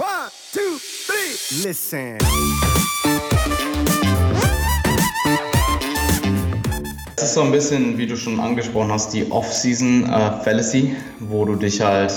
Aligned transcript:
One, 0.00 0.30
two, 0.54 0.78
three. 1.06 1.68
Listen. 1.68 2.16
Das 7.16 7.28
ist 7.28 7.34
so 7.34 7.42
ein 7.42 7.52
bisschen, 7.52 7.98
wie 7.98 8.06
du 8.06 8.16
schon 8.16 8.40
angesprochen 8.40 8.90
hast, 8.90 9.12
die 9.12 9.30
Off-Season 9.30 10.04
äh, 10.04 10.96
wo 11.18 11.44
du 11.44 11.54
dich 11.54 11.82
halt 11.82 12.14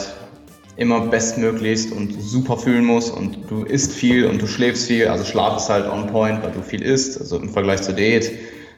immer 0.78 1.02
bestmöglichst 1.02 1.92
und 1.92 2.14
super 2.22 2.56
fühlen 2.58 2.86
musst 2.86 3.12
und 3.12 3.52
du 3.52 3.66
isst 3.66 3.92
viel 3.92 4.28
und 4.28 4.42
du 4.42 4.48
schläfst 4.48 4.88
viel. 4.88 5.10
Also 5.10 5.26
Schlaf 5.26 5.58
ist 5.58 5.68
halt 5.68 5.86
on 5.86 6.08
point, 6.08 6.42
weil 6.42 6.52
du 6.52 6.62
viel 6.62 6.84
isst, 6.84 7.20
also 7.20 7.38
im 7.38 7.50
Vergleich 7.50 7.82
zur 7.82 7.96
Diät. 7.96 8.32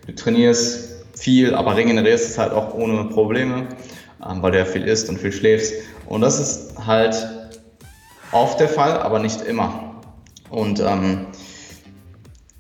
Du 0.08 0.16
trainierst 0.16 1.06
viel, 1.14 1.54
aber 1.54 1.76
regenerierst 1.76 2.28
es 2.28 2.38
halt 2.40 2.54
auch 2.54 2.74
ohne 2.74 3.04
Probleme, 3.04 3.68
ähm, 4.28 4.42
weil 4.42 4.52
du 4.52 4.58
ja 4.58 4.66
viel 4.66 4.84
isst 4.84 5.10
und 5.10 5.20
viel 5.20 5.32
schläfst. 5.32 5.76
Und 6.08 6.22
das 6.22 6.40
ist 6.40 6.74
halt 6.88 7.35
oft 8.32 8.60
der 8.60 8.70
Fall, 8.70 9.00
aber 9.00 9.20
nicht 9.20 9.42
immer. 9.42 10.02
Und 10.50 10.80
ähm, 10.80 11.28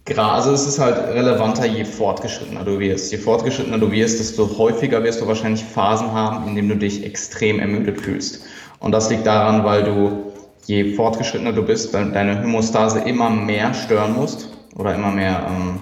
es 0.08 0.68
ist 0.68 0.80
halt 0.80 0.98
relevanter, 0.98 1.66
je 1.66 1.84
fortgeschrittener 1.84 2.64
du 2.64 2.80
wirst. 2.80 3.12
Je 3.12 3.18
fortgeschrittener 3.18 3.80
du 3.80 3.92
wirst, 3.92 4.20
desto 4.20 4.58
häufiger 4.58 5.04
wirst 5.04 5.22
du 5.22 5.28
wahrscheinlich 5.28 5.64
Phasen 5.64 6.12
haben, 6.12 6.48
in 6.48 6.56
denen 6.56 6.70
du 6.70 6.78
dich 6.78 7.04
extrem 7.04 7.60
ermüdet 7.60 8.02
fühlst. 8.02 8.44
Und 8.80 8.92
das 8.92 9.10
liegt 9.10 9.26
daran, 9.26 9.64
weil 9.64 9.84
du, 9.84 10.32
je 10.68 10.94
fortgeschrittener 10.94 11.54
du 11.54 11.64
bist, 11.64 11.94
deine 11.94 12.44
Homostase 12.44 13.00
immer 13.00 13.32
mehr 13.32 13.74
stören 13.74 14.14
musst 14.16 14.50
oder 14.76 14.94
immer 14.94 15.10
mehr, 15.12 15.48
ähm, 15.50 15.80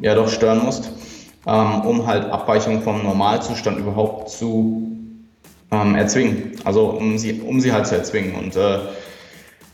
ja 0.00 0.14
doch 0.16 0.28
stören 0.28 0.64
musst, 0.64 0.90
ähm, 1.46 1.82
um 1.82 2.06
halt 2.06 2.24
Abweichungen 2.30 2.82
vom 2.82 3.04
Normalzustand 3.04 3.78
überhaupt 3.78 4.30
zu 4.30 4.88
ähm, 5.70 5.94
erzwingen. 5.94 6.52
Also 6.64 6.86
um 6.86 7.16
sie, 7.16 7.40
um 7.42 7.60
sie 7.60 7.72
halt 7.72 7.86
zu 7.86 7.94
erzwingen. 7.94 8.34
Und 8.34 8.56
äh, 8.56 8.78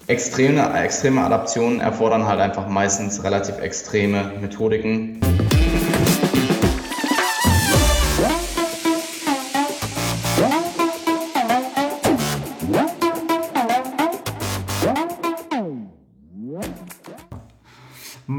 extreme, 0.08 0.72
extreme 0.74 1.22
Adaptionen 1.22 1.80
erfordern 1.80 2.26
halt 2.26 2.40
einfach 2.40 2.66
meistens 2.66 3.22
relativ 3.22 3.58
extreme 3.58 4.33
Methodiken. 4.41 5.20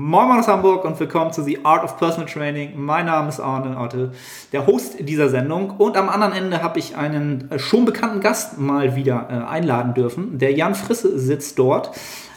Moin 0.10 0.28
Moin 0.28 0.40
aus 0.40 0.48
Hamburg 0.48 0.86
und 0.86 1.00
willkommen 1.00 1.32
zu 1.32 1.44
The 1.44 1.64
Art 1.64 1.84
of 1.84 1.98
Personal 1.98 2.28
Training. 2.28 2.72
Mein 2.76 3.06
Name 3.06 3.30
ist 3.30 3.40
Arne 3.40 3.78
Otte, 3.78 4.12
der 4.52 4.66
Host 4.66 4.96
dieser 5.02 5.30
Sendung. 5.30 5.70
Und 5.78 5.98
am 5.98 6.10
anderen 6.10 6.34
Ende 6.34 6.64
habe 6.64 6.80
ich 6.80 6.98
einen 6.98 7.52
äh, 7.52 7.60
schon 7.60 7.86
bekannten 7.86 8.20
Gast 8.20 8.58
mal 8.58 8.96
wieder 8.96 9.28
äh, 9.30 9.48
einladen 9.48 9.94
dürfen. 9.94 10.40
Der 10.40 10.52
Jan 10.54 10.74
Frisse 10.74 11.20
sitzt 11.20 11.60
dort. 11.60 11.92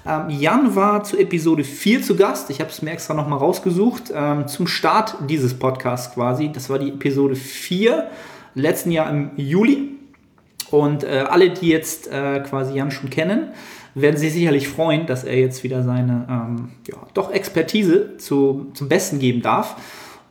Ähm, 0.07 0.29
Jan 0.29 0.77
war 0.77 1.03
zu 1.03 1.17
Episode 1.17 1.65
4 1.65 2.03
zu 2.03 2.15
Gast. 2.15 2.51
Ich 2.51 2.61
habe 2.61 2.69
es 2.69 2.83
mir 2.83 2.91
extra 2.91 3.15
nochmal 3.15 3.39
rausgesucht. 3.39 4.13
Ähm, 4.15 4.47
zum 4.49 4.67
Start 4.67 5.17
dieses 5.27 5.59
Podcasts 5.59 6.13
quasi. 6.13 6.53
Das 6.53 6.69
war 6.69 6.79
die 6.79 6.91
Episode 6.91 7.37
4, 7.37 8.07
letzten 8.55 8.91
Jahr 8.91 9.09
im 9.09 9.31
Juli. 9.37 9.93
Und 10.71 11.05
äh, 11.05 11.25
alle, 11.27 11.49
die 11.49 11.69
jetzt 11.69 12.13
äh, 12.13 12.41
quasi 12.41 12.75
Jan 12.75 12.91
schon 12.91 13.09
kennen, 13.09 13.49
werden 13.95 14.17
sich 14.17 14.33
sicherlich 14.33 14.69
freuen, 14.69 15.07
dass 15.07 15.25
er 15.25 15.39
jetzt 15.39 15.65
wieder 15.65 15.83
seine 15.83 16.27
ähm, 16.29 16.69
ja, 16.89 16.97
doch 17.15 17.33
Expertise 17.33 18.17
zu, 18.17 18.71
zum 18.75 18.89
Besten 18.89 19.19
geben 19.19 19.43
darf. 19.43 19.77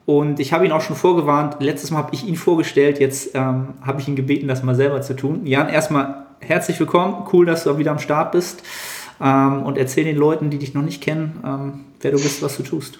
Und 0.05 0.39
ich 0.39 0.51
habe 0.51 0.65
ihn 0.65 0.71
auch 0.71 0.81
schon 0.81 0.95
vorgewarnt. 0.95 1.57
Letztes 1.59 1.91
Mal 1.91 1.99
habe 1.99 2.13
ich 2.13 2.27
ihn 2.27 2.35
vorgestellt, 2.35 2.99
jetzt 2.99 3.35
ähm, 3.35 3.75
habe 3.81 4.01
ich 4.01 4.07
ihn 4.07 4.15
gebeten, 4.15 4.47
das 4.47 4.63
mal 4.63 4.75
selber 4.75 5.01
zu 5.01 5.15
tun. 5.15 5.45
Jan, 5.45 5.69
erstmal 5.69 6.25
herzlich 6.39 6.79
willkommen. 6.79 7.27
Cool, 7.31 7.45
dass 7.45 7.63
du 7.63 7.77
wieder 7.77 7.91
am 7.91 7.99
Start 7.99 8.31
bist. 8.31 8.63
Ähm, 9.21 9.63
und 9.63 9.77
erzähl 9.77 10.03
den 10.03 10.17
Leuten, 10.17 10.49
die 10.49 10.57
dich 10.57 10.73
noch 10.73 10.81
nicht 10.81 11.01
kennen, 11.01 11.39
ähm, 11.45 11.85
wer 12.01 12.11
du 12.11 12.17
bist, 12.17 12.41
was 12.41 12.57
du 12.57 12.63
tust. 12.63 12.99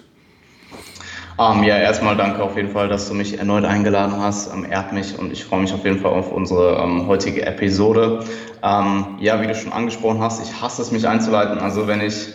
Um, 1.37 1.59
ähm, 1.59 1.63
ja, 1.63 1.77
erstmal 1.77 2.17
danke 2.17 2.43
auf 2.43 2.55
jeden 2.55 2.69
Fall, 2.69 2.89
dass 2.89 3.07
du 3.07 3.13
mich 3.13 3.39
erneut 3.39 3.63
eingeladen 3.65 4.15
hast. 4.19 4.53
Um, 4.53 4.69
ehrt 4.69 4.91
mich 4.91 5.17
und 5.17 5.31
ich 5.31 5.45
freue 5.45 5.61
mich 5.61 5.73
auf 5.73 5.83
jeden 5.83 5.99
Fall 5.99 6.11
auf 6.11 6.31
unsere 6.31 6.81
um, 6.81 7.07
heutige 7.07 7.45
Episode. 7.45 8.25
ja, 8.61 9.41
wie 9.41 9.47
du 9.47 9.55
schon 9.55 9.73
angesprochen 9.73 10.21
hast, 10.21 10.43
ich 10.43 10.61
hasse 10.61 10.81
es, 10.81 10.91
mich 10.91 11.07
einzuleiten. 11.07 11.59
Also 11.59 11.87
wenn 11.87 12.01
ich 12.01 12.27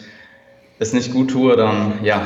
es 0.79 0.93
nicht 0.93 1.13
gut 1.13 1.31
tue, 1.31 1.57
dann 1.57 2.01
ja, 2.03 2.21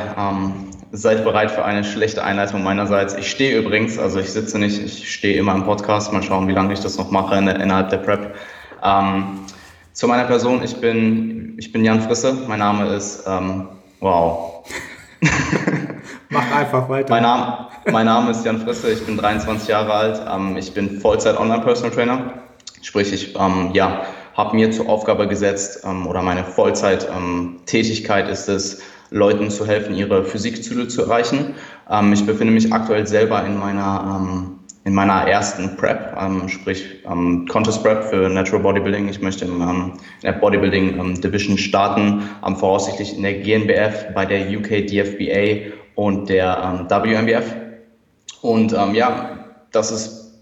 seid 0.92 1.24
bereit 1.24 1.50
für 1.50 1.64
eine 1.64 1.84
schlechte 1.84 2.24
Einleitung 2.24 2.62
meinerseits. 2.62 3.14
Ich 3.14 3.30
stehe 3.30 3.58
übrigens, 3.58 3.98
also 3.98 4.18
ich 4.18 4.30
sitze 4.30 4.58
nicht, 4.58 4.82
ich 4.82 5.12
stehe 5.12 5.38
immer 5.38 5.54
im 5.54 5.64
Podcast. 5.64 6.12
Mal 6.12 6.22
schauen, 6.22 6.48
wie 6.48 6.52
lange 6.52 6.72
ich 6.72 6.80
das 6.80 6.96
noch 6.96 7.10
mache 7.10 7.36
in, 7.36 7.46
innerhalb 7.46 7.90
der 7.90 7.98
Prep. 7.98 8.34
zu 9.92 10.08
meiner 10.08 10.24
Person, 10.24 10.62
ich 10.64 10.76
bin, 10.76 11.56
ich 11.58 11.72
bin 11.72 11.84
Jan 11.84 12.00
Frisse. 12.00 12.38
Mein 12.48 12.60
Name 12.60 12.94
ist, 12.94 13.26
wow. 14.00 14.64
Mach 16.32 16.48
einfach 16.54 16.88
weiter. 16.88 17.10
Mein 17.10 17.24
Name, 17.24 17.66
mein 17.90 18.06
Name 18.06 18.30
ist 18.30 18.44
Jan 18.44 18.60
Frisse, 18.60 18.92
ich 18.92 19.04
bin 19.04 19.16
23 19.16 19.68
Jahre 19.68 19.92
alt. 19.92 20.22
Ähm, 20.32 20.56
ich 20.56 20.72
bin 20.72 21.00
Vollzeit-Online-Personal-Trainer. 21.00 22.34
Sprich, 22.82 23.12
ich 23.12 23.34
ähm, 23.36 23.70
ja, 23.72 24.02
habe 24.36 24.54
mir 24.54 24.70
zur 24.70 24.88
Aufgabe 24.88 25.26
gesetzt 25.26 25.84
ähm, 25.84 26.06
oder 26.06 26.22
meine 26.22 26.44
Vollzeit-Tätigkeit 26.44 28.28
ist 28.28 28.48
es, 28.48 28.80
Leuten 29.10 29.50
zu 29.50 29.66
helfen, 29.66 29.96
ihre 29.96 30.24
Physikziele 30.24 30.86
zu 30.86 31.02
erreichen. 31.02 31.56
Ähm, 31.90 32.12
ich 32.12 32.24
befinde 32.24 32.52
mich 32.52 32.72
aktuell 32.72 33.08
selber 33.08 33.44
in 33.44 33.58
meiner 33.58 34.20
ähm, 34.20 34.56
in 34.84 34.94
meiner 34.94 35.28
ersten 35.28 35.76
Prep, 35.76 36.16
ähm, 36.18 36.48
sprich 36.48 37.02
ähm, 37.04 37.46
Contest 37.50 37.82
Prep 37.82 38.04
für 38.04 38.30
Natural 38.30 38.62
Bodybuilding. 38.62 39.08
Ich 39.08 39.20
möchte 39.20 39.44
im, 39.44 39.60
ähm, 39.60 39.92
in 40.22 40.26
der 40.26 40.32
Bodybuilding 40.32 40.98
ähm, 40.98 41.20
Division 41.20 41.58
starten, 41.58 42.22
ähm, 42.46 42.56
voraussichtlich 42.56 43.14
in 43.14 43.22
der 43.22 43.34
GNBF 43.34 44.14
bei 44.14 44.24
der 44.24 44.48
UK 44.48 44.86
DFBA 44.86 45.79
und 45.94 46.28
der 46.28 46.86
ähm, 46.90 46.90
WMBF. 46.90 47.54
Und 48.42 48.72
ähm, 48.72 48.94
ja, 48.94 49.38
das 49.72 49.90
ist 49.90 50.40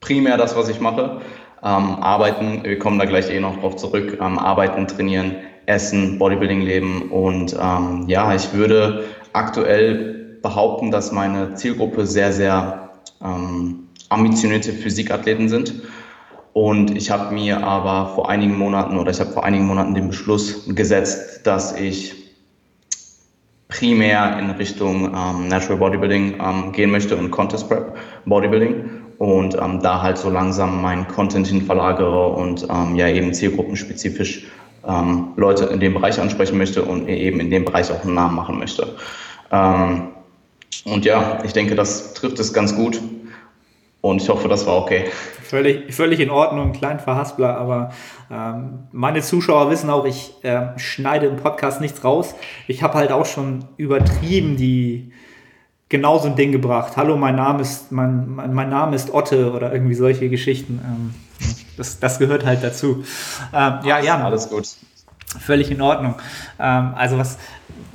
primär 0.00 0.36
das, 0.36 0.56
was 0.56 0.68
ich 0.68 0.80
mache. 0.80 1.20
Ähm, 1.64 1.96
arbeiten, 2.00 2.64
wir 2.64 2.78
kommen 2.78 2.98
da 2.98 3.04
gleich 3.04 3.30
eh 3.30 3.40
noch 3.40 3.60
drauf 3.60 3.76
zurück, 3.76 4.18
ähm, 4.20 4.38
arbeiten, 4.38 4.86
trainieren, 4.86 5.36
essen, 5.66 6.18
Bodybuilding 6.18 6.60
leben. 6.60 7.10
Und 7.10 7.56
ähm, 7.60 8.04
ja, 8.08 8.34
ich 8.34 8.52
würde 8.52 9.04
aktuell 9.32 10.38
behaupten, 10.42 10.90
dass 10.90 11.12
meine 11.12 11.54
Zielgruppe 11.54 12.04
sehr, 12.06 12.32
sehr 12.32 12.90
ähm, 13.22 13.88
ambitionierte 14.08 14.72
Physikathleten 14.72 15.48
sind. 15.48 15.74
Und 16.52 16.96
ich 16.96 17.10
habe 17.10 17.32
mir 17.32 17.64
aber 17.64 18.14
vor 18.14 18.28
einigen 18.28 18.58
Monaten 18.58 18.98
oder 18.98 19.10
ich 19.10 19.20
habe 19.20 19.30
vor 19.30 19.44
einigen 19.44 19.66
Monaten 19.66 19.94
den 19.94 20.08
Beschluss 20.08 20.66
gesetzt, 20.66 21.46
dass 21.46 21.74
ich 21.74 22.21
primär 23.72 24.38
in 24.38 24.50
Richtung 24.50 25.14
ähm, 25.14 25.48
Natural 25.48 25.78
Bodybuilding 25.78 26.34
ähm, 26.40 26.72
gehen 26.72 26.90
möchte 26.90 27.16
und 27.16 27.30
Contest 27.30 27.68
Prep 27.68 27.96
Bodybuilding 28.26 28.90
und 29.18 29.54
ähm, 29.54 29.80
da 29.80 30.02
halt 30.02 30.18
so 30.18 30.30
langsam 30.30 30.82
meinen 30.82 31.08
Content 31.08 31.46
hin 31.46 31.62
verlagere 31.62 32.28
und 32.28 32.66
ähm, 32.68 32.96
ja 32.96 33.08
eben 33.08 33.32
zielgruppenspezifisch 33.32 34.46
ähm, 34.86 35.28
Leute 35.36 35.66
in 35.66 35.80
dem 35.80 35.94
Bereich 35.94 36.20
ansprechen 36.20 36.58
möchte 36.58 36.82
und 36.82 37.08
eben 37.08 37.40
in 37.40 37.50
dem 37.50 37.64
Bereich 37.64 37.90
auch 37.90 38.04
einen 38.04 38.14
Namen 38.14 38.36
machen 38.36 38.58
möchte. 38.58 38.94
Ähm, 39.50 40.08
und 40.84 41.04
ja, 41.04 41.38
ich 41.44 41.52
denke, 41.52 41.74
das 41.74 42.14
trifft 42.14 42.38
es 42.40 42.52
ganz 42.52 42.74
gut. 42.74 43.00
Und 44.00 44.20
ich 44.20 44.28
hoffe, 44.28 44.48
das 44.48 44.66
war 44.66 44.76
okay. 44.78 45.04
Völlig, 45.52 45.94
völlig 45.94 46.18
in 46.18 46.30
Ordnung, 46.30 46.72
klein 46.72 46.98
Verhaspler, 46.98 47.58
aber 47.58 47.92
ähm, 48.30 48.84
meine 48.90 49.20
Zuschauer 49.20 49.70
wissen 49.70 49.90
auch, 49.90 50.06
ich 50.06 50.42
äh, 50.44 50.68
schneide 50.78 51.26
im 51.26 51.36
Podcast 51.36 51.82
nichts 51.82 52.02
raus. 52.04 52.34
Ich 52.68 52.82
habe 52.82 52.94
halt 52.94 53.12
auch 53.12 53.26
schon 53.26 53.66
übertrieben 53.76 54.56
die 54.56 55.12
genau 55.90 56.16
so 56.16 56.28
ein 56.28 56.36
Ding 56.36 56.52
gebracht. 56.52 56.96
Hallo, 56.96 57.18
mein 57.18 57.36
Name 57.36 57.60
ist, 57.60 57.92
mein, 57.92 58.30
mein, 58.30 58.54
mein 58.54 58.70
Name 58.70 58.96
ist 58.96 59.12
Otte 59.12 59.52
oder 59.52 59.74
irgendwie 59.74 59.94
solche 59.94 60.30
Geschichten. 60.30 60.80
Ähm, 60.82 61.14
das, 61.76 62.00
das 62.00 62.18
gehört 62.18 62.46
halt 62.46 62.64
dazu. 62.64 63.04
Ähm, 63.52 63.80
ja, 63.84 63.98
ja. 64.00 64.24
Alles 64.24 64.48
gut. 64.48 64.66
Völlig 65.38 65.70
in 65.70 65.82
Ordnung. 65.82 66.14
Ähm, 66.58 66.94
also 66.96 67.18
was, 67.18 67.36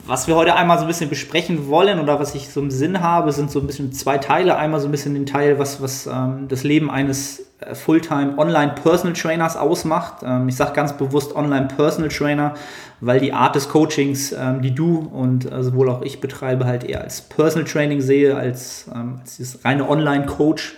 was 0.07 0.27
wir 0.27 0.36
heute 0.36 0.56
einmal 0.56 0.77
so 0.77 0.86
ein 0.86 0.88
bisschen 0.88 1.09
besprechen 1.09 1.68
wollen 1.68 2.00
oder 2.00 2.19
was 2.19 2.33
ich 2.33 2.50
so 2.50 2.62
im 2.62 2.71
Sinn 2.71 3.01
habe, 3.01 3.31
sind 3.33 3.51
so 3.51 3.59
ein 3.59 3.68
bisschen 3.68 3.92
zwei 3.92 4.18
Teile. 4.18 4.56
Einmal 4.56 4.80
so 4.80 4.88
ein 4.88 4.92
bisschen 4.92 5.13
den 5.13 5.25
Teil, 5.25 5.59
was, 5.59 5.81
was 5.81 6.07
ähm, 6.07 6.48
das 6.48 6.63
Leben 6.63 6.89
eines 6.89 7.44
äh, 7.59 7.75
Fulltime 7.75 8.38
Online 8.38 8.74
Personal 8.81 9.13
Trainers 9.13 9.57
ausmacht. 9.57 10.24
Ähm, 10.24 10.48
ich 10.48 10.56
sage 10.56 10.71
ganz 10.74 10.94
bewusst 10.94 11.36
Online 11.36 11.68
Personal 11.68 12.09
Trainer, 12.09 12.54
weil 13.01 13.19
die 13.19 13.33
Art 13.33 13.56
des 13.56 13.68
Coachings, 13.68 14.31
ähm, 14.31 14.62
die 14.62 14.74
du 14.74 15.00
und 15.00 15.51
äh, 15.51 15.62
sowohl 15.62 15.89
auch 15.89 16.01
ich 16.01 16.21
betreibe, 16.21 16.65
halt 16.65 16.86
eher 16.86 17.01
als 17.01 17.21
Personal 17.21 17.68
Training 17.68 18.00
sehe, 18.00 18.36
als, 18.36 18.89
ähm, 18.94 19.18
als 19.19 19.36
dieses 19.36 19.65
reine 19.65 19.89
Online 19.89 20.25
Coach. 20.25 20.75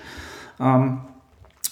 Ähm, 0.60 1.02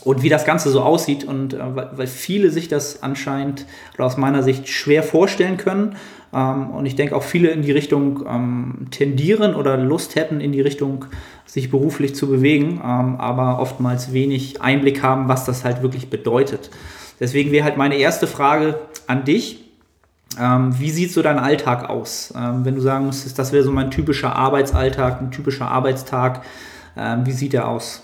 und 0.03 0.21
wie 0.21 0.29
das 0.29 0.45
Ganze 0.45 0.69
so 0.69 0.83
aussieht 0.83 1.25
und 1.25 1.53
äh, 1.55 1.59
weil 1.75 2.07
viele 2.07 2.51
sich 2.51 2.67
das 2.67 3.03
anscheinend 3.03 3.65
oder 3.95 4.05
aus 4.05 4.15
meiner 4.15 4.43
Sicht 4.43 4.69
schwer 4.69 5.03
vorstellen 5.03 5.57
können 5.57 5.95
ähm, 6.33 6.71
und 6.71 6.85
ich 6.85 6.95
denke 6.95 7.15
auch 7.15 7.23
viele 7.23 7.49
in 7.49 7.61
die 7.61 7.71
Richtung 7.71 8.25
ähm, 8.27 8.87
tendieren 8.91 9.55
oder 9.55 9.77
Lust 9.77 10.15
hätten, 10.15 10.41
in 10.41 10.51
die 10.51 10.61
Richtung 10.61 11.05
sich 11.45 11.71
beruflich 11.71 12.15
zu 12.15 12.27
bewegen, 12.27 12.81
ähm, 12.83 13.15
aber 13.17 13.59
oftmals 13.59 14.13
wenig 14.13 14.61
Einblick 14.61 15.01
haben, 15.01 15.27
was 15.27 15.45
das 15.45 15.63
halt 15.63 15.81
wirklich 15.81 16.09
bedeutet. 16.09 16.69
Deswegen 17.19 17.51
wäre 17.51 17.63
halt 17.63 17.77
meine 17.77 17.95
erste 17.95 18.27
Frage 18.27 18.79
an 19.07 19.23
dich. 19.23 19.63
Ähm, 20.39 20.77
wie 20.77 20.91
sieht 20.91 21.11
so 21.11 21.21
dein 21.21 21.39
Alltag 21.39 21.89
aus? 21.89 22.33
Ähm, 22.37 22.65
wenn 22.65 22.75
du 22.75 22.81
sagen 22.81 23.05
müsstest, 23.05 23.39
das 23.39 23.53
wäre 23.53 23.63
so 23.63 23.71
mein 23.71 23.89
typischer 23.89 24.35
Arbeitsalltag, 24.35 25.21
ein 25.21 25.31
typischer 25.31 25.69
Arbeitstag, 25.69 26.41
wie 27.25 27.31
sieht 27.31 27.53
der 27.53 27.67
aus? 27.67 28.01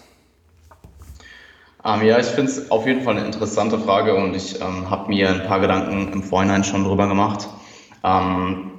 Ja, 1.83 2.19
ich 2.19 2.27
finde 2.27 2.51
es 2.51 2.69
auf 2.69 2.85
jeden 2.85 3.01
Fall 3.01 3.17
eine 3.17 3.25
interessante 3.25 3.79
Frage 3.79 4.13
und 4.15 4.35
ich 4.35 4.61
ähm, 4.61 4.89
habe 4.89 5.09
mir 5.09 5.29
ein 5.29 5.43
paar 5.47 5.59
Gedanken 5.59 6.13
im 6.13 6.21
Vorhinein 6.21 6.63
schon 6.63 6.83
drüber 6.83 7.07
gemacht. 7.07 7.47
Ähm, 8.03 8.71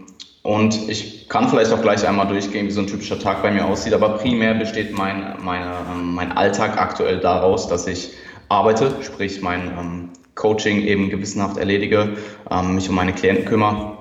und 0.43 0.89
ich 0.89 1.29
kann 1.29 1.49
vielleicht 1.49 1.73
auch 1.73 1.81
gleich 1.81 2.07
einmal 2.07 2.29
durchgehen, 2.29 2.67
wie 2.67 2.71
so 2.71 2.81
ein 2.81 2.87
typischer 2.87 3.19
Tag 3.19 3.43
bei 3.43 3.51
mir 3.51 3.65
aussieht, 3.65 3.95
aber 3.95 4.19
primär 4.19 4.55
besteht 4.55 4.97
mein, 4.97 5.37
meine, 5.43 5.73
ähm, 5.91 6.15
mein 6.15 6.33
Alltag 6.33 6.79
aktuell 6.79 7.21
daraus, 7.21 7.69
dass 7.69 7.87
ich 7.87 8.11
arbeite, 8.49 8.95
sprich 9.03 9.41
mein 9.41 9.69
ähm, 9.79 10.09
Coaching 10.35 10.83
eben 10.83 11.11
gewissenhaft 11.11 11.57
erledige, 11.57 12.17
mich 12.65 12.89
um 12.89 12.97
meine 12.97 13.13
Klienten 13.13 13.45
kümmere 13.45 13.97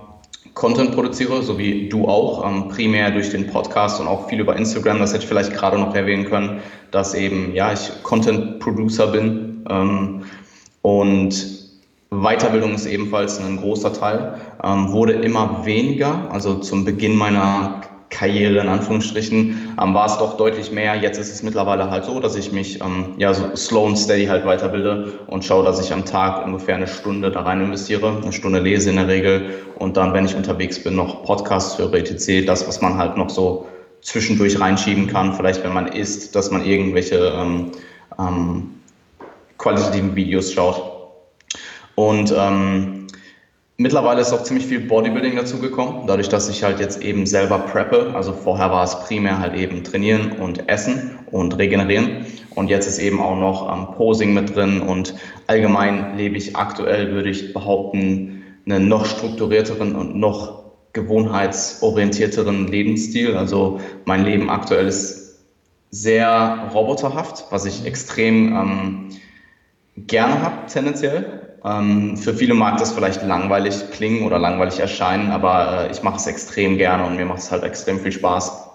Content 0.54 0.94
produziere, 0.94 1.42
so 1.42 1.58
wie 1.58 1.90
du 1.90 2.08
auch, 2.08 2.46
ähm, 2.48 2.68
primär 2.70 3.12
durch 3.12 3.30
den 3.31 3.48
Podcast 3.48 4.00
und 4.00 4.08
auch 4.08 4.30
viel 4.30 4.40
über 4.40 4.56
Instagram. 4.56 5.00
Das 5.00 5.12
hätte 5.12 5.24
ich 5.24 5.28
vielleicht 5.28 5.54
gerade 5.54 5.80
noch 5.80 5.96
erwähnen 5.96 6.25
können, 6.25 6.62
dass 6.92 7.16
eben, 7.16 7.54
ja, 7.56 7.74
ich 7.74 7.92
Content 8.04 8.60
Producer 8.60 9.08
bin 9.08 9.66
ähm, 9.70 10.24
und 10.81 11.62
Weiterbildung 12.21 12.75
ist 12.75 12.86
ebenfalls 12.86 13.39
ein 13.39 13.57
großer 13.57 13.94
Teil, 13.94 14.36
ähm, 14.63 14.92
wurde 14.92 15.13
immer 15.13 15.65
weniger. 15.65 16.30
Also 16.31 16.56
zum 16.56 16.86
Beginn 16.86 17.15
meiner 17.15 17.81
Karriere 18.13 18.60
in 18.60 18.69
Anführungsstrichen, 18.69 19.75
ähm, 19.81 19.94
war 19.94 20.06
es 20.06 20.18
doch 20.18 20.38
deutlich 20.38 20.71
mehr. 20.71 20.95
Jetzt 20.95 21.18
ist 21.18 21.33
es 21.33 21.44
mittlerweile 21.44 21.89
halt 21.89 22.06
so, 22.06 22.19
dass 22.19 22.36
ich 22.36 22.51
mich 22.51 22.80
ähm, 22.81 23.15
ja 23.18 23.33
so 23.33 23.56
slow 23.56 23.88
and 23.88 23.98
steady 23.98 24.27
halt 24.27 24.45
weiterbilde 24.45 25.19
und 25.27 25.44
schaue, 25.44 25.65
dass 25.65 25.83
ich 25.83 25.92
am 25.92 26.06
Tag 26.06 26.45
ungefähr 26.45 26.75
eine 26.75 26.88
Stunde 26.88 27.31
da 27.31 27.42
rein 27.42 27.62
investiere, 27.62 28.18
eine 28.21 28.31
Stunde 28.31 28.60
lese 28.60 28.92
in 28.92 28.95
der 28.95 29.07
Regel 29.07 29.50
und 29.80 29.98
dann, 29.98 30.13
wenn 30.13 30.25
ich 30.25 30.36
unterwegs 30.36 30.81
bin, 30.81 30.95
noch 30.95 31.24
Podcasts 31.24 31.77
höre, 31.77 31.94
etc. 31.95 32.45
Das, 32.45 32.68
was 32.68 32.81
man 32.81 32.98
halt 32.98 33.18
noch 33.18 33.30
so 33.30 33.68
zwischendurch 34.01 34.60
reinschieben 34.60 35.07
kann, 35.07 35.33
vielleicht 35.33 35.63
wenn 35.63 35.74
man 35.74 35.88
isst, 35.88 36.36
dass 36.36 36.51
man 36.51 36.63
irgendwelche 36.63 37.33
ähm, 37.36 37.71
ähm, 38.19 38.69
qualitativen 39.57 40.15
Videos 40.15 40.54
schaut. 40.54 40.93
Und 41.95 42.34
ähm, 42.36 43.04
Mittlerweile 43.78 44.22
ist 44.22 44.31
auch 44.31 44.44
ziemlich 44.44 44.68
viel 44.68 44.81
Bodybuilding 44.81 45.36
dazugekommen, 45.36 46.06
dadurch, 46.06 46.30
dass 46.30 46.48
ich 46.48 46.63
halt 46.63 46.80
jetzt 46.80 47.01
eben 47.01 47.25
selber 47.25 47.57
preppe. 47.57 48.13
Also 48.13 48.31
vorher 48.31 48.69
war 48.69 48.84
es 48.84 49.00
primär 49.00 49.40
halt 49.40 49.56
eben 49.56 49.84
trainieren 49.84 50.34
und 50.34 50.69
essen 50.69 51.18
und 51.31 51.57
regenerieren. 51.57 52.28
Und 52.51 52.69
jetzt 52.69 52.88
ist 52.88 53.00
eben 53.00 53.19
auch 53.19 53.36
noch 53.36 53.74
ähm, 53.74 53.95
Posing 53.95 54.36
mit 54.36 54.56
drin 54.56 54.80
und 54.80 55.16
allgemein 55.48 56.16
lebe 56.16 56.38
ich 56.38 56.56
aktuell, 56.56 57.12
würde 57.12 57.31
ich 57.31 57.51
behaupten, 57.51 58.44
einen 58.66 58.88
noch 58.88 59.06
strukturierteren 59.06 59.96
und 59.96 60.16
noch 60.16 60.63
gewohnheitsorientierteren 60.94 62.68
Lebensstil. 62.68 63.36
Also 63.36 63.80
mein 64.06 64.24
Leben 64.24 64.51
aktuell 64.51 64.88
ist 64.88 65.42
sehr 65.89 66.69
roboterhaft, 66.74 67.48
was 67.50 67.66
ich 67.66 67.86
extrem 67.86 68.56
ähm, 68.56 69.10
gerne 69.98 70.42
habe 70.42 70.68
tendenziell. 70.68 71.43
Ähm, 71.65 72.18
für 72.18 72.33
viele 72.33 72.54
mag 72.54 72.77
das 72.77 72.92
vielleicht 72.92 73.24
langweilig 73.24 73.92
klingen 73.92 74.25
oder 74.25 74.38
langweilig 74.38 74.80
erscheinen, 74.80 75.31
aber 75.31 75.88
äh, 75.88 75.92
ich 75.92 76.04
mache 76.04 76.18
es 76.18 76.27
extrem 76.27 76.77
gerne 76.77 77.06
und 77.06 77.15
mir 77.15 77.25
macht 77.25 77.39
es 77.39 77.51
halt 77.51 77.63
extrem 77.63 78.00
viel 78.00 78.12
Spaß. 78.12 78.69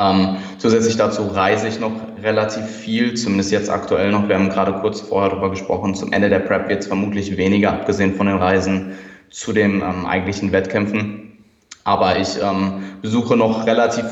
Ähm, 0.00 0.36
zusätzlich 0.58 0.96
dazu 0.96 1.26
reise 1.26 1.66
ich 1.66 1.80
noch 1.80 1.92
relativ 2.22 2.64
viel, 2.64 3.14
zumindest 3.14 3.50
jetzt 3.50 3.70
aktuell 3.70 4.12
noch. 4.12 4.28
Wir 4.28 4.36
haben 4.36 4.48
gerade 4.48 4.74
kurz 4.74 5.00
vorher 5.00 5.30
darüber 5.30 5.50
gesprochen. 5.50 5.94
Zum 5.94 6.12
Ende 6.12 6.28
der 6.28 6.38
Prep 6.40 6.68
wird 6.68 6.80
es 6.80 6.86
vermutlich 6.86 7.36
weniger, 7.36 7.72
abgesehen 7.72 8.14
von 8.14 8.26
den 8.26 8.36
Reisen 8.36 8.92
zu 9.30 9.52
den 9.52 9.82
ähm, 9.82 10.06
eigentlichen 10.06 10.52
Wettkämpfen. 10.52 11.38
Aber 11.84 12.18
ich 12.18 12.40
ähm, 12.40 12.84
besuche 13.02 13.36
noch 13.36 13.66
relativ 13.66 14.04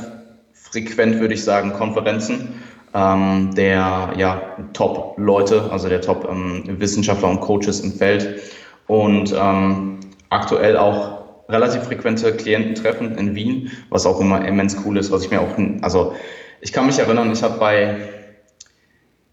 frequent, 0.55 1.21
würde 1.21 1.35
ich 1.35 1.45
sagen, 1.45 1.73
Konferenzen 1.73 2.55
ähm, 2.97 3.55
der 3.55 4.15
ja, 4.17 4.57
Top-Leute, 4.73 5.71
also 5.71 5.89
der 5.89 6.01
Top-Wissenschaftler 6.01 7.29
ähm, 7.29 7.37
und 7.37 7.41
Coaches 7.43 7.81
im 7.81 7.93
Feld. 7.93 8.41
Und 8.87 9.35
ähm, 9.39 10.01
aktuell 10.31 10.79
auch 10.79 11.25
relativ 11.49 11.83
frequente 11.83 12.35
Kliententreffen 12.35 13.17
in 13.19 13.35
Wien, 13.35 13.71
was 13.91 14.07
auch 14.07 14.21
immer 14.21 14.45
immens 14.47 14.77
cool 14.85 14.97
ist, 14.97 15.11
was 15.13 15.25
ich 15.25 15.31
mir 15.31 15.41
auch, 15.41 15.59
also 15.83 16.15
ich 16.61 16.73
kann 16.73 16.87
mich 16.87 16.99
erinnern, 16.99 17.31
ich 17.31 17.43
habe 17.43 17.59
bei 17.59 17.97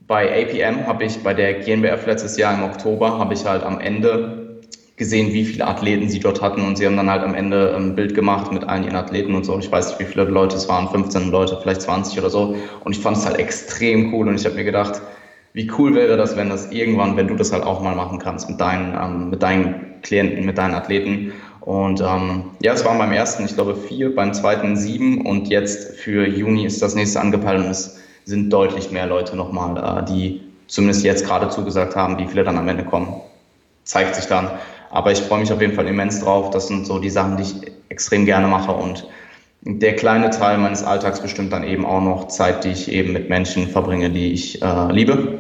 bei 0.05 0.29
APM 0.29 0.85
habe 0.85 1.05
ich 1.05 1.23
bei 1.23 1.33
der 1.33 1.53
GNBF 1.61 2.05
letztes 2.05 2.35
Jahr 2.35 2.53
im 2.53 2.63
Oktober 2.63 3.17
habe 3.17 3.33
ich 3.33 3.45
halt 3.45 3.63
am 3.63 3.79
Ende 3.79 4.42
gesehen, 4.95 5.33
wie 5.33 5.43
viele 5.43 5.65
Athleten 5.67 6.07
sie 6.07 6.19
dort 6.19 6.41
hatten 6.41 6.61
und 6.61 6.77
sie 6.77 6.85
haben 6.85 6.97
dann 6.97 7.09
halt 7.09 7.23
am 7.23 7.33
Ende 7.33 7.75
ein 7.75 7.95
Bild 7.95 8.13
gemacht 8.13 8.51
mit 8.51 8.63
allen 8.63 8.83
ihren 8.83 8.95
Athleten 8.95 9.33
und 9.33 9.43
so. 9.43 9.57
Ich 9.57 9.71
weiß 9.71 9.89
nicht, 9.89 9.99
wie 9.99 10.11
viele 10.11 10.25
Leute 10.25 10.55
es 10.55 10.69
waren, 10.69 10.87
15 10.89 11.31
Leute, 11.31 11.57
vielleicht 11.61 11.81
20 11.81 12.19
oder 12.19 12.29
so. 12.29 12.55
Und 12.83 12.95
ich 12.95 13.01
fand 13.01 13.17
es 13.17 13.25
halt 13.25 13.37
extrem 13.37 14.13
cool 14.13 14.27
und 14.27 14.35
ich 14.35 14.45
habe 14.45 14.55
mir 14.55 14.63
gedacht, 14.63 15.01
wie 15.53 15.71
cool 15.77 15.95
wäre 15.95 16.17
das, 16.17 16.35
wenn 16.35 16.49
das 16.49 16.71
irgendwann, 16.71 17.15
wenn 17.17 17.27
du 17.27 17.35
das 17.35 17.51
halt 17.51 17.63
auch 17.63 17.81
mal 17.81 17.95
machen 17.95 18.19
kannst 18.19 18.49
mit 18.49 18.59
deinen, 18.59 18.95
ähm, 18.95 19.29
mit 19.29 19.41
deinen 19.41 20.01
Klienten, 20.01 20.45
mit 20.45 20.57
deinen 20.57 20.73
Athleten. 20.75 21.31
Und 21.61 22.01
ähm, 22.01 22.51
ja, 22.61 22.73
es 22.73 22.83
waren 22.85 22.97
beim 22.97 23.11
ersten, 23.11 23.45
ich 23.45 23.55
glaube, 23.55 23.75
vier, 23.75 24.13
beim 24.13 24.33
zweiten 24.33 24.75
sieben 24.75 25.25
und 25.25 25.47
jetzt 25.47 25.97
für 25.99 26.27
Juni 26.27 26.65
ist 26.65 26.81
das 26.81 26.93
nächste 26.93 27.21
angepeilt 27.21 27.63
und 27.63 27.71
es 27.71 27.99
sind 28.25 28.51
deutlich 28.51 28.91
mehr 28.91 29.07
Leute 29.07 29.35
nochmal, 29.35 30.01
äh, 30.01 30.05
die 30.05 30.41
zumindest 30.67 31.03
jetzt 31.03 31.25
gerade 31.25 31.49
zugesagt 31.49 31.95
haben, 31.95 32.17
wie 32.17 32.27
viele 32.27 32.43
dann 32.43 32.57
am 32.57 32.67
Ende 32.67 32.83
kommen. 32.83 33.21
Zeigt 33.85 34.15
sich 34.15 34.25
dann. 34.25 34.49
Aber 34.93 35.11
ich 35.11 35.19
freue 35.21 35.39
mich 35.39 35.51
auf 35.51 35.59
jeden 35.59 35.73
Fall 35.73 35.87
immens 35.87 36.19
drauf. 36.19 36.51
Das 36.51 36.67
sind 36.67 36.85
so 36.85 36.99
die 36.99 37.09
Sachen, 37.09 37.37
die 37.37 37.43
ich 37.43 37.55
extrem 37.89 38.25
gerne 38.25 38.47
mache. 38.47 38.71
Und 38.71 39.07
der 39.61 39.95
kleine 39.95 40.29
Teil 40.29 40.59
meines 40.59 40.83
Alltags 40.83 41.19
bestimmt 41.19 41.51
dann 41.51 41.63
eben 41.63 41.83
auch 41.83 42.01
noch 42.01 42.27
Zeit, 42.27 42.63
die 42.63 42.69
ich 42.69 42.91
eben 42.91 43.11
mit 43.11 43.27
Menschen 43.27 43.67
verbringe, 43.67 44.11
die 44.11 44.33
ich 44.33 44.61
äh, 44.61 44.91
liebe. 44.91 45.39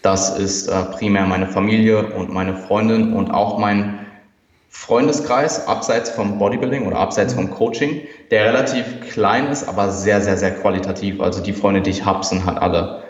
Das 0.00 0.38
ist 0.38 0.66
äh, 0.66 0.82
primär 0.96 1.26
meine 1.26 1.46
Familie 1.46 2.06
und 2.14 2.32
meine 2.32 2.56
Freundin 2.56 3.12
und 3.12 3.30
auch 3.30 3.58
mein 3.58 4.06
Freundeskreis 4.70 5.68
abseits 5.68 6.08
vom 6.08 6.38
Bodybuilding 6.38 6.86
oder 6.86 6.96
abseits 6.96 7.34
vom 7.34 7.50
Coaching, 7.50 8.00
der 8.30 8.46
relativ 8.46 9.00
klein 9.12 9.48
ist, 9.48 9.68
aber 9.68 9.90
sehr, 9.90 10.22
sehr, 10.22 10.38
sehr 10.38 10.54
qualitativ. 10.54 11.20
Also 11.20 11.42
die 11.42 11.52
Freunde, 11.52 11.82
die 11.82 11.90
ich 11.90 12.06
habe, 12.06 12.24
sind 12.24 12.46
halt 12.46 12.56
alle, 12.56 13.02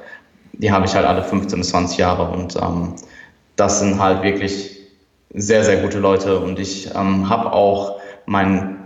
die 0.55 0.73
habe 0.73 0.87
ich 0.87 0.95
halt 0.97 1.07
alle 1.07 1.23
15 1.23 1.61
bis 1.61 1.69
20 1.69 1.99
Jahre 1.99 2.33
und 2.33 2.57
ähm, 2.57 2.95
das 3.55 3.79
sind 3.79 4.03
halt 4.03 4.23
wirklich 4.25 4.78
sehr, 5.35 5.65
sehr 5.65 5.83
gute 5.83 5.99
Leute 5.99 6.39
und 6.39 6.59
ich 6.59 6.95
ähm, 6.95 7.29
habe 7.29 7.53
auch 7.53 8.01
meinen 8.27 8.77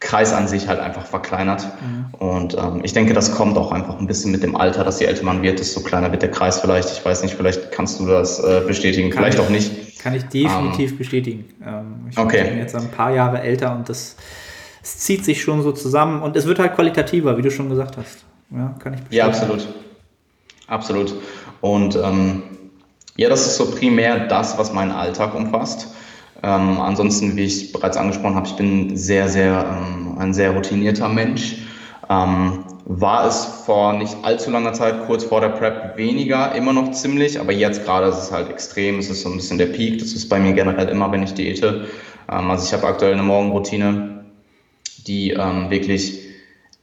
Kreis 0.00 0.32
an 0.32 0.48
sich 0.48 0.66
halt 0.66 0.80
einfach 0.80 1.06
verkleinert. 1.06 1.64
Mhm. 1.80 2.14
Und 2.14 2.54
ähm, 2.54 2.80
ich 2.82 2.92
denke, 2.92 3.14
das 3.14 3.32
kommt 3.32 3.56
auch 3.56 3.70
einfach 3.70 3.98
ein 3.98 4.06
bisschen 4.06 4.32
mit 4.32 4.42
dem 4.42 4.56
Alter, 4.56 4.82
dass 4.82 4.98
je 4.98 5.06
älter 5.06 5.24
man 5.24 5.42
wird, 5.42 5.60
desto 5.60 5.80
kleiner 5.80 6.10
wird 6.10 6.22
der 6.22 6.30
Kreis 6.30 6.60
vielleicht. 6.60 6.90
Ich 6.90 7.04
weiß 7.04 7.22
nicht, 7.22 7.34
vielleicht 7.34 7.70
kannst 7.70 8.00
du 8.00 8.06
das 8.06 8.40
äh, 8.40 8.62
bestätigen, 8.66 9.10
kann 9.10 9.22
vielleicht 9.22 9.38
ich, 9.38 9.44
auch 9.44 9.50
nicht. 9.50 10.00
Kann 10.00 10.14
ich 10.14 10.24
definitiv 10.24 10.92
ähm, 10.92 10.98
bestätigen. 10.98 11.44
Ähm, 11.64 12.06
ich 12.10 12.18
okay. 12.18 12.44
bin 12.44 12.58
jetzt 12.58 12.74
ein 12.74 12.90
paar 12.90 13.14
Jahre 13.14 13.40
älter 13.40 13.74
und 13.74 13.88
das 13.88 14.16
es 14.82 14.98
zieht 14.98 15.24
sich 15.24 15.42
schon 15.42 15.62
so 15.62 15.72
zusammen 15.72 16.22
und 16.22 16.36
es 16.36 16.46
wird 16.46 16.58
halt 16.58 16.74
qualitativer, 16.74 17.38
wie 17.38 17.42
du 17.42 17.50
schon 17.50 17.68
gesagt 17.68 17.96
hast. 17.96 18.24
Ja, 18.50 18.74
kann 18.80 18.94
ich 18.94 19.00
bestätigen. 19.00 19.16
Ja, 19.16 19.26
absolut. 19.26 19.68
Absolut. 20.66 21.14
Und 21.60 21.96
ähm, 21.96 22.42
ja, 23.16 23.28
das 23.28 23.46
ist 23.46 23.56
so 23.56 23.70
primär 23.70 24.26
das, 24.26 24.58
was 24.58 24.72
meinen 24.72 24.92
Alltag 24.92 25.34
umfasst. 25.34 25.88
Ähm, 26.42 26.80
ansonsten, 26.80 27.36
wie 27.36 27.44
ich 27.44 27.72
bereits 27.72 27.96
angesprochen 27.96 28.34
habe, 28.34 28.46
ich 28.46 28.56
bin 28.56 28.96
sehr, 28.96 29.28
sehr 29.28 29.78
ähm, 29.78 30.16
ein 30.18 30.34
sehr 30.34 30.50
routinierter 30.52 31.08
Mensch. 31.08 31.58
Ähm, 32.08 32.64
war 32.84 33.28
es 33.28 33.44
vor 33.64 33.92
nicht 33.92 34.16
allzu 34.22 34.50
langer 34.50 34.72
Zeit, 34.72 35.06
kurz 35.06 35.24
vor 35.24 35.40
der 35.40 35.50
Prep, 35.50 35.96
weniger, 35.96 36.54
immer 36.54 36.72
noch 36.72 36.90
ziemlich, 36.90 37.38
aber 37.38 37.52
jetzt 37.52 37.84
gerade 37.84 38.08
ist 38.08 38.18
es 38.18 38.32
halt 38.32 38.50
extrem, 38.50 38.98
es 38.98 39.08
ist 39.08 39.22
so 39.22 39.30
ein 39.30 39.36
bisschen 39.36 39.58
der 39.58 39.66
Peak, 39.66 39.98
das 39.98 40.12
ist 40.12 40.28
bei 40.28 40.40
mir 40.40 40.52
generell 40.52 40.88
immer, 40.88 41.12
wenn 41.12 41.22
ich 41.22 41.34
diete. 41.34 41.86
Ähm, 42.30 42.50
also 42.50 42.66
ich 42.66 42.72
habe 42.72 42.86
aktuell 42.86 43.12
eine 43.12 43.22
Morgenroutine, 43.22 44.24
die 45.06 45.30
ähm, 45.30 45.70
wirklich 45.70 46.18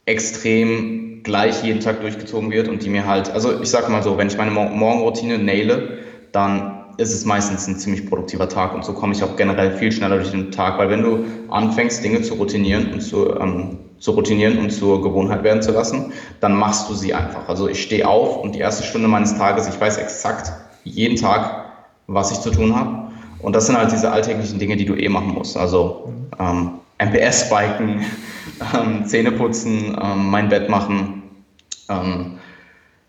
extrem 0.06 1.22
gleich 1.22 1.62
jeden 1.62 1.80
Tag 1.80 2.00
durchgezogen 2.00 2.50
wird 2.50 2.68
und 2.68 2.82
die 2.82 2.88
mir 2.88 3.06
halt, 3.06 3.30
also 3.30 3.60
ich 3.60 3.68
sage 3.68 3.92
mal 3.92 4.02
so, 4.02 4.16
wenn 4.16 4.28
ich 4.28 4.38
meine 4.38 4.50
Morgenroutine 4.50 5.38
naile, 5.38 5.98
dann 6.32 6.80
ist 6.96 7.14
es 7.14 7.24
meistens 7.24 7.66
ein 7.66 7.78
ziemlich 7.78 8.06
produktiver 8.06 8.48
Tag 8.48 8.74
und 8.74 8.84
so 8.84 8.92
komme 8.92 9.14
ich 9.14 9.22
auch 9.22 9.36
generell 9.36 9.76
viel 9.76 9.90
schneller 9.90 10.16
durch 10.16 10.32
den 10.32 10.50
Tag, 10.50 10.78
weil 10.78 10.90
wenn 10.90 11.02
du 11.02 11.24
anfängst, 11.48 12.04
Dinge 12.04 12.20
zu 12.22 12.34
routinieren 12.34 12.92
und 12.92 13.00
zu, 13.00 13.38
ähm, 13.38 13.78
zu 13.98 14.10
routinieren 14.12 14.58
und 14.58 14.70
zur 14.70 15.02
Gewohnheit 15.02 15.42
werden 15.42 15.62
zu 15.62 15.72
lassen, 15.72 16.12
dann 16.40 16.54
machst 16.54 16.90
du 16.90 16.94
sie 16.94 17.14
einfach. 17.14 17.48
Also 17.48 17.68
ich 17.68 17.82
stehe 17.82 18.06
auf 18.06 18.42
und 18.42 18.54
die 18.54 18.58
erste 18.58 18.82
Stunde 18.82 19.08
meines 19.08 19.36
Tages, 19.36 19.68
ich 19.68 19.80
weiß 19.80 19.96
exakt 19.96 20.52
jeden 20.84 21.16
Tag, 21.16 21.64
was 22.06 22.32
ich 22.32 22.40
zu 22.40 22.50
tun 22.50 22.76
habe. 22.76 23.10
Und 23.38 23.54
das 23.54 23.66
sind 23.66 23.78
halt 23.78 23.92
diese 23.92 24.10
alltäglichen 24.10 24.58
Dinge, 24.58 24.76
die 24.76 24.84
du 24.84 24.94
eh 24.94 25.08
machen 25.08 25.32
musst. 25.32 25.56
Also 25.56 26.12
ähm, 26.38 26.72
MPS-Biken, 26.98 28.04
ähm, 28.74 29.06
Zähne 29.06 29.32
putzen, 29.32 29.96
ähm, 30.02 30.30
mein 30.30 30.48
Bett 30.48 30.68
machen, 30.68 31.22
ähm, 31.88 32.38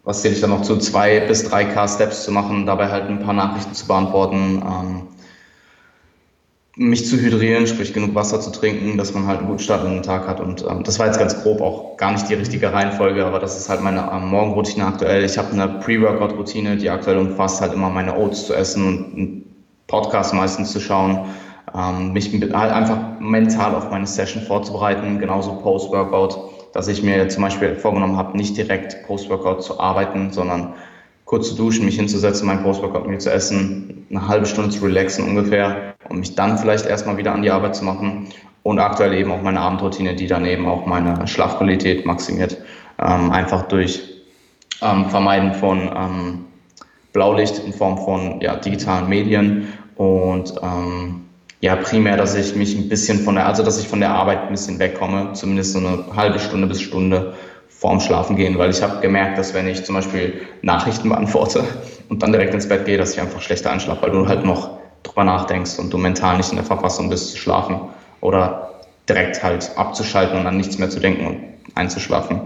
was 0.04 0.22
zähle 0.22 0.36
ich 0.36 0.42
dann 0.42 0.50
noch 0.50 0.62
zu, 0.64 0.78
zwei 0.78 1.20
bis 1.22 1.44
drei 1.44 1.66
K 1.66 1.88
Steps 1.88 2.24
zu 2.24 2.32
machen, 2.32 2.66
dabei 2.66 2.90
halt 2.90 3.08
ein 3.10 3.20
paar 3.20 3.34
Nachrichten 3.34 3.74
zu 3.74 3.88
beantworten. 3.88 4.64
Ähm, 4.66 5.08
mich 6.78 7.06
zu 7.08 7.18
hydrieren, 7.18 7.68
sprich 7.68 7.94
genug 7.94 8.16
Wasser 8.16 8.40
zu 8.40 8.50
trinken, 8.52 8.98
dass 8.98 9.14
man 9.14 9.28
halt 9.28 9.40
einen 9.40 9.48
guten 9.48 9.60
Start 9.60 9.86
in 9.86 9.92
den 9.94 10.04
Tag 10.04 10.28
hat. 10.28 10.40
Und 10.40 10.66
ähm, 10.68 10.84
das 10.84 11.00
war 11.00 11.06
jetzt 11.08 11.20
ganz 11.20 11.44
grob 11.44 11.62
auch 11.62 11.98
gar 11.98 12.12
nicht 12.12 12.30
die 12.30 12.34
richtige 12.34 12.72
Reihenfolge, 12.72 13.26
aber 13.26 13.40
das 13.40 13.58
ist 13.58 13.70
halt 13.70 13.82
meine 13.82 14.10
ähm, 14.12 14.30
Morgenroutine 14.30 14.86
aktuell. 14.86 15.24
Ich 15.26 15.38
habe 15.38 15.52
eine 15.52 15.68
Pre-Workout-Routine, 15.68 16.78
die 16.78 16.90
aktuell 16.90 17.18
umfasst 17.18 17.62
halt 17.62 17.74
immer 17.74 17.90
meine 17.90 18.18
Oats 18.18 18.46
zu 18.46 18.54
essen 18.54 18.88
und 18.88 19.14
einen 19.14 19.56
Podcast 19.88 20.34
meistens 20.34 20.72
zu 20.72 20.80
schauen, 20.80 21.26
ähm, 21.76 22.14
mich 22.14 22.32
halt 22.32 22.72
einfach 22.72 23.20
mental 23.20 23.76
auf 23.76 23.92
meine 23.92 24.08
Session 24.08 24.42
vorzubereiten, 24.44 25.20
genauso 25.20 25.56
Post-Workout, 25.56 26.51
dass 26.74 26.88
ich 26.88 27.04
mir 27.04 27.28
zum 27.30 27.44
Beispiel 27.44 27.76
vorgenommen 27.76 28.18
habe, 28.18 28.38
nicht 28.38 28.58
direkt 28.58 29.06
Post-Workout 29.06 29.64
zu 29.64 29.80
arbeiten, 29.80 30.32
sondern 30.32 30.74
kurz 31.26 31.50
zu 31.50 31.56
duschen, 31.56 31.86
mich 31.86 31.96
hinzusetzen, 31.96 32.48
mein 32.48 32.64
Post-Workout 32.64 33.08
mir 33.08 33.20
zu 33.20 33.32
essen, 33.32 34.06
eine 34.10 34.28
halbe 34.28 34.46
Stunde 34.46 34.70
zu 34.72 34.84
relaxen 34.86 35.26
ungefähr 35.26 35.96
und 36.10 36.20
mich 36.20 36.36
dann 36.36 36.58
vielleicht 36.58 36.86
erstmal 36.86 37.18
wieder 37.18 37.34
an 37.34 37.42
die 37.42 37.52
Arbeit 37.52 37.76
zu 37.76 37.86
machen. 37.86 38.28
Und 38.64 38.80
aktuell 38.80 39.14
eben 39.14 39.32
auch 39.32 39.42
meine 39.42 39.60
Abendroutine, 39.60 40.14
die 40.14 40.28
dann 40.28 40.46
eben 40.46 40.68
auch 40.68 40.86
meine 40.86 41.26
Schlafqualität 41.28 42.06
maximiert. 42.06 42.58
Ähm, 43.00 43.32
einfach 43.32 43.64
durch 43.64 44.04
ähm, 44.82 45.10
Vermeiden 45.10 45.54
von 45.54 45.90
ähm, 45.96 46.46
Blaulicht 47.14 47.60
in 47.66 47.74
Form 47.74 47.98
von 47.98 48.40
ja, 48.42 48.56
digitalen 48.58 49.10
Medien 49.10 49.74
und 49.96 50.54
ähm, 50.62 51.26
ja, 51.62 51.76
primär, 51.76 52.18
dass 52.18 52.36
ich 52.36 52.56
mich 52.56 52.76
ein 52.76 52.90
bisschen 52.90 53.20
von 53.20 53.36
der, 53.36 53.46
also 53.46 53.64
dass 53.64 53.80
ich 53.80 53.88
von 53.88 54.00
der 54.00 54.10
Arbeit 54.10 54.42
ein 54.42 54.50
bisschen 54.50 54.80
wegkomme, 54.80 55.34
zumindest 55.34 55.74
so 55.74 55.80
eine 55.80 56.06
halbe 56.16 56.40
Stunde 56.40 56.68
bis 56.68 56.82
Stunde 56.82 57.36
vorm 57.70 58.00
Schlafen 58.00 58.36
gehen, 58.36 58.58
weil 58.58 58.72
ich 58.72 58.82
habe 58.82 59.00
gemerkt, 59.00 59.38
dass 59.38 59.54
wenn 59.54 59.68
ich 59.68 59.86
zum 59.86 59.96
Beispiel 59.96 60.42
Nachrichten 60.64 61.10
beantworte 61.10 61.64
und 62.10 62.24
dann 62.24 62.32
direkt 62.32 62.54
ins 62.54 62.68
Bett 62.68 62.86
gehe, 62.86 62.98
dass 62.98 63.14
ich 63.14 63.22
einfach 63.22 63.42
schlechter 63.42 63.72
einschlafe, 63.72 64.02
weil 64.02 64.12
du 64.12 64.28
halt 64.28 64.44
noch 64.44 64.80
drüber 65.04 65.24
nachdenkst 65.24 65.78
und 65.78 65.94
du 65.94 65.98
mental 65.98 66.38
nicht 66.38 66.50
in 66.50 66.56
der 66.56 66.66
Verfassung 66.66 67.10
bist 67.10 67.32
zu 67.32 67.38
schlafen 67.38 67.80
oder 68.22 68.72
direkt 69.08 69.44
halt 69.44 69.72
abzuschalten 69.76 70.40
und 70.40 70.48
an 70.48 70.58
nichts 70.58 70.80
mehr 70.80 70.90
zu 70.90 71.00
denken 71.00 71.28
und 71.28 71.44
einzuschlafen. 71.76 72.42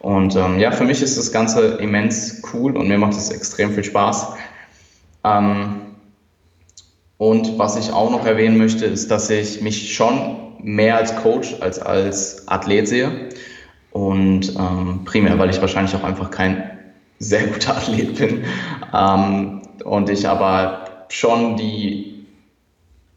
Und 0.00 0.34
ähm, 0.36 0.58
ja, 0.58 0.72
für 0.72 0.84
mich 0.84 1.02
ist 1.02 1.16
das 1.16 1.32
Ganze 1.32 1.78
immens 1.78 2.42
cool 2.52 2.76
und 2.76 2.88
mir 2.88 2.98
macht 2.98 3.14
es 3.14 3.30
extrem 3.30 3.72
viel 3.72 3.84
Spaß. 3.84 4.34
Ähm, 5.24 5.85
und 7.18 7.58
was 7.58 7.76
ich 7.76 7.92
auch 7.92 8.10
noch 8.10 8.26
erwähnen 8.26 8.58
möchte, 8.58 8.84
ist, 8.84 9.10
dass 9.10 9.30
ich 9.30 9.62
mich 9.62 9.94
schon 9.94 10.36
mehr 10.62 10.96
als 10.96 11.16
Coach 11.16 11.54
als 11.60 11.78
als 11.78 12.46
Athlet 12.48 12.88
sehe. 12.88 13.28
Und 13.90 14.54
ähm, 14.58 15.02
primär, 15.06 15.38
weil 15.38 15.48
ich 15.48 15.60
wahrscheinlich 15.60 15.94
auch 15.94 16.04
einfach 16.04 16.30
kein 16.30 16.70
sehr 17.18 17.46
guter 17.46 17.76
Athlet 17.76 18.18
bin. 18.18 18.44
Ähm, 18.94 19.62
und 19.84 20.10
ich 20.10 20.28
aber 20.28 21.06
schon 21.08 21.56
die, 21.56 22.26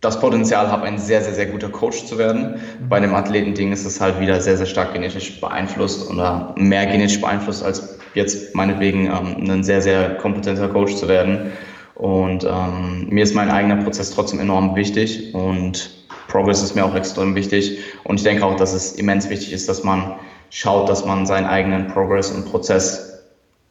das 0.01 0.20
Potenzial 0.20 0.72
habe, 0.72 0.84
ein 0.86 0.98
sehr, 0.98 1.22
sehr, 1.22 1.34
sehr 1.34 1.48
guter 1.48 1.70
Coach 1.70 2.06
zu 2.06 2.18
werden. 2.18 2.62
Bei 2.88 3.00
dem 3.00 3.13
Athletending 3.13 3.74
ist 3.74 3.86
es 3.86 4.00
halt 4.00 4.20
wieder 4.22 4.39
sehr, 4.39 4.56
sehr 4.56 4.65
stark 4.65 4.94
genetisch 4.94 5.41
beeinflusst 5.41 6.10
oder 6.10 6.53
mehr 6.56 6.86
genetisch 6.86 7.20
beeinflusst, 7.20 7.63
als 7.63 8.00
jetzt 8.13 8.56
meinetwegen 8.56 9.08
ähm, 9.08 9.50
ein 9.50 9.63
sehr, 9.63 9.82
sehr 9.82 10.15
kompetenter 10.15 10.70
Coach 10.70 10.96
zu 10.96 11.08
werden. 11.08 11.51
Und 12.00 12.46
ähm, 12.46 13.08
mir 13.10 13.24
ist 13.24 13.36
mein 13.36 13.51
eigener 13.51 13.75
Prozess 13.84 14.12
trotzdem 14.12 14.39
enorm 14.39 14.74
wichtig 14.74 15.36
und 15.36 15.91
Progress 16.29 16.63
ist 16.63 16.74
mir 16.74 16.86
auch 16.86 16.96
extrem 16.96 17.36
wichtig. 17.36 17.79
Und 18.06 18.15
ich 18.15 18.24
denke 18.24 18.46
auch, 18.46 18.56
dass 18.56 18.72
es 18.72 18.94
immens 18.94 19.29
wichtig 19.29 19.51
ist, 19.51 19.68
dass 19.68 19.84
man 19.84 20.15
schaut, 20.50 20.88
dass 20.88 21.03
man 21.03 21.25
seinen 21.25 21.46
eigenen 21.46 21.88
Progress 21.88 22.32
und 22.32 22.50
Prozess 22.50 23.22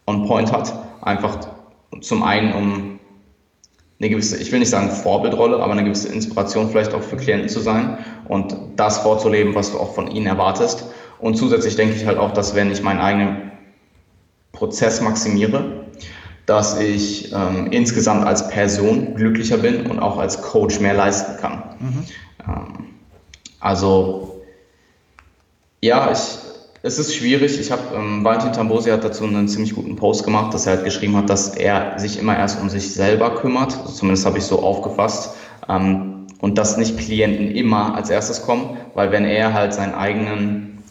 on 0.06 0.26
point 0.26 0.52
hat. 0.52 0.74
Einfach 1.00 1.38
zum 2.02 2.22
einen, 2.22 2.52
um 2.52 3.00
eine 3.98 4.10
gewisse, 4.10 4.36
ich 4.36 4.52
will 4.52 4.58
nicht 4.58 4.68
sagen 4.68 4.90
Vorbildrolle, 4.90 5.56
aber 5.56 5.72
eine 5.72 5.84
gewisse 5.84 6.12
Inspiration 6.12 6.68
vielleicht 6.68 6.92
auch 6.92 7.02
für 7.02 7.16
Klienten 7.16 7.48
zu 7.48 7.60
sein 7.60 7.96
und 8.28 8.54
das 8.76 8.98
vorzuleben, 8.98 9.54
was 9.54 9.72
du 9.72 9.78
auch 9.78 9.94
von 9.94 10.06
ihnen 10.06 10.26
erwartest. 10.26 10.84
Und 11.18 11.36
zusätzlich 11.38 11.76
denke 11.76 11.96
ich 11.96 12.04
halt 12.04 12.18
auch, 12.18 12.32
dass 12.32 12.54
wenn 12.54 12.70
ich 12.70 12.82
meinen 12.82 13.00
eigenen 13.00 13.52
Prozess 14.52 15.00
maximiere, 15.00 15.77
dass 16.48 16.80
ich 16.80 17.30
ähm, 17.34 17.66
insgesamt 17.72 18.26
als 18.26 18.48
Person 18.48 19.14
glücklicher 19.14 19.58
bin 19.58 19.84
und 19.84 19.98
auch 19.98 20.16
als 20.16 20.40
Coach 20.40 20.80
mehr 20.80 20.94
leisten 20.94 21.36
kann. 21.38 21.62
Mhm. 21.78 22.04
Ähm, 22.48 22.84
also 23.60 24.40
ja, 25.82 26.10
ich, 26.10 26.38
es 26.82 26.98
ist 26.98 27.14
schwierig. 27.14 27.60
Ich 27.60 27.70
habe, 27.70 27.82
ähm, 27.94 28.24
Valentin 28.24 28.54
Tambosi 28.54 28.88
hat 28.88 29.04
dazu 29.04 29.24
einen 29.24 29.46
ziemlich 29.46 29.74
guten 29.74 29.96
Post 29.96 30.24
gemacht, 30.24 30.54
dass 30.54 30.66
er 30.66 30.76
halt 30.76 30.84
geschrieben 30.86 31.16
hat, 31.16 31.28
dass 31.28 31.48
er 31.48 31.98
sich 31.98 32.18
immer 32.18 32.34
erst 32.34 32.62
um 32.62 32.70
sich 32.70 32.94
selber 32.94 33.34
kümmert. 33.34 33.78
Also 33.78 33.92
zumindest 33.92 34.24
habe 34.24 34.38
ich 34.38 34.44
so 34.44 34.62
aufgefasst. 34.62 35.34
Ähm, 35.68 36.28
und 36.40 36.56
dass 36.56 36.78
nicht 36.78 36.96
Klienten 36.96 37.50
immer 37.50 37.94
als 37.94 38.08
erstes 38.08 38.40
kommen, 38.40 38.78
weil 38.94 39.12
wenn 39.12 39.26
er 39.26 39.52
halt 39.52 39.74
seinen 39.74 39.92
eigenen, 39.92 40.82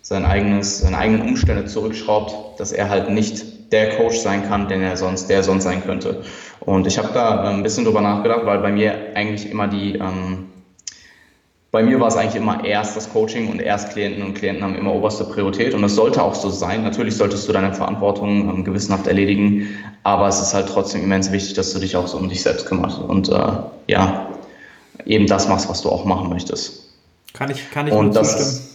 sein 0.00 0.24
eigenes, 0.24 0.78
seine 0.78 0.96
eigenen 0.96 1.28
Umstände 1.28 1.66
zurückschraubt, 1.66 2.58
dass 2.58 2.72
er 2.72 2.88
halt 2.88 3.10
nicht 3.10 3.51
der 3.72 3.96
Coach 3.96 4.18
sein 4.18 4.46
kann, 4.46 4.68
den 4.68 4.82
er 4.82 4.96
sonst, 4.96 5.28
der 5.28 5.42
sonst 5.42 5.64
sein 5.64 5.82
könnte. 5.82 6.22
Und 6.60 6.86
ich 6.86 6.98
habe 6.98 7.08
da 7.12 7.42
ein 7.50 7.62
bisschen 7.62 7.84
drüber 7.84 8.00
nachgedacht, 8.00 8.44
weil 8.44 8.58
bei 8.58 8.70
mir 8.70 8.94
eigentlich 9.14 9.50
immer 9.50 9.66
die, 9.66 9.94
ähm, 9.94 10.48
bei 11.70 11.82
mir 11.82 11.98
war 11.98 12.08
es 12.08 12.16
eigentlich 12.16 12.36
immer 12.36 12.64
erst 12.64 12.96
das 12.96 13.10
Coaching 13.10 13.48
und 13.48 13.60
erst 13.60 13.92
Klienten 13.92 14.22
und 14.22 14.34
Klienten 14.34 14.62
haben 14.62 14.76
immer 14.76 14.94
oberste 14.94 15.24
Priorität 15.24 15.72
und 15.72 15.80
das 15.80 15.94
sollte 15.94 16.22
auch 16.22 16.34
so 16.34 16.50
sein. 16.50 16.84
Natürlich 16.84 17.16
solltest 17.16 17.48
du 17.48 17.52
deine 17.52 17.72
Verantwortung 17.72 18.48
ähm, 18.48 18.64
gewissenhaft 18.64 19.06
erledigen, 19.06 19.68
aber 20.04 20.28
es 20.28 20.40
ist 20.40 20.52
halt 20.52 20.68
trotzdem 20.68 21.02
immens 21.02 21.32
wichtig, 21.32 21.54
dass 21.54 21.72
du 21.72 21.78
dich 21.78 21.96
auch 21.96 22.06
so 22.06 22.18
um 22.18 22.28
dich 22.28 22.42
selbst 22.42 22.66
kümmerst 22.66 22.98
und 22.98 23.30
äh, 23.30 23.52
ja, 23.86 24.28
eben 25.06 25.26
das 25.26 25.48
machst, 25.48 25.68
was 25.70 25.80
du 25.80 25.88
auch 25.88 26.04
machen 26.04 26.28
möchtest. 26.28 26.90
Kann 27.32 27.50
ich, 27.50 27.70
kann 27.70 27.86
ich 27.86 27.94
und 27.94 28.12
nur 28.12 28.22
zustimmen. 28.22 28.71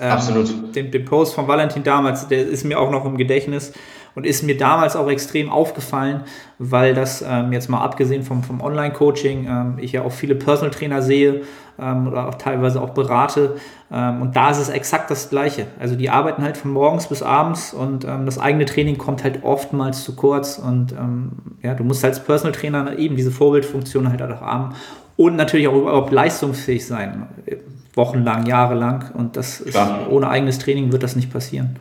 Ähm, 0.00 0.10
absolut. 0.10 0.74
Den, 0.74 0.90
den 0.90 1.04
Post 1.04 1.34
von 1.34 1.46
Valentin 1.46 1.84
damals, 1.84 2.26
der 2.28 2.46
ist 2.46 2.64
mir 2.64 2.78
auch 2.78 2.90
noch 2.90 3.04
im 3.04 3.16
Gedächtnis 3.16 3.72
und 4.14 4.26
ist 4.26 4.42
mir 4.42 4.56
damals 4.56 4.96
auch 4.96 5.08
extrem 5.08 5.50
aufgefallen, 5.50 6.22
weil 6.58 6.94
das 6.94 7.24
ähm, 7.26 7.52
jetzt 7.52 7.68
mal 7.68 7.80
abgesehen 7.80 8.22
vom, 8.22 8.42
vom 8.42 8.60
Online-Coaching, 8.60 9.46
ähm, 9.46 9.78
ich 9.78 9.92
ja 9.92 10.02
auch 10.02 10.12
viele 10.12 10.34
Personal 10.34 10.70
Trainer 10.70 11.02
sehe 11.02 11.42
ähm, 11.78 12.08
oder 12.08 12.28
auch 12.28 12.34
teilweise 12.36 12.80
auch 12.80 12.90
berate 12.90 13.56
ähm, 13.92 14.22
und 14.22 14.36
da 14.36 14.50
ist 14.50 14.58
es 14.58 14.68
exakt 14.68 15.10
das 15.10 15.30
Gleiche. 15.30 15.66
Also 15.78 15.96
die 15.96 16.10
arbeiten 16.10 16.42
halt 16.42 16.56
von 16.56 16.72
morgens 16.72 17.08
bis 17.08 17.22
abends 17.22 17.72
und 17.72 18.04
ähm, 18.04 18.26
das 18.26 18.38
eigene 18.38 18.64
Training 18.64 18.98
kommt 18.98 19.24
halt 19.24 19.42
oftmals 19.42 20.04
zu 20.04 20.14
kurz 20.16 20.58
und 20.58 20.92
ähm, 20.92 21.32
ja, 21.62 21.74
du 21.74 21.84
musst 21.84 22.04
als 22.04 22.22
Personal 22.22 22.52
Trainer 22.52 22.98
eben 22.98 23.16
diese 23.16 23.30
Vorbildfunktion 23.30 24.08
halt 24.10 24.22
auch 24.22 24.40
haben 24.40 24.74
und 25.16 25.36
natürlich 25.36 25.68
auch 25.68 25.76
überhaupt 25.76 26.12
leistungsfähig 26.12 26.86
sein, 26.86 27.28
wochenlang, 27.96 28.46
jahrelang 28.46 29.10
und 29.14 29.36
das 29.36 29.60
ist, 29.60 29.78
ohne 30.10 30.28
eigenes 30.28 30.58
Training 30.58 30.92
wird 30.92 31.02
das 31.02 31.16
nicht 31.16 31.32
passieren. 31.32 31.78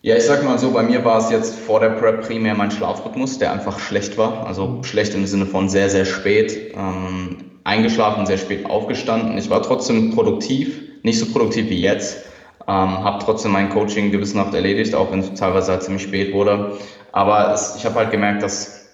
Ja, 0.00 0.16
ich 0.16 0.24
sag 0.24 0.44
mal 0.44 0.58
so, 0.58 0.70
bei 0.70 0.84
mir 0.84 1.04
war 1.04 1.18
es 1.18 1.30
jetzt 1.30 1.58
vor 1.58 1.80
der 1.80 1.90
Prep 1.90 2.24
primär 2.24 2.54
mein 2.54 2.70
Schlafrhythmus, 2.70 3.38
der 3.38 3.52
einfach 3.52 3.80
schlecht 3.80 4.16
war. 4.16 4.46
Also 4.46 4.82
schlecht 4.84 5.12
im 5.14 5.26
Sinne 5.26 5.44
von 5.44 5.68
sehr, 5.68 5.90
sehr 5.90 6.04
spät 6.04 6.72
ähm, 6.76 7.36
eingeschlafen, 7.64 8.24
sehr 8.24 8.38
spät 8.38 8.64
aufgestanden. 8.64 9.36
Ich 9.36 9.50
war 9.50 9.60
trotzdem 9.60 10.14
produktiv, 10.14 10.80
nicht 11.02 11.18
so 11.18 11.26
produktiv 11.26 11.68
wie 11.68 11.80
jetzt. 11.80 12.24
Ähm, 12.68 13.04
habe 13.04 13.22
trotzdem 13.24 13.50
mein 13.52 13.70
Coaching 13.70 14.12
gewissenhaft 14.12 14.54
erledigt, 14.54 14.94
auch 14.94 15.10
wenn 15.10 15.20
es 15.20 15.34
teilweise 15.34 15.72
halt 15.72 15.82
ziemlich 15.82 16.04
spät 16.04 16.32
wurde. 16.32 16.78
Aber 17.10 17.52
es, 17.52 17.74
ich 17.76 17.84
habe 17.84 17.96
halt 17.96 18.12
gemerkt, 18.12 18.42
dass 18.42 18.86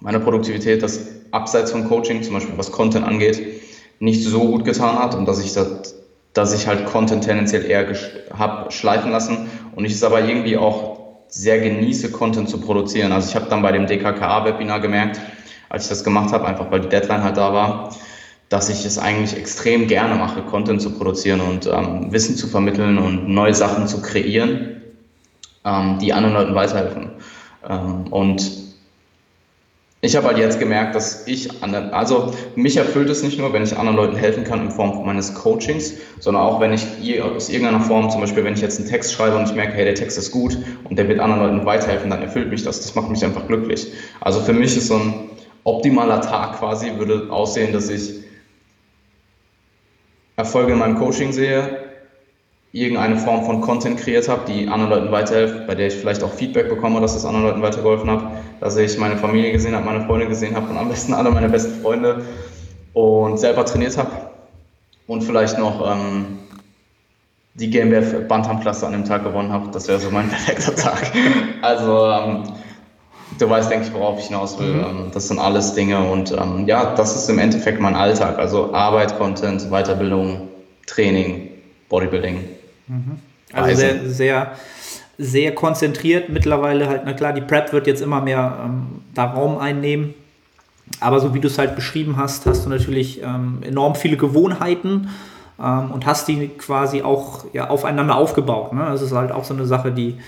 meine 0.00 0.20
Produktivität, 0.20 0.82
das 0.82 1.08
abseits 1.32 1.72
vom 1.72 1.88
Coaching, 1.88 2.22
zum 2.22 2.34
Beispiel 2.34 2.56
was 2.56 2.70
Content 2.70 3.04
angeht, 3.04 3.53
nicht 4.04 4.22
so 4.22 4.40
gut 4.40 4.64
getan 4.64 4.98
hat 4.98 5.14
und 5.14 5.26
dass 5.26 5.42
ich 5.42 5.52
das 5.54 5.94
dass 6.34 6.52
ich 6.52 6.66
halt 6.66 6.84
Content 6.86 7.24
tendenziell 7.24 7.64
eher 7.64 7.94
habe 8.36 8.70
schleifen 8.72 9.10
lassen 9.12 9.48
und 9.74 9.84
ich 9.84 9.92
es 9.92 10.02
aber 10.02 10.20
irgendwie 10.20 10.56
auch 10.56 10.98
sehr 11.28 11.60
genieße, 11.60 12.10
Content 12.10 12.48
zu 12.48 12.60
produzieren. 12.60 13.12
Also 13.12 13.28
ich 13.30 13.36
habe 13.36 13.46
dann 13.48 13.62
bei 13.62 13.72
dem 13.72 13.86
DKKA-Webinar 13.86 14.80
gemerkt, 14.80 15.20
als 15.68 15.84
ich 15.84 15.88
das 15.88 16.04
gemacht 16.04 16.32
habe, 16.32 16.44
einfach 16.46 16.70
weil 16.70 16.80
die 16.80 16.88
Deadline 16.88 17.22
halt 17.22 17.36
da 17.36 17.52
war, 17.52 17.94
dass 18.48 18.68
ich 18.68 18.84
es 18.84 18.98
eigentlich 18.98 19.36
extrem 19.36 19.86
gerne 19.86 20.16
mache, 20.16 20.42
Content 20.42 20.82
zu 20.82 20.90
produzieren 20.90 21.40
und 21.40 21.66
ähm, 21.66 22.12
Wissen 22.12 22.36
zu 22.36 22.48
vermitteln 22.48 22.98
und 22.98 23.28
neue 23.28 23.54
Sachen 23.54 23.86
zu 23.86 24.02
kreieren, 24.02 24.82
ähm, 25.64 25.98
die 26.00 26.12
anderen 26.12 26.34
Leuten 26.34 26.54
weiterhelfen. 26.54 27.10
Ähm, 27.68 28.12
und 28.12 28.63
ich 30.04 30.16
habe 30.16 30.26
halt 30.26 30.38
jetzt 30.38 30.58
gemerkt, 30.58 30.94
dass 30.94 31.26
ich, 31.26 31.62
also 31.62 32.32
mich 32.56 32.76
erfüllt 32.76 33.08
es 33.08 33.22
nicht 33.22 33.38
nur, 33.38 33.52
wenn 33.52 33.62
ich 33.62 33.76
anderen 33.76 33.96
Leuten 33.96 34.16
helfen 34.16 34.44
kann 34.44 34.60
in 34.60 34.70
Form 34.70 35.04
meines 35.06 35.34
Coachings, 35.34 35.94
sondern 36.20 36.42
auch 36.42 36.60
wenn 36.60 36.72
ich 36.72 37.22
aus 37.22 37.48
irgendeiner 37.48 37.80
Form, 37.80 38.10
zum 38.10 38.20
Beispiel 38.20 38.44
wenn 38.44 38.54
ich 38.54 38.60
jetzt 38.60 38.78
einen 38.78 38.88
Text 38.88 39.12
schreibe 39.12 39.36
und 39.36 39.48
ich 39.48 39.54
merke, 39.54 39.72
hey, 39.72 39.84
der 39.84 39.94
Text 39.94 40.18
ist 40.18 40.30
gut 40.30 40.58
und 40.88 40.98
der 40.98 41.08
wird 41.08 41.20
anderen 41.20 41.42
Leuten 41.42 41.66
weiterhelfen, 41.66 42.10
dann 42.10 42.22
erfüllt 42.22 42.50
mich 42.50 42.62
das. 42.62 42.82
Das 42.82 42.94
macht 42.94 43.08
mich 43.08 43.24
einfach 43.24 43.46
glücklich. 43.46 43.92
Also 44.20 44.40
für 44.40 44.52
mich 44.52 44.76
ist 44.76 44.88
so 44.88 44.96
ein 44.96 45.30
optimaler 45.64 46.20
Tag 46.20 46.58
quasi, 46.58 46.92
würde 46.98 47.30
aussehen, 47.30 47.72
dass 47.72 47.88
ich 47.88 48.24
Erfolge 50.36 50.72
in 50.72 50.78
meinem 50.80 50.98
Coaching 50.98 51.32
sehe, 51.32 51.83
irgendeine 52.74 53.16
Form 53.16 53.44
von 53.44 53.60
Content 53.60 54.00
kreiert 54.00 54.28
habe, 54.28 54.50
die 54.50 54.66
anderen 54.66 54.90
Leuten 54.90 55.12
weiterhilft, 55.12 55.68
bei 55.68 55.76
der 55.76 55.86
ich 55.86 55.94
vielleicht 55.94 56.24
auch 56.24 56.32
Feedback 56.32 56.68
bekomme, 56.68 57.00
dass 57.00 57.14
es 57.14 57.24
anderen 57.24 57.46
Leuten 57.46 57.62
weitergeholfen 57.62 58.10
hat, 58.10 58.24
dass 58.58 58.76
ich 58.76 58.98
meine 58.98 59.16
Familie 59.16 59.52
gesehen 59.52 59.76
habe, 59.76 59.84
meine 59.84 60.04
Freunde 60.04 60.26
gesehen 60.26 60.56
habe 60.56 60.68
und 60.70 60.76
am 60.76 60.88
besten 60.88 61.14
alle 61.14 61.30
meine 61.30 61.48
besten 61.48 61.80
Freunde 61.80 62.24
und 62.92 63.38
selber 63.38 63.64
trainiert 63.64 63.96
habe 63.96 64.10
und 65.06 65.22
vielleicht 65.22 65.56
noch 65.56 65.88
ähm, 65.88 66.40
die 67.54 67.70
GmbF 67.70 68.26
Bantamklasse 68.26 68.88
an 68.88 68.92
dem 68.92 69.04
Tag 69.04 69.22
gewonnen 69.22 69.52
habe. 69.52 69.70
Das 69.70 69.86
wäre 69.86 70.00
so 70.00 70.10
mein 70.10 70.28
perfekter 70.30 70.74
Tag. 70.74 71.12
Also 71.62 72.06
ähm, 72.08 72.42
du 73.38 73.48
weißt, 73.48 73.70
denke 73.70 73.86
ich, 73.86 73.94
worauf 73.94 74.18
ich 74.18 74.26
hinaus 74.26 74.58
will. 74.58 74.74
Mhm. 74.74 74.84
Ähm, 74.84 75.10
das 75.14 75.28
sind 75.28 75.38
alles 75.38 75.74
Dinge 75.74 76.00
und 76.10 76.32
ähm, 76.32 76.66
ja, 76.66 76.92
das 76.96 77.14
ist 77.14 77.30
im 77.30 77.38
Endeffekt 77.38 77.80
mein 77.80 77.94
Alltag. 77.94 78.40
Also 78.40 78.74
Arbeit, 78.74 79.16
Content, 79.16 79.70
Weiterbildung, 79.70 80.48
Training, 80.86 81.50
Bodybuilding. 81.88 82.53
Mhm. 82.88 83.18
Also 83.52 83.76
sehr, 83.76 84.08
sehr, 84.08 84.52
sehr 85.18 85.54
konzentriert 85.54 86.28
mittlerweile 86.28 86.88
halt, 86.88 87.02
na 87.04 87.12
klar, 87.12 87.32
die 87.32 87.40
Prep 87.40 87.72
wird 87.72 87.86
jetzt 87.86 88.02
immer 88.02 88.20
mehr 88.20 88.58
ähm, 88.64 89.02
da 89.14 89.26
Raum 89.26 89.58
einnehmen. 89.58 90.14
Aber 91.00 91.20
so 91.20 91.34
wie 91.34 91.40
du 91.40 91.48
es 91.48 91.58
halt 91.58 91.76
beschrieben 91.76 92.16
hast, 92.16 92.46
hast 92.46 92.66
du 92.66 92.68
natürlich 92.68 93.22
ähm, 93.22 93.60
enorm 93.62 93.94
viele 93.94 94.16
Gewohnheiten 94.16 95.08
ähm, 95.62 95.90
und 95.92 96.04
hast 96.06 96.28
die 96.28 96.48
quasi 96.48 97.02
auch 97.02 97.44
ja, 97.52 97.70
aufeinander 97.70 98.16
aufgebaut. 98.16 98.72
Ne? 98.72 98.84
Das 98.86 99.02
ist 99.02 99.12
halt 99.12 99.32
auch 99.32 99.44
so 99.44 99.54
eine 99.54 99.66
Sache, 99.66 99.92
die, 99.92 100.18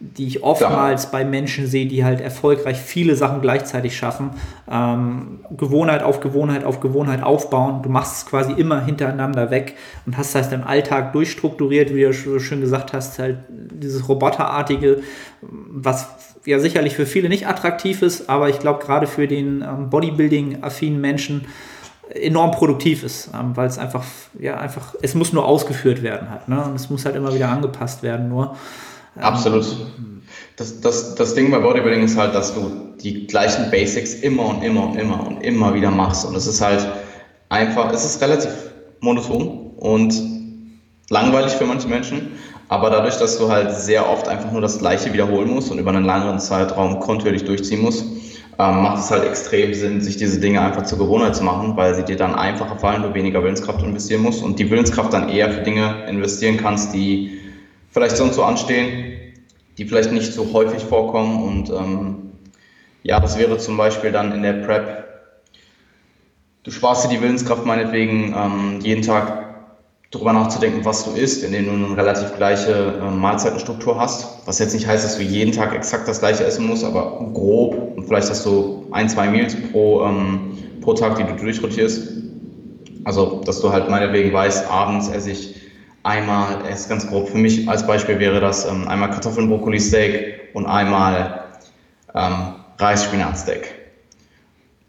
die 0.00 0.28
ich 0.28 0.44
oftmals 0.44 1.04
ja. 1.04 1.08
bei 1.10 1.24
Menschen 1.24 1.66
sehe, 1.66 1.86
die 1.86 2.04
halt 2.04 2.20
erfolgreich 2.20 2.78
viele 2.78 3.16
Sachen 3.16 3.40
gleichzeitig 3.40 3.96
schaffen. 3.96 4.30
Ähm, 4.70 5.40
Gewohnheit 5.50 6.04
auf 6.04 6.20
Gewohnheit 6.20 6.62
auf 6.62 6.78
Gewohnheit 6.78 7.22
aufbauen. 7.22 7.82
Du 7.82 7.88
machst 7.88 8.18
es 8.18 8.26
quasi 8.26 8.52
immer 8.52 8.84
hintereinander 8.84 9.50
weg 9.50 9.74
und 10.06 10.16
hast 10.16 10.36
halt 10.36 10.52
deinen 10.52 10.62
Alltag 10.62 11.12
durchstrukturiert, 11.14 11.92
wie 11.94 12.02
du 12.02 12.12
so 12.12 12.38
schön 12.38 12.60
gesagt 12.60 12.92
hast, 12.92 13.18
halt 13.18 13.38
dieses 13.48 14.08
Roboterartige, 14.08 15.02
was 15.40 16.08
ja 16.44 16.60
sicherlich 16.60 16.94
für 16.94 17.06
viele 17.06 17.28
nicht 17.28 17.48
attraktiv 17.48 18.02
ist, 18.02 18.30
aber 18.30 18.48
ich 18.48 18.60
glaube 18.60 18.84
gerade 18.84 19.08
für 19.08 19.26
den 19.26 19.62
ähm, 19.62 19.90
Bodybuilding-affinen 19.90 21.00
Menschen 21.00 21.46
enorm 22.08 22.52
produktiv 22.52 23.02
ist, 23.02 23.30
ähm, 23.34 23.56
weil 23.56 23.66
es 23.66 23.78
einfach, 23.78 24.04
ja, 24.38 24.58
einfach, 24.58 24.94
es 25.02 25.14
muss 25.14 25.32
nur 25.32 25.44
ausgeführt 25.44 26.02
werden 26.02 26.30
halt, 26.30 26.48
ne? 26.48 26.62
Und 26.64 26.76
es 26.76 26.88
muss 26.88 27.04
halt 27.04 27.16
immer 27.16 27.34
wieder 27.34 27.48
angepasst 27.50 28.04
werden, 28.04 28.28
nur. 28.28 28.56
Absolut. 29.20 29.64
Das, 30.56 30.80
das, 30.80 31.14
das 31.14 31.34
Ding 31.34 31.50
bei 31.50 31.58
Bodybuilding 31.58 32.02
ist 32.02 32.16
halt, 32.16 32.34
dass 32.34 32.54
du 32.54 32.70
die 33.00 33.26
gleichen 33.26 33.70
Basics 33.70 34.14
immer 34.14 34.46
und 34.46 34.62
immer 34.62 34.88
und 34.88 34.96
immer 34.96 35.26
und 35.26 35.40
immer 35.42 35.74
wieder 35.74 35.90
machst. 35.90 36.26
Und 36.26 36.34
es 36.34 36.46
ist 36.46 36.60
halt 36.60 36.86
einfach, 37.48 37.92
es 37.92 38.04
ist 38.04 38.20
relativ 38.20 38.50
monoton 39.00 39.70
und 39.76 40.14
langweilig 41.10 41.52
für 41.52 41.64
manche 41.64 41.88
Menschen. 41.88 42.32
Aber 42.68 42.90
dadurch, 42.90 43.16
dass 43.16 43.38
du 43.38 43.48
halt 43.48 43.72
sehr 43.72 44.08
oft 44.10 44.28
einfach 44.28 44.52
nur 44.52 44.60
das 44.60 44.78
Gleiche 44.78 45.12
wiederholen 45.12 45.50
musst 45.50 45.70
und 45.70 45.78
über 45.78 45.90
einen 45.90 46.04
längeren 46.04 46.38
Zeitraum 46.38 47.00
kontinuierlich 47.00 47.44
durchziehen 47.44 47.80
musst, 47.80 48.04
ähm, 48.58 48.82
macht 48.82 48.98
es 48.98 49.10
halt 49.10 49.24
extrem 49.24 49.72
Sinn, 49.72 50.00
sich 50.00 50.16
diese 50.16 50.40
Dinge 50.40 50.60
einfach 50.60 50.82
zur 50.82 50.98
Gewohnheit 50.98 51.36
zu 51.36 51.44
machen, 51.44 51.76
weil 51.76 51.94
sie 51.94 52.02
dir 52.02 52.16
dann 52.16 52.34
einfacher 52.34 52.76
fallen, 52.76 53.02
du 53.02 53.14
weniger 53.14 53.42
Willenskraft 53.42 53.82
investieren 53.82 54.22
musst 54.22 54.42
und 54.42 54.58
die 54.58 54.68
Willenskraft 54.68 55.12
dann 55.12 55.28
eher 55.28 55.50
für 55.50 55.62
Dinge 55.62 56.04
investieren 56.08 56.56
kannst, 56.56 56.92
die 56.92 57.37
vielleicht 57.90 58.16
sonst 58.16 58.36
so 58.36 58.42
anstehen, 58.42 59.34
die 59.76 59.84
vielleicht 59.84 60.12
nicht 60.12 60.32
so 60.32 60.52
häufig 60.52 60.82
vorkommen. 60.82 61.42
Und 61.42 61.70
ähm, 61.70 62.32
ja, 63.02 63.20
das 63.20 63.38
wäre 63.38 63.58
zum 63.58 63.76
Beispiel 63.76 64.12
dann 64.12 64.32
in 64.32 64.42
der 64.42 64.54
Prep, 64.54 65.04
du 66.64 66.70
sparst 66.70 67.04
dir 67.04 67.08
die 67.08 67.22
Willenskraft 67.22 67.64
meinetwegen 67.64 68.34
ähm, 68.36 68.80
jeden 68.82 69.02
Tag 69.02 69.48
darüber 70.10 70.32
nachzudenken, 70.32 70.84
was 70.84 71.04
du 71.04 71.10
isst, 71.10 71.44
indem 71.44 71.66
du 71.66 71.72
eine 71.72 71.96
relativ 71.96 72.34
gleiche 72.34 72.72
äh, 72.72 73.10
Mahlzeitenstruktur 73.10 73.98
hast. 73.98 74.46
Was 74.46 74.58
jetzt 74.58 74.72
nicht 74.72 74.86
heißt, 74.86 75.04
dass 75.04 75.16
du 75.16 75.22
jeden 75.22 75.52
Tag 75.52 75.74
exakt 75.74 76.08
das 76.08 76.20
gleiche 76.20 76.44
essen 76.44 76.66
musst, 76.66 76.84
aber 76.84 77.30
grob 77.34 77.96
und 77.96 78.06
vielleicht 78.06 78.30
hast 78.30 78.44
du 78.46 78.86
ein, 78.90 79.08
zwei 79.08 79.28
Meals 79.28 79.54
pro, 79.70 80.02
ähm, 80.04 80.56
pro 80.80 80.94
Tag, 80.94 81.16
die 81.16 81.24
du 81.24 81.34
durchrotierst. 81.34 82.08
Also, 83.04 83.42
dass 83.44 83.60
du 83.60 83.70
halt 83.70 83.90
meinetwegen 83.90 84.32
weißt, 84.32 84.68
abends 84.70 85.08
esse 85.08 85.30
ich 85.30 85.57
einmal, 86.02 86.64
ist 86.70 86.88
ganz 86.88 87.06
grob, 87.06 87.28
für 87.28 87.38
mich 87.38 87.68
als 87.68 87.86
Beispiel 87.86 88.18
wäre 88.18 88.40
das 88.40 88.64
ähm, 88.66 88.88
einmal 88.88 89.10
Kartoffeln, 89.10 89.48
Brokkoli, 89.48 89.80
Steak 89.80 90.50
und 90.54 90.66
einmal 90.66 91.44
ähm, 92.14 92.54
Reis, 92.78 93.04
Spinat, 93.04 93.38
Steak. 93.38 93.74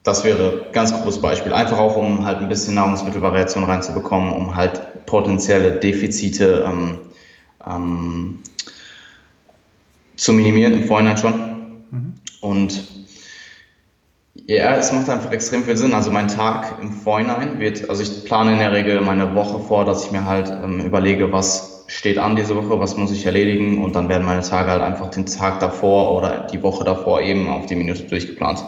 Das 0.03 0.23
wäre 0.23 0.65
ein 0.67 0.71
ganz 0.71 0.93
großes 0.93 1.21
Beispiel. 1.21 1.53
Einfach 1.53 1.77
auch, 1.77 1.97
um 1.97 2.25
halt 2.25 2.39
ein 2.39 2.49
bisschen 2.49 2.75
Nahrungsmittelvariation 2.75 3.63
reinzubekommen, 3.63 4.31
um 4.31 4.55
halt 4.55 5.05
potenzielle 5.05 5.71
Defizite 5.73 6.65
ähm, 6.67 6.99
ähm, 7.67 8.39
zu 10.15 10.33
minimieren 10.33 10.73
im 10.73 10.85
Vorhinein 10.85 11.17
schon. 11.17 11.33
Mhm. 11.91 12.13
Und 12.41 12.98
ja, 14.57 14.75
es 14.75 14.91
macht 14.91 15.07
einfach 15.09 15.31
extrem 15.31 15.63
viel 15.63 15.77
Sinn. 15.77 15.93
Also 15.93 16.09
mein 16.09 16.27
Tag 16.27 16.79
im 16.81 16.91
Vorhinein 16.91 17.59
wird, 17.59 17.87
also 17.87 18.01
ich 18.01 18.25
plane 18.25 18.53
in 18.53 18.57
der 18.57 18.71
Regel 18.71 18.99
meine 19.01 19.35
Woche 19.35 19.59
vor, 19.59 19.85
dass 19.85 20.05
ich 20.05 20.11
mir 20.11 20.25
halt 20.25 20.49
ähm, 20.49 20.79
überlege, 20.79 21.31
was 21.31 21.85
steht 21.85 22.17
an 22.17 22.35
diese 22.35 22.55
Woche, 22.55 22.79
was 22.79 22.97
muss 22.97 23.11
ich 23.11 23.27
erledigen 23.27 23.83
und 23.83 23.95
dann 23.95 24.09
werden 24.09 24.25
meine 24.25 24.41
Tage 24.41 24.71
halt 24.71 24.81
einfach 24.81 25.11
den 25.11 25.27
Tag 25.27 25.59
davor 25.59 26.17
oder 26.17 26.47
die 26.51 26.63
Woche 26.63 26.83
davor 26.83 27.21
eben 27.21 27.47
auf 27.47 27.67
die 27.67 27.75
Minute 27.75 28.03
durchgeplant. 28.05 28.65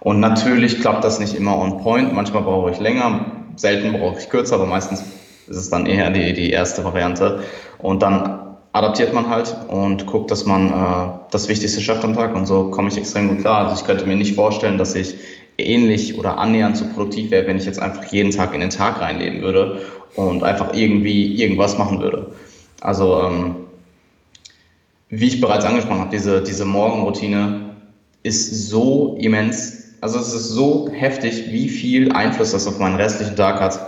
Und 0.00 0.20
natürlich 0.20 0.82
klappt 0.82 1.02
das 1.02 1.18
nicht 1.18 1.34
immer 1.34 1.58
on 1.58 1.78
point. 1.82 2.12
Manchmal 2.12 2.42
brauche 2.42 2.70
ich 2.70 2.78
länger, 2.78 3.24
selten 3.56 3.98
brauche 3.98 4.18
ich 4.18 4.28
kürzer, 4.28 4.56
aber 4.56 4.66
meistens 4.66 5.00
ist 5.46 5.56
es 5.56 5.70
dann 5.70 5.86
eher 5.86 6.10
die, 6.10 6.34
die 6.34 6.50
erste 6.50 6.84
Variante. 6.84 7.42
Und 7.78 8.02
dann 8.02 8.51
adaptiert 8.72 9.12
man 9.12 9.28
halt 9.28 9.54
und 9.68 10.06
guckt, 10.06 10.30
dass 10.30 10.46
man 10.46 10.68
äh, 10.68 11.12
das 11.30 11.48
Wichtigste 11.48 11.80
schafft 11.80 12.04
am 12.04 12.14
Tag 12.14 12.34
und 12.34 12.46
so 12.46 12.70
komme 12.70 12.88
ich 12.88 12.96
extrem 12.96 13.28
gut 13.28 13.40
klar. 13.40 13.66
Also 13.66 13.80
ich 13.80 13.86
könnte 13.86 14.06
mir 14.06 14.16
nicht 14.16 14.34
vorstellen, 14.34 14.78
dass 14.78 14.94
ich 14.94 15.14
ähnlich 15.58 16.18
oder 16.18 16.38
annähernd 16.38 16.76
so 16.76 16.86
produktiv 16.86 17.30
wäre, 17.30 17.46
wenn 17.46 17.58
ich 17.58 17.66
jetzt 17.66 17.80
einfach 17.80 18.04
jeden 18.06 18.30
Tag 18.30 18.54
in 18.54 18.60
den 18.60 18.70
Tag 18.70 19.00
reinleben 19.00 19.42
würde 19.42 19.82
und 20.16 20.42
einfach 20.42 20.72
irgendwie 20.72 21.34
irgendwas 21.34 21.76
machen 21.76 22.00
würde. 22.00 22.32
Also 22.80 23.20
ähm, 23.22 23.56
wie 25.10 25.28
ich 25.28 25.40
bereits 25.40 25.64
angesprochen 25.66 26.00
habe, 26.00 26.10
diese, 26.10 26.42
diese 26.42 26.64
Morgenroutine 26.64 27.76
ist 28.22 28.68
so 28.68 29.16
immens, 29.20 29.96
also 30.00 30.18
es 30.18 30.32
ist 30.32 30.48
so 30.48 30.88
heftig, 30.90 31.52
wie 31.52 31.68
viel 31.68 32.12
Einfluss 32.12 32.52
das 32.52 32.66
auf 32.66 32.78
meinen 32.78 32.96
restlichen 32.96 33.36
Tag 33.36 33.60
hat. 33.60 33.78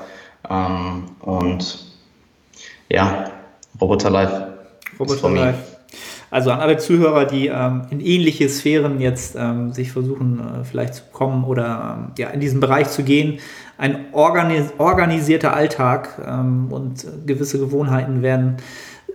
Ähm, 0.50 1.04
und 1.20 1.86
ja, 2.90 3.30
Roboter 3.80 4.10
Life 4.10 4.53
Roboter 4.98 5.30
Live. 5.30 5.74
Also 6.35 6.50
an 6.50 6.59
alle 6.59 6.78
Zuhörer, 6.78 7.26
die 7.26 7.46
ähm, 7.46 7.83
in 7.90 8.00
ähnliche 8.00 8.48
Sphären 8.48 9.00
jetzt 9.00 9.37
ähm, 9.38 9.72
sich 9.72 9.92
versuchen, 9.92 10.40
äh, 10.40 10.64
vielleicht 10.64 10.94
zu 10.94 11.02
kommen 11.12 11.44
oder 11.44 11.96
ähm, 11.96 12.12
ja, 12.18 12.30
in 12.30 12.40
diesen 12.40 12.59
Bereich 12.59 12.88
zu 12.88 13.04
gehen. 13.04 13.38
Ein 13.78 14.07
organis 14.11 14.72
organisierter 14.78 15.54
Alltag 15.54 16.20
ähm, 16.26 16.72
und 16.72 17.07
gewisse 17.24 17.61
Gewohnheiten 17.61 18.22
werden 18.22 18.57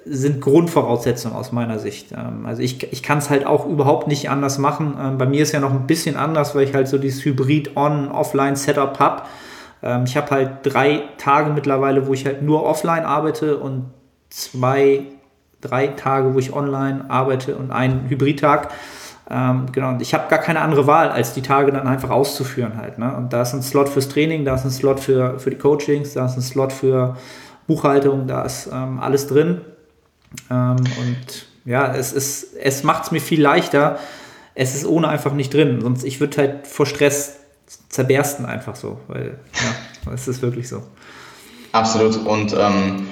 sind 0.06 0.40
Grundvoraussetzungen 0.40 1.36
aus 1.36 1.52
meiner 1.52 1.78
Sicht. 1.78 2.14
Ähm, 2.14 2.46
also 2.46 2.62
ich, 2.62 2.90
ich 2.94 3.04
kann 3.04 3.18
es 3.18 3.30
halt 3.30 3.46
auch 3.46 3.68
überhaupt 3.68 4.08
nicht 4.08 4.30
anders 4.30 4.58
machen. 4.58 4.96
Ähm, 4.98 5.18
bei 5.18 5.26
mir 5.26 5.44
ist 5.44 5.52
ja 5.52 5.60
noch 5.60 5.72
ein 5.72 5.88
bisschen 5.88 6.16
anders, 6.16 6.56
weil 6.56 6.64
ich 6.64 6.74
halt 6.74 6.88
so 6.88 6.98
dieses 6.98 7.26
Hybrid-On-Offline-Setup 7.26 8.98
habe. 8.98 9.24
ich 10.06 10.18
habe 10.18 10.32
halt 10.32 10.52
drei 10.64 11.04
Tage 11.18 11.52
mittlerweile, 11.52 12.08
wo 12.08 12.14
ich 12.14 12.26
halt 12.26 12.42
nur 12.42 12.64
offline 12.64 13.04
arbeite 13.04 13.58
und 13.58 13.88
zwei 14.30 15.04
drei 15.62 15.88
Tage, 15.88 16.34
wo 16.34 16.40
ich 16.40 16.54
online 16.54 17.06
arbeite 17.10 17.56
und 17.56 17.72
einen 17.72 18.10
Hybridtag. 18.10 18.72
Ähm, 19.30 19.68
genau, 19.72 19.90
und 19.90 20.02
ich 20.02 20.14
habe 20.14 20.30
gar 20.30 20.40
keine 20.40 20.62
andere 20.62 20.88
Wahl, 20.88 21.10
als 21.10 21.34
die 21.34 21.42
Tage 21.42 21.72
dann 21.72 21.88
einfach 21.88 22.10
auszuführen 22.10 22.78
halt. 22.78 22.98
Ne? 22.98 23.16
Und 23.16 23.32
da 23.32 23.44
ist 23.44 23.54
ein 23.54 23.62
Slot 23.62 23.90
fürs 23.90 24.10
Training, 24.10 24.44
da 24.44 24.56
ist 24.56 24.66
ein 24.66 24.72
Slot 24.72 25.00
für, 25.00 25.40
für 25.40 25.52
die 25.52 25.58
Coachings, 25.58 26.14
da 26.14 26.26
ist 26.26 26.36
ein 26.36 26.42
Slot 26.42 26.74
für 26.74 27.16
Buchhaltung, 27.68 28.26
da 28.26 28.44
ist 28.44 28.70
ähm, 28.74 29.00
alles 29.00 29.28
drin. 29.28 29.62
Ähm, 30.50 30.78
und 30.78 31.46
ja, 31.66 31.94
es, 31.94 32.14
ist, 32.14 32.56
es 32.60 32.84
macht 32.84 33.04
es 33.04 33.12
mir 33.12 33.22
viel 33.22 33.42
leichter. 33.42 34.00
Es 34.56 34.74
ist 34.74 34.86
ohne 34.88 35.08
einfach 35.08 35.34
nicht 35.34 35.54
drin. 35.54 35.80
Sonst 35.82 36.04
ich 36.04 36.20
würde 36.20 36.38
halt 36.38 36.68
vor 36.68 36.88
Stress 36.88 37.38
zerbersten 37.90 38.46
einfach 38.46 38.76
so, 38.76 39.00
weil 39.08 39.38
ja, 39.54 40.14
es 40.14 40.28
ist 40.28 40.42
wirklich 40.42 40.68
so. 40.68 40.82
Absolut. 41.72 42.18
Und 42.26 42.56
ähm, 42.58 43.08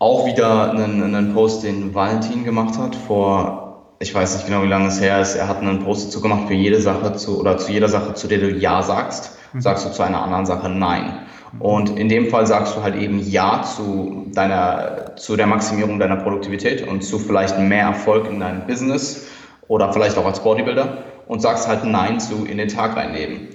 auch 0.00 0.26
wieder 0.26 0.72
einen, 0.72 1.02
einen 1.02 1.34
Post, 1.34 1.62
den 1.62 1.94
Valentin 1.94 2.42
gemacht 2.42 2.76
hat, 2.78 2.96
vor, 2.96 3.94
ich 4.00 4.12
weiß 4.14 4.34
nicht 4.34 4.46
genau, 4.46 4.62
wie 4.62 4.68
lange 4.68 4.88
es 4.88 5.00
her 5.00 5.20
ist. 5.20 5.36
Er 5.36 5.46
hat 5.46 5.58
einen 5.58 5.84
Post 5.84 6.08
dazu 6.08 6.20
gemacht 6.22 6.48
für 6.48 6.54
jede 6.54 6.80
Sache 6.80 7.14
zu, 7.14 7.38
oder 7.38 7.58
zu 7.58 7.70
jeder 7.70 7.88
Sache, 7.88 8.14
zu 8.14 8.26
der 8.26 8.38
du 8.38 8.50
Ja 8.50 8.82
sagst, 8.82 9.38
mhm. 9.52 9.60
sagst 9.60 9.86
du 9.86 9.92
zu 9.92 10.02
einer 10.02 10.22
anderen 10.22 10.46
Sache 10.46 10.68
Nein. 10.68 11.26
Und 11.58 11.98
in 11.98 12.08
dem 12.08 12.28
Fall 12.28 12.46
sagst 12.46 12.76
du 12.76 12.82
halt 12.82 12.94
eben 12.94 13.18
Ja 13.18 13.62
zu 13.62 14.26
deiner, 14.32 15.16
zu 15.16 15.36
der 15.36 15.46
Maximierung 15.46 15.98
deiner 15.98 16.16
Produktivität 16.16 16.86
und 16.86 17.02
zu 17.02 17.18
vielleicht 17.18 17.58
mehr 17.58 17.86
Erfolg 17.86 18.28
in 18.30 18.40
deinem 18.40 18.66
Business 18.66 19.26
oder 19.68 19.92
vielleicht 19.92 20.16
auch 20.16 20.24
als 20.24 20.40
Bodybuilder 20.40 20.98
und 21.26 21.42
sagst 21.42 21.68
halt 21.68 21.84
Nein 21.84 22.20
zu 22.20 22.46
in 22.46 22.56
den 22.56 22.68
Tag 22.68 22.96
reinleben. 22.96 23.48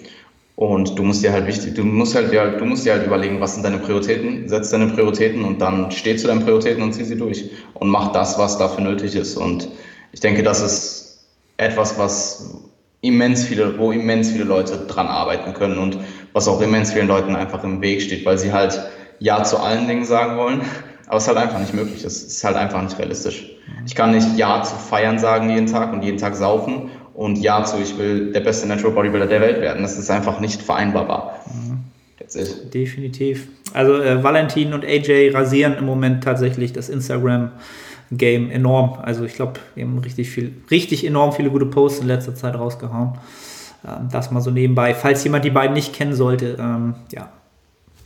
Und 0.55 0.97
du 0.97 1.03
musst 1.03 1.21
dir 1.21 1.33
halt 1.33 1.47
wichtig, 1.47 1.75
du 1.75 1.83
musst 1.83 2.15
halt, 2.15 2.31
ja, 2.31 2.45
du 2.47 2.63
musst 2.63 2.85
dir 2.85 2.93
halt 2.93 3.05
überlegen, 3.05 3.41
was 3.41 3.55
sind 3.55 3.63
deine 3.63 3.77
Prioritäten, 3.77 4.47
setz 4.47 4.69
deine 4.69 4.87
Prioritäten 4.87 5.43
und 5.43 5.59
dann 5.59 5.91
steh 5.91 6.15
zu 6.15 6.27
deinen 6.27 6.43
Prioritäten 6.43 6.81
und 6.81 6.93
zieh 6.93 7.03
sie 7.03 7.17
durch 7.17 7.49
und 7.73 7.89
mach 7.89 8.13
das, 8.13 8.39
was 8.39 8.57
dafür 8.57 8.85
nötig 8.85 9.15
ist. 9.15 9.35
Und 9.35 9.67
ich 10.13 10.21
denke, 10.21 10.43
das 10.43 10.61
ist 10.61 11.25
etwas, 11.57 11.99
was 11.99 12.61
immens 13.01 13.43
viele, 13.43 13.77
wo 13.77 13.91
immens 13.91 14.31
viele 14.31 14.45
Leute 14.45 14.77
dran 14.87 15.07
arbeiten 15.07 15.53
können 15.53 15.77
und 15.77 15.97
was 16.31 16.47
auch 16.47 16.61
immens 16.61 16.93
vielen 16.93 17.07
Leuten 17.07 17.35
einfach 17.35 17.63
im 17.65 17.81
Weg 17.81 18.01
steht, 18.01 18.25
weil 18.25 18.37
sie 18.37 18.53
halt 18.53 18.79
Ja 19.19 19.43
zu 19.43 19.59
allen 19.59 19.87
Dingen 19.89 20.05
sagen 20.05 20.37
wollen, 20.37 20.61
aber 21.07 21.17
es 21.17 21.23
ist 21.23 21.27
halt 21.27 21.37
einfach 21.37 21.59
nicht 21.59 21.73
möglich. 21.73 22.03
Es 22.03 22.23
ist 22.23 22.43
halt 22.43 22.55
einfach 22.55 22.81
nicht 22.81 22.97
realistisch. 22.97 23.51
Ich 23.85 23.93
kann 23.93 24.11
nicht 24.11 24.37
Ja 24.37 24.63
zu 24.63 24.75
feiern 24.75 25.19
sagen 25.19 25.49
jeden 25.49 25.67
Tag 25.67 25.93
und 25.93 26.01
jeden 26.01 26.17
Tag 26.17 26.35
saufen 26.35 26.89
und 27.15 27.37
Ja 27.37 27.63
zu, 27.63 27.77
ich 27.81 27.97
will 27.97 28.31
der 28.31 28.41
beste 28.41 28.67
Natural 28.67 28.93
Bodybuilder 28.93 29.27
der 29.27 29.41
Welt 29.41 29.61
werden. 29.61 29.81
Das 29.81 29.97
ist 29.97 30.09
einfach 30.11 30.39
nicht 30.39 30.61
vereinbarbar. 30.61 31.39
Mhm. 31.53 31.83
Definitiv. 32.73 33.47
Also 33.73 34.01
äh, 34.01 34.23
Valentin 34.23 34.73
und 34.73 34.83
AJ 34.83 35.31
rasieren 35.33 35.75
im 35.77 35.85
Moment 35.85 36.23
tatsächlich 36.23 36.73
das 36.73 36.89
Instagram 36.89 37.51
Game 38.11 38.51
enorm. 38.51 38.99
Also 39.01 39.25
ich 39.25 39.35
glaube, 39.35 39.59
wir 39.75 39.85
haben 39.85 39.97
richtig 39.99 40.29
viel, 40.29 40.53
richtig 40.69 41.05
enorm 41.05 41.33
viele 41.33 41.49
gute 41.49 41.65
Posts 41.65 42.01
in 42.01 42.07
letzter 42.07 42.35
Zeit 42.35 42.55
rausgehauen. 42.55 43.13
Ähm, 43.85 44.09
das 44.11 44.31
mal 44.31 44.41
so 44.41 44.51
nebenbei. 44.51 44.93
Falls 44.93 45.23
jemand 45.23 45.45
die 45.45 45.51
beiden 45.51 45.73
nicht 45.73 45.93
kennen 45.93 46.13
sollte, 46.13 46.57
ähm, 46.59 46.95
ja, 47.11 47.29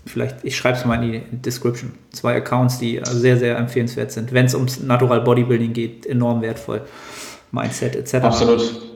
vielleicht, 0.05 0.37
ich 0.43 0.55
schreibe 0.55 0.77
es 0.77 0.85
mal 0.85 1.03
in 1.03 1.11
die 1.11 1.21
Description. 1.31 1.93
Zwei 2.11 2.35
Accounts, 2.35 2.79
die 2.79 3.01
sehr, 3.03 3.37
sehr 3.37 3.57
empfehlenswert 3.57 4.11
sind, 4.11 4.33
wenn 4.33 4.45
es 4.45 4.55
ums 4.55 4.81
Natural 4.81 5.21
Bodybuilding 5.21 5.73
geht, 5.73 6.05
enorm 6.05 6.41
wertvoll. 6.41 6.81
Mindset 7.51 7.95
etc. 7.95 8.15
Absolut. 8.15 8.88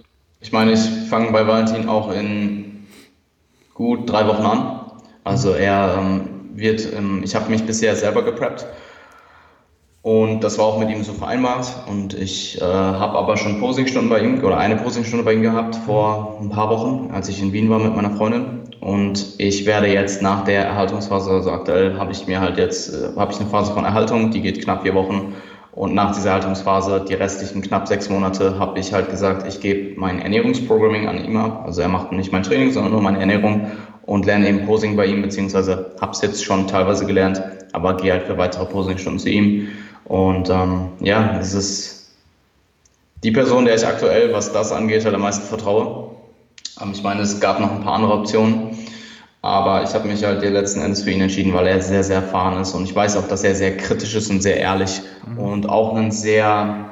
Ich 0.43 0.51
meine, 0.51 0.73
ich 0.73 0.82
fange 1.10 1.32
bei 1.32 1.47
Valentin 1.47 1.88
auch 1.88 2.12
in 2.12 2.86
gut 3.73 4.10
drei 4.10 4.27
Wochen 4.27 4.45
an. 4.45 4.82
Also 5.23 5.53
er 5.53 5.95
ähm, 5.97 6.29
wird, 6.53 6.86
ähm, 6.93 7.21
ich 7.23 7.34
habe 7.34 7.49
mich 7.49 7.65
bisher 7.65 7.95
selber 7.95 8.23
gepreppt 8.23 8.67
und 10.01 10.43
das 10.43 10.58
war 10.58 10.65
auch 10.65 10.79
mit 10.79 10.89
ihm 10.89 11.01
so 11.01 11.13
vereinbart. 11.13 11.86
Und 11.89 12.13
ich 12.13 12.60
äh, 12.62 12.63
habe 12.65 13.17
aber 13.17 13.38
schon 13.38 13.62
Posingstunden 13.62 14.10
bei 14.10 14.19
ihm 14.19 14.43
oder 14.43 14.58
eine 14.58 14.75
Posingstunde 14.75 15.23
bei 15.23 15.34
ihm 15.34 15.43
gehabt 15.43 15.75
vor 15.77 16.39
ein 16.41 16.49
paar 16.49 16.69
Wochen, 16.69 17.12
als 17.13 17.29
ich 17.29 17.41
in 17.41 17.53
Wien 17.53 17.69
war 17.69 17.79
mit 17.79 17.95
meiner 17.95 18.12
Freundin. 18.12 18.63
Und 18.82 19.36
ich 19.38 19.65
werde 19.65 19.88
jetzt 19.88 20.21
nach 20.21 20.43
der 20.43 20.65
Erhaltungsphase, 20.65 21.32
also 21.32 21.51
aktuell 21.51 21.97
habe 21.97 22.12
ich 22.12 22.27
mir 22.27 22.41
halt 22.41 22.58
jetzt, 22.58 22.93
äh, 22.93 23.15
habe 23.15 23.32
ich 23.32 23.39
eine 23.39 23.49
Phase 23.49 23.71
von 23.73 23.86
Erhaltung, 23.86 24.29
die 24.29 24.41
geht 24.41 24.62
knapp 24.62 24.82
vier 24.82 24.93
Wochen. 24.93 25.36
Und 25.76 25.96
nach 25.96 26.14
dieser 26.14 26.30
Erhaltungsphase, 26.30 27.04
die 27.08 27.16
restlichen 27.16 27.62
knapp 27.64 27.88
sechs 27.88 28.10
Monate, 28.10 28.60
habe 28.60 28.80
ich 28.80 28.94
halt 28.94 29.10
gesagt, 29.10 29.48
ich 29.48 29.60
gebe 29.60 30.00
mein 30.00 30.22
Ernährungsprogramming 30.22 31.08
an 31.08 31.26
ihm 31.26 31.36
ab. 31.38 31.64
Also 31.66 31.82
er 31.82 31.90
macht 31.90 32.12
nicht 32.12 32.32
mein 32.32 32.44
Training, 32.44 32.72
sondern 32.72 32.92
nur 32.92 33.02
meine 33.02 33.20
Ernährung 33.20 33.72
und 34.06 34.26
lerne 34.26 34.48
eben 34.48 34.66
Posing 34.66 34.96
bei 34.96 35.06
ihm, 35.06 35.22
beziehungsweise 35.22 35.96
habe 36.00 36.12
es 36.12 36.22
jetzt 36.22 36.44
schon 36.44 36.68
teilweise 36.68 37.06
gelernt, 37.06 37.42
aber 37.72 37.98
gehe 37.98 38.12
halt 38.12 38.24
für 38.24 38.38
weitere 38.38 38.66
Posingstunden 38.66 39.20
zu 39.20 39.30
ihm 39.30 39.70
und 40.06 40.50
ähm, 40.50 40.90
ja, 41.00 41.38
es 41.40 41.54
ist 41.54 42.12
die 43.24 43.32
Person, 43.32 43.66
der 43.66 43.76
ich 43.76 43.88
aktuell, 43.88 44.34
was 44.34 44.52
das 44.52 44.72
angeht, 44.72 45.06
halt 45.06 45.16
am 45.16 45.22
meisten 45.22 45.48
vertraue. 45.48 46.12
Ähm, 46.82 46.92
ich 46.94 47.04
meine, 47.04 47.22
es 47.22 47.40
gab 47.40 47.60
noch 47.60 47.72
ein 47.72 47.82
paar 47.82 47.96
andere 47.96 48.14
Optionen, 48.14 48.78
aber 49.43 49.84
ich 49.84 49.93
habe 49.93 50.08
mich 50.08 50.23
halt 50.23 50.41
letzten 50.41 50.82
Endes 50.82 51.03
für 51.03 51.12
ihn 51.12 51.19
entschieden, 51.19 51.53
weil 51.53 51.67
er 51.67 51.82
sehr, 51.82 52.01
sehr 52.01 52.15
erfahren 52.15 52.62
ist 52.62 52.73
und 52.73 52.86
ich 52.86 52.95
weiß 52.95 53.17
auch, 53.17 53.27
dass 53.27 53.43
er 53.43 53.53
sehr 53.53 53.75
kritisch 53.75 54.15
ist 54.15 54.32
und 54.32 54.41
sehr 54.41 54.58
ehrlich 54.58 55.01
mhm. 55.27 55.38
und 55.38 55.69
auch 55.69 55.93
einen 55.93 56.12
sehr, 56.12 56.89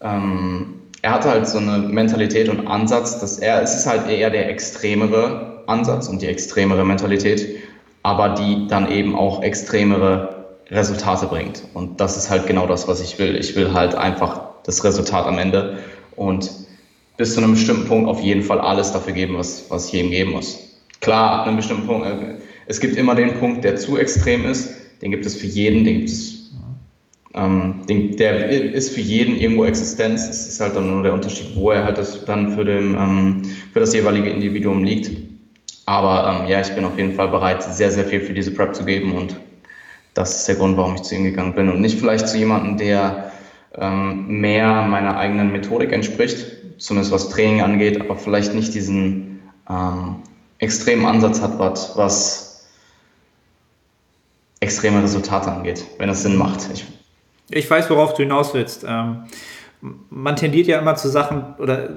ähm, 0.00 0.80
er 1.02 1.12
hat 1.12 1.26
halt 1.26 1.46
so 1.46 1.58
eine 1.58 1.76
Mentalität 1.76 2.48
und 2.48 2.66
Ansatz, 2.66 3.20
dass 3.20 3.38
er, 3.38 3.60
es 3.60 3.76
ist 3.76 3.86
halt 3.86 4.08
eher 4.08 4.30
der 4.30 4.48
extremere 4.48 5.64
Ansatz 5.66 6.08
und 6.08 6.22
die 6.22 6.26
extremere 6.28 6.82
Mentalität, 6.82 7.46
aber 8.02 8.30
die 8.30 8.66
dann 8.68 8.90
eben 8.90 9.14
auch 9.14 9.42
extremere 9.42 10.46
Resultate 10.70 11.26
bringt. 11.26 11.62
Und 11.74 12.00
das 12.00 12.16
ist 12.16 12.30
halt 12.30 12.46
genau 12.46 12.66
das, 12.66 12.88
was 12.88 13.02
ich 13.02 13.18
will. 13.18 13.36
Ich 13.36 13.54
will 13.54 13.74
halt 13.74 13.94
einfach 13.94 14.40
das 14.64 14.82
Resultat 14.82 15.26
am 15.26 15.38
Ende 15.38 15.80
und 16.16 16.50
bis 17.18 17.34
zu 17.34 17.42
einem 17.42 17.52
bestimmten 17.52 17.86
Punkt 17.86 18.08
auf 18.08 18.20
jeden 18.20 18.42
Fall 18.42 18.60
alles 18.60 18.92
dafür 18.92 19.12
geben, 19.12 19.36
was, 19.36 19.66
was 19.68 19.86
ich 19.86 19.92
jedem 19.92 20.10
geben 20.10 20.32
muss. 20.32 20.65
Klar, 21.00 21.40
ab 21.40 21.46
einem 21.46 21.56
bestimmten 21.56 21.86
Punkt, 21.86 22.06
äh, 22.06 22.36
es 22.66 22.80
gibt 22.80 22.96
immer 22.96 23.14
den 23.14 23.34
Punkt, 23.34 23.64
der 23.64 23.76
zu 23.76 23.96
extrem 23.96 24.44
ist, 24.44 24.70
den 25.02 25.10
gibt 25.10 25.26
es 25.26 25.36
für 25.36 25.46
jeden, 25.46 25.84
den 25.84 25.98
gibt 25.98 26.08
es, 26.08 26.52
ähm, 27.34 27.82
den, 27.88 28.16
der 28.16 28.48
ist 28.50 28.94
für 28.94 29.00
jeden 29.00 29.36
irgendwo 29.36 29.64
Existenz. 29.64 30.28
Es 30.28 30.48
ist 30.48 30.60
halt 30.60 30.74
dann 30.74 30.90
nur 30.90 31.02
der 31.02 31.12
Unterschied, 31.12 31.54
wo 31.54 31.70
er 31.70 31.84
halt 31.84 31.98
das 31.98 32.24
dann 32.24 32.52
für, 32.54 32.64
den, 32.64 32.94
ähm, 32.94 33.42
für 33.72 33.80
das 33.80 33.94
jeweilige 33.94 34.30
Individuum 34.30 34.82
liegt. 34.82 35.10
Aber 35.84 36.40
ähm, 36.42 36.48
ja, 36.48 36.60
ich 36.60 36.74
bin 36.74 36.84
auf 36.84 36.98
jeden 36.98 37.12
Fall 37.12 37.28
bereit, 37.28 37.62
sehr, 37.62 37.92
sehr 37.92 38.04
viel 38.04 38.20
für 38.20 38.32
diese 38.32 38.50
Prep 38.50 38.74
zu 38.74 38.84
geben 38.84 39.12
und 39.12 39.36
das 40.14 40.36
ist 40.36 40.48
der 40.48 40.54
Grund, 40.56 40.76
warum 40.78 40.94
ich 40.94 41.02
zu 41.02 41.14
ihm 41.14 41.24
gegangen 41.24 41.54
bin 41.54 41.68
und 41.68 41.80
nicht 41.80 41.98
vielleicht 41.98 42.26
zu 42.26 42.38
jemandem, 42.38 42.78
der 42.78 43.30
ähm, 43.74 44.26
mehr 44.40 44.82
meiner 44.82 45.16
eigenen 45.16 45.52
Methodik 45.52 45.92
entspricht, 45.92 46.78
zumindest 46.78 47.12
was 47.12 47.28
Training 47.28 47.60
angeht, 47.60 48.00
aber 48.00 48.16
vielleicht 48.16 48.54
nicht 48.54 48.74
diesen 48.74 49.42
ähm, 49.68 50.16
extremen 50.58 51.06
Ansatz 51.06 51.40
hat, 51.40 51.58
was, 51.58 51.96
was 51.96 52.66
extreme 54.60 55.02
Resultate 55.02 55.50
angeht, 55.50 55.84
wenn 55.98 56.08
es 56.08 56.22
Sinn 56.22 56.36
macht. 56.36 56.68
Ich, 56.72 56.86
ich 57.50 57.70
weiß, 57.70 57.90
worauf 57.90 58.14
du 58.14 58.22
hinaus 58.22 58.54
willst. 58.54 58.84
Ähm, 58.88 59.24
man 60.10 60.36
tendiert 60.36 60.66
ja 60.66 60.78
immer 60.78 60.96
zu 60.96 61.08
Sachen 61.08 61.54
oder 61.58 61.90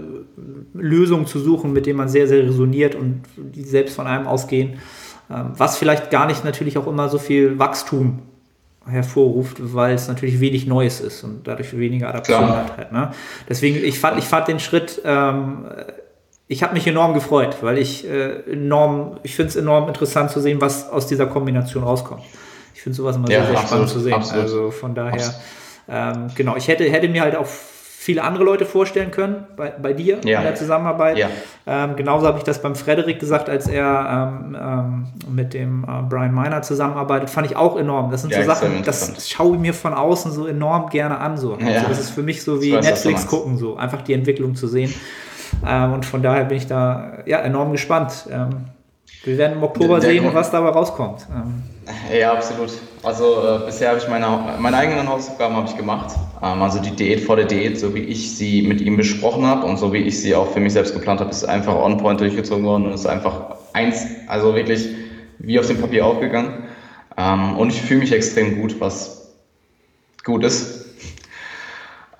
Lösungen 0.73 1.25
zu 1.25 1.39
suchen, 1.39 1.73
mit 1.73 1.85
denen 1.85 1.97
man 1.97 2.09
sehr, 2.09 2.27
sehr 2.27 2.43
resoniert 2.43 2.95
und 2.95 3.23
die 3.37 3.63
selbst 3.63 3.95
von 3.95 4.05
einem 4.05 4.27
ausgehen. 4.27 4.79
Ähm, 5.31 5.51
was 5.55 5.77
vielleicht 5.77 6.11
gar 6.11 6.25
nicht 6.25 6.43
natürlich 6.43 6.77
auch 6.77 6.87
immer 6.87 7.09
so 7.09 7.17
viel 7.17 7.57
Wachstum 7.57 8.19
hervorruft, 8.85 9.57
weil 9.59 9.93
es 9.93 10.07
natürlich 10.07 10.39
wenig 10.39 10.65
Neues 10.65 10.99
ist 10.99 11.23
und 11.23 11.47
dadurch 11.47 11.77
weniger 11.77 12.09
Adaption 12.09 12.37
Klar. 12.39 12.57
hat. 12.57 12.77
Halt, 12.77 12.91
ne? 12.91 13.11
Deswegen, 13.47 13.83
ich 13.83 13.99
fand, 13.99 14.17
ich 14.17 14.25
fand 14.25 14.47
den 14.47 14.59
Schritt, 14.59 15.01
ähm, 15.05 15.65
ich 16.51 16.63
habe 16.63 16.73
mich 16.73 16.85
enorm 16.87 17.13
gefreut, 17.13 17.57
weil 17.61 17.77
ich 17.77 18.09
äh, 18.09 18.51
enorm, 18.51 19.17
ich 19.21 19.35
finde 19.35 19.49
es 19.49 19.55
enorm 19.55 19.87
interessant 19.87 20.31
zu 20.31 20.41
sehen, 20.41 20.59
was 20.59 20.89
aus 20.89 21.05
dieser 21.05 21.27
Kombination 21.27 21.83
rauskommt. 21.83 22.23
Ich 22.73 22.81
finde 22.81 22.95
sowas 22.95 23.17
immer 23.17 23.29
ja, 23.29 23.41
sehr, 23.41 23.51
sehr 23.51 23.59
absolut, 23.59 23.67
spannend 23.67 23.89
zu 23.89 23.99
sehen. 23.99 24.13
Absolut. 24.13 24.43
Also 24.43 24.71
von 24.71 24.95
daher, 24.95 25.33
ähm, 25.87 26.27
genau, 26.33 26.55
ich 26.55 26.67
hätte, 26.67 26.85
hätte 26.85 27.07
mir 27.07 27.21
halt 27.21 27.35
auch 27.35 27.45
viele 27.45 28.23
andere 28.23 28.45
Leute 28.45 28.65
vorstellen 28.65 29.11
können 29.11 29.45
bei, 29.55 29.69
bei 29.69 29.93
dir 29.93 30.21
ja. 30.23 30.39
in 30.39 30.45
der 30.45 30.55
Zusammenarbeit. 30.55 31.19
Ja. 31.19 31.29
Ähm, 31.67 31.95
genauso 31.95 32.25
habe 32.25 32.39
ich 32.39 32.43
das 32.43 32.63
beim 32.63 32.73
Frederik 32.73 33.19
gesagt, 33.19 33.47
als 33.47 33.67
er 33.67 34.41
ähm, 34.49 34.57
ähm, 34.59 35.07
mit 35.31 35.53
dem 35.53 35.83
äh, 35.83 36.01
Brian 36.09 36.33
Miner 36.33 36.63
zusammenarbeitet, 36.63 37.29
fand 37.29 37.45
ich 37.45 37.57
auch 37.57 37.77
enorm. 37.77 38.09
Das 38.09 38.21
sind 38.21 38.31
ja, 38.31 38.41
so 38.41 38.47
Sachen, 38.47 38.81
das 38.83 39.29
schaue 39.29 39.53
ich 39.53 39.61
mir 39.61 39.75
von 39.75 39.93
außen 39.93 40.31
so 40.31 40.47
enorm 40.47 40.89
gerne 40.89 41.19
an. 41.19 41.37
So. 41.37 41.53
Also 41.53 41.87
das 41.87 41.99
ist 41.99 42.09
für 42.09 42.23
mich 42.23 42.41
so 42.41 42.59
wie 42.59 42.71
Netflix 42.71 43.27
gucken, 43.27 43.59
so 43.59 43.77
einfach 43.77 44.01
die 44.01 44.13
Entwicklung 44.13 44.55
zu 44.55 44.67
sehen. 44.67 44.91
Ähm, 45.65 45.93
und 45.93 46.05
von 46.05 46.21
daher 46.21 46.45
bin 46.45 46.57
ich 46.57 46.67
da 46.67 47.19
ja, 47.25 47.39
enorm 47.39 47.71
gespannt. 47.71 48.27
Ähm, 48.31 48.65
wir 49.23 49.37
werden 49.37 49.57
im 49.57 49.63
Oktober 49.63 49.99
der, 49.99 50.11
der 50.11 50.21
sehen, 50.21 50.33
was 50.33 50.51
dabei 50.51 50.69
rauskommt. 50.69 51.27
Ähm, 51.33 51.63
ja, 52.17 52.33
absolut. 52.33 52.71
Also 53.03 53.25
äh, 53.25 53.65
bisher 53.65 53.89
habe 53.89 53.99
ich 53.99 54.07
meine, 54.07 54.27
meine 54.59 54.77
eigenen 54.77 55.09
Hausaufgaben 55.09 55.55
habe 55.55 55.67
ich 55.67 55.75
gemacht. 55.75 56.15
Ähm, 56.41 56.61
also 56.61 56.79
die 56.79 56.91
Diät 56.91 57.21
vor 57.21 57.35
der 57.35 57.45
Diät, 57.45 57.79
so 57.79 57.93
wie 57.93 57.99
ich 57.99 58.37
sie 58.37 58.61
mit 58.61 58.81
ihm 58.81 58.95
besprochen 58.95 59.45
habe 59.45 59.65
und 59.65 59.77
so 59.77 59.91
wie 59.91 59.99
ich 59.99 60.21
sie 60.21 60.35
auch 60.35 60.51
für 60.51 60.59
mich 60.59 60.73
selbst 60.73 60.93
geplant 60.93 61.19
habe, 61.19 61.31
ist 61.31 61.43
einfach 61.43 61.75
on 61.75 61.97
point 61.97 62.19
durchgezogen 62.19 62.63
worden 62.65 62.85
und 62.85 62.93
ist 62.93 63.05
einfach 63.05 63.57
eins, 63.73 64.05
also 64.27 64.55
wirklich 64.55 64.87
wie 65.39 65.59
auf 65.59 65.67
dem 65.67 65.81
Papier 65.81 66.05
aufgegangen. 66.05 66.63
Ähm, 67.17 67.57
und 67.57 67.69
ich 67.73 67.81
fühle 67.81 68.01
mich 68.01 68.13
extrem 68.13 68.61
gut, 68.61 68.79
was 68.79 69.33
gut 70.23 70.43
ist. 70.43 70.85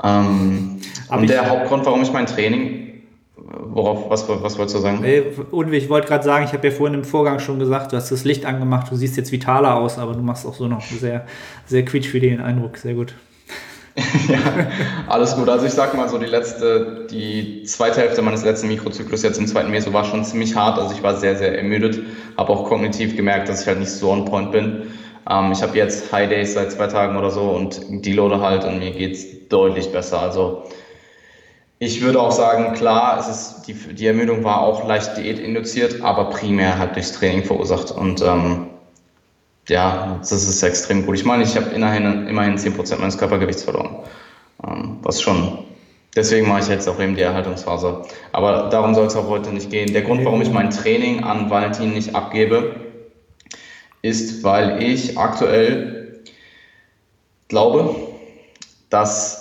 Ähm, 0.04 0.82
und 1.10 1.30
der 1.30 1.50
Hauptgrund, 1.50 1.86
warum 1.86 2.02
ich 2.02 2.12
mein 2.12 2.26
Training 2.26 2.89
Worauf, 3.52 4.10
was, 4.12 4.30
was 4.30 4.58
wolltest 4.60 4.76
du 4.76 4.80
sagen? 4.80 5.04
Und 5.50 5.74
ich 5.74 5.90
wollte 5.90 6.08
gerade 6.08 6.24
sagen, 6.24 6.46
ich 6.46 6.54
habe 6.54 6.68
ja 6.68 6.74
vorhin 6.74 6.94
im 6.94 7.04
Vorgang 7.04 7.40
schon 7.40 7.58
gesagt, 7.58 7.92
du 7.92 7.98
hast 7.98 8.12
das 8.12 8.24
Licht 8.24 8.46
angemacht, 8.46 8.92
du 8.92 8.96
siehst 8.96 9.18
jetzt 9.18 9.32
vitaler 9.32 9.76
aus, 9.76 9.98
aber 9.98 10.14
du 10.14 10.22
machst 10.22 10.46
auch 10.46 10.54
so 10.54 10.68
noch 10.68 10.82
sehr, 10.82 11.26
sehr 11.66 11.84
quietschfidelen 11.84 12.42
Eindruck. 12.42 12.78
Sehr 12.78 12.94
gut. 12.94 13.16
ja, 14.28 14.38
alles 15.08 15.36
gut. 15.36 15.50
Also 15.50 15.66
ich 15.66 15.74
sag 15.74 15.96
mal 15.96 16.08
so, 16.08 16.20
die 16.20 16.28
letzte, 16.28 17.08
die 17.10 17.64
zweite 17.64 18.02
Hälfte 18.02 18.22
meines 18.22 18.44
letzten 18.44 18.68
Mikrozyklus 18.68 19.24
jetzt 19.24 19.40
im 19.40 19.48
zweiten 19.48 19.72
Meso 19.72 19.92
war 19.94 20.06
schon 20.06 20.24
ziemlich 20.24 20.56
hart. 20.56 20.78
Also 20.78 20.94
ich 20.94 21.02
war 21.02 21.16
sehr, 21.18 21.36
sehr 21.36 21.58
ermüdet, 21.58 22.00
habe 22.38 22.52
auch 22.52 22.66
kognitiv 22.66 23.16
gemerkt, 23.16 23.50
dass 23.50 23.62
ich 23.62 23.68
halt 23.68 23.80
nicht 23.80 23.92
so 23.92 24.12
on 24.12 24.26
point 24.26 24.52
bin. 24.52 24.84
Ähm, 25.28 25.52
ich 25.52 25.64
habe 25.64 25.76
jetzt 25.76 26.12
High 26.12 26.30
Days 26.30 26.54
seit 26.54 26.72
zwei 26.72 26.86
Tagen 26.86 27.18
oder 27.18 27.32
so 27.32 27.50
und 27.50 27.82
Deloade 28.06 28.42
halt 28.42 28.64
und 28.64 28.78
mir 28.78 28.92
geht 28.92 29.14
es 29.14 29.48
deutlich 29.50 29.92
besser. 29.92 30.22
Also 30.22 30.64
ich 31.80 32.02
würde 32.02 32.22
auch 32.22 32.32
sagen, 32.32 32.74
klar, 32.74 33.20
es 33.20 33.28
ist, 33.28 33.64
die, 33.68 33.74
die 33.74 34.06
Ermüdung 34.06 34.44
war 34.44 34.62
auch 34.62 34.88
leicht 34.88 35.18
diätinduziert, 35.18 36.02
aber 36.02 36.30
primär 36.30 36.78
halt 36.78 36.96
durchs 36.96 37.14
Training 37.14 37.44
verursacht. 37.44 37.92
Und 37.92 38.22
ähm, 38.22 38.68
ja, 39.68 40.18
das 40.20 40.32
ist 40.32 40.62
extrem 40.62 41.06
gut. 41.06 41.16
Ich 41.16 41.26
meine, 41.26 41.44
ich 41.44 41.56
habe 41.56 41.70
immerhin, 41.72 42.28
immerhin 42.28 42.58
10% 42.58 42.98
meines 42.98 43.18
Körpergewichts 43.18 43.64
verloren. 43.64 43.98
Ähm, 44.68 44.98
was 45.02 45.22
schon 45.22 45.60
Deswegen 46.16 46.48
mache 46.48 46.62
ich 46.62 46.68
jetzt 46.68 46.88
auch 46.90 47.00
eben 47.00 47.16
die 47.16 47.22
Erhaltungsphase. 47.22 48.02
Aber 48.32 48.70
darum 48.70 48.96
soll 48.96 49.08
es 49.08 49.16
auch 49.16 49.28
heute 49.28 49.52
nicht 49.52 49.70
gehen. 49.70 49.94
Der 49.94 50.02
Grund, 50.02 50.26
warum 50.26 50.42
ich 50.42 50.50
mein 50.50 50.72
Training 50.72 51.24
an 51.24 51.50
Valentin 51.50 51.94
nicht 51.94 52.16
abgebe, 52.16 52.76
ist, 54.02 54.44
weil 54.44 54.82
ich 54.82 55.18
aktuell 55.18 56.24
glaube, 57.48 57.96
dass, 58.90 59.39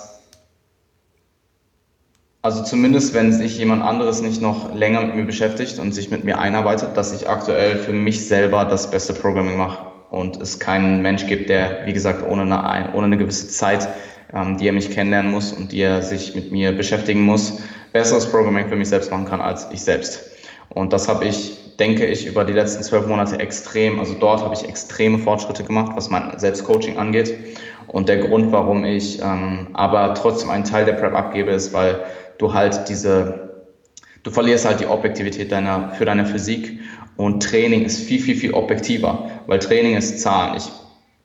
also 2.41 2.63
zumindest 2.63 3.13
wenn 3.13 3.33
sich 3.33 3.57
jemand 3.57 3.83
anderes 3.83 4.21
nicht 4.21 4.41
noch 4.41 4.73
länger 4.73 5.01
mit 5.01 5.15
mir 5.15 5.25
beschäftigt 5.25 5.79
und 5.79 5.91
sich 5.91 6.09
mit 6.09 6.23
mir 6.23 6.39
einarbeitet, 6.39 6.95
dass 6.95 7.13
ich 7.13 7.27
aktuell 7.27 7.77
für 7.77 7.91
mich 7.91 8.27
selber 8.27 8.65
das 8.65 8.89
beste 8.89 9.13
Programming 9.13 9.57
mache 9.57 9.87
und 10.09 10.41
es 10.41 10.59
keinen 10.59 11.01
Mensch 11.01 11.27
gibt, 11.27 11.49
der, 11.49 11.85
wie 11.85 11.93
gesagt, 11.93 12.23
ohne 12.27 12.43
eine, 12.43 12.93
ohne 12.93 13.05
eine 13.05 13.17
gewisse 13.17 13.47
Zeit, 13.49 13.89
ähm, 14.33 14.57
die 14.57 14.67
er 14.67 14.73
mich 14.73 14.89
kennenlernen 14.91 15.31
muss 15.31 15.51
und 15.51 15.71
die 15.71 15.81
er 15.81 16.01
sich 16.01 16.33
mit 16.35 16.51
mir 16.51 16.71
beschäftigen 16.71 17.21
muss, 17.21 17.59
besseres 17.91 18.25
Programming 18.25 18.69
für 18.69 18.75
mich 18.75 18.89
selbst 18.89 19.11
machen 19.11 19.25
kann 19.25 19.41
als 19.41 19.67
ich 19.71 19.81
selbst. 19.81 20.21
Und 20.69 20.93
das 20.93 21.09
habe 21.09 21.25
ich, 21.25 21.75
denke 21.77 22.05
ich, 22.05 22.25
über 22.25 22.45
die 22.45 22.53
letzten 22.53 22.83
zwölf 22.83 23.07
Monate 23.07 23.39
extrem, 23.39 23.99
also 23.99 24.13
dort 24.13 24.43
habe 24.43 24.53
ich 24.53 24.67
extreme 24.67 25.17
Fortschritte 25.17 25.63
gemacht, 25.63 25.91
was 25.95 26.09
mein 26.09 26.37
Selbstcoaching 26.37 26.97
angeht. 26.97 27.33
Und 27.87 28.07
der 28.07 28.17
Grund, 28.17 28.51
warum 28.51 28.85
ich 28.85 29.19
ähm, 29.19 29.69
aber 29.73 30.13
trotzdem 30.13 30.51
einen 30.51 30.63
Teil 30.63 30.85
der 30.85 30.93
Prep 30.93 31.15
abgebe, 31.15 31.49
ist, 31.49 31.73
weil 31.73 32.03
du 32.39 32.53
halt 32.53 32.89
diese, 32.89 33.51
du 34.23 34.31
verlierst 34.31 34.65
halt 34.65 34.79
die 34.79 34.87
Objektivität 34.87 35.51
deiner, 35.51 35.91
für 35.91 36.05
deine 36.05 36.25
Physik 36.25 36.79
und 37.15 37.43
Training 37.43 37.83
ist 37.83 38.01
viel, 38.01 38.19
viel, 38.19 38.35
viel 38.35 38.53
objektiver, 38.53 39.29
weil 39.45 39.59
Training 39.59 39.95
ist 39.95 40.19
Zahlen. 40.19 40.57
Ich 40.57 40.71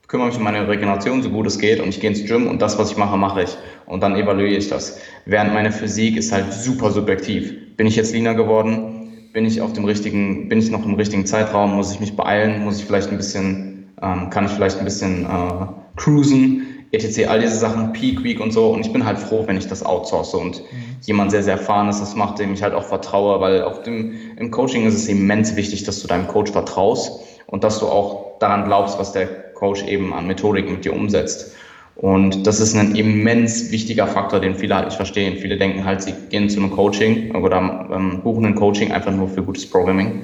kümmere 0.08 0.28
mich 0.28 0.36
um 0.36 0.42
meine 0.42 0.68
Regeneration 0.68 1.22
so 1.22 1.30
gut 1.30 1.46
es 1.46 1.58
geht 1.58 1.80
und 1.80 1.88
ich 1.88 2.00
gehe 2.00 2.10
ins 2.10 2.24
Gym 2.24 2.46
und 2.46 2.60
das, 2.60 2.78
was 2.78 2.90
ich 2.90 2.96
mache, 2.96 3.16
mache 3.16 3.44
ich. 3.44 3.56
Und 3.86 4.02
dann 4.02 4.16
evaluiere 4.16 4.58
ich 4.58 4.68
das. 4.68 4.98
Während 5.24 5.54
meine 5.54 5.72
Physik 5.72 6.16
ist 6.16 6.32
halt 6.32 6.52
super 6.52 6.90
subjektiv. 6.90 7.76
Bin 7.76 7.86
ich 7.86 7.96
jetzt 7.96 8.12
leaner 8.12 8.34
geworden? 8.34 9.30
Bin 9.32 9.46
ich 9.46 9.60
auf 9.60 9.72
dem 9.72 9.84
richtigen, 9.84 10.48
bin 10.48 10.58
ich 10.58 10.70
noch 10.70 10.84
im 10.84 10.94
richtigen 10.94 11.26
Zeitraum? 11.26 11.74
Muss 11.74 11.92
ich 11.92 12.00
mich 12.00 12.14
beeilen? 12.14 12.64
Muss 12.64 12.78
ich 12.78 12.84
vielleicht 12.84 13.10
ein 13.10 13.16
bisschen, 13.16 13.92
ähm, 14.02 14.30
kann 14.30 14.46
ich 14.46 14.52
vielleicht 14.52 14.78
ein 14.78 14.84
bisschen 14.84 15.24
äh, 15.24 15.66
cruisen? 15.96 16.73
Etc. 16.94 17.28
All 17.28 17.40
diese 17.40 17.56
Sachen, 17.56 17.92
Peak 17.92 18.22
Week 18.24 18.40
und 18.40 18.52
so. 18.52 18.68
Und 18.68 18.86
ich 18.86 18.92
bin 18.92 19.04
halt 19.04 19.18
froh, 19.18 19.44
wenn 19.46 19.56
ich 19.56 19.66
das 19.66 19.84
outsource 19.84 20.34
und 20.34 20.60
mhm. 20.60 20.96
jemand 21.02 21.30
sehr, 21.30 21.42
sehr 21.42 21.54
erfahrenes 21.54 22.00
das 22.00 22.14
macht, 22.14 22.38
dem 22.38 22.54
ich 22.54 22.62
halt 22.62 22.74
auch 22.74 22.84
vertraue, 22.84 23.40
weil 23.40 23.62
auf 23.62 23.82
dem, 23.82 24.14
im 24.36 24.50
Coaching 24.50 24.86
ist 24.86 24.94
es 24.94 25.08
immens 25.08 25.56
wichtig, 25.56 25.84
dass 25.84 26.00
du 26.00 26.08
deinem 26.08 26.28
Coach 26.28 26.52
vertraust 26.52 27.20
und 27.46 27.64
dass 27.64 27.78
du 27.80 27.86
auch 27.86 28.38
daran 28.38 28.64
glaubst, 28.64 28.98
was 28.98 29.12
der 29.12 29.26
Coach 29.54 29.84
eben 29.84 30.12
an 30.12 30.26
Methodik 30.26 30.70
mit 30.70 30.84
dir 30.84 30.94
umsetzt. 30.94 31.54
Und 31.96 32.46
das 32.46 32.58
ist 32.58 32.74
ein 32.76 32.96
immens 32.96 33.70
wichtiger 33.70 34.06
Faktor, 34.06 34.40
den 34.40 34.56
viele 34.56 34.74
halt 34.74 34.86
nicht 34.86 34.96
verstehen. 34.96 35.38
Viele 35.38 35.56
denken 35.56 35.84
halt, 35.84 36.02
sie 36.02 36.12
gehen 36.28 36.48
zu 36.50 36.58
einem 36.58 36.72
Coaching 36.72 37.34
oder 37.36 37.88
ähm, 37.92 38.20
buchen 38.22 38.46
ein 38.46 38.54
Coaching 38.56 38.90
einfach 38.90 39.12
nur 39.12 39.28
für 39.28 39.42
gutes 39.42 39.68
Programming. 39.70 40.22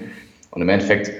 Und 0.51 0.63
im 0.63 0.69
Endeffekt 0.69 1.13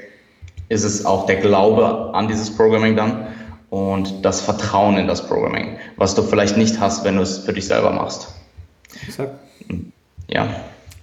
ist 0.69 0.85
es 0.85 1.07
auch 1.07 1.27
der 1.27 1.37
Glaube 1.37 2.13
an 2.15 2.27
dieses 2.29 2.55
Programming 2.57 2.97
dann 2.97 3.29
und 3.71 4.25
das 4.25 4.41
Vertrauen 4.41 4.99
in 4.99 5.07
das 5.07 5.27
Programming, 5.27 5.79
was 5.97 6.15
du 6.15 6.23
vielleicht 6.23 6.57
nicht 6.57 6.81
hast, 6.81 7.05
wenn 7.05 7.17
du 7.17 7.23
es 7.23 7.39
für 7.39 7.53
dich 7.53 7.67
selber 7.67 7.93
machst. 7.93 8.35
Exakt. 9.07 9.33
Ja 10.29 10.49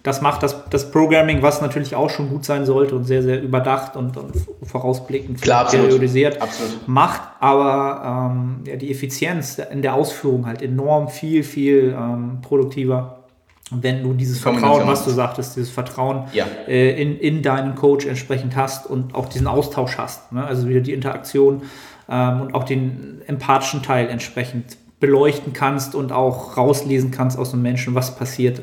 das 0.08 0.22
macht 0.22 0.42
das, 0.42 0.56
das 0.70 0.90
Programming, 0.90 1.42
was 1.42 1.62
natürlich 1.62 1.94
auch 1.94 2.10
schon 2.10 2.30
gut 2.30 2.46
sein 2.46 2.66
sollte 2.66 2.96
und 2.96 3.04
sehr, 3.04 3.22
sehr 3.22 3.42
überdacht 3.42 3.98
und, 3.98 4.16
und 4.16 4.32
vorausblickend 4.64 5.42
Klar, 5.42 5.70
periodisiert 5.70 6.42
absolut. 6.42 6.88
macht, 6.88 7.22
aber 7.42 8.32
ähm, 8.32 8.62
ja, 8.66 8.78
die 8.78 8.90
Effizienz 8.90 9.60
in 9.60 9.82
der 9.82 9.96
Ausführung 9.96 10.46
halt 10.46 10.62
enorm 10.62 11.10
viel, 11.10 11.44
viel 11.44 11.94
ähm, 12.00 12.40
produktiver. 12.42 13.26
Wenn 13.70 14.02
du 14.02 14.14
dieses 14.14 14.40
Vertrauen, 14.40 14.88
was 14.88 15.04
du 15.04 15.12
sagtest, 15.12 15.58
dieses 15.58 15.72
Vertrauen 15.72 16.24
ja. 16.32 16.46
äh, 16.70 17.02
in, 17.02 17.20
in 17.20 17.42
deinen 17.42 17.76
Coach 17.76 18.06
entsprechend 18.06 18.56
hast 18.56 18.88
und 18.88 19.14
auch 19.14 19.28
diesen 19.28 19.48
Austausch 19.48 19.98
hast, 19.98 20.32
ne? 20.32 20.46
also 20.46 20.70
wieder 20.70 20.80
die 20.80 20.94
Interaktion 20.94 21.64
ähm, 22.10 22.42
und 22.42 22.56
auch 22.56 22.64
den 22.64 23.22
empathischen 23.28 23.84
Teil 23.84 24.10
entsprechend 24.10 24.78
beleuchten 25.00 25.54
kannst 25.54 25.96
und 25.96 26.12
auch 26.12 26.58
rauslesen 26.58 27.12
kannst 27.12 27.38
aus 27.38 27.52
dem 27.52 27.62
Menschen, 27.62 27.96
was 27.96 28.16
passiert 28.16 28.62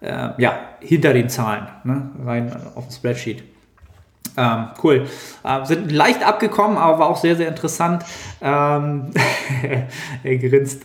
äh, 0.00 0.30
ja, 0.38 0.58
hinter 0.80 1.12
den 1.12 1.28
Zahlen, 1.28 1.68
ne? 1.84 2.10
rein 2.24 2.56
auf 2.74 2.86
dem 2.86 2.92
Spreadsheet. 2.92 3.44
Ähm, 4.36 4.68
cool. 4.82 5.06
Äh, 5.42 5.64
sind 5.66 5.90
leicht 5.90 6.26
abgekommen, 6.26 6.78
aber 6.78 7.00
war 7.00 7.08
auch 7.08 7.16
sehr, 7.16 7.36
sehr 7.36 7.48
interessant. 7.48 8.04
Ähm, 8.40 9.10
er 10.22 10.36
grinst. 10.38 10.82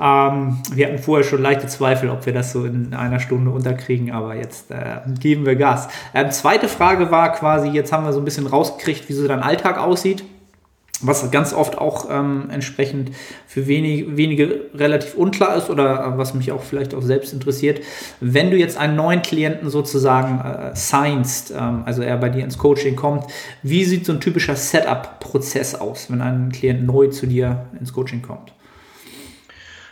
Ähm, 0.00 0.58
wir 0.72 0.86
hatten 0.86 0.98
vorher 0.98 1.24
schon 1.24 1.40
leichte 1.40 1.68
Zweifel, 1.68 2.10
ob 2.10 2.26
wir 2.26 2.32
das 2.32 2.52
so 2.52 2.64
in 2.64 2.92
einer 2.94 3.20
Stunde 3.20 3.50
unterkriegen, 3.50 4.10
aber 4.10 4.34
jetzt 4.34 4.70
äh, 4.72 5.00
geben 5.20 5.46
wir 5.46 5.54
Gas. 5.54 5.88
Ähm, 6.12 6.30
zweite 6.32 6.68
Frage 6.68 7.10
war 7.10 7.32
quasi, 7.32 7.68
jetzt 7.68 7.92
haben 7.92 8.04
wir 8.04 8.12
so 8.12 8.20
ein 8.20 8.24
bisschen 8.24 8.46
rausgekriegt, 8.46 9.08
wie 9.08 9.12
so 9.12 9.26
dein 9.28 9.42
Alltag 9.42 9.78
aussieht 9.78 10.24
was 11.00 11.30
ganz 11.30 11.52
oft 11.52 11.78
auch 11.78 12.08
ähm, 12.10 12.48
entsprechend 12.50 13.12
für 13.46 13.66
wenig, 13.66 14.16
wenige 14.16 14.66
relativ 14.74 15.14
unklar 15.14 15.56
ist 15.56 15.70
oder 15.70 16.04
äh, 16.04 16.18
was 16.18 16.34
mich 16.34 16.50
auch 16.50 16.62
vielleicht 16.62 16.94
auch 16.94 17.02
selbst 17.02 17.32
interessiert. 17.32 17.80
Wenn 18.20 18.50
du 18.50 18.56
jetzt 18.56 18.76
einen 18.76 18.96
neuen 18.96 19.22
Klienten 19.22 19.70
sozusagen 19.70 20.40
äh, 20.40 20.74
signst, 20.74 21.52
ähm, 21.56 21.82
also 21.84 22.02
er 22.02 22.16
bei 22.16 22.28
dir 22.28 22.42
ins 22.42 22.58
Coaching 22.58 22.96
kommt, 22.96 23.24
wie 23.62 23.84
sieht 23.84 24.06
so 24.06 24.12
ein 24.12 24.20
typischer 24.20 24.56
Setup-Prozess 24.56 25.74
aus, 25.76 26.10
wenn 26.10 26.20
ein 26.20 26.50
Klient 26.50 26.84
neu 26.84 27.08
zu 27.08 27.26
dir 27.26 27.66
ins 27.78 27.92
Coaching 27.92 28.22
kommt? 28.22 28.52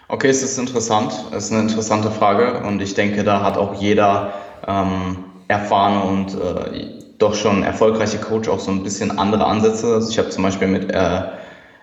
Okay, 0.09 0.29
es 0.29 0.43
ist 0.43 0.59
interessant. 0.59 1.13
Es 1.33 1.47
ist 1.47 1.53
eine 1.53 1.63
interessante 1.63 2.11
Frage 2.11 2.61
und 2.61 2.81
ich 2.81 2.95
denke, 2.95 3.25
da 3.25 3.43
hat 3.43 3.57
auch 3.57 3.81
jeder 3.81 4.33
ähm, 4.67 5.17
erfahrene 5.49 6.03
und 6.03 6.35
äh, 6.35 7.06
doch 7.19 7.35
schon 7.35 7.63
erfolgreiche 7.63 8.19
Coach 8.19 8.49
auch 8.49 8.61
so 8.61 8.71
ein 8.71 8.83
bisschen 8.83 9.19
andere 9.19 9.47
Ansätze. 9.47 9.95
Also 9.95 10.11
ich 10.11 10.19
habe 10.19 10.29
zum 10.31 10.43
Beispiel 10.43 10.69
mit, 10.69 10.93
äh, 10.93 11.23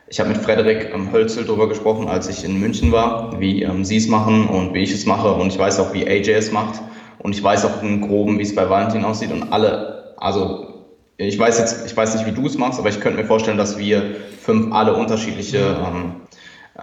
ich 0.07 0.19
habe 0.19 0.29
mit 0.29 0.39
Frederik 0.39 0.91
ähm, 0.93 1.11
Hölzel 1.11 1.45
darüber 1.45 1.67
gesprochen, 1.67 2.07
als 2.07 2.29
ich 2.29 2.43
in 2.43 2.59
München 2.59 2.91
war, 2.91 3.39
wie 3.39 3.63
ähm, 3.63 3.83
sie 3.83 3.97
es 3.97 4.07
machen 4.07 4.47
und 4.47 4.73
wie 4.73 4.83
ich 4.83 4.93
es 4.93 5.05
mache. 5.05 5.33
Und 5.33 5.47
ich 5.47 5.57
weiß 5.57 5.79
auch, 5.79 5.93
wie 5.93 6.07
AJ 6.07 6.31
es 6.31 6.51
macht. 6.51 6.81
Und 7.19 7.35
ich 7.35 7.43
weiß 7.43 7.65
auch 7.65 7.81
im 7.81 8.01
Groben, 8.01 8.37
wie 8.37 8.43
es 8.43 8.53
bei 8.53 8.69
Valentin 8.69 9.05
aussieht. 9.05 9.31
Und 9.31 9.51
alle, 9.51 10.13
also 10.17 10.73
ich 11.17 11.37
weiß 11.37 11.59
jetzt, 11.59 11.85
ich 11.85 11.95
weiß 11.95 12.15
nicht, 12.15 12.25
wie 12.25 12.31
du 12.31 12.45
es 12.45 12.57
machst, 12.57 12.79
aber 12.79 12.89
ich 12.89 12.99
könnte 12.99 13.21
mir 13.21 13.27
vorstellen, 13.27 13.57
dass 13.57 13.77
wir 13.77 14.15
fünf 14.41 14.73
alle 14.73 14.93
unterschiedliche 14.93 15.59
ähm, 15.59 16.15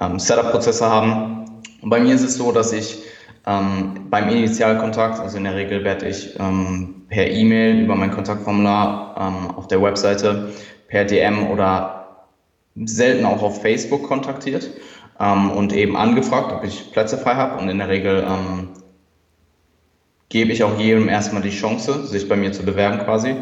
ähm, 0.00 0.18
Setup-Prozesse 0.18 0.88
haben. 0.88 1.62
Und 1.82 1.90
bei 1.90 2.00
mir 2.00 2.14
ist 2.14 2.22
es 2.22 2.36
so, 2.36 2.52
dass 2.52 2.72
ich 2.72 2.98
ähm, 3.46 4.06
beim 4.10 4.28
Initialkontakt, 4.28 5.20
also 5.20 5.36
in 5.36 5.44
der 5.44 5.56
Regel 5.56 5.84
werde 5.84 6.08
ich 6.08 6.36
ähm, 6.38 6.99
per 7.10 7.28
E-Mail 7.28 7.82
über 7.82 7.96
mein 7.96 8.12
Kontaktformular 8.12 9.14
ähm, 9.18 9.50
auf 9.56 9.68
der 9.68 9.82
Webseite, 9.82 10.52
per 10.88 11.04
DM 11.04 11.50
oder 11.50 12.26
selten 12.76 13.26
auch 13.26 13.42
auf 13.42 13.60
Facebook 13.60 14.04
kontaktiert 14.04 14.70
ähm, 15.18 15.50
und 15.50 15.72
eben 15.72 15.96
angefragt, 15.96 16.52
ob 16.52 16.64
ich 16.64 16.92
Plätze 16.92 17.18
frei 17.18 17.34
habe. 17.34 17.60
Und 17.60 17.68
in 17.68 17.78
der 17.78 17.88
Regel 17.88 18.24
ähm, 18.26 18.68
gebe 20.28 20.52
ich 20.52 20.64
auch 20.64 20.78
jedem 20.78 21.08
erstmal 21.08 21.42
die 21.42 21.50
Chance, 21.50 22.06
sich 22.06 22.28
bei 22.28 22.36
mir 22.36 22.52
zu 22.52 22.64
bewerben 22.64 23.00
quasi. 23.00 23.34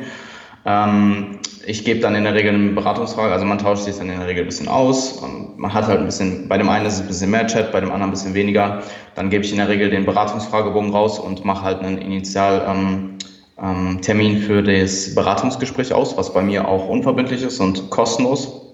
Ähm, 0.64 1.38
ich 1.66 1.84
gebe 1.84 2.00
dann 2.00 2.14
in 2.14 2.24
der 2.24 2.34
Regel 2.34 2.54
eine 2.54 2.70
Beratungsfrage, 2.70 3.32
also 3.32 3.44
man 3.44 3.58
tauscht 3.58 3.84
sich 3.84 3.96
dann 3.96 4.08
in 4.08 4.18
der 4.18 4.26
Regel 4.26 4.44
ein 4.44 4.48
bisschen 4.48 4.68
aus. 4.68 5.22
Man 5.56 5.74
hat 5.74 5.86
halt 5.86 6.00
ein 6.00 6.06
bisschen, 6.06 6.48
bei 6.48 6.56
dem 6.56 6.70
einen 6.70 6.86
ist 6.86 6.94
es 6.94 7.00
ein 7.02 7.06
bisschen 7.06 7.30
mehr 7.30 7.46
Chat, 7.46 7.72
bei 7.72 7.80
dem 7.80 7.90
anderen 7.90 8.10
ein 8.10 8.12
bisschen 8.12 8.32
weniger. 8.32 8.82
Dann 9.14 9.28
gebe 9.28 9.44
ich 9.44 9.52
in 9.52 9.58
der 9.58 9.68
Regel 9.68 9.90
den 9.90 10.06
Beratungsfragebogen 10.06 10.90
raus 10.90 11.18
und 11.18 11.44
mache 11.44 11.62
halt 11.62 11.80
einen 11.80 11.98
Initialtermin 11.98 13.18
ähm, 13.60 14.00
ähm, 14.06 14.38
für 14.40 14.62
das 14.62 15.14
Beratungsgespräch 15.14 15.92
aus, 15.92 16.16
was 16.16 16.32
bei 16.32 16.42
mir 16.42 16.68
auch 16.68 16.88
unverbindlich 16.88 17.42
ist 17.42 17.60
und 17.60 17.90
kostenlos. 17.90 18.64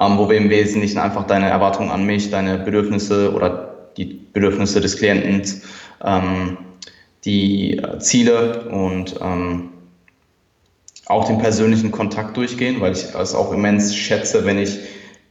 Ähm, 0.00 0.16
wo 0.16 0.28
wir 0.30 0.36
im 0.36 0.48
Wesentlichen 0.48 0.98
einfach 0.98 1.26
deine 1.26 1.48
Erwartungen 1.48 1.90
an 1.90 2.04
mich, 2.04 2.30
deine 2.30 2.58
Bedürfnisse 2.58 3.32
oder 3.34 3.90
die 3.96 4.04
Bedürfnisse 4.32 4.80
des 4.80 4.96
Klienten, 4.96 5.42
ähm, 6.04 6.58
die 7.24 7.78
äh, 7.78 7.98
Ziele 7.98 8.68
und 8.70 9.16
ähm, 9.20 9.70
auch 11.06 11.26
den 11.26 11.38
persönlichen 11.38 11.90
Kontakt 11.90 12.36
durchgehen, 12.36 12.80
weil 12.80 12.92
ich 12.92 13.06
es 13.12 13.34
auch 13.34 13.52
immens 13.52 13.96
schätze, 13.96 14.44
wenn 14.44 14.58
ich 14.58 14.78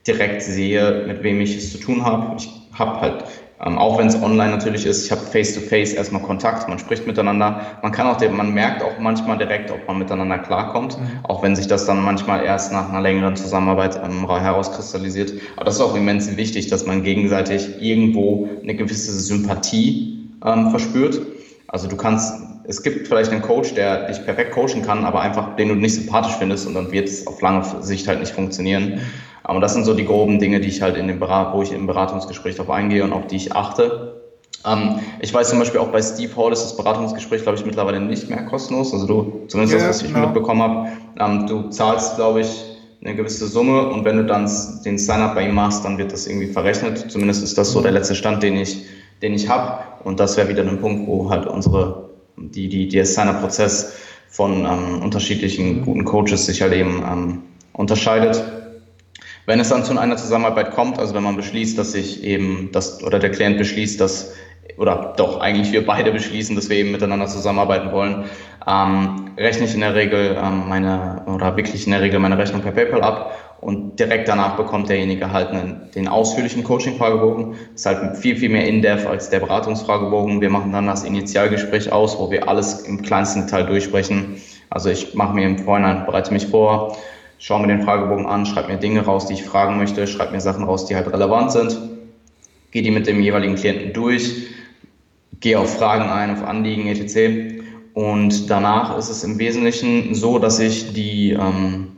direkt 0.05 0.41
sehe, 0.41 1.05
mit 1.07 1.23
wem 1.23 1.39
ich 1.39 1.55
es 1.55 1.71
zu 1.71 1.77
tun 1.77 2.03
habe. 2.03 2.35
Ich 2.37 2.49
habe 2.73 2.99
halt, 2.99 3.23
ähm, 3.65 3.77
auch 3.77 3.97
wenn 3.97 4.07
es 4.07 4.21
online 4.21 4.51
natürlich 4.51 4.85
ist, 4.85 5.05
ich 5.05 5.11
habe 5.11 5.21
face-to-face 5.21 5.93
erstmal 5.93 6.21
Kontakt, 6.21 6.69
man 6.69 6.77
spricht 6.77 7.07
miteinander. 7.07 7.61
Man 7.81 7.91
kann 7.91 8.05
auch, 8.05 8.19
man 8.29 8.53
merkt 8.53 8.83
auch 8.83 8.99
manchmal 8.99 9.37
direkt, 9.37 9.71
ob 9.71 9.87
man 9.87 9.97
miteinander 9.97 10.37
klarkommt, 10.37 10.99
mhm. 10.99 11.19
auch 11.23 11.41
wenn 11.41 11.55
sich 11.55 11.67
das 11.67 11.85
dann 11.85 12.03
manchmal 12.03 12.45
erst 12.45 12.71
nach 12.71 12.89
einer 12.89 13.01
längeren 13.01 13.35
Zusammenarbeit 13.35 13.99
ähm, 14.03 14.27
herauskristallisiert. 14.27 15.33
Aber 15.55 15.65
das 15.65 15.75
ist 15.75 15.81
auch 15.81 15.95
immens 15.95 16.37
wichtig, 16.37 16.67
dass 16.67 16.85
man 16.85 17.01
gegenseitig 17.01 17.81
irgendwo 17.81 18.47
eine 18.61 18.75
gewisse 18.75 19.11
Sympathie 19.11 20.29
ähm, 20.45 20.69
verspürt. 20.69 21.19
Also 21.67 21.87
du 21.87 21.97
kannst 21.97 22.43
es 22.69 22.83
gibt 22.83 23.07
vielleicht 23.07 23.31
einen 23.31 23.41
Coach, 23.41 23.73
der 23.75 24.07
dich 24.07 24.23
perfekt 24.25 24.51
coachen 24.51 24.81
kann, 24.81 25.05
aber 25.05 25.21
einfach 25.21 25.55
den 25.55 25.69
du 25.69 25.75
nicht 25.75 25.95
sympathisch 25.95 26.35
findest 26.37 26.67
und 26.67 26.73
dann 26.73 26.91
wird 26.91 27.07
es 27.07 27.25
auf 27.25 27.41
lange 27.41 27.63
Sicht 27.81 28.09
halt 28.09 28.19
nicht 28.19 28.33
funktionieren. 28.33 28.99
Aber 29.47 29.61
das 29.61 29.73
sind 29.73 29.85
so 29.85 29.93
die 29.93 30.05
groben 30.05 30.39
Dinge, 30.39 30.59
die 30.59 30.67
ich 30.67 30.81
halt 30.81 30.97
in 30.97 31.07
dem 31.07 31.19
Berat, 31.19 31.53
wo 31.53 31.61
ich 31.61 31.71
im 31.71 31.87
Beratungsgespräch 31.87 32.55
darauf 32.55 32.69
eingehe 32.69 33.01
und 33.01 33.13
auf 33.13 33.27
die 33.27 33.37
ich 33.37 33.55
achte. 33.55 34.21
Ähm, 34.65 34.99
ich 35.21 35.33
weiß 35.33 35.49
zum 35.49 35.59
Beispiel 35.59 35.79
auch 35.79 35.87
bei 35.87 36.01
Steve 36.01 36.35
Hall 36.35 36.51
ist 36.51 36.63
das 36.63 36.75
Beratungsgespräch, 36.75 37.43
glaube 37.43 37.57
ich, 37.57 37.65
mittlerweile 37.65 38.01
nicht 38.01 38.29
mehr 38.29 38.43
kostenlos. 38.43 38.93
Also 38.93 39.07
du, 39.07 39.45
zumindest 39.47 39.79
ja, 39.79 39.87
das, 39.87 39.99
was 39.99 40.03
ich 40.05 40.13
genau. 40.13 40.25
mitbekommen 40.25 40.61
habe, 40.61 40.89
ähm, 41.17 41.47
du 41.47 41.69
zahlst, 41.69 42.17
glaube 42.17 42.41
ich, 42.41 42.65
eine 43.01 43.15
gewisse 43.15 43.47
Summe 43.47 43.87
und 43.87 44.03
wenn 44.03 44.17
du 44.17 44.25
dann 44.25 44.51
den 44.83 44.97
Sign-up 44.97 45.33
bei 45.33 45.47
ihm 45.47 45.55
machst, 45.55 45.85
dann 45.85 45.97
wird 45.97 46.11
das 46.11 46.27
irgendwie 46.27 46.47
verrechnet. 46.47 47.09
Zumindest 47.09 47.41
ist 47.41 47.57
das 47.57 47.71
so 47.71 47.79
der 47.81 47.93
letzte 47.93 48.15
Stand, 48.15 48.43
den 48.43 48.57
ich, 48.57 48.85
den 49.21 49.33
ich 49.33 49.47
habe. 49.47 49.83
Und 50.03 50.19
das 50.19 50.35
wäre 50.35 50.49
wieder 50.49 50.63
ein 50.63 50.81
Punkt, 50.81 51.07
wo 51.07 51.29
halt 51.29 51.45
unsere, 51.45 52.09
die, 52.35 52.67
die, 52.67 52.89
der 52.89 53.05
Sign-up-Prozess 53.05 53.93
von 54.29 54.65
ähm, 54.65 55.01
unterschiedlichen 55.01 55.85
guten 55.85 56.03
Coaches 56.03 56.47
sich 56.47 56.61
halt 56.61 56.73
eben 56.73 57.01
ähm, 57.09 57.43
unterscheidet. 57.71 58.43
Wenn 59.47 59.61
es 59.61 59.69
dann 59.69 59.85
zu 59.85 59.97
einer 59.97 60.17
Zusammenarbeit 60.17 60.71
kommt, 60.71 60.99
also 60.99 61.15
wenn 61.15 61.23
man 61.23 61.37
beschließt, 61.37 61.77
dass 61.77 61.93
sich 61.93 62.21
eben 62.21 62.69
das 62.73 63.01
oder 63.01 63.17
der 63.17 63.31
Klient 63.31 63.57
beschließt, 63.57 63.99
dass 63.99 64.33
oder 64.75 65.13
doch 65.15 65.39
eigentlich 65.39 65.71
wir 65.71 65.85
beide 65.85 66.11
beschließen, 66.11 66.53
dass 66.57 66.69
wir 66.69 66.75
eben 66.75 66.91
miteinander 66.91 67.27
zusammenarbeiten 67.27 67.93
wollen, 67.93 68.25
ähm, 68.67 69.31
rechne 69.37 69.65
ich 69.65 69.73
in 69.73 69.79
der 69.79 69.95
Regel 69.95 70.37
ähm, 70.37 70.67
meine 70.67 71.23
oder 71.27 71.55
wirklich 71.55 71.85
in 71.85 71.93
der 71.93 72.01
Regel 72.01 72.19
meine 72.19 72.37
Rechnung 72.37 72.61
per 72.61 72.73
PayPal 72.73 73.01
ab 73.01 73.37
und 73.61 73.97
direkt 73.97 74.27
danach 74.27 74.57
bekommt 74.57 74.89
derjenige 74.89 75.31
halt 75.31 75.51
einen, 75.51 75.91
den 75.95 76.09
ausführlichen 76.09 76.65
Coaching-Fragebogen. 76.65 77.55
Ist 77.73 77.85
halt 77.85 78.17
viel, 78.17 78.35
viel 78.35 78.49
mehr 78.49 78.67
in-depth 78.67 79.07
als 79.07 79.29
der 79.29 79.39
Beratungsfragebogen. 79.39 80.41
Wir 80.41 80.49
machen 80.49 80.73
dann 80.73 80.87
das 80.87 81.05
Initialgespräch 81.05 81.89
aus, 81.93 82.19
wo 82.19 82.29
wir 82.29 82.49
alles 82.49 82.81
im 82.81 83.01
kleinsten 83.01 83.45
Detail 83.45 83.63
durchsprechen. 83.63 84.41
Also 84.69 84.89
ich 84.89 85.15
mache 85.15 85.33
mir 85.33 85.45
im 85.45 85.57
Vorhinein, 85.57 86.05
bereite 86.05 86.33
mich 86.33 86.47
vor, 86.47 86.97
schaue 87.39 87.61
mir 87.61 87.67
den 87.67 87.83
Fragebogen 87.83 88.25
an, 88.25 88.45
schreibe 88.45 88.71
mir 88.71 88.77
Dinge 88.77 89.05
raus, 89.05 89.27
die 89.27 89.33
ich 89.33 89.43
fragen 89.43 89.77
möchte, 89.77 90.07
schreibe 90.07 90.31
mir 90.31 90.41
Sachen 90.41 90.63
raus, 90.63 90.85
die 90.85 90.95
halt 90.95 91.11
relevant 91.11 91.51
sind, 91.51 91.77
gehe 92.71 92.81
die 92.81 92.91
mit 92.91 93.07
dem 93.07 93.21
jeweiligen 93.21 93.55
Klienten 93.55 93.93
durch, 93.93 94.47
gehe 95.39 95.59
auf 95.59 95.77
Fragen 95.77 96.09
ein, 96.09 96.31
auf 96.31 96.43
Anliegen, 96.43 96.87
etc. 96.87 97.63
Und 97.93 98.49
danach 98.49 98.97
ist 98.97 99.09
es 99.09 99.23
im 99.23 99.39
Wesentlichen 99.39 100.13
so, 100.13 100.39
dass 100.39 100.59
ich 100.59 100.93
die, 100.93 101.31
ähm, 101.31 101.97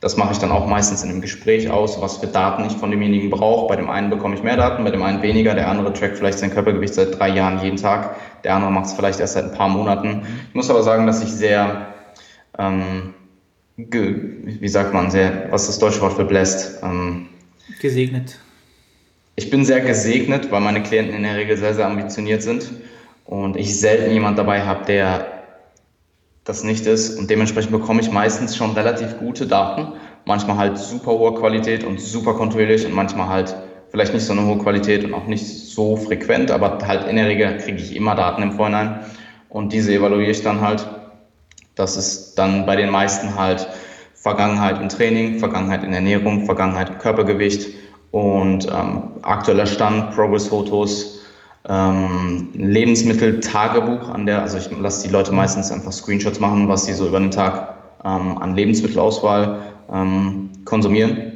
das 0.00 0.16
mache 0.16 0.32
ich 0.32 0.38
dann 0.38 0.52
auch 0.52 0.66
meistens 0.66 1.02
in 1.02 1.10
einem 1.10 1.20
Gespräch 1.20 1.70
aus, 1.70 2.00
was 2.00 2.18
für 2.18 2.26
Daten 2.26 2.64
ich 2.66 2.76
von 2.76 2.90
demjenigen 2.90 3.30
brauche. 3.30 3.66
Bei 3.66 3.76
dem 3.76 3.90
einen 3.90 4.10
bekomme 4.10 4.34
ich 4.34 4.42
mehr 4.42 4.56
Daten, 4.56 4.84
bei 4.84 4.90
dem 4.90 5.02
einen 5.02 5.22
weniger. 5.22 5.54
Der 5.54 5.68
andere 5.68 5.92
trackt 5.92 6.16
vielleicht 6.16 6.38
sein 6.38 6.50
Körpergewicht 6.50 6.94
seit 6.94 7.18
drei 7.18 7.30
Jahren 7.30 7.62
jeden 7.62 7.76
Tag. 7.76 8.16
Der 8.44 8.54
andere 8.54 8.70
macht 8.70 8.86
es 8.86 8.92
vielleicht 8.92 9.20
erst 9.20 9.34
seit 9.34 9.44
ein 9.44 9.52
paar 9.52 9.68
Monaten. 9.68 10.26
Ich 10.48 10.54
muss 10.54 10.70
aber 10.70 10.82
sagen, 10.82 11.06
dass 11.06 11.22
ich 11.22 11.30
sehr, 11.30 11.94
ähm, 12.58 13.14
wie 13.76 14.68
sagt 14.68 14.94
man, 14.94 15.10
sehr, 15.10 15.48
was 15.50 15.62
ist 15.62 15.68
das 15.68 15.78
deutsche 15.78 16.00
Wort 16.00 16.14
für 16.14 16.24
bläst? 16.24 16.82
Ähm, 16.82 17.28
Gesegnet 17.80 18.38
ich 19.36 19.50
bin 19.50 19.64
sehr 19.64 19.82
gesegnet, 19.82 20.50
weil 20.50 20.62
meine 20.62 20.82
Klienten 20.82 21.14
in 21.14 21.22
der 21.22 21.36
Regel 21.36 21.56
sehr, 21.58 21.74
sehr 21.74 21.86
ambitioniert 21.86 22.42
sind 22.42 22.72
und 23.26 23.56
ich 23.56 23.78
selten 23.78 24.10
jemand 24.10 24.38
dabei 24.38 24.62
habe, 24.62 24.86
der 24.86 25.26
das 26.44 26.64
nicht 26.64 26.86
ist. 26.86 27.18
Und 27.18 27.28
dementsprechend 27.28 27.70
bekomme 27.70 28.00
ich 28.00 28.10
meistens 28.10 28.56
schon 28.56 28.72
relativ 28.72 29.18
gute 29.18 29.46
Daten. 29.46 29.92
Manchmal 30.24 30.56
halt 30.56 30.78
super 30.78 31.12
hohe 31.12 31.34
Qualität 31.34 31.84
und 31.84 32.00
super 32.00 32.34
kontinuierlich 32.34 32.86
und 32.86 32.94
manchmal 32.94 33.28
halt 33.28 33.54
vielleicht 33.90 34.14
nicht 34.14 34.24
so 34.24 34.32
eine 34.32 34.46
hohe 34.46 34.58
Qualität 34.58 35.04
und 35.04 35.12
auch 35.12 35.26
nicht 35.26 35.46
so 35.46 35.96
frequent, 35.96 36.50
aber 36.50 36.78
halt 36.86 37.06
in 37.06 37.16
der 37.16 37.28
Regel 37.28 37.58
kriege 37.58 37.78
ich 37.78 37.94
immer 37.94 38.14
Daten 38.14 38.42
im 38.42 38.52
Vorhinein 38.52 39.00
und 39.50 39.72
diese 39.72 39.92
evaluiere 39.92 40.30
ich 40.30 40.42
dann 40.42 40.62
halt. 40.62 40.88
Das 41.76 41.96
ist 41.96 42.34
dann 42.34 42.66
bei 42.66 42.74
den 42.74 42.90
meisten 42.90 43.38
halt 43.38 43.68
Vergangenheit 44.14 44.80
im 44.80 44.88
Training, 44.88 45.38
Vergangenheit 45.38 45.84
in 45.84 45.92
Ernährung, 45.92 46.44
Vergangenheit 46.44 46.90
im 46.90 46.98
Körpergewicht, 46.98 47.68
und 48.16 48.66
ähm, 48.72 49.02
aktueller 49.20 49.66
Stand, 49.66 50.14
Progress-Fotos, 50.14 51.20
ähm, 51.68 52.48
Lebensmittel-Tagebuch 52.54 54.08
an 54.08 54.24
der, 54.24 54.40
also 54.40 54.56
ich 54.56 54.70
lasse 54.78 55.06
die 55.06 55.12
Leute 55.12 55.32
meistens 55.32 55.70
einfach 55.70 55.92
Screenshots 55.92 56.40
machen, 56.40 56.66
was 56.66 56.86
sie 56.86 56.94
so 56.94 57.06
über 57.08 57.20
den 57.20 57.30
Tag 57.30 57.74
ähm, 58.04 58.38
an 58.38 58.54
Lebensmittelauswahl 58.54 59.58
ähm, 59.92 60.50
konsumieren. 60.64 61.32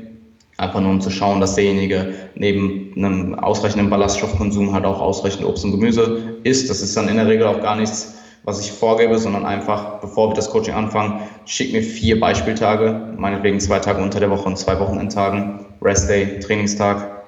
Einfach 0.57 0.81
nur 0.81 0.91
um 0.91 1.01
zu 1.03 1.11
schauen, 1.11 1.41
dass 1.41 1.55
derjenige 1.55 2.15
neben 2.35 2.93
einem 2.97 3.35
ausreichenden 3.35 3.91
Ballaststoffkonsum 3.91 4.73
halt 4.73 4.87
auch 4.87 5.01
ausreichend 5.01 5.45
Obst 5.45 5.65
und 5.65 5.73
Gemüse 5.73 6.39
isst. 6.45 6.71
Das 6.71 6.81
ist 6.81 6.97
dann 6.97 7.09
in 7.09 7.17
der 7.17 7.27
Regel 7.27 7.47
auch 7.47 7.61
gar 7.61 7.77
nichts, 7.77 8.15
was 8.45 8.61
ich 8.61 8.73
vorgebe, 8.73 9.19
sondern 9.19 9.45
einfach, 9.45 10.01
bevor 10.01 10.31
wir 10.31 10.35
das 10.35 10.51
Coaching 10.51 10.75
anfangen, 10.75 11.21
schick 11.45 11.73
mir 11.73 11.83
vier 11.83 12.19
Beispieltage, 12.19 13.15
meinetwegen 13.17 13.61
zwei 13.61 13.79
Tage 13.79 14.03
unter 14.03 14.21
der 14.21 14.31
Woche 14.31 14.47
und 14.47 14.57
zwei 14.57 14.79
Wochenendtagen 14.79 15.67
Restday, 15.83 16.41
Trainingstag. 16.41 17.21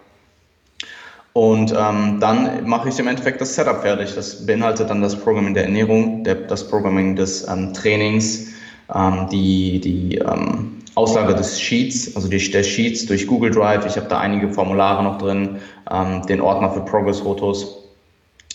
Und 1.35 1.72
ähm, 1.72 2.18
dann 2.20 2.66
mache 2.66 2.90
ich 2.90 2.98
im 2.98 3.09
Endeffekt 3.09 3.40
das 3.40 3.55
Setup 3.55 3.81
fertig. 3.81 4.14
Das 4.14 4.44
beinhaltet 4.44 4.90
dann 4.90 5.01
das 5.01 5.16
Programming 5.16 5.55
der 5.55 5.64
Ernährung, 5.64 6.25
der, 6.25 6.35
das 6.35 6.68
Programming 6.68 7.16
des 7.16 7.48
ähm, 7.48 7.72
Trainings, 7.72 8.48
ähm, 8.94 9.29
die, 9.31 9.81
die 9.81 10.16
ähm, 10.18 10.83
Auslage 10.94 11.35
des 11.35 11.59
Sheets, 11.59 12.14
also 12.16 12.29
die, 12.29 12.51
der 12.51 12.62
Sheets 12.62 13.07
durch 13.07 13.27
Google 13.27 13.51
Drive. 13.51 13.87
Ich 13.87 13.96
habe 13.96 14.09
da 14.09 14.18
einige 14.18 14.51
Formulare 14.51 15.03
noch 15.03 15.16
drin, 15.16 15.59
ähm, 15.90 16.27
den 16.27 16.42
Ordner 16.42 16.70
für 16.70 16.81
Progress-Fotos. 16.81 17.82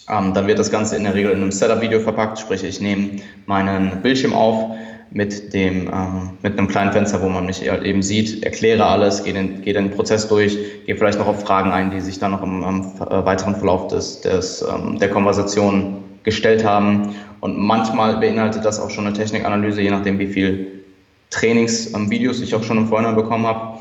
Ähm, 0.10 0.34
dann 0.34 0.48
wird 0.48 0.60
das 0.60 0.72
Ganze 0.72 0.96
in 0.96 1.04
der 1.04 1.14
Regel 1.14 1.32
in 1.32 1.42
einem 1.42 1.52
Setup-Video 1.52 2.00
verpackt, 2.00 2.40
sprich 2.40 2.64
ich 2.64 2.80
nehme 2.80 3.18
meinen 3.46 4.02
Bildschirm 4.02 4.34
auf, 4.34 4.78
mit, 5.12 5.54
dem, 5.54 5.88
ähm, 5.88 6.30
mit 6.42 6.58
einem 6.58 6.68
kleinen 6.68 6.92
Fenster, 6.92 7.22
wo 7.22 7.30
man 7.30 7.46
mich 7.46 7.66
eben 7.66 8.02
sieht, 8.02 8.44
erkläre 8.44 8.86
alles, 8.86 9.24
gehe 9.24 9.34
den, 9.34 9.62
gehe 9.62 9.74
den 9.74 9.92
Prozess 9.92 10.28
durch, 10.28 10.58
gehe 10.86 10.96
vielleicht 10.96 11.20
noch 11.20 11.28
auf 11.28 11.42
Fragen 11.42 11.72
ein, 11.72 11.92
die 11.92 12.02
sich 12.02 12.20
dann 12.20 12.32
noch 12.32 12.44
im, 12.44 12.64
im 12.64 12.82
äh, 12.82 13.26
weiteren 13.26 13.56
Verlauf 13.56 13.88
des, 13.88 14.22
des, 14.22 14.62
ähm, 14.62 15.00
der 15.00 15.10
Konversation 15.10 16.04
gestellt 16.24 16.66
haben. 16.66 17.16
Und 17.40 17.58
manchmal 17.58 18.18
beinhaltet 18.18 18.66
das 18.66 18.80
auch 18.80 18.90
schon 18.90 19.08
eine 19.08 19.16
Technikanalyse, 19.16 19.82
je 19.82 19.92
nachdem, 19.92 20.20
wie 20.20 20.28
viel 20.28 20.84
Trainingsvideos 21.30 22.38
ähm, 22.38 22.44
ich 22.44 22.56
auch 22.56 22.64
schon 22.64 22.78
im 22.78 22.88
Vorhinein 22.88 23.16
bekommen 23.16 23.46
habe. 23.46 23.80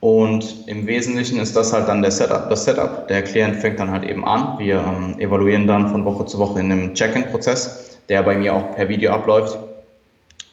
Und 0.00 0.68
im 0.68 0.86
Wesentlichen 0.86 1.40
ist 1.40 1.56
das 1.56 1.72
halt 1.72 1.88
dann 1.88 2.02
der 2.02 2.12
Setup, 2.12 2.48
das 2.48 2.64
Setup. 2.64 3.08
Der 3.08 3.22
Klient 3.22 3.56
fängt 3.56 3.80
dann 3.80 3.90
halt 3.90 4.04
eben 4.04 4.24
an. 4.24 4.58
Wir 4.58 4.76
ähm, 4.76 5.18
evaluieren 5.18 5.66
dann 5.66 5.88
von 5.88 6.04
Woche 6.04 6.24
zu 6.26 6.38
Woche 6.38 6.60
in 6.60 6.70
einem 6.70 6.94
Check-in-Prozess, 6.94 7.98
der 8.08 8.22
bei 8.22 8.36
mir 8.36 8.54
auch 8.54 8.76
per 8.76 8.88
Video 8.88 9.10
abläuft. 9.10 9.58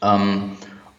Ähm, 0.01 0.51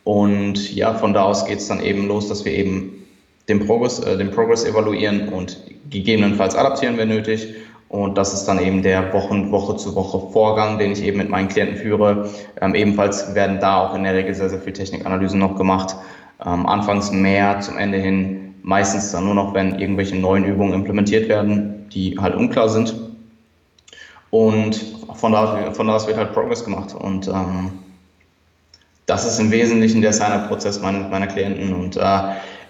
und 0.05 0.73
ja, 0.75 0.95
von 0.95 1.13
da 1.13 1.25
aus 1.25 1.45
geht 1.47 1.59
es 1.59 1.67
dann 1.67 1.83
eben 1.83 2.07
los, 2.07 2.29
dass 2.29 2.45
wir 2.45 2.53
eben 2.53 3.05
den 3.49 3.67
Progress, 3.67 3.99
äh, 3.99 4.17
den 4.17 4.31
Progress 4.31 4.65
evaluieren 4.65 5.29
und 5.31 5.59
gegebenenfalls 5.91 6.55
adaptieren, 6.55 6.99
wenn 6.99 7.09
nötig. 7.09 7.55
Und 7.89 8.19
das 8.19 8.33
ist 8.33 8.45
dann 8.47 8.59
eben 8.59 8.83
der 8.83 9.13
Wochen, 9.13 9.53
Woche 9.53 9.77
zu 9.77 9.95
Woche 9.95 10.33
Vorgang, 10.33 10.79
den 10.79 10.93
ich 10.93 11.03
eben 11.03 11.19
mit 11.19 11.29
meinen 11.29 11.49
Klienten 11.49 11.77
führe. 11.77 12.31
Ähm, 12.61 12.75
ebenfalls 12.75 13.35
werden 13.35 13.59
da 13.61 13.87
auch 13.87 13.95
in 13.95 14.05
der 14.05 14.15
Regel 14.15 14.35
sehr, 14.35 14.49
sehr 14.49 14.61
viel 14.61 14.73
Technikanalysen 14.73 15.39
noch 15.39 15.57
gemacht. 15.57 15.97
Ähm, 16.45 16.67
anfangs 16.67 17.11
mehr, 17.11 17.61
zum 17.61 17.79
Ende 17.79 17.99
hin 17.99 18.55
meistens 18.63 19.13
dann 19.13 19.25
nur 19.25 19.35
noch, 19.35 19.55
wenn 19.55 19.79
irgendwelche 19.79 20.17
neuen 20.17 20.45
Übungen 20.45 20.75
implementiert 20.75 21.29
werden, 21.29 21.89
die 21.91 22.19
halt 22.19 22.35
unklar 22.35 22.69
sind. 22.69 22.95
Und 24.31 24.75
von 25.15 25.33
da, 25.33 25.73
von 25.73 25.87
da 25.87 25.95
aus 25.95 26.07
wird 26.07 26.17
halt 26.17 26.33
Progress 26.33 26.65
gemacht. 26.65 26.93
Und 26.95 27.29
ähm, 27.29 27.73
das 29.07 29.25
ist 29.25 29.39
im 29.39 29.53
Wesentlichen 29.53 30.03
der 30.03 30.13
Sign-up-Prozess 30.13 30.81
meiner, 30.83 31.09
meiner 31.09 31.29
Klienten. 31.29 31.73
Und 31.73 31.97
äh, 31.97 32.19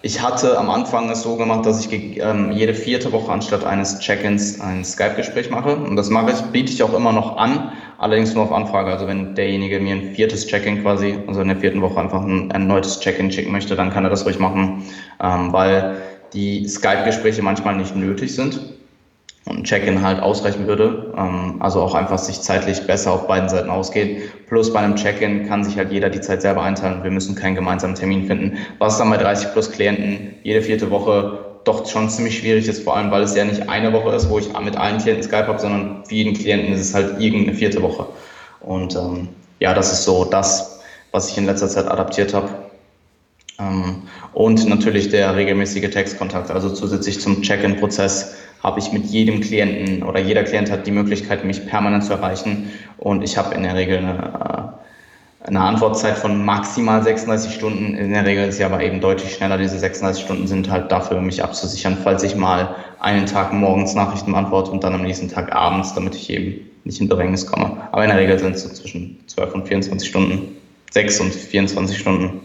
ich 0.02 0.22
hatte 0.22 0.58
am 0.58 0.70
Anfang 0.70 1.10
es 1.10 1.22
so 1.22 1.36
gemacht, 1.36 1.66
dass 1.66 1.84
ich 1.84 2.20
ähm, 2.20 2.52
jede 2.52 2.74
vierte 2.74 3.12
Woche 3.12 3.32
anstatt 3.32 3.64
eines 3.64 3.98
Check-ins 3.98 4.60
ein 4.60 4.84
Skype-Gespräch 4.84 5.50
mache. 5.50 5.76
Und 5.76 5.96
das 5.96 6.10
mache 6.10 6.32
ich, 6.32 6.40
biete 6.52 6.72
ich 6.72 6.82
auch 6.82 6.94
immer 6.94 7.12
noch 7.12 7.36
an, 7.36 7.72
allerdings 7.98 8.34
nur 8.34 8.44
auf 8.44 8.52
Anfrage. 8.52 8.90
Also 8.90 9.06
wenn 9.06 9.34
derjenige 9.34 9.80
mir 9.80 9.94
ein 9.94 10.14
viertes 10.14 10.46
Check-in 10.46 10.82
quasi, 10.82 11.18
also 11.26 11.40
in 11.40 11.48
der 11.48 11.56
vierten 11.56 11.82
Woche 11.82 12.00
einfach 12.00 12.22
ein 12.22 12.50
erneutes 12.50 13.00
Check-in 13.00 13.32
schicken 13.32 13.52
möchte, 13.52 13.74
dann 13.74 13.90
kann 13.90 14.04
er 14.04 14.10
das 14.10 14.24
ruhig 14.26 14.38
machen, 14.38 14.84
ähm, 15.22 15.52
weil 15.52 15.96
die 16.32 16.68
Skype-Gespräche 16.68 17.42
manchmal 17.42 17.76
nicht 17.76 17.96
nötig 17.96 18.34
sind 18.34 18.60
und 19.46 19.58
ein 19.58 19.64
Check-in 19.64 20.02
halt 20.02 20.20
ausreichen 20.20 20.66
würde. 20.66 21.14
Ähm, 21.16 21.56
also 21.60 21.80
auch 21.80 21.94
einfach 21.94 22.18
sich 22.18 22.40
zeitlich 22.40 22.86
besser 22.86 23.12
auf 23.12 23.26
beiden 23.26 23.48
Seiten 23.48 23.70
ausgeht. 23.70 24.46
Plus 24.48 24.72
bei 24.72 24.80
einem 24.80 24.96
Check-in 24.96 25.48
kann 25.48 25.64
sich 25.64 25.76
halt 25.78 25.92
jeder 25.92 26.10
die 26.10 26.20
Zeit 26.20 26.42
selber 26.42 26.62
einteilen. 26.62 27.02
Wir 27.02 27.10
müssen 27.10 27.34
keinen 27.34 27.54
gemeinsamen 27.54 27.94
Termin 27.94 28.26
finden. 28.26 28.58
Was 28.78 28.98
dann 28.98 29.08
bei 29.08 29.16
30 29.16 29.52
plus 29.52 29.70
Klienten 29.70 30.34
jede 30.42 30.62
vierte 30.62 30.90
Woche 30.90 31.38
doch 31.64 31.86
schon 31.86 32.08
ziemlich 32.08 32.38
schwierig 32.38 32.68
ist, 32.68 32.84
vor 32.84 32.96
allem 32.96 33.10
weil 33.10 33.22
es 33.22 33.34
ja 33.34 33.44
nicht 33.44 33.68
eine 33.68 33.92
Woche 33.92 34.14
ist, 34.14 34.28
wo 34.30 34.38
ich 34.38 34.48
mit 34.60 34.76
allen 34.76 34.98
Klienten 34.98 35.24
Skype 35.24 35.48
habe, 35.48 35.58
sondern 35.58 36.04
für 36.04 36.14
jeden 36.14 36.34
Klienten 36.34 36.72
ist 36.72 36.80
es 36.80 36.94
halt 36.94 37.20
irgendeine 37.20 37.56
vierte 37.56 37.82
Woche. 37.82 38.06
Und 38.60 38.94
ähm, 38.94 39.28
ja, 39.58 39.74
das 39.74 39.92
ist 39.92 40.04
so 40.04 40.24
das, 40.24 40.80
was 41.12 41.30
ich 41.30 41.38
in 41.38 41.46
letzter 41.46 41.68
Zeit 41.68 41.86
adaptiert 41.86 42.34
habe. 42.34 42.48
Ähm, 43.58 44.02
und 44.32 44.68
natürlich 44.68 45.08
der 45.08 45.34
regelmäßige 45.34 45.90
Textkontakt, 45.90 46.50
also 46.50 46.70
zusätzlich 46.70 47.20
zum 47.20 47.42
Check-in-Prozess 47.42 48.34
habe 48.66 48.80
ich 48.80 48.90
mit 48.90 49.04
jedem 49.04 49.40
Klienten 49.40 50.02
oder 50.02 50.18
jeder 50.18 50.42
Klient 50.42 50.72
hat 50.72 50.88
die 50.88 50.90
Möglichkeit, 50.90 51.44
mich 51.44 51.64
permanent 51.68 52.02
zu 52.02 52.14
erreichen 52.14 52.68
und 52.98 53.22
ich 53.22 53.38
habe 53.38 53.54
in 53.54 53.62
der 53.62 53.76
Regel 53.76 53.98
eine, 53.98 54.74
eine 55.44 55.60
Antwortzeit 55.60 56.18
von 56.18 56.44
maximal 56.44 57.00
36 57.00 57.54
Stunden. 57.54 57.94
In 57.94 58.10
der 58.10 58.26
Regel 58.26 58.48
ist 58.48 58.56
sie 58.56 58.64
aber 58.64 58.82
eben 58.82 59.00
deutlich 59.00 59.32
schneller. 59.34 59.56
Diese 59.56 59.78
36 59.78 60.24
Stunden 60.24 60.48
sind 60.48 60.68
halt 60.68 60.90
dafür, 60.90 61.20
mich 61.20 61.44
abzusichern, 61.44 61.96
falls 62.02 62.24
ich 62.24 62.34
mal 62.34 62.74
einen 62.98 63.26
Tag 63.26 63.52
morgens 63.52 63.94
Nachrichten 63.94 64.32
beantworte 64.32 64.72
und 64.72 64.82
dann 64.82 64.94
am 64.94 65.02
nächsten 65.02 65.28
Tag 65.28 65.54
abends, 65.54 65.94
damit 65.94 66.16
ich 66.16 66.28
eben 66.28 66.68
nicht 66.82 67.00
in 67.00 67.08
Bedrängnis 67.08 67.46
komme. 67.46 67.80
Aber 67.92 68.02
in 68.02 68.10
der 68.10 68.18
Regel 68.18 68.36
sind 68.36 68.56
es 68.56 68.64
so 68.64 68.68
zwischen 68.70 69.20
12 69.28 69.54
und 69.54 69.68
24 69.68 70.08
Stunden, 70.08 70.56
6 70.90 71.20
und 71.20 71.32
24 71.32 71.96
Stunden. 71.96 72.40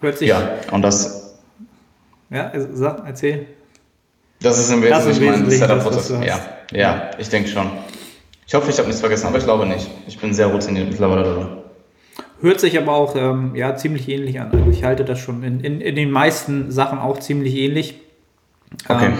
Hört 0.00 0.18
sich. 0.18 0.28
Ja, 0.28 0.50
und 0.70 0.82
das. 0.82 1.36
Ja, 2.30 2.52
sag, 2.72 3.04
erzähl. 3.04 3.48
Das 4.42 4.58
ist 4.58 4.70
im 4.70 4.82
Wesentlichen 4.82 5.24
mein 5.24 5.50
Setup-Prozess. 5.50 6.12
Ja, 6.26 6.40
ja, 6.72 7.10
ich 7.18 7.28
denke 7.28 7.48
schon. 7.48 7.70
Ich 8.46 8.54
hoffe, 8.54 8.70
ich 8.70 8.76
habe 8.76 8.88
nichts 8.88 9.00
vergessen, 9.00 9.26
aber 9.26 9.38
ich 9.38 9.44
glaube 9.44 9.66
nicht. 9.66 9.88
Ich 10.06 10.18
bin 10.18 10.34
sehr 10.34 10.48
routiniert 10.48 10.88
mittlerweile 10.90 11.22
darin. 11.22 11.46
Hört 12.40 12.60
sich 12.60 12.76
aber 12.76 12.92
auch 12.92 13.14
ähm, 13.14 13.54
ja, 13.54 13.76
ziemlich 13.76 14.08
ähnlich 14.08 14.40
an. 14.40 14.50
Also 14.52 14.68
ich 14.70 14.84
halte 14.84 15.04
das 15.04 15.20
schon 15.20 15.42
in, 15.44 15.60
in, 15.60 15.80
in 15.80 15.94
den 15.94 16.10
meisten 16.10 16.72
Sachen 16.72 16.98
auch 16.98 17.18
ziemlich 17.20 17.54
ähnlich. 17.54 18.00
Okay. 18.88 19.06
Ähm, 19.06 19.14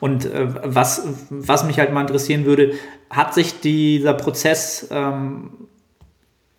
und 0.00 0.26
äh, 0.26 0.46
was, 0.64 1.02
was 1.28 1.64
mich 1.64 1.78
halt 1.78 1.92
mal 1.92 2.02
interessieren 2.02 2.44
würde, 2.44 2.74
hat 3.10 3.34
sich 3.34 3.60
dieser 3.60 4.14
Prozess 4.14 4.88
ähm, 4.92 5.50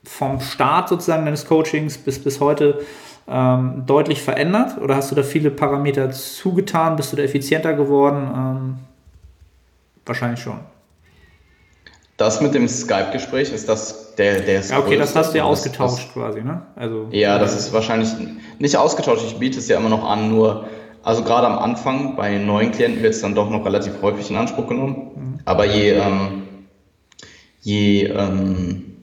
vom 0.04 0.42
Start 0.42 0.90
sozusagen 0.90 1.26
deines 1.26 1.46
Coachings 1.46 1.98
bis, 1.98 2.20
bis 2.20 2.40
heute 2.40 2.82
ähm, 3.30 3.84
deutlich 3.86 4.22
verändert? 4.22 4.78
Oder 4.82 4.96
hast 4.96 5.12
du 5.12 5.16
da 5.16 5.24
viele 5.24 5.52
Parameter 5.52 6.12
zugetan? 6.12 6.96
Bist 6.96 7.12
du 7.12 7.18
da 7.18 7.24
effizienter 7.24 7.74
geworden? 7.74 8.30
Ähm, 8.36 8.76
wahrscheinlich 10.06 10.40
schon. 10.40 10.60
Das 12.18 12.42
mit 12.42 12.54
dem 12.54 12.68
Skype-Gespräch 12.68 13.54
ist 13.54 13.70
das 13.70 14.16
der, 14.16 14.42
der 14.42 14.60
Ja, 14.60 14.80
okay, 14.80 14.98
das 14.98 15.16
hast 15.16 15.34
du 15.34 15.38
ja 15.38 15.46
ausgetauscht 15.46 16.08
das, 16.08 16.14
quasi, 16.14 16.42
ne? 16.42 16.64
Also, 16.76 17.08
ja, 17.12 17.40
das 17.40 17.58
ist 17.58 17.72
wahrscheinlich 17.72 18.10
nicht 18.60 18.76
ausgetauscht. 18.76 19.24
Ich 19.26 19.38
biete 19.38 19.60
es 19.60 19.70
ja 19.70 19.78
immer 19.78 19.88
noch 19.88 20.04
an, 20.04 20.30
nur, 20.30 20.68
also 21.02 21.24
gerade 21.24 21.48
am 21.48 21.58
Anfang 21.58 22.18
bei 22.18 22.38
neuen 22.38 22.74
Klienten 22.74 23.02
wird 23.02 23.14
es 23.14 23.22
dann 23.22 23.36
doch 23.36 23.50
noch 23.50 23.64
relativ 23.64 24.02
häufig 24.02 24.30
in 24.30 24.36
Anspruch 24.36 24.68
genommen. 24.68 25.12
Mhm. 25.16 25.40
Aber 25.46 25.66
je, 25.66 25.92
ähm, 25.92 26.44
je 27.62 28.08
ähm, 28.08 28.99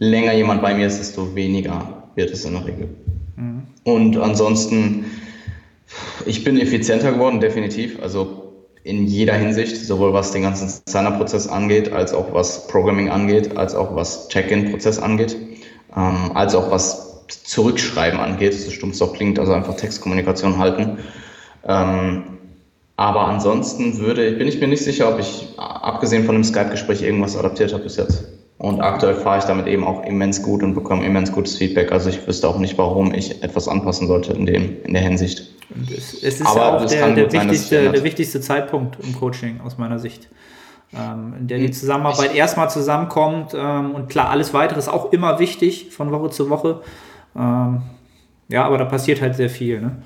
länger 0.00 0.32
jemand 0.32 0.62
bei 0.62 0.74
mir 0.74 0.88
ist, 0.88 0.98
desto 0.98 1.36
weniger 1.36 2.02
wird 2.16 2.32
es 2.32 2.44
in 2.44 2.54
der 2.54 2.66
Regel. 2.66 2.88
Mhm. 3.36 3.62
Und 3.84 4.16
ansonsten, 4.16 5.04
ich 6.26 6.42
bin 6.42 6.58
effizienter 6.58 7.12
geworden, 7.12 7.38
definitiv. 7.38 8.02
Also 8.02 8.54
in 8.82 9.06
jeder 9.06 9.34
Hinsicht, 9.34 9.76
sowohl 9.76 10.12
was 10.12 10.32
den 10.32 10.42
ganzen 10.42 10.68
Signer-Prozess 10.88 11.46
angeht, 11.46 11.92
als 11.92 12.14
auch 12.14 12.32
was 12.32 12.66
Programming 12.66 13.10
angeht, 13.10 13.56
als 13.56 13.74
auch 13.74 13.94
was 13.94 14.28
Check-in-Prozess 14.28 14.98
angeht, 14.98 15.36
ähm, 15.94 16.32
als 16.34 16.54
auch 16.54 16.70
was 16.70 17.26
Zurückschreiben 17.28 18.18
angeht, 18.18 18.54
so 18.54 18.70
stumpf 18.70 18.94
es 18.94 19.02
auch 19.02 19.12
klingt, 19.12 19.38
also 19.38 19.52
einfach 19.52 19.76
Textkommunikation 19.76 20.58
halten. 20.58 20.98
Ähm, 21.66 22.22
aber 22.96 23.28
ansonsten 23.28 23.98
würde, 23.98 24.32
bin 24.32 24.48
ich 24.48 24.60
mir 24.60 24.68
nicht 24.68 24.82
sicher, 24.82 25.12
ob 25.12 25.20
ich, 25.20 25.48
abgesehen 25.58 26.24
von 26.24 26.34
dem 26.34 26.44
Skype-Gespräch, 26.44 27.02
irgendwas 27.02 27.36
adaptiert 27.36 27.72
habe 27.72 27.84
bis 27.84 27.96
jetzt. 27.96 28.39
Und 28.60 28.82
aktuell 28.82 29.14
fahre 29.14 29.38
ich 29.38 29.44
damit 29.44 29.66
eben 29.68 29.84
auch 29.84 30.04
immens 30.04 30.42
gut 30.42 30.62
und 30.62 30.74
bekomme 30.74 31.02
immens 31.06 31.32
gutes 31.32 31.56
Feedback. 31.56 31.92
Also 31.92 32.10
ich 32.10 32.26
wüsste 32.26 32.46
auch 32.46 32.58
nicht, 32.58 32.76
warum 32.76 33.14
ich 33.14 33.42
etwas 33.42 33.66
anpassen 33.68 34.06
sollte 34.06 34.34
in, 34.34 34.44
dem, 34.44 34.82
in 34.84 34.92
der 34.92 35.00
Hinsicht. 35.00 35.48
Es, 35.90 36.12
es, 36.12 36.40
ist 36.40 36.46
Aber 36.46 36.60
ja 36.60 36.76
auch 36.76 36.84
der, 36.84 37.14
der, 37.14 37.32
wichtigste, 37.32 37.90
der 37.90 38.04
wichtigste 38.04 38.42
Zeitpunkt 38.42 38.98
im 39.02 39.18
Coaching 39.18 39.62
aus 39.62 39.78
meiner 39.78 39.98
Sicht. 39.98 40.28
Ähm, 40.92 41.36
in 41.40 41.48
der 41.48 41.56
die 41.56 41.68
hm. 41.68 41.72
Zusammenarbeit 41.72 42.32
ich, 42.32 42.36
erstmal 42.36 42.68
zusammenkommt 42.68 43.54
ähm, 43.56 43.94
und 43.94 44.10
klar, 44.10 44.28
alles 44.28 44.52
weitere 44.52 44.78
ist 44.78 44.88
auch 44.88 45.10
immer 45.10 45.38
wichtig 45.38 45.88
von 45.90 46.12
Woche 46.12 46.28
zu 46.28 46.50
Woche. 46.50 46.82
Ähm, 47.34 47.80
ja, 48.48 48.66
aber 48.66 48.76
da 48.76 48.84
passiert 48.84 49.22
halt 49.22 49.36
sehr 49.36 49.48
viel. 49.48 49.80
Ne? 49.80 50.02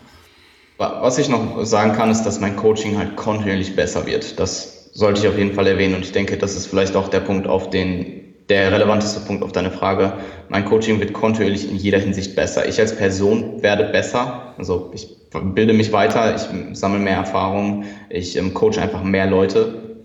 Was 0.78 1.18
ich 1.18 1.28
noch 1.28 1.64
sagen 1.64 1.94
kann, 1.94 2.08
ist, 2.08 2.22
dass 2.22 2.38
mein 2.38 2.54
Coaching 2.54 2.98
halt 2.98 3.16
kontinuierlich 3.16 3.74
besser 3.74 4.06
wird. 4.06 4.38
Das 4.38 4.92
sollte 4.92 5.22
ich 5.22 5.26
auf 5.26 5.36
jeden 5.36 5.54
Fall 5.54 5.66
erwähnen 5.66 5.96
und 5.96 6.04
ich 6.04 6.12
denke, 6.12 6.36
das 6.36 6.54
ist 6.54 6.68
vielleicht 6.68 6.94
auch 6.94 7.08
der 7.08 7.18
Punkt, 7.18 7.48
auf 7.48 7.70
den 7.70 8.23
der 8.48 8.72
relevanteste 8.72 9.20
Punkt 9.20 9.42
auf 9.42 9.52
deine 9.52 9.70
Frage. 9.70 10.14
Mein 10.48 10.64
Coaching 10.64 11.00
wird 11.00 11.12
kontinuierlich 11.12 11.70
in 11.70 11.76
jeder 11.76 11.98
Hinsicht 11.98 12.36
besser. 12.36 12.68
Ich 12.68 12.78
als 12.78 12.94
Person 12.94 13.62
werde 13.62 13.84
besser. 13.84 14.54
Also 14.58 14.90
ich 14.94 15.08
bilde 15.30 15.72
mich 15.72 15.92
weiter, 15.92 16.34
ich 16.34 16.78
sammle 16.78 16.98
mehr 16.98 17.16
Erfahrung, 17.16 17.84
ich 18.08 18.36
ähm, 18.36 18.54
coach 18.54 18.78
einfach 18.78 19.02
mehr 19.02 19.26
Leute, 19.26 19.96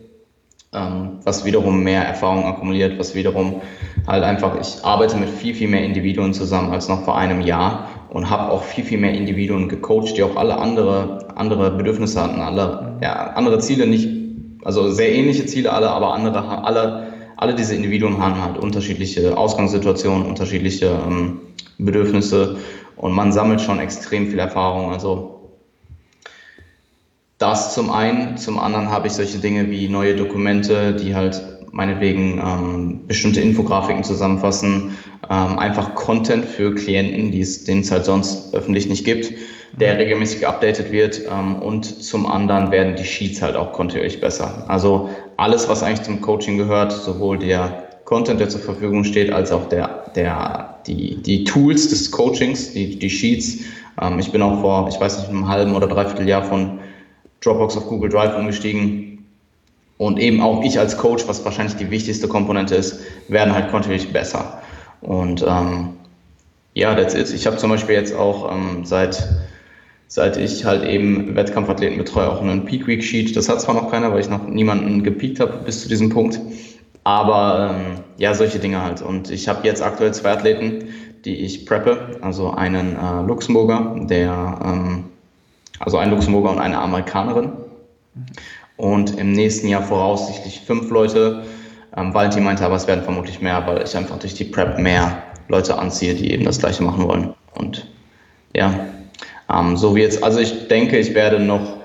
ähm, 0.74 1.20
was 1.24 1.46
wiederum 1.46 1.84
mehr 1.84 2.04
Erfahrung 2.04 2.46
akkumuliert, 2.46 2.98
was 2.98 3.14
wiederum 3.14 3.62
halt 4.08 4.24
einfach, 4.24 4.60
ich 4.60 4.84
arbeite 4.84 5.18
mit 5.18 5.30
viel, 5.30 5.54
viel 5.54 5.68
mehr 5.68 5.84
Individuen 5.84 6.34
zusammen 6.34 6.72
als 6.72 6.88
noch 6.90 7.04
vor 7.04 7.18
einem 7.18 7.42
Jahr 7.42 7.90
und 8.10 8.30
habe 8.30 8.52
auch 8.52 8.64
viel, 8.64 8.84
viel 8.84 8.98
mehr 8.98 9.14
Individuen 9.14 9.70
gecoacht, 9.70 10.18
die 10.18 10.24
auch 10.24 10.36
alle 10.36 10.58
andere, 10.58 11.28
andere 11.36 11.72
Bedürfnisse 11.72 12.22
hatten, 12.22 12.42
alle 12.42 12.98
ja, 13.02 13.14
andere 13.34 13.60
Ziele 13.60 13.86
nicht, 13.86 14.10
also 14.64 14.90
sehr 14.90 15.14
ähnliche 15.14 15.46
Ziele 15.46 15.72
alle, 15.72 15.90
aber 15.90 16.14
andere, 16.14 16.64
alle 16.64 17.09
alle 17.40 17.56
diese 17.56 17.74
Individuen 17.74 18.18
haben 18.18 18.42
halt 18.44 18.58
unterschiedliche 18.58 19.38
Ausgangssituationen, 19.38 20.28
unterschiedliche 20.28 20.88
ähm, 21.08 21.40
Bedürfnisse 21.78 22.58
und 22.98 23.14
man 23.14 23.32
sammelt 23.32 23.62
schon 23.62 23.80
extrem 23.80 24.28
viel 24.28 24.40
Erfahrung. 24.40 24.92
Also 24.92 25.54
das 27.38 27.74
zum 27.74 27.92
einen, 27.92 28.36
zum 28.36 28.60
anderen 28.60 28.90
habe 28.92 29.08
ich 29.08 29.14
solche 29.14 29.38
Dinge 29.38 29.72
wie 29.72 29.88
neue 29.88 30.18
Dokumente, 30.18 30.94
die 30.94 31.16
halt 31.16 31.42
meinetwegen 31.72 32.42
ähm, 32.46 33.08
bestimmte 33.08 33.40
Infografiken 33.40 34.04
zusammenfassen, 34.04 34.98
ähm, 35.30 35.58
einfach 35.58 35.96
Content 35.96 36.44
für 36.44 36.76
Klienten, 36.76 37.32
die 37.32 37.40
es, 37.40 37.64
den 37.64 37.80
es 37.80 37.92
halt 37.92 38.04
sonst 38.04 38.54
öffentlich 38.54 38.90
nicht 38.90 39.06
gibt, 39.06 39.32
der 39.74 39.98
regelmäßig 39.98 40.42
geupdatet 40.42 40.92
wird 40.92 41.22
ähm, 41.30 41.56
und 41.62 41.86
zum 41.86 42.26
anderen 42.26 42.72
werden 42.72 42.96
die 42.96 43.04
Sheets 43.04 43.42
halt 43.42 43.56
auch 43.56 43.72
kontinuierlich 43.72 44.20
besser. 44.20 44.66
Also 44.68 45.10
alles, 45.38 45.70
was 45.70 45.84
eigentlich 45.84 46.04
zum 46.04 46.22
Coaching 46.22 46.58
gehört, 46.58 46.92
sowohl 46.92 47.38
der 47.40 47.88
Content, 48.06 48.40
der 48.40 48.50
zur 48.50 48.62
Verfügung 48.62 49.04
steht, 49.04 49.32
als 49.32 49.52
auch 49.52 49.70
der, 49.70 50.06
der, 50.16 50.80
die, 50.88 51.18
die 51.18 51.44
Tools 51.44 51.90
des 51.90 52.12
Coachings, 52.12 52.74
die, 52.74 52.98
die 52.98 53.10
Sheets. 53.10 53.60
Ähm, 54.02 54.20
ich 54.20 54.32
bin 54.32 54.42
auch 54.42 54.62
vor, 54.62 54.88
ich 54.90 55.00
weiß 55.00 55.20
nicht, 55.20 55.30
einem 55.30 55.48
halben 55.48 55.76
oder 55.76 55.88
dreiviertel 55.88 56.28
Jahr 56.28 56.44
von 56.44 56.80
Dropbox 57.42 57.78
auf 57.78 57.88
Google 57.88 58.10
Drive 58.10 58.36
umgestiegen 58.36 59.26
und 60.00 60.18
eben 60.18 60.42
auch 60.42 60.64
ich 60.64 60.80
als 60.80 60.98
Coach, 60.98 61.28
was 61.28 61.44
wahrscheinlich 61.44 61.76
die 61.76 61.92
wichtigste 61.92 62.28
Komponente 62.28 62.74
ist, 62.74 63.00
werden 63.28 63.54
halt 63.54 63.70
kontinuierlich 63.70 64.12
besser. 64.12 64.62
Und 65.02 65.46
ähm, 65.48 65.90
ja, 66.74 66.96
that's 66.96 67.14
it. 67.14 67.34
Ich 67.34 67.46
habe 67.46 67.58
zum 67.58 67.70
Beispiel 67.70 67.96
jetzt 67.96 68.16
auch 68.16 68.52
ähm, 68.52 68.86
seit, 68.86 69.28
seit 70.10 70.38
ich 70.38 70.66
halt 70.66 70.84
eben 70.84 71.36
Wettkampfathleten 71.36 71.99
betreue, 71.99 72.30
auch 72.30 72.41
einen 72.41 72.66
Peak 72.66 72.88
Week 72.88 73.03
Sheet. 73.03 73.36
Das 73.36 73.47
hat 73.47 73.62
zwar 73.62 73.76
noch 73.76 73.91
keiner, 73.91 74.12
weil 74.12 74.20
ich 74.20 74.30
noch 74.30 74.45
niemanden 74.47 75.03
gepeakt 75.03 75.39
habe 75.39 75.60
bis 75.64 75.84
zu 75.84 75.88
diesem 75.88 76.10
Punkt. 76.10 76.41
Aber 77.03 77.76
ähm, 77.76 78.03
ja, 78.18 78.34
solche 78.34 78.60
Dinge 78.60 78.84
halt. 78.84 79.03
Und 79.03 79.30
ich 79.30 79.47
habe 79.47 79.66
jetzt 79.66 79.82
aktuell 79.84 80.14
zwei 80.14 80.32
Athleten, 80.32 80.89
die 81.26 81.36
ich 81.36 81.66
preppe. 81.66 82.18
Also 82.22 82.51
einen 82.51 82.95
äh, 82.95 83.22
Luxemburger, 83.26 83.95
der, 84.10 84.60
ähm, 84.66 85.05
also 85.80 85.99
ein 85.99 86.10
Luxemburger 86.10 86.49
und 86.49 86.60
eine 86.60 86.80
Amerikanerin 86.80 87.51
und 88.78 89.18
im 89.20 89.32
nächsten 89.32 89.68
Jahr 89.68 89.84
voraussichtlich 89.84 90.62
fünf 90.62 90.89
Leute. 90.89 91.43
Ähm, 91.95 92.16
Valentin 92.16 92.43
meinte 92.43 92.66
aber, 92.66 92.76
es 92.76 92.88
werden 92.88 93.03
vermutlich 93.03 93.41
mehr, 93.41 93.66
weil 93.68 93.84
ich 93.84 93.95
einfach 93.95 94.18
durch 94.18 94.34
die 94.34 94.45
Prep 94.45 94.80
mehr 94.80 95.22
Leute 95.49 95.78
anziehe, 95.78 96.16
die 96.16 96.32
eben 96.32 96.45
das 96.45 96.57
Gleiche 96.57 96.82
machen 96.82 97.07
wollen. 97.07 97.34
Und 97.53 97.88
ja, 98.55 98.74
ähm, 99.54 99.78
so 99.78 99.95
wie 99.95 100.02
jetzt, 100.02 100.24
also 100.24 100.39
ich 100.39 100.68
denke, 100.68 100.97
ich 100.97 101.14
werde 101.14 101.39
noch 101.39 101.80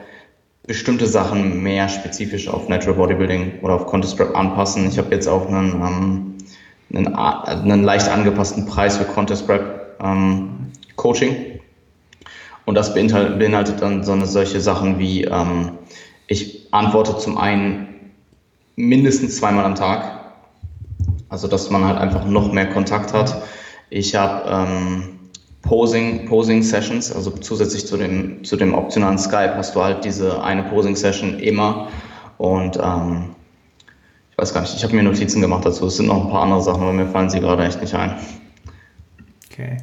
bestimmte 0.66 1.06
Sachen 1.06 1.62
mehr 1.62 1.88
spezifisch 1.88 2.48
auf 2.48 2.68
Natural 2.68 2.94
Bodybuilding 2.94 3.60
oder 3.62 3.74
auf 3.74 3.86
Contest 3.86 4.16
Prep 4.16 4.36
anpassen. 4.36 4.88
Ich 4.88 4.98
habe 4.98 5.14
jetzt 5.14 5.28
auch 5.28 5.46
einen, 5.48 5.72
ähm, 5.72 6.34
einen, 6.94 7.14
einen, 7.14 7.84
leicht 7.84 8.08
angepassten 8.08 8.66
Preis 8.66 8.96
für 8.96 9.04
Contest 9.04 9.46
Prep 9.46 9.96
ähm, 10.02 10.72
Coaching. 10.96 11.60
Und 12.64 12.76
das 12.76 12.94
beinhaltet, 12.94 13.38
beinhaltet 13.38 13.82
dann 13.82 14.04
so 14.04 14.12
eine, 14.12 14.26
solche 14.26 14.60
Sachen 14.60 14.98
wie 14.98 15.24
ähm, 15.24 15.72
ich 16.26 16.66
antworte 16.72 17.18
zum 17.18 17.36
einen 17.36 18.12
mindestens 18.76 19.36
zweimal 19.36 19.64
am 19.64 19.74
Tag, 19.74 20.32
also 21.28 21.46
dass 21.46 21.68
man 21.70 21.84
halt 21.84 21.98
einfach 21.98 22.24
noch 22.24 22.52
mehr 22.52 22.70
Kontakt 22.70 23.12
hat. 23.12 23.42
Ich 23.90 24.14
habe 24.14 24.48
ähm, 24.48 25.13
Posing, 25.64 26.26
Posing 26.26 26.62
Sessions, 26.62 27.12
also 27.12 27.30
zusätzlich 27.30 27.86
zu 27.86 27.96
dem, 27.96 28.44
zu 28.44 28.56
dem 28.56 28.74
optionalen 28.74 29.18
Skype 29.18 29.54
hast 29.56 29.74
du 29.74 29.82
halt 29.82 30.04
diese 30.04 30.42
eine 30.42 30.62
Posing 30.64 30.96
Session 30.96 31.38
immer 31.38 31.88
und 32.38 32.76
ähm, 32.76 33.34
ich 34.30 34.38
weiß 34.38 34.52
gar 34.52 34.62
nicht, 34.62 34.74
ich 34.74 34.82
habe 34.84 34.94
mir 34.94 35.02
Notizen 35.02 35.40
gemacht 35.40 35.64
dazu. 35.64 35.86
Es 35.86 35.96
sind 35.96 36.06
noch 36.06 36.24
ein 36.24 36.30
paar 36.30 36.42
andere 36.42 36.60
Sachen, 36.60 36.82
aber 36.82 36.92
mir 36.92 37.06
fallen 37.06 37.30
sie 37.30 37.38
gerade 37.38 37.64
echt 37.64 37.80
nicht 37.80 37.94
ein. 37.94 38.14
Okay. 39.50 39.76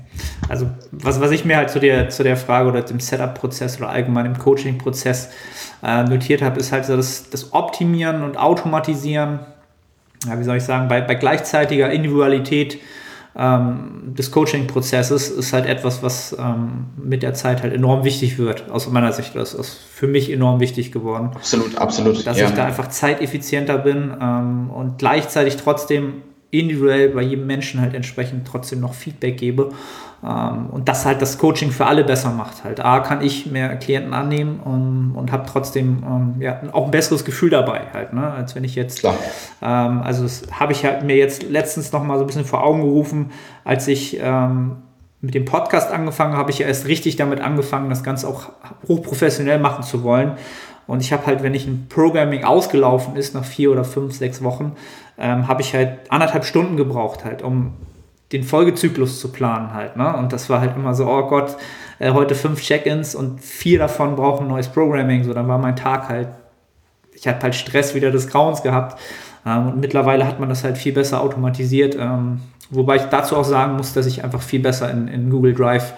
Also 0.50 0.70
was, 0.92 1.22
was 1.22 1.32
ich 1.32 1.46
mir 1.46 1.56
halt 1.56 1.70
zu 1.70 1.80
der, 1.80 2.10
zu 2.10 2.24
der 2.24 2.36
Frage 2.36 2.68
oder 2.68 2.82
dem 2.82 3.00
Setup-Prozess 3.00 3.78
oder 3.78 3.90
allgemein 3.90 4.26
im 4.26 4.38
Coaching-Prozess 4.38 5.30
äh, 5.82 6.04
notiert 6.04 6.42
habe, 6.42 6.60
ist 6.60 6.74
halt 6.74 6.84
so 6.86 6.98
das, 6.98 7.30
das 7.30 7.54
Optimieren 7.54 8.24
und 8.24 8.38
Automatisieren 8.38 9.40
ja, 10.28 10.40
wie 10.40 10.44
soll 10.44 10.58
ich 10.58 10.64
sagen, 10.64 10.88
bei, 10.88 11.02
bei 11.02 11.16
gleichzeitiger 11.16 11.92
Individualität 11.92 12.80
ähm, 13.36 14.14
des 14.18 14.32
Coaching-Prozesses 14.32 15.30
ist 15.30 15.54
halt 15.54 15.66
etwas, 15.66 16.04
was 16.04 16.36
ähm, 16.38 16.88
mit 17.02 17.24
der 17.24 17.34
Zeit 17.34 17.64
halt 17.64 17.74
enorm 17.74 18.04
wichtig 18.04 18.38
wird. 18.38 18.70
Aus 18.70 18.90
meiner 18.90 19.14
Sicht 19.14 19.36
das 19.36 19.54
ist 19.54 19.72
für 19.74 20.08
mich 20.08 20.30
enorm 20.30 20.60
wichtig 20.60 20.92
geworden. 20.92 21.32
Absolut, 21.36 21.78
absolut. 21.78 22.28
Dass 22.28 22.38
ja. 22.38 22.48
ich 22.48 22.54
da 22.54 22.66
einfach 22.66 22.90
zeiteffizienter 22.90 23.78
bin 23.78 24.14
ähm, 24.22 24.70
und 24.70 24.98
gleichzeitig 24.98 25.56
trotzdem 25.56 26.24
individuell 26.52 27.10
bei 27.10 27.22
jedem 27.22 27.48
Menschen 27.48 27.80
halt 27.80 27.94
entsprechend 27.94 28.46
trotzdem 28.46 28.82
noch 28.82 28.94
Feedback 28.94 29.38
gebe. 29.38 29.70
Ähm, 30.24 30.68
und 30.70 30.88
das 30.88 31.06
halt 31.06 31.22
das 31.22 31.38
Coaching 31.38 31.72
für 31.72 31.88
alle 31.88 32.04
besser 32.04 32.32
macht. 32.32 32.64
Halt 32.64 32.80
A, 32.80 33.00
kann 33.00 33.22
ich 33.22 33.48
mehr 33.48 33.76
Klienten 33.78 34.14
annehmen 34.14 34.60
und, 34.60 35.16
und 35.16 35.32
habe 35.32 35.46
trotzdem 35.48 36.04
ähm, 36.06 36.36
ja, 36.40 36.62
auch 36.74 36.86
ein 36.86 36.92
besseres 36.92 37.26
Gefühl 37.26 37.50
dabei, 37.50 37.82
halt, 37.94 38.14
ne? 38.14 38.32
als 38.32 38.56
wenn 38.56 38.64
ich 38.64 38.76
jetzt. 38.76 39.04
Ähm, 39.04 40.02
also, 40.04 40.24
das 40.24 40.44
habe 40.52 40.74
ich 40.74 40.86
halt 40.86 41.04
mir 41.04 41.16
jetzt 41.16 41.44
letztens 41.44 41.92
noch 41.92 42.04
mal 42.04 42.18
so 42.18 42.24
ein 42.24 42.28
bisschen 42.28 42.46
vor 42.46 42.64
Augen 42.64 42.82
gerufen, 42.82 43.32
als 43.64 43.88
ich 43.88 44.20
ähm, 44.22 44.78
mit 45.22 45.34
dem 45.34 45.46
Podcast 45.46 45.92
angefangen 45.92 46.36
habe, 46.36 46.52
ich 46.52 46.60
ja 46.60 46.68
erst 46.68 46.88
richtig 46.88 47.16
damit 47.16 47.42
angefangen, 47.42 47.90
das 47.90 48.04
Ganze 48.04 48.28
auch 48.28 48.50
hochprofessionell 48.88 49.60
machen 49.60 49.84
zu 49.84 50.04
wollen. 50.04 50.34
Und 50.88 51.00
ich 51.02 51.14
habe 51.14 51.26
halt, 51.26 51.42
wenn 51.42 51.54
ich 51.54 51.68
ein 51.68 51.88
Programming 51.90 52.44
ausgelaufen 52.44 53.16
ist, 53.16 53.34
nach 53.34 53.46
vier 53.46 53.72
oder 53.72 53.84
fünf, 53.84 54.16
sechs 54.16 54.44
Wochen, 54.44 54.74
ähm, 55.18 55.48
habe 55.48 55.62
ich 55.62 55.74
halt 55.74 56.00
anderthalb 56.10 56.44
Stunden 56.44 56.76
gebraucht, 56.76 57.24
halt, 57.24 57.44
um 57.44 57.74
den 58.32 58.44
Folgezyklus 58.44 59.20
zu 59.20 59.32
planen 59.32 59.74
halt. 59.74 59.98
Ne? 59.98 60.16
Und 60.16 60.32
das 60.32 60.50
war 60.50 60.62
halt 60.62 60.76
immer 60.76 60.94
so, 60.94 61.08
oh 61.08 61.28
Gott, 61.28 61.58
äh, 62.00 62.12
heute 62.12 62.36
fünf 62.36 62.62
Check-ins 62.62 63.14
und 63.14 63.42
vier 63.42 63.80
davon 63.80 64.16
brauchen 64.16 64.48
neues 64.48 64.70
Programming. 64.70 65.24
So, 65.24 65.34
dann 65.34 65.48
war 65.48 65.58
mein 65.58 65.76
Tag 65.76 66.08
halt, 66.10 66.30
ich 67.14 67.28
hatte 67.28 67.44
halt 67.44 67.56
Stress 67.56 67.94
wieder 67.94 68.12
des 68.12 68.28
Grauens 68.28 68.64
gehabt. 68.64 69.00
Ähm, 69.46 69.68
und 69.68 69.80
mittlerweile 69.80 70.26
hat 70.26 70.40
man 70.40 70.50
das 70.50 70.64
halt 70.64 70.78
viel 70.78 70.94
besser 70.94 71.22
automatisiert. 71.22 71.96
Ähm, 72.00 72.42
wobei 72.70 72.98
ich 72.98 73.04
dazu 73.04 73.36
auch 73.36 73.44
sagen 73.44 73.76
muss, 73.76 73.94
dass 73.94 74.06
ich 74.06 74.24
einfach 74.24 74.42
viel 74.42 74.62
besser 74.62 74.90
in, 74.90 75.08
in 75.08 75.30
Google 75.30 75.54
Drive 75.54 75.94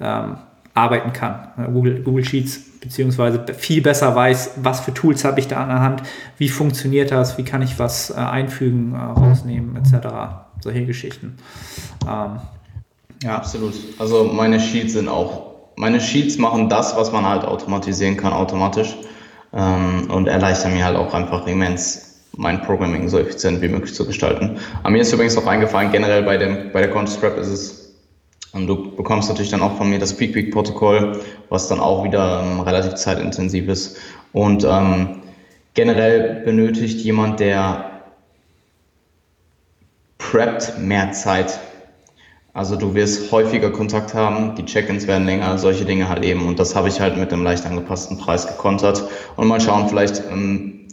ähm, 0.00 0.36
arbeiten 0.74 1.12
kann. 1.12 1.48
Google, 1.72 2.02
Google 2.02 2.24
Sheets, 2.24 2.78
beziehungsweise 2.80 3.44
viel 3.58 3.82
besser 3.82 4.14
weiß, 4.14 4.52
was 4.62 4.80
für 4.80 4.94
Tools 4.94 5.24
habe 5.24 5.38
ich 5.38 5.48
da 5.48 5.62
an 5.62 5.68
der 5.68 5.80
Hand, 5.80 6.02
wie 6.38 6.48
funktioniert 6.48 7.10
das, 7.10 7.36
wie 7.36 7.44
kann 7.44 7.60
ich 7.60 7.78
was 7.78 8.10
äh, 8.10 8.14
einfügen, 8.14 8.94
äh, 8.94 8.98
rausnehmen, 8.98 9.76
etc 9.76 10.51
solche 10.62 10.86
Geschichten. 10.86 11.36
Ähm, 12.04 12.38
ja. 13.22 13.36
Absolut. 13.36 13.74
Also 13.98 14.24
meine 14.24 14.58
Sheets 14.58 14.94
sind 14.94 15.08
auch, 15.08 15.52
meine 15.76 16.00
Sheets 16.00 16.38
machen 16.38 16.68
das, 16.68 16.96
was 16.96 17.12
man 17.12 17.24
halt 17.24 17.44
automatisieren 17.44 18.16
kann, 18.16 18.32
automatisch 18.32 18.96
ähm, 19.52 20.10
und 20.10 20.26
erleichtern 20.26 20.74
mir 20.74 20.84
halt 20.84 20.96
auch 20.96 21.14
einfach 21.14 21.46
immens 21.46 22.08
mein 22.36 22.62
Programming 22.62 23.08
so 23.08 23.18
effizient 23.18 23.60
wie 23.60 23.68
möglich 23.68 23.94
zu 23.94 24.06
gestalten. 24.06 24.58
Aber 24.82 24.90
mir 24.90 25.02
ist 25.02 25.12
übrigens 25.12 25.36
auch 25.36 25.46
eingefallen, 25.46 25.92
generell 25.92 26.22
bei, 26.22 26.38
dem, 26.38 26.72
bei 26.72 26.80
der 26.80 26.90
Contest-Prep 26.90 27.36
ist 27.38 27.48
es 27.48 27.82
und 28.52 28.66
du 28.66 28.94
bekommst 28.96 29.28
natürlich 29.28 29.50
dann 29.50 29.62
auch 29.62 29.76
von 29.76 29.88
mir 29.88 29.98
das 29.98 30.14
Peak 30.14 30.34
Week 30.34 30.52
Protokoll, 30.52 31.20
was 31.48 31.68
dann 31.68 31.80
auch 31.80 32.04
wieder 32.04 32.42
ähm, 32.42 32.60
relativ 32.60 32.94
zeitintensiv 32.94 33.68
ist. 33.68 33.96
Und 34.32 34.64
ähm, 34.64 35.22
generell 35.74 36.42
benötigt 36.44 37.00
jemand, 37.00 37.40
der 37.40 37.91
preppt 40.32 40.78
mehr 40.78 41.12
Zeit. 41.12 41.60
Also 42.54 42.76
du 42.76 42.94
wirst 42.94 43.30
häufiger 43.32 43.70
Kontakt 43.70 44.14
haben, 44.14 44.54
die 44.54 44.64
Check-ins 44.64 45.06
werden 45.06 45.26
länger, 45.26 45.58
solche 45.58 45.84
Dinge 45.84 46.08
halt 46.08 46.24
eben. 46.24 46.48
Und 46.48 46.58
das 46.58 46.74
habe 46.74 46.88
ich 46.88 47.00
halt 47.00 47.18
mit 47.18 47.32
einem 47.32 47.44
leicht 47.44 47.66
angepassten 47.66 48.16
Preis 48.16 48.46
gekontert. 48.46 49.04
Und 49.36 49.46
mal 49.46 49.60
schauen, 49.60 49.90
vielleicht 49.90 50.22
ähm, 50.30 50.88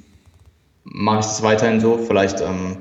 mache 0.84 1.20
ich 1.20 1.26
das 1.26 1.42
weiterhin 1.42 1.80
so, 1.80 1.98
vielleicht 1.98 2.42
ähm, 2.42 2.80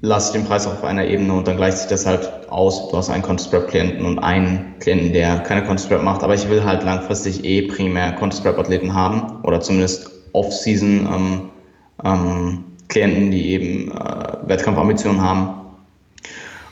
lasse 0.00 0.28
ich 0.28 0.40
den 0.40 0.48
Preis 0.48 0.66
auf 0.66 0.82
einer 0.82 1.04
Ebene 1.04 1.34
und 1.34 1.46
dann 1.46 1.58
gleicht 1.58 1.76
sich 1.76 1.88
das 1.88 2.06
halt 2.06 2.48
aus. 2.48 2.88
Du 2.88 2.96
hast 2.96 3.10
einen 3.10 3.22
Contest-Prep-Klienten 3.22 4.06
und 4.06 4.18
einen 4.18 4.76
Klienten, 4.80 5.12
der 5.12 5.40
keine 5.40 5.66
Contest-Prep 5.66 6.02
macht. 6.02 6.22
Aber 6.22 6.32
ich 6.32 6.48
will 6.48 6.64
halt 6.64 6.84
langfristig 6.84 7.44
eh 7.44 7.68
primär 7.68 8.12
Contest-Prep-Athleten 8.12 8.94
haben 8.94 9.42
oder 9.42 9.60
zumindest 9.60 10.10
Off-Season 10.32 11.06
ähm, 11.06 11.50
ähm, 12.02 12.64
Klienten, 12.90 13.30
die 13.30 13.50
eben 13.50 13.92
äh, 13.92 14.36
Wettkampfambitionen 14.46 15.22
haben. 15.22 15.54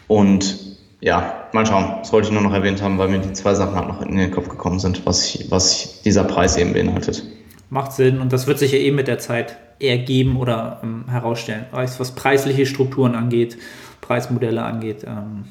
Und 0.06 0.68
ja, 1.00 1.46
mal 1.52 1.64
schauen. 1.64 1.94
Das 2.00 2.12
wollte 2.12 2.28
ich 2.28 2.34
nur 2.34 2.42
noch 2.42 2.52
erwähnt 2.52 2.82
haben, 2.82 2.98
weil 2.98 3.08
mir 3.08 3.20
die 3.20 3.32
zwei 3.32 3.54
Sachen 3.54 3.76
halt 3.76 3.88
noch 3.88 4.02
in 4.02 4.16
den 4.16 4.30
Kopf 4.30 4.48
gekommen 4.48 4.80
sind, 4.80 5.06
was, 5.06 5.24
ich, 5.24 5.50
was 5.50 6.02
dieser 6.02 6.24
Preis 6.24 6.56
eben 6.56 6.72
beinhaltet. 6.72 7.22
Macht 7.70 7.92
Sinn 7.92 8.20
und 8.20 8.32
das 8.32 8.46
wird 8.46 8.58
sich 8.58 8.72
ja 8.72 8.78
eben 8.78 8.96
mit 8.96 9.08
der 9.08 9.18
Zeit 9.18 9.56
ergeben 9.78 10.36
oder 10.36 10.80
ähm, 10.82 11.04
herausstellen. 11.08 11.66
Was 11.70 12.14
preisliche 12.14 12.66
Strukturen 12.66 13.14
angeht, 13.14 13.58
Preismodelle 14.00 14.62
angeht. 14.62 15.04
Ähm, 15.06 15.44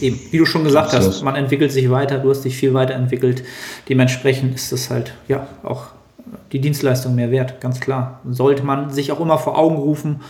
eben, 0.00 0.20
wie 0.30 0.38
du 0.38 0.44
schon 0.44 0.62
gesagt 0.62 0.94
Absolut. 0.94 1.14
hast, 1.14 1.22
man 1.22 1.34
entwickelt 1.34 1.72
sich 1.72 1.90
weiter, 1.90 2.18
du 2.18 2.30
hast 2.30 2.42
dich 2.42 2.56
viel 2.56 2.74
weiterentwickelt. 2.74 3.42
Dementsprechend 3.88 4.54
ist 4.54 4.70
das 4.70 4.90
halt 4.90 5.14
ja 5.26 5.48
auch 5.64 5.86
die 6.52 6.60
Dienstleistung 6.60 7.14
mehr 7.14 7.30
wert, 7.30 7.60
ganz 7.60 7.80
klar. 7.80 8.20
Sollte 8.28 8.62
man 8.62 8.90
sich 8.90 9.12
auch 9.12 9.20
immer 9.20 9.38
vor 9.38 9.58
Augen 9.58 9.76
rufen 9.76 10.20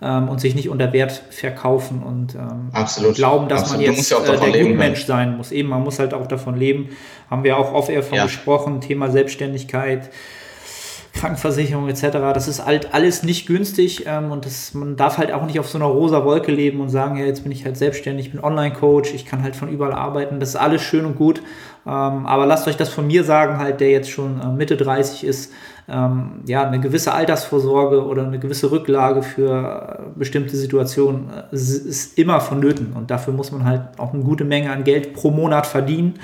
ähm, 0.00 0.28
und 0.28 0.40
sich 0.40 0.54
nicht 0.54 0.68
unter 0.68 0.92
Wert 0.92 1.22
verkaufen 1.30 2.02
und 2.02 2.34
ähm, 2.34 2.70
Absolut. 2.72 3.16
glauben, 3.16 3.48
dass 3.48 3.62
Absolut. 3.62 3.86
man 3.86 3.94
jetzt 3.96 4.12
äh, 4.12 4.50
der 4.52 4.64
Gutmensch 4.64 5.04
sein 5.06 5.36
muss. 5.36 5.52
Eben, 5.52 5.68
man 5.68 5.82
muss 5.82 5.98
halt 5.98 6.14
auch 6.14 6.26
davon 6.26 6.56
leben. 6.56 6.90
Haben 7.30 7.44
wir 7.44 7.56
auch 7.58 7.72
oft 7.72 7.88
eher 7.88 8.02
von 8.02 8.16
ja. 8.16 8.24
gesprochen, 8.24 8.80
Thema 8.80 9.10
Selbstständigkeit. 9.10 10.10
Krankenversicherung 11.12 11.88
etc. 11.88 12.02
Das 12.34 12.48
ist 12.48 12.64
halt 12.64 12.94
alles 12.94 13.22
nicht 13.22 13.46
günstig 13.46 14.04
ähm, 14.06 14.30
und 14.30 14.46
das, 14.46 14.74
man 14.74 14.96
darf 14.96 15.18
halt 15.18 15.32
auch 15.32 15.44
nicht 15.46 15.58
auf 15.58 15.68
so 15.68 15.78
einer 15.78 15.86
rosa 15.86 16.24
Wolke 16.24 16.52
leben 16.52 16.80
und 16.80 16.88
sagen, 16.88 17.16
ja, 17.16 17.24
jetzt 17.24 17.42
bin 17.42 17.52
ich 17.52 17.64
halt 17.64 17.76
selbstständig, 17.76 18.26
ich 18.26 18.32
bin 18.32 18.42
Online-Coach, 18.42 19.14
ich 19.14 19.26
kann 19.26 19.42
halt 19.42 19.56
von 19.56 19.68
überall 19.68 19.92
arbeiten. 19.92 20.40
Das 20.40 20.50
ist 20.50 20.56
alles 20.56 20.82
schön 20.82 21.04
und 21.04 21.16
gut, 21.16 21.42
ähm, 21.86 22.26
aber 22.26 22.46
lasst 22.46 22.68
euch 22.68 22.76
das 22.76 22.88
von 22.88 23.06
mir 23.06 23.24
sagen, 23.24 23.58
halt, 23.58 23.80
der 23.80 23.90
jetzt 23.90 24.10
schon 24.10 24.40
äh, 24.40 24.48
Mitte 24.48 24.76
30 24.76 25.24
ist, 25.24 25.52
ähm, 25.88 26.42
ja, 26.44 26.66
eine 26.66 26.80
gewisse 26.80 27.12
Altersvorsorge 27.14 28.04
oder 28.04 28.26
eine 28.26 28.38
gewisse 28.38 28.70
Rücklage 28.70 29.22
für 29.22 30.00
äh, 30.14 30.18
bestimmte 30.18 30.54
Situationen 30.56 31.30
äh, 31.30 31.54
ist 31.54 32.18
immer 32.18 32.40
vonnöten 32.40 32.92
und 32.92 33.10
dafür 33.10 33.32
muss 33.32 33.52
man 33.52 33.64
halt 33.64 33.98
auch 33.98 34.12
eine 34.12 34.22
gute 34.22 34.44
Menge 34.44 34.70
an 34.70 34.84
Geld 34.84 35.14
pro 35.14 35.30
Monat 35.30 35.66
verdienen. 35.66 36.14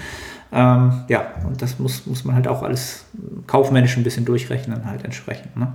Ähm, 0.55 1.03
ja, 1.09 1.33
und 1.49 1.61
das 1.61 1.81
muss, 1.81 2.07
muss 2.07 2.25
man 2.25 2.37
halt 2.37 2.47
auch 2.47 2.63
alles 2.63 3.05
kaufmännisch 3.49 3.97
ein 3.97 4.05
bisschen 4.05 4.25
durchrechnen, 4.25 4.87
halt 4.87 5.05
entsprechend. 5.05 5.57
Ne? 5.57 5.75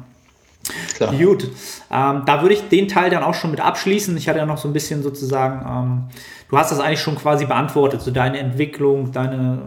Klar. 0.95 1.13
Gut, 1.13 1.49
ähm, 1.91 2.23
da 2.25 2.41
würde 2.41 2.53
ich 2.53 2.69
den 2.69 2.87
Teil 2.87 3.09
dann 3.09 3.23
auch 3.23 3.33
schon 3.33 3.51
mit 3.51 3.59
abschließen. 3.59 4.15
Ich 4.15 4.29
hatte 4.29 4.39
ja 4.39 4.45
noch 4.45 4.57
so 4.57 4.69
ein 4.69 4.73
bisschen 4.73 5.03
sozusagen, 5.03 5.65
ähm, 5.67 6.03
du 6.49 6.57
hast 6.57 6.71
das 6.71 6.79
eigentlich 6.79 7.01
schon 7.01 7.15
quasi 7.15 7.45
beantwortet, 7.45 8.01
so 8.01 8.11
deine 8.11 8.39
Entwicklung, 8.39 9.11
deine 9.11 9.63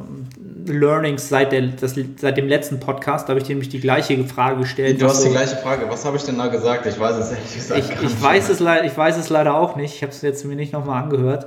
Learnings 0.67 1.29
seit, 1.29 1.53
der, 1.53 1.63
das, 1.63 1.95
seit 2.17 2.37
dem 2.37 2.49
letzten 2.49 2.81
Podcast. 2.81 3.29
Da 3.29 3.31
habe 3.31 3.41
ich 3.41 3.47
dir 3.47 3.55
nämlich 3.55 3.69
die 3.69 3.81
gleiche 3.81 4.23
Frage 4.25 4.61
gestellt. 4.61 5.01
Du 5.01 5.07
hast 5.07 5.25
die 5.25 5.31
gleiche 5.31 5.57
Frage. 5.57 5.87
Was 5.91 6.07
habe 6.07 6.17
ich 6.17 6.23
denn 6.23 6.39
da 6.39 6.47
gesagt? 6.47 6.87
Ich 6.87 6.99
weiß 6.99 7.17
es 7.17 7.33
ehrlich 7.33 7.55
gesagt 7.55 7.81
ich, 7.81 8.03
ich 8.03 8.23
weiß 8.23 8.49
es, 8.49 8.61
ich 8.61 8.97
weiß 8.97 9.19
es 9.19 9.29
leider 9.29 9.57
auch 9.57 9.77
nicht. 9.77 9.95
Ich 9.97 10.03
habe 10.03 10.13
es 10.13 10.23
jetzt 10.23 10.45
mir 10.45 10.57
nicht 10.57 10.73
nochmal 10.73 11.03
angehört. 11.03 11.47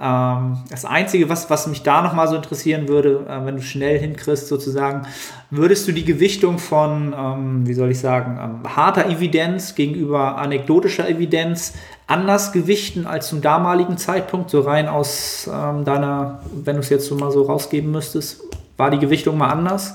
Ähm, 0.00 0.58
das 0.70 0.84
Einzige, 0.84 1.28
was, 1.28 1.48
was 1.50 1.68
mich 1.68 1.82
da 1.84 2.02
nochmal 2.02 2.26
so 2.26 2.34
interessieren 2.34 2.88
würde, 2.88 3.26
äh, 3.28 3.46
wenn 3.46 3.56
du 3.56 3.62
schnell 3.62 3.98
hinkriegst, 3.98 4.48
sozusagen, 4.48 5.02
würdest 5.50 5.86
du 5.86 5.92
die 5.92 6.04
Gewichtung 6.04 6.58
von, 6.58 7.14
ähm, 7.16 7.66
wie 7.66 7.74
soll 7.74 7.92
ich 7.92 8.00
sagen, 8.00 8.38
ähm, 8.42 8.76
harter 8.76 9.06
Evidenz 9.06 9.76
gegenüber 9.76 10.38
anekdotischer 10.38 11.08
Evidenz 11.08 11.74
anders 12.08 12.52
gewichten 12.52 13.06
als 13.06 13.28
zum 13.28 13.40
damaligen 13.40 13.96
Zeitpunkt, 13.96 14.50
so 14.50 14.60
rein 14.60 14.88
aus 14.88 15.48
deiner, 15.48 16.42
wenn 16.52 16.76
du 16.76 16.80
es 16.80 16.90
jetzt 16.90 17.06
so 17.06 17.14
mal 17.14 17.30
so 17.30 17.44
rausgeben 17.44 17.90
müsstest? 17.90 18.42
War 18.76 18.90
die 18.90 18.98
Gewichtung 18.98 19.38
mal 19.38 19.48
anders? 19.48 19.94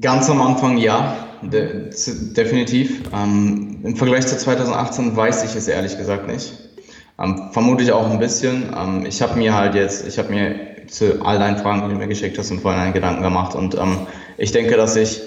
Ganz 0.00 0.30
am 0.30 0.40
Anfang 0.40 0.76
ja, 0.76 1.16
de 1.42 1.90
definitiv. 2.36 3.02
Ähm, 3.12 3.80
Im 3.82 3.96
Vergleich 3.96 4.24
zu 4.28 4.38
2018 4.38 5.16
weiß 5.16 5.42
ich 5.44 5.56
es 5.56 5.66
ehrlich 5.66 5.98
gesagt 5.98 6.28
nicht. 6.28 6.52
Ähm, 7.20 7.50
vermute 7.52 7.82
ich 7.82 7.92
auch 7.92 8.10
ein 8.10 8.18
bisschen. 8.18 8.74
Ähm, 8.76 9.04
ich 9.06 9.20
habe 9.22 9.38
mir 9.38 9.54
halt 9.54 9.74
jetzt, 9.74 10.06
ich 10.06 10.18
habe 10.18 10.32
mir 10.32 10.86
zu 10.88 11.24
all 11.24 11.38
deinen 11.38 11.58
Fragen, 11.58 11.82
die 11.82 11.94
du 11.94 11.98
mir 11.98 12.08
geschickt 12.08 12.38
hast, 12.38 12.50
im 12.50 12.60
Vorhinein 12.60 12.92
Gedanken 12.92 13.22
gemacht. 13.22 13.54
Und 13.54 13.74
ähm, 13.76 14.06
ich 14.38 14.52
denke, 14.52 14.76
dass 14.76 14.96
ich 14.96 15.20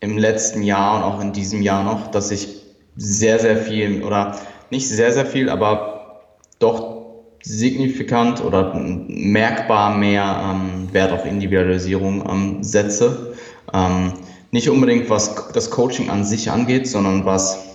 im 0.00 0.18
letzten 0.18 0.62
Jahr 0.62 0.96
und 0.96 1.02
auch 1.02 1.20
in 1.20 1.32
diesem 1.32 1.62
Jahr 1.62 1.84
noch, 1.84 2.08
dass 2.08 2.30
ich 2.30 2.48
sehr, 2.96 3.38
sehr 3.38 3.56
viel 3.56 4.02
oder 4.02 4.36
nicht 4.70 4.88
sehr, 4.88 5.12
sehr 5.12 5.26
viel, 5.26 5.48
aber 5.48 6.20
doch 6.58 6.94
signifikant 7.42 8.42
oder 8.42 8.72
merkbar 8.74 9.96
mehr 9.96 10.40
ähm, 10.42 10.92
Wert 10.92 11.12
auf 11.12 11.26
Individualisierung 11.26 12.24
ähm, 12.28 12.62
setze. 12.62 13.34
Ähm, 13.72 14.14
nicht 14.50 14.70
unbedingt 14.70 15.10
was 15.10 15.48
das 15.52 15.70
Coaching 15.70 16.08
an 16.08 16.24
sich 16.24 16.50
angeht, 16.50 16.86
sondern 16.88 17.24
was 17.24 17.73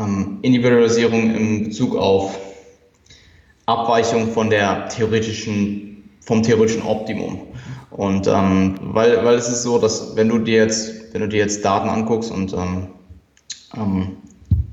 ähm, 0.00 0.38
Individualisierung 0.42 1.34
in 1.34 1.64
Bezug 1.64 1.96
auf 1.96 2.38
Abweichung 3.66 4.32
von 4.32 4.50
der 4.50 4.88
theoretischen, 4.88 6.10
vom 6.20 6.42
theoretischen 6.42 6.82
Optimum. 6.82 7.40
Und 7.90 8.26
ähm, 8.26 8.76
weil, 8.82 9.24
weil 9.24 9.36
es 9.36 9.48
ist 9.48 9.62
so, 9.62 9.78
dass 9.78 10.16
wenn 10.16 10.28
du 10.28 10.38
dir 10.38 10.58
jetzt, 10.58 11.12
wenn 11.12 11.22
du 11.22 11.28
dir 11.28 11.38
jetzt 11.38 11.64
Daten 11.64 11.88
anguckst 11.88 12.30
und 12.30 12.52
ähm, 12.52 12.88
ähm, 13.76 14.16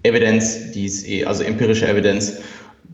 Evidenz, 0.04 0.72
die 0.72 0.86
ist 0.86 1.08
eh, 1.08 1.26
also 1.26 1.44
empirische 1.44 1.88
Evidenz, 1.88 2.38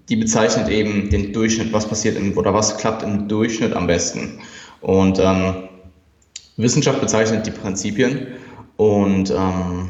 die 0.09 0.15
bezeichnet 0.15 0.69
eben 0.69 1.09
den 1.09 1.33
Durchschnitt, 1.33 1.71
was 1.71 1.87
passiert 1.87 2.17
im, 2.17 2.37
oder 2.37 2.53
was 2.53 2.77
klappt 2.77 3.03
im 3.03 3.27
Durchschnitt 3.27 3.73
am 3.73 3.87
besten. 3.87 4.39
Und 4.81 5.19
ähm, 5.19 5.69
Wissenschaft 6.57 6.99
bezeichnet 6.99 7.45
die 7.45 7.51
Prinzipien 7.51 8.27
und 8.77 9.31
ähm, 9.31 9.89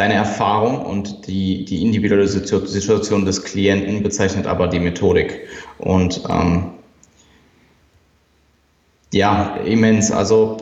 deine 0.00 0.14
Erfahrung 0.14 0.80
und 0.80 1.26
die, 1.26 1.66
die 1.66 1.82
individuelle 1.82 2.26
Situation 2.26 3.26
des 3.26 3.44
Klienten 3.44 4.02
bezeichnet 4.02 4.46
aber 4.46 4.66
die 4.66 4.80
Methodik. 4.80 5.46
Und 5.76 6.22
ähm, 6.26 6.70
ja, 9.12 9.56
immens. 9.56 10.10
Also 10.10 10.56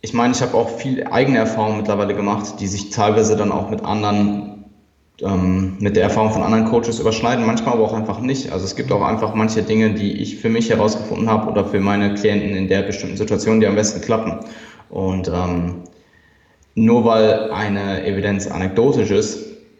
ich 0.00 0.14
meine, 0.14 0.32
ich 0.32 0.40
habe 0.40 0.54
auch 0.54 0.70
viel 0.78 1.04
eigene 1.04 1.38
Erfahrung 1.38 1.76
mittlerweile 1.76 2.14
gemacht, 2.14 2.54
die 2.58 2.66
sich 2.66 2.88
teilweise 2.88 3.36
dann 3.36 3.52
auch 3.52 3.68
mit 3.68 3.84
anderen, 3.84 4.64
ähm, 5.20 5.76
mit 5.78 5.94
der 5.96 6.04
Erfahrung 6.04 6.32
von 6.32 6.42
anderen 6.42 6.64
Coaches 6.64 7.00
überschneiden, 7.00 7.44
manchmal 7.44 7.74
aber 7.74 7.84
auch 7.84 7.92
einfach 7.92 8.20
nicht. 8.20 8.50
Also 8.50 8.64
es 8.64 8.76
gibt 8.76 8.90
auch 8.92 9.02
einfach 9.02 9.34
manche 9.34 9.62
Dinge, 9.62 9.92
die 9.92 10.12
ich 10.22 10.36
für 10.36 10.48
mich 10.48 10.70
herausgefunden 10.70 11.28
habe 11.28 11.50
oder 11.50 11.66
für 11.66 11.80
meine 11.80 12.14
Klienten 12.14 12.56
in 12.56 12.68
der 12.68 12.80
bestimmten 12.80 13.18
Situation, 13.18 13.60
die 13.60 13.66
am 13.66 13.74
besten 13.74 14.00
klappen. 14.00 14.40
Und 14.88 15.28
ähm, 15.28 15.82
nur 16.74 17.04
weil 17.04 17.50
eine 17.50 18.04
Evidenz 18.06 18.46
anekdotisch 18.46 19.10
ist, 19.10 19.38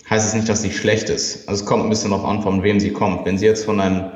heißt 0.09 0.29
es 0.29 0.35
nicht, 0.35 0.49
dass 0.49 0.63
sie 0.63 0.73
schlecht 0.73 1.09
ist. 1.09 1.49
Also 1.49 1.63
es 1.63 1.69
kommt 1.69 1.85
ein 1.85 1.91
bisschen 1.91 2.11
darauf 2.11 2.27
an, 2.27 2.43
von 2.43 2.63
wem 2.63 2.79
sie 2.79 2.93
kommt. 2.93 3.25
Wenn 3.25 3.39
sie 3.39 3.47
jetzt 3.47 3.65
von 3.65 3.81
einem 3.81 4.11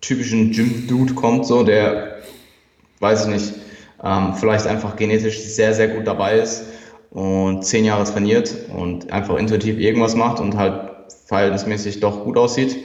typischen 0.00 0.50
Gym-Dude 0.50 1.14
kommt, 1.14 1.46
so 1.46 1.62
der, 1.62 2.18
weiß 3.00 3.26
ich 3.26 3.32
nicht, 3.32 3.54
ähm, 4.02 4.34
vielleicht 4.34 4.66
einfach 4.66 4.96
genetisch 4.96 5.40
sehr, 5.40 5.74
sehr 5.74 5.88
gut 5.88 6.06
dabei 6.06 6.38
ist 6.38 6.64
und 7.10 7.64
zehn 7.64 7.84
Jahre 7.84 8.04
trainiert 8.04 8.54
und 8.76 9.12
einfach 9.12 9.36
intuitiv 9.36 9.78
irgendwas 9.78 10.16
macht 10.16 10.40
und 10.40 10.56
halt 10.56 10.90
verhältnismäßig 11.26 12.00
doch 12.00 12.24
gut 12.24 12.36
aussieht, 12.36 12.76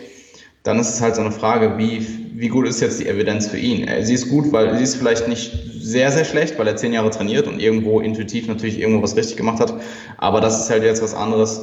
dann 0.67 0.79
ist 0.79 0.89
es 0.89 1.01
halt 1.01 1.15
so 1.15 1.21
eine 1.21 1.31
Frage, 1.31 1.77
wie, 1.77 2.05
wie 2.33 2.49
gut 2.49 2.67
ist 2.67 2.81
jetzt 2.81 2.99
die 2.99 3.07
Evidenz 3.07 3.47
für 3.47 3.57
ihn? 3.57 3.87
Äh, 3.87 4.03
sie 4.03 4.13
ist 4.13 4.29
gut, 4.29 4.51
weil 4.51 4.77
sie 4.77 4.83
ist 4.83 4.95
vielleicht 4.95 5.29
nicht 5.29 5.53
sehr, 5.79 6.11
sehr 6.11 6.25
schlecht, 6.25 6.59
weil 6.59 6.67
er 6.67 6.75
zehn 6.75 6.91
Jahre 6.91 7.09
trainiert 7.09 7.47
und 7.47 7.61
irgendwo 7.61 8.01
intuitiv 8.01 8.47
natürlich 8.47 8.77
irgendwo 8.77 9.01
was 9.01 9.15
richtig 9.15 9.37
gemacht 9.37 9.61
hat. 9.61 9.73
Aber 10.17 10.41
das 10.41 10.59
ist 10.59 10.69
halt 10.69 10.83
jetzt 10.83 11.01
was 11.01 11.13
anderes, 11.13 11.61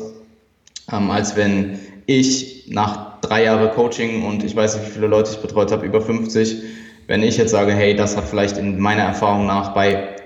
ähm, 0.90 1.10
als 1.10 1.36
wenn 1.36 1.78
ich 2.06 2.64
nach 2.68 3.20
drei 3.20 3.44
Jahren 3.44 3.70
Coaching 3.72 4.24
und 4.24 4.42
ich 4.42 4.56
weiß 4.56 4.76
nicht, 4.76 4.86
wie 4.86 4.92
viele 4.92 5.08
Leute 5.08 5.32
ich 5.32 5.38
betreut 5.38 5.70
habe, 5.70 5.84
über 5.84 6.00
50, 6.00 6.62
wenn 7.06 7.22
ich 7.22 7.36
jetzt 7.36 7.50
sage, 7.50 7.72
hey, 7.72 7.94
das 7.94 8.16
hat 8.16 8.26
vielleicht 8.26 8.56
in 8.56 8.80
meiner 8.80 9.02
Erfahrung 9.02 9.44
nach 9.46 9.74
bei 9.74 10.16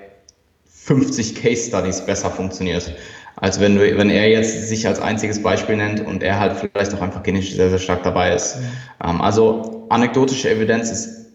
50 0.66 1.34
Case 1.34 1.68
Studies 1.68 2.00
besser 2.00 2.30
funktioniert, 2.30 2.92
als 3.40 3.60
wenn, 3.60 3.76
du, 3.76 3.96
wenn 3.96 4.10
er 4.10 4.28
jetzt 4.28 4.68
sich 4.68 4.86
als 4.86 5.00
einziges 5.00 5.42
Beispiel 5.42 5.76
nennt 5.76 6.04
und 6.04 6.22
er 6.22 6.38
halt 6.38 6.56
vielleicht 6.56 6.94
auch 6.94 7.00
einfach 7.00 7.22
genetisch 7.22 7.54
sehr, 7.54 7.70
sehr 7.70 7.78
stark 7.78 8.02
dabei 8.02 8.34
ist. 8.34 8.58
Ähm, 9.04 9.20
also 9.20 9.86
anekdotische 9.90 10.50
Evidenz 10.50 10.90
ist 10.90 11.26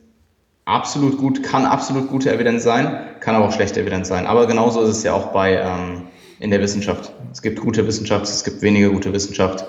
absolut 0.65 1.17
gut, 1.17 1.43
kann 1.43 1.65
absolut 1.65 2.09
gute 2.09 2.33
Evidenz 2.33 2.63
sein, 2.63 2.97
kann 3.19 3.35
aber 3.35 3.45
auch 3.45 3.51
schlechte 3.51 3.81
Evidenz 3.81 4.07
sein. 4.07 4.25
Aber 4.25 4.47
genauso 4.47 4.81
ist 4.81 4.89
es 4.89 5.03
ja 5.03 5.13
auch 5.13 5.27
bei 5.27 5.55
ähm, 5.57 6.03
in 6.39 6.51
der 6.51 6.61
Wissenschaft. 6.61 7.13
Es 7.31 7.41
gibt 7.41 7.59
gute 7.61 7.87
Wissenschaft, 7.87 8.25
es 8.25 8.43
gibt 8.43 8.61
weniger 8.61 8.89
gute 8.89 9.13
Wissenschaft. 9.13 9.65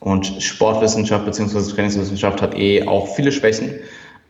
Und 0.00 0.26
Sportwissenschaft 0.42 1.24
bzw. 1.26 1.72
Trainingswissenschaft 1.74 2.40
hat 2.40 2.56
eh 2.56 2.86
auch 2.86 3.14
viele 3.14 3.32
Schwächen. 3.32 3.74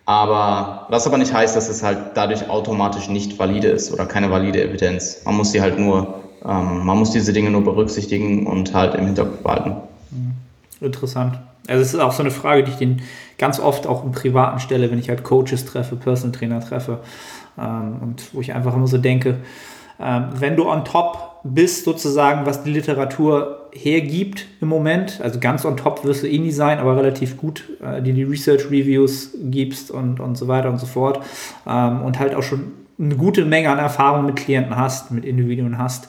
Aber 0.04 0.86
was 0.88 1.06
aber 1.06 1.18
nicht 1.18 1.32
heißt, 1.32 1.54
dass 1.54 1.68
es 1.68 1.82
halt 1.82 1.98
dadurch 2.14 2.48
automatisch 2.48 3.08
nicht 3.08 3.38
valide 3.38 3.68
ist 3.68 3.92
oder 3.92 4.06
keine 4.06 4.30
valide 4.30 4.62
Evidenz. 4.62 5.22
Man 5.24 5.36
muss 5.36 5.52
sie 5.52 5.60
halt 5.60 5.78
nur, 5.78 6.19
ähm, 6.44 6.84
man 6.84 6.98
muss 6.98 7.10
diese 7.10 7.32
Dinge 7.32 7.50
nur 7.50 7.62
berücksichtigen 7.62 8.46
und 8.46 8.74
halt 8.74 8.94
im 8.94 9.06
Hinterkopf 9.06 9.42
behalten. 9.42 9.76
Mhm. 10.10 10.32
Interessant. 10.80 11.38
Also 11.68 11.82
es 11.82 11.94
ist 11.94 12.00
auch 12.00 12.12
so 12.12 12.22
eine 12.22 12.30
Frage, 12.30 12.64
die 12.64 12.70
ich 12.70 12.78
den 12.78 13.02
ganz 13.38 13.60
oft 13.60 13.86
auch 13.86 14.04
im 14.04 14.12
Privaten 14.12 14.58
stelle, 14.58 14.90
wenn 14.90 14.98
ich 14.98 15.08
halt 15.08 15.22
Coaches 15.22 15.66
treffe, 15.66 15.96
Personal 15.96 16.36
Trainer 16.36 16.60
treffe. 16.60 17.00
Ähm, 17.58 17.96
und 18.00 18.34
wo 18.34 18.40
ich 18.40 18.54
einfach 18.54 18.74
immer 18.74 18.86
so 18.86 18.98
denke, 18.98 19.38
ähm, 20.00 20.28
wenn 20.34 20.56
du 20.56 20.68
on 20.68 20.84
top 20.84 21.40
bist, 21.44 21.84
sozusagen, 21.84 22.46
was 22.46 22.62
die 22.62 22.70
Literatur 22.70 23.68
hergibt 23.72 24.46
im 24.60 24.68
Moment, 24.68 25.20
also 25.22 25.38
ganz 25.38 25.64
on 25.64 25.76
top 25.76 26.04
wirst 26.04 26.22
du 26.22 26.28
eh 26.28 26.38
nie 26.38 26.50
sein, 26.50 26.78
aber 26.78 26.96
relativ 26.96 27.36
gut, 27.36 27.64
äh, 27.82 28.02
die 28.02 28.12
die 28.12 28.24
Research 28.24 28.66
Reviews 28.66 29.30
gibst 29.44 29.90
und, 29.90 30.20
und 30.20 30.36
so 30.36 30.48
weiter 30.48 30.70
und 30.70 30.78
so 30.78 30.86
fort 30.86 31.20
ähm, 31.66 32.02
und 32.02 32.18
halt 32.18 32.34
auch 32.34 32.42
schon 32.42 32.72
eine 33.00 33.16
gute 33.16 33.44
Menge 33.44 33.70
an 33.70 33.78
Erfahrung 33.78 34.26
mit 34.26 34.36
Klienten 34.36 34.76
hast, 34.76 35.10
mit 35.10 35.24
Individuen 35.24 35.78
hast, 35.78 36.08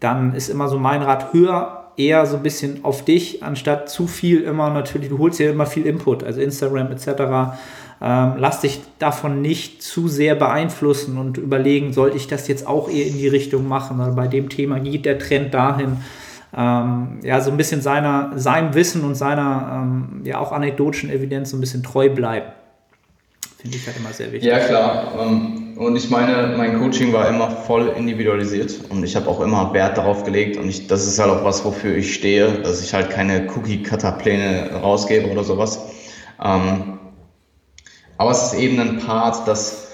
dann 0.00 0.34
ist 0.34 0.48
immer 0.48 0.68
so 0.68 0.78
mein 0.78 1.02
Rat 1.02 1.32
höher 1.32 1.84
eher 1.96 2.26
so 2.26 2.36
ein 2.36 2.42
bisschen 2.42 2.84
auf 2.84 3.04
dich, 3.04 3.42
anstatt 3.42 3.88
zu 3.88 4.06
viel 4.06 4.42
immer 4.42 4.70
natürlich, 4.70 5.08
du 5.08 5.18
holst 5.18 5.40
ja 5.40 5.50
immer 5.50 5.66
viel 5.66 5.86
Input, 5.86 6.24
also 6.24 6.40
Instagram 6.40 6.92
etc. 6.92 7.08
Ähm, 8.02 8.34
lass 8.36 8.60
dich 8.60 8.82
davon 8.98 9.40
nicht 9.40 9.82
zu 9.82 10.08
sehr 10.08 10.34
beeinflussen 10.34 11.16
und 11.16 11.38
überlegen, 11.38 11.92
sollte 11.94 12.18
ich 12.18 12.26
das 12.26 12.48
jetzt 12.48 12.66
auch 12.66 12.90
eher 12.90 13.06
in 13.06 13.16
die 13.16 13.28
Richtung 13.28 13.66
machen 13.66 13.98
oder 14.00 14.12
bei 14.12 14.28
dem 14.28 14.50
Thema 14.50 14.78
geht 14.80 15.06
der 15.06 15.18
Trend 15.18 15.54
dahin. 15.54 15.98
Ähm, 16.54 17.20
ja, 17.22 17.40
so 17.40 17.50
ein 17.50 17.56
bisschen 17.56 17.80
seiner, 17.80 18.32
seinem 18.36 18.74
Wissen 18.74 19.02
und 19.04 19.14
seiner 19.14 19.82
ähm, 19.82 20.20
ja 20.24 20.38
auch 20.38 20.52
anekdotischen 20.52 21.10
Evidenz 21.10 21.50
so 21.50 21.56
ein 21.56 21.60
bisschen 21.60 21.82
treu 21.82 22.10
bleiben. 22.10 22.46
Finde 23.66 23.78
ich 23.78 23.86
halt 23.88 23.96
immer 23.96 24.12
sehr 24.12 24.30
wichtig. 24.30 24.48
Ja, 24.48 24.60
klar. 24.60 25.12
Ähm, 25.18 25.74
und 25.76 25.96
ich 25.96 26.08
meine, 26.08 26.54
mein 26.56 26.78
Coaching 26.78 27.12
war 27.12 27.28
immer 27.28 27.50
voll 27.50 27.88
individualisiert 27.96 28.78
und 28.90 29.02
ich 29.02 29.16
habe 29.16 29.28
auch 29.28 29.40
immer 29.40 29.74
Wert 29.74 29.98
darauf 29.98 30.22
gelegt 30.22 30.56
und 30.56 30.68
ich, 30.68 30.86
das 30.86 31.04
ist 31.04 31.18
halt 31.18 31.30
auch 31.32 31.42
was, 31.42 31.64
wofür 31.64 31.96
ich 31.96 32.14
stehe, 32.14 32.60
dass 32.62 32.80
ich 32.80 32.94
halt 32.94 33.10
keine 33.10 33.48
Cookie-Cutter-Pläne 33.48 34.70
rausgebe 34.70 35.28
oder 35.28 35.42
sowas. 35.42 35.80
Ähm, 36.40 37.00
aber 38.18 38.30
es 38.30 38.52
ist 38.52 38.54
eben 38.54 38.78
ein 38.78 38.98
Part, 39.00 39.48
dass 39.48 39.88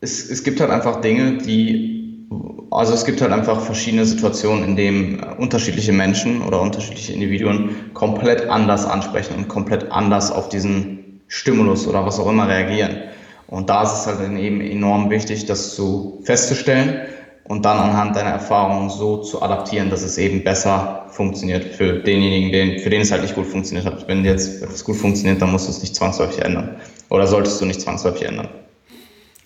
es, 0.00 0.30
es 0.30 0.44
gibt 0.44 0.60
halt 0.60 0.70
einfach 0.70 1.00
Dinge, 1.00 1.38
die, 1.38 2.28
also 2.70 2.94
es 2.94 3.04
gibt 3.04 3.20
halt 3.20 3.32
einfach 3.32 3.60
verschiedene 3.60 4.04
Situationen, 4.04 4.62
in 4.62 4.76
denen 4.76 5.20
unterschiedliche 5.36 5.92
Menschen 5.92 6.42
oder 6.42 6.60
unterschiedliche 6.60 7.12
Individuen 7.12 7.92
komplett 7.92 8.48
anders 8.48 8.86
ansprechen 8.86 9.34
und 9.34 9.48
komplett 9.48 9.90
anders 9.90 10.30
auf 10.30 10.48
diesen 10.48 10.99
Stimulus 11.30 11.86
oder 11.86 12.04
was 12.04 12.18
auch 12.18 12.28
immer 12.28 12.48
reagieren. 12.48 13.04
Und 13.46 13.70
da 13.70 13.84
ist 13.84 13.92
es 13.92 14.06
halt 14.06 14.20
dann 14.20 14.36
eben 14.36 14.60
enorm 14.60 15.10
wichtig, 15.10 15.46
das 15.46 15.74
zu 15.74 16.20
festzustellen 16.24 17.00
und 17.44 17.64
dann 17.64 17.78
anhand 17.78 18.14
deiner 18.16 18.30
Erfahrungen 18.30 18.90
so 18.90 19.18
zu 19.18 19.40
adaptieren, 19.40 19.90
dass 19.90 20.02
es 20.02 20.18
eben 20.18 20.44
besser 20.44 21.06
funktioniert 21.10 21.64
für 21.64 22.00
denjenigen, 22.00 22.52
den, 22.52 22.80
für 22.80 22.90
den 22.90 23.00
es 23.00 23.10
halt 23.10 23.22
nicht 23.22 23.34
gut 23.34 23.46
funktioniert 23.46 23.86
hat. 23.86 24.06
Wenn 24.06 24.24
jetzt 24.24 24.62
etwas 24.62 24.84
gut 24.84 24.96
funktioniert, 24.96 25.40
dann 25.40 25.50
musst 25.52 25.66
du 25.66 25.70
es 25.70 25.80
nicht 25.80 25.94
zwangsläufig 25.94 26.44
ändern. 26.44 26.76
Oder 27.08 27.26
solltest 27.26 27.60
du 27.60 27.64
nicht 27.64 27.80
zwangsläufig 27.80 28.22
ändern. 28.22 28.48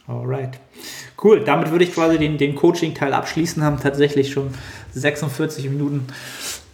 Alright. 0.07 0.59
Cool, 1.23 1.45
damit 1.45 1.71
würde 1.71 1.85
ich 1.85 1.95
quasi 1.95 2.19
den, 2.19 2.37
den 2.37 2.55
Coaching-Teil 2.55 3.15
abschließen, 3.15 3.63
haben 3.63 3.79
tatsächlich 3.81 4.33
schon 4.33 4.53
46 4.93 5.71
Minuten 5.71 6.07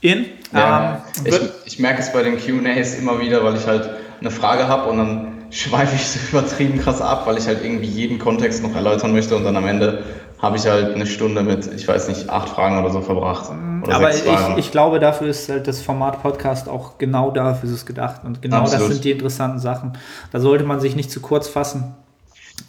in. 0.00 0.26
Ja, 0.52 1.04
ähm, 1.18 1.26
ich, 1.26 1.40
ich 1.64 1.78
merke 1.78 2.00
es 2.00 2.12
bei 2.12 2.22
den 2.22 2.38
QAs 2.38 2.94
immer 2.94 3.20
wieder, 3.20 3.44
weil 3.44 3.56
ich 3.56 3.66
halt 3.66 3.88
eine 4.20 4.30
Frage 4.30 4.68
habe 4.68 4.90
und 4.90 4.98
dann 4.98 5.28
schweife 5.50 5.96
ich 5.96 6.06
so 6.06 6.18
übertrieben 6.38 6.78
krass 6.78 7.00
ab, 7.00 7.26
weil 7.26 7.38
ich 7.38 7.46
halt 7.46 7.64
irgendwie 7.64 7.86
jeden 7.86 8.18
Kontext 8.18 8.62
noch 8.62 8.74
erläutern 8.74 9.12
möchte 9.12 9.36
und 9.36 9.44
dann 9.44 9.56
am 9.56 9.66
Ende 9.66 10.04
habe 10.40 10.56
ich 10.56 10.66
halt 10.66 10.94
eine 10.94 11.06
Stunde 11.06 11.42
mit, 11.42 11.66
ich 11.66 11.86
weiß 11.86 12.08
nicht, 12.08 12.30
acht 12.30 12.48
Fragen 12.48 12.78
oder 12.78 12.90
so 12.90 13.02
verbracht. 13.02 13.50
Oder 13.82 13.94
Aber 13.94 14.10
ich, 14.10 14.24
ich, 14.56 14.70
glaube, 14.70 14.98
dafür 14.98 15.28
ist 15.28 15.48
halt 15.48 15.68
das 15.68 15.82
Format 15.82 16.22
Podcast 16.22 16.68
auch 16.68 16.96
genau 16.96 17.30
dafür 17.30 17.68
ist 17.68 17.74
es 17.74 17.86
gedacht. 17.86 18.22
Und 18.24 18.40
genau 18.40 18.58
Absolut. 18.58 18.86
das 18.86 18.92
sind 18.94 19.04
die 19.04 19.10
interessanten 19.10 19.58
Sachen. 19.58 19.92
Da 20.32 20.40
sollte 20.40 20.64
man 20.64 20.80
sich 20.80 20.96
nicht 20.96 21.10
zu 21.10 21.20
kurz 21.20 21.48
fassen. 21.48 21.94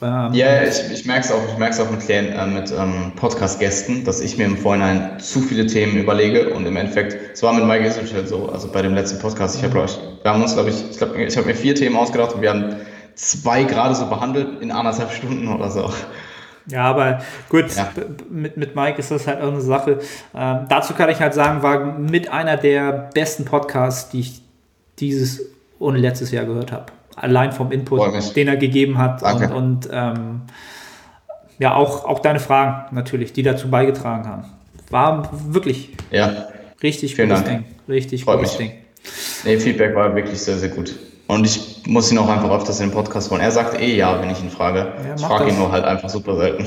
Ähm, 0.01 0.33
ja, 0.33 0.63
ich, 0.63 0.91
ich 0.91 1.05
merke 1.05 1.25
es 1.25 1.31
auch, 1.31 1.41
ich 1.47 1.57
merke 1.57 1.73
es 1.73 1.79
auch 1.79 1.89
mit, 1.89 2.09
äh, 2.09 2.45
mit 2.47 2.71
ähm, 2.71 3.13
Podcast-Gästen, 3.15 4.03
dass 4.03 4.19
ich 4.21 4.37
mir 4.37 4.45
im 4.45 4.57
Vorhinein 4.57 5.19
zu 5.19 5.41
viele 5.41 5.65
Themen 5.65 5.97
überlege 5.97 6.49
und 6.53 6.65
im 6.65 6.75
Endeffekt, 6.77 7.33
es 7.33 7.43
war 7.43 7.53
mit 7.53 7.65
Mike 7.65 7.85
Israel 7.85 8.27
so, 8.27 8.49
also 8.49 8.71
bei 8.71 8.81
dem 8.81 8.93
letzten 8.93 9.19
Podcast, 9.19 9.57
ich 9.57 9.63
habe, 9.63 9.73
wir 9.75 10.31
haben 10.31 10.41
uns, 10.41 10.53
glaube 10.53 10.69
ich, 10.69 10.91
ich 10.91 10.97
glaube, 10.97 11.21
ich 11.21 11.37
habe 11.37 11.47
mir 11.47 11.55
vier 11.55 11.75
Themen 11.75 11.95
ausgedacht 11.95 12.33
und 12.33 12.41
wir 12.41 12.49
haben 12.49 12.75
zwei 13.15 13.63
gerade 13.63 13.95
so 13.95 14.07
behandelt 14.07 14.61
in 14.61 14.71
anderthalb 14.71 15.11
Stunden 15.11 15.47
oder 15.47 15.69
so. 15.69 15.91
Ja, 16.67 16.83
aber 16.83 17.21
gut, 17.49 17.75
ja. 17.75 17.89
Mit, 18.29 18.57
mit 18.57 18.75
Mike 18.75 18.99
ist 18.99 19.11
das 19.11 19.27
halt 19.27 19.41
auch 19.41 19.47
eine 19.47 19.61
Sache. 19.61 19.99
Ähm, 20.35 20.65
dazu 20.69 20.93
kann 20.93 21.09
ich 21.09 21.19
halt 21.19 21.33
sagen, 21.33 21.63
war 21.63 21.97
mit 21.97 22.31
einer 22.31 22.57
der 22.57 23.09
besten 23.13 23.45
Podcasts, 23.45 24.09
die 24.09 24.19
ich 24.21 24.41
dieses 24.99 25.41
und 25.79 25.95
letztes 25.95 26.31
Jahr 26.31 26.45
gehört 26.45 26.71
habe. 26.71 26.85
Allein 27.15 27.51
vom 27.51 27.71
Input, 27.71 28.35
den 28.35 28.47
er 28.47 28.57
gegeben 28.57 28.97
hat 28.97 29.21
Danke. 29.21 29.53
und, 29.53 29.85
und 29.85 29.89
ähm, 29.91 30.41
ja, 31.59 31.75
auch, 31.75 32.05
auch 32.05 32.19
deine 32.19 32.39
Fragen 32.39 32.95
natürlich, 32.95 33.33
die 33.33 33.43
dazu 33.43 33.69
beigetragen 33.69 34.27
haben. 34.27 34.45
War 34.89 35.29
wirklich 35.47 35.95
ja. 36.09 36.47
richtig 36.81 37.15
Vielen 37.15 37.29
gutes 37.29 37.43
Dank. 37.43 37.65
Ding. 37.65 37.75
Richtig 37.87 38.23
Freut 38.23 38.39
gutes 38.39 38.57
mich. 38.57 38.69
Ding. 38.69 38.77
Nee, 39.45 39.57
Feedback 39.57 39.95
war 39.95 40.15
wirklich 40.15 40.39
sehr, 40.41 40.57
sehr 40.57 40.69
gut. 40.69 40.95
Und 41.27 41.45
ich 41.45 41.83
muss 41.87 42.11
ihn 42.11 42.17
auch 42.17 42.27
einfach 42.27 42.49
öfters 42.51 42.79
in 42.81 42.89
den 42.89 42.93
Podcast 42.93 43.31
holen. 43.31 43.39
Er 43.41 43.51
sagt 43.51 43.79
eh 43.79 43.95
ja, 43.95 44.19
wenn 44.21 44.29
ich 44.29 44.41
ihn 44.43 44.49
frage. 44.49 44.79
Ja, 44.79 45.15
ich 45.15 45.21
frage 45.21 45.49
ihn 45.49 45.57
nur 45.57 45.71
halt 45.71 45.85
einfach 45.85 46.09
super 46.09 46.35
selten. 46.35 46.65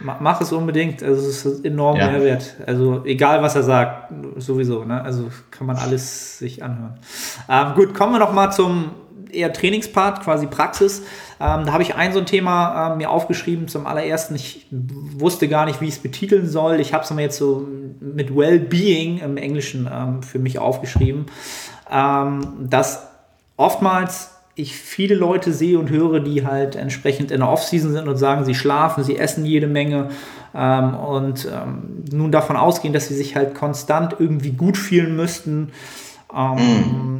Ma- 0.00 0.16
Mach 0.20 0.40
es 0.40 0.52
unbedingt. 0.52 1.02
Also 1.02 1.28
es 1.28 1.44
ist 1.44 1.64
enorm 1.66 1.96
Ja. 1.98 2.10
Mehrwert. 2.10 2.54
Also 2.66 3.04
egal, 3.04 3.42
was 3.42 3.56
er 3.56 3.62
sagt, 3.62 4.12
sowieso. 4.38 4.84
Ne? 4.84 5.02
Also 5.02 5.28
kann 5.50 5.66
man 5.66 5.76
alles 5.76 6.38
sich 6.38 6.62
anhören. 6.62 6.94
Ähm, 7.48 7.74
gut, 7.74 7.92
kommen 7.94 8.12
wir 8.14 8.18
noch 8.18 8.32
mal 8.32 8.50
zum 8.50 8.92
eher 9.36 9.52
Trainingspart, 9.52 10.22
quasi 10.22 10.46
Praxis. 10.46 11.02
Ähm, 11.38 11.66
da 11.66 11.72
habe 11.72 11.82
ich 11.82 11.94
ein 11.94 12.12
so 12.12 12.18
ein 12.18 12.26
Thema 12.26 12.92
ähm, 12.92 12.98
mir 12.98 13.10
aufgeschrieben 13.10 13.68
zum 13.68 13.86
allerersten. 13.86 14.34
Ich 14.34 14.66
wusste 14.70 15.48
gar 15.48 15.66
nicht, 15.66 15.80
wie 15.80 15.86
ich 15.86 15.94
es 15.94 16.02
betiteln 16.02 16.48
soll. 16.48 16.80
Ich 16.80 16.94
habe 16.94 17.04
es 17.04 17.10
mir 17.10 17.22
jetzt 17.22 17.36
so 17.36 17.66
mit 18.00 18.34
Well-Being 18.34 19.18
im 19.18 19.36
Englischen 19.36 19.88
ähm, 19.92 20.22
für 20.22 20.38
mich 20.38 20.58
aufgeschrieben, 20.58 21.26
ähm, 21.90 22.68
dass 22.70 23.06
oftmals 23.56 24.30
ich 24.58 24.74
viele 24.74 25.14
Leute 25.14 25.52
sehe 25.52 25.78
und 25.78 25.90
höre, 25.90 26.20
die 26.20 26.46
halt 26.46 26.76
entsprechend 26.76 27.30
in 27.30 27.40
der 27.40 27.50
Offseason 27.50 27.92
sind 27.92 28.08
und 28.08 28.16
sagen, 28.16 28.46
sie 28.46 28.54
schlafen, 28.54 29.04
sie 29.04 29.18
essen 29.18 29.44
jede 29.44 29.66
Menge 29.66 30.08
ähm, 30.54 30.94
und 30.94 31.46
ähm, 31.52 32.04
nun 32.10 32.32
davon 32.32 32.56
ausgehen, 32.56 32.94
dass 32.94 33.08
sie 33.08 33.14
sich 33.14 33.36
halt 33.36 33.54
konstant 33.54 34.16
irgendwie 34.18 34.52
gut 34.52 34.78
fühlen 34.78 35.14
müssten. 35.14 35.72
Ähm, 36.34 37.15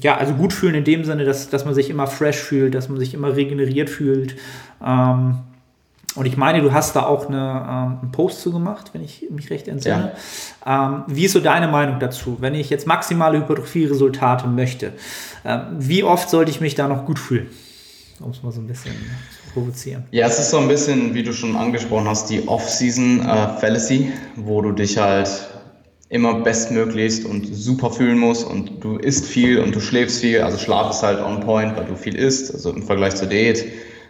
Ja, 0.00 0.16
also 0.16 0.34
gut 0.34 0.52
fühlen 0.52 0.74
in 0.74 0.84
dem 0.84 1.04
Sinne, 1.04 1.24
dass, 1.24 1.48
dass 1.48 1.64
man 1.64 1.74
sich 1.74 1.90
immer 1.90 2.06
fresh 2.06 2.36
fühlt, 2.36 2.74
dass 2.74 2.88
man 2.88 2.98
sich 2.98 3.14
immer 3.14 3.34
regeneriert 3.34 3.88
fühlt. 3.88 4.36
Ähm, 4.84 5.38
und 6.16 6.24
ich 6.24 6.36
meine, 6.36 6.62
du 6.62 6.72
hast 6.72 6.96
da 6.96 7.04
auch 7.04 7.28
eine, 7.28 7.36
ähm, 7.38 7.98
einen 8.02 8.12
Post 8.12 8.40
zu 8.40 8.50
gemacht, 8.50 8.90
wenn 8.94 9.04
ich 9.04 9.26
mich 9.30 9.50
recht 9.50 9.68
entsinne. 9.68 10.12
Ähm, 10.66 11.04
wie 11.06 11.26
ist 11.26 11.32
so 11.32 11.40
deine 11.40 11.68
Meinung 11.68 12.00
dazu? 12.00 12.38
Wenn 12.40 12.54
ich 12.54 12.70
jetzt 12.70 12.86
maximale 12.86 13.38
Hypertrophie-Resultate 13.38 14.48
möchte, 14.48 14.92
ähm, 15.44 15.62
wie 15.78 16.02
oft 16.02 16.30
sollte 16.30 16.50
ich 16.50 16.60
mich 16.60 16.74
da 16.74 16.88
noch 16.88 17.04
gut 17.04 17.18
fühlen? 17.18 17.48
Um 18.20 18.30
es 18.30 18.42
mal 18.42 18.50
so 18.50 18.62
ein 18.62 18.66
bisschen 18.66 18.92
zu 18.92 19.52
provozieren. 19.52 20.04
Ja, 20.10 20.26
es 20.26 20.38
ist 20.38 20.50
so 20.50 20.58
ein 20.58 20.68
bisschen, 20.68 21.12
wie 21.12 21.22
du 21.22 21.34
schon 21.34 21.54
angesprochen 21.54 22.08
hast, 22.08 22.30
die 22.30 22.48
Off-Season 22.48 23.20
äh, 23.20 24.10
wo 24.36 24.62
du 24.62 24.72
dich 24.72 24.96
halt 24.96 25.28
immer 26.08 26.40
bestmöglichst 26.40 27.24
und 27.24 27.46
super 27.52 27.90
fühlen 27.90 28.18
musst 28.18 28.46
und 28.46 28.84
du 28.84 28.96
isst 28.96 29.26
viel 29.26 29.58
und 29.58 29.74
du 29.74 29.80
schläfst 29.80 30.20
viel. 30.20 30.40
Also 30.40 30.58
Schlaf 30.58 30.90
ist 30.90 31.02
halt 31.02 31.20
on 31.20 31.40
point, 31.40 31.76
weil 31.76 31.84
du 31.84 31.96
viel 31.96 32.14
isst, 32.14 32.52
also 32.54 32.70
im 32.70 32.82
Vergleich 32.82 33.16
zur 33.16 33.28
Diät. 33.28 33.64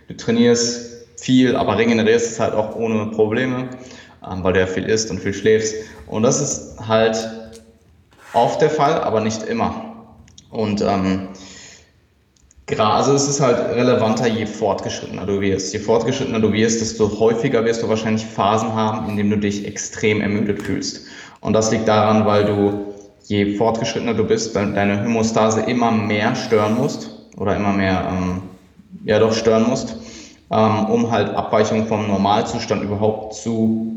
Du 0.09 0.17
trainierst 0.17 1.07
viel, 1.17 1.57
aber 1.57 1.79
regenerierst 1.79 2.33
es 2.33 2.41
halt 2.41 2.55
auch 2.55 2.77
ohne 2.77 3.07
Probleme, 3.07 3.71
ähm, 4.31 4.45
weil 4.45 4.53
du 4.53 4.61
ja 4.61 4.67
viel 4.67 4.85
isst 4.85 5.11
und 5.11 5.21
viel 5.21 5.33
schläfst. 5.33 5.75
Und 6.07 6.23
das 6.23 6.41
ist 6.41 6.87
halt 6.87 7.17
oft 8.35 8.61
der 8.61 8.71
Fall, 8.71 9.01
aber 9.01 9.21
nicht 9.21 9.43
immer. 9.45 10.15
Und 10.51 10.83
ähm, 10.83 11.29
Also 12.79 13.15
es 13.15 13.29
ist 13.29 13.41
halt 13.41 13.59
relevanter, 13.77 14.27
je 14.27 14.45
fortgeschrittener 14.45 15.25
du 15.25 15.41
wirst. 15.41 15.73
Je 15.73 15.79
fortgeschrittener 15.79 16.41
du 16.41 16.53
wirst, 16.53 16.81
desto 16.81 17.21
häufiger 17.21 17.65
wirst 17.65 17.83
du 17.83 17.89
wahrscheinlich 17.89 18.27
Phasen 18.27 18.75
haben, 18.75 19.09
in 19.09 19.17
denen 19.17 19.31
du 19.31 19.39
dich 19.39 19.65
extrem 19.67 20.21
ermüdet 20.21 20.63
fühlst. 20.63 21.07
Und 21.47 21.53
das 21.53 21.71
liegt 21.71 21.87
daran, 21.87 22.27
weil 22.27 22.45
du, 22.45 22.93
je 23.29 23.55
fortgeschrittener 23.55 24.15
du 24.15 24.25
bist, 24.25 24.57
dein- 24.57 24.75
deine 24.75 25.05
Homostase 25.05 25.61
immer 25.61 25.93
mehr 25.93 26.35
stören 26.35 26.75
musst 26.77 27.09
oder 27.37 27.55
immer 27.55 27.73
mehr, 27.73 28.03
ähm, 28.11 28.43
ja 29.05 29.21
doch 29.21 29.33
stören 29.33 29.69
musst, 29.69 29.97
ähm, 30.51 30.87
um 30.87 31.13
halt 31.13 31.33
Abweichungen 31.37 31.87
vom 31.87 32.09
Normalzustand 32.09 32.83
überhaupt 32.83 33.35
zu 33.35 33.93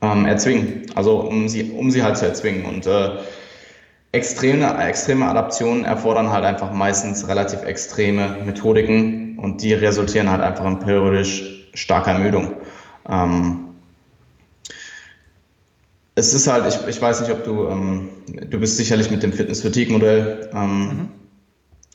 ähm, 0.00 0.24
erzwingen. 0.24 0.86
Also 0.94 1.20
um 1.20 1.46
sie, 1.46 1.72
um 1.72 1.90
sie 1.90 2.02
halt 2.02 2.16
zu 2.16 2.24
erzwingen. 2.24 2.64
Und 2.64 2.86
äh, 2.86 3.10
extreme, 4.12 4.74
extreme 4.82 5.28
Adaptionen 5.28 5.84
erfordern 5.84 6.32
halt 6.32 6.46
einfach 6.46 6.72
meistens 6.72 7.28
relativ 7.28 7.64
extreme 7.64 8.38
Methodiken 8.46 9.38
und 9.38 9.62
die 9.62 9.74
resultieren 9.74 10.30
halt 10.30 10.40
einfach 10.40 10.64
in 10.64 10.78
periodisch 10.78 11.68
starker 11.74 12.12
Ermüdung. 12.12 12.54
Ähm, 13.10 13.71
es 16.14 16.34
ist 16.34 16.46
halt, 16.46 16.66
ich, 16.66 16.88
ich 16.88 17.00
weiß 17.00 17.20
nicht, 17.20 17.32
ob 17.32 17.44
du, 17.44 17.68
ähm, 17.68 18.10
du 18.26 18.58
bist 18.58 18.76
sicherlich 18.76 19.10
mit 19.10 19.22
dem 19.22 19.32
Fitness-Fatigue-Modell 19.32 20.50
ähm, 20.54 21.08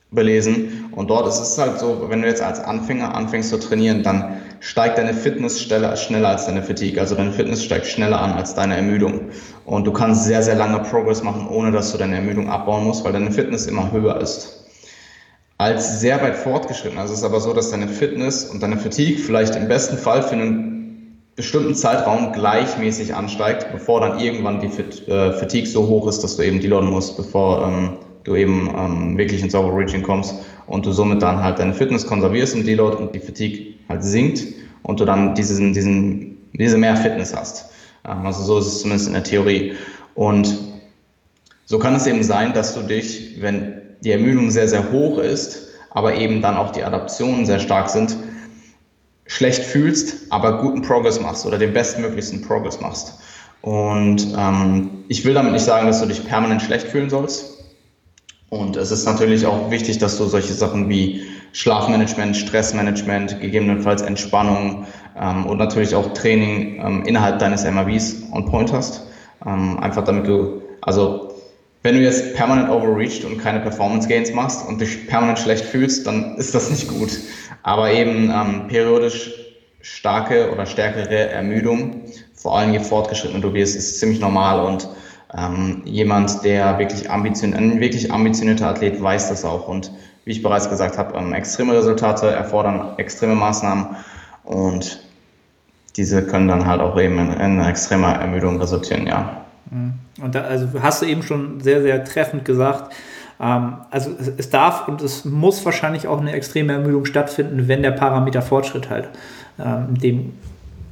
belesen 0.10 0.90
und 0.92 1.10
dort 1.10 1.28
ist 1.28 1.40
es 1.40 1.58
halt 1.58 1.80
so, 1.80 2.06
wenn 2.10 2.22
du 2.22 2.28
jetzt 2.28 2.42
als 2.42 2.60
Anfänger 2.60 3.14
anfängst 3.14 3.50
zu 3.50 3.60
trainieren, 3.60 4.04
dann 4.04 4.42
steigt 4.60 4.98
deine 4.98 5.14
Fitness 5.14 5.62
schneller, 5.62 5.96
schneller 5.96 6.30
als 6.30 6.46
deine 6.46 6.64
Fatigue. 6.64 7.00
Also 7.00 7.14
deine 7.14 7.32
Fitness 7.32 7.64
steigt 7.64 7.86
schneller 7.86 8.20
an 8.20 8.32
als 8.34 8.56
deine 8.56 8.76
Ermüdung. 8.76 9.30
Und 9.66 9.86
du 9.86 9.92
kannst 9.92 10.24
sehr, 10.24 10.42
sehr 10.42 10.56
lange 10.56 10.80
Progress 10.80 11.22
machen, 11.22 11.48
ohne 11.48 11.72
dass 11.72 11.92
du 11.92 11.98
deine 11.98 12.16
Ermüdung 12.16 12.50
abbauen 12.50 12.86
musst, 12.86 13.04
weil 13.04 13.14
deine 13.14 13.32
Fitness 13.32 13.68
immer 13.68 13.92
höher 13.92 14.20
ist. 14.20 14.66
Als 15.60 16.00
sehr 16.00 16.22
weit 16.22 16.38
fortgeschritten. 16.38 16.98
Also 16.98 17.14
es 17.14 17.20
ist 17.20 17.26
aber 17.26 17.40
so, 17.40 17.54
dass 17.54 17.72
deine 17.72 17.88
Fitness 17.88 18.46
und 18.46 18.64
deine 18.64 18.78
Fatigue 18.78 19.20
vielleicht 19.20 19.56
im 19.56 19.68
besten 19.68 19.98
Fall 19.98 20.24
für 20.24 20.36
einen 20.36 20.77
bestimmten 21.38 21.76
Zeitraum 21.76 22.34
gleichmäßig 22.34 23.16
ansteigt, 23.16 23.72
bevor 23.72 24.02
dann 24.02 24.20
irgendwann 24.20 24.60
die 24.60 24.70
Fit, 24.70 25.08
äh, 25.08 25.32
Fatigue 25.34 25.70
so 25.70 25.88
hoch 25.88 26.08
ist, 26.08 26.24
dass 26.24 26.36
du 26.36 26.44
eben 26.44 26.60
deloaden 26.60 26.90
musst, 26.90 27.16
bevor 27.16 27.66
ähm, 27.66 27.98
du 28.24 28.36
eben 28.36 28.70
ähm, 28.76 29.18
wirklich 29.18 29.44
ins 29.44 29.54
Overreaching 29.54 30.02
kommst 30.02 30.34
und 30.66 30.86
du 30.86 30.92
somit 30.92 31.22
dann 31.22 31.42
halt 31.42 31.60
deine 31.60 31.76
Fitness 31.76 32.08
konservierst 32.08 32.56
im 32.56 32.66
Deload 32.66 32.98
und 32.98 33.14
die 33.14 33.20
Fatigue 33.20 33.76
halt 33.88 34.04
sinkt 34.04 34.46
und 34.82 35.00
du 35.00 35.06
dann 35.06 35.36
diesen, 35.36 35.74
diesen, 35.74 36.38
diese 36.54 36.78
mehr 36.78 36.98
Fitness 36.98 37.36
hast. 37.36 37.70
Ähm, 38.04 38.26
also 38.26 38.42
so 38.42 38.58
ist 38.58 38.66
es 38.66 38.82
zumindest 38.82 39.08
in 39.08 39.14
der 39.14 39.24
Theorie. 39.24 39.74
Und 40.16 40.58
so 41.66 41.78
kann 41.78 41.94
es 41.94 42.08
eben 42.08 42.24
sein, 42.24 42.54
dass 42.54 42.74
du 42.74 42.82
dich, 42.82 43.40
wenn 43.42 43.80
die 44.04 44.12
Ermüdung 44.12 44.50
sehr, 44.50 44.68
sehr 44.68 44.92
hoch 44.92 45.20
ist, 45.20 45.68
aber 45.92 46.16
eben 46.16 46.42
dann 46.42 46.58
auch 46.58 46.72
die 46.72 46.84
Adaptionen 46.84 47.46
sehr 47.46 47.60
stark 47.60 47.90
sind, 47.90 48.18
schlecht 49.28 49.64
fühlst, 49.64 50.32
aber 50.32 50.62
guten 50.62 50.82
Progress 50.82 51.20
machst 51.20 51.46
oder 51.46 51.58
den 51.58 51.74
bestmöglichsten 51.74 52.42
Progress 52.42 52.80
machst. 52.80 53.20
Und 53.62 54.34
ähm, 54.38 55.04
ich 55.08 55.26
will 55.26 55.34
damit 55.34 55.54
nicht 55.54 55.66
sagen, 55.66 55.88
dass 55.88 56.00
du 56.00 56.06
dich 56.06 56.26
permanent 56.26 56.62
schlecht 56.62 56.88
fühlen 56.88 57.10
sollst. 57.10 57.58
Und 58.50 58.78
es 58.78 58.92
ist 58.92 59.06
natürlich 59.06 59.46
auch 59.46 59.70
wichtig, 59.72 59.98
dass 59.98 60.18
du 60.18 60.26
solche 60.26 60.54
Sachen 60.54 60.88
wie 60.88 61.26
Schlafmanagement, 61.52 62.38
Stressmanagement, 62.38 63.42
gegebenenfalls 63.42 64.02
Entspannung 64.02 64.86
ähm, 65.20 65.46
und 65.46 65.58
natürlich 65.58 65.96
auch 65.96 66.14
Training 66.14 66.80
ähm, 66.80 67.04
innerhalb 67.06 67.40
deines 67.40 67.66
MRVs 67.66 68.24
on 68.32 68.46
point 68.46 68.72
hast. 68.72 69.06
Ähm, 69.46 69.78
einfach 69.80 70.04
damit 70.04 70.28
du, 70.28 70.62
also 70.82 71.27
wenn 71.88 71.96
du 71.96 72.02
jetzt 72.02 72.36
permanent 72.36 72.70
overreached 72.70 73.24
und 73.24 73.38
keine 73.38 73.62
Performance 73.62 74.10
Gains 74.10 74.34
machst 74.34 74.68
und 74.68 74.82
dich 74.82 75.08
permanent 75.08 75.40
schlecht 75.40 75.64
fühlst, 75.64 76.06
dann 76.06 76.36
ist 76.36 76.54
das 76.54 76.70
nicht 76.70 76.90
gut. 76.90 77.18
Aber 77.64 77.94
eben 77.94 78.30
ähm, 78.30 78.68
periodisch 78.68 79.32
starke 79.80 80.52
oder 80.52 80.66
stärkere 80.66 81.30
Ermüdung, 81.30 82.02
vor 82.34 82.58
allem 82.58 82.74
je 82.74 82.82
fortgeschrittener 82.82 83.40
du 83.40 83.54
wirst, 83.54 83.78
ist 83.78 84.02
ziemlich 84.02 84.20
normal 84.20 84.66
und 84.66 84.90
ähm, 85.34 85.82
jemand, 85.86 86.44
der 86.44 86.78
wirklich 86.78 87.10
ambitioniert, 87.10 87.58
ein 87.58 87.80
wirklich 87.80 88.12
ambitionierter 88.12 88.68
Athlet 88.68 89.02
weiß 89.02 89.30
das 89.30 89.46
auch 89.46 89.70
und 89.70 89.90
wie 90.26 90.32
ich 90.32 90.44
bereits 90.44 90.70
gesagt 90.70 90.98
habe, 90.98 91.18
ähm, 91.18 91.32
extreme 91.32 91.74
Resultate 91.74 92.30
erfordern 92.30 92.96
extreme 92.98 93.36
Maßnahmen 93.36 93.96
und 94.44 95.00
diese 95.96 96.28
können 96.28 96.50
dann 96.50 96.66
halt 96.66 96.82
auch 96.82 97.00
eben 97.00 97.18
in, 97.18 97.32
in 97.32 97.62
extremer 97.62 98.12
Ermüdung 98.16 98.60
resultieren, 98.60 99.08
ja. 99.08 99.47
Und 99.72 100.36
da, 100.36 100.42
also 100.42 100.68
hast 100.82 101.02
du 101.02 101.06
eben 101.06 101.24
schon 101.24 101.60
sehr, 101.62 101.82
sehr 101.82 102.04
treffend 102.04 102.46
gesagt, 102.46 102.94
ähm, 103.40 103.78
also 103.92 104.12
es, 104.20 104.32
es, 104.38 104.50
darf 104.50 104.88
und 104.88 105.02
es 105.02 105.26
muss 105.26 105.64
wahrscheinlich 105.66 106.08
auch 106.08 106.20
eine 106.20 106.32
extreme 106.32 106.74
Ermüdung 106.74 107.06
stattfinden, 107.06 107.68
wenn 107.68 107.84
der 107.84 107.92
Parameter 107.92 108.42
Fortschritt 108.42 108.90
halt 108.90 109.10
ähm, 109.60 110.00
dem 110.00 110.34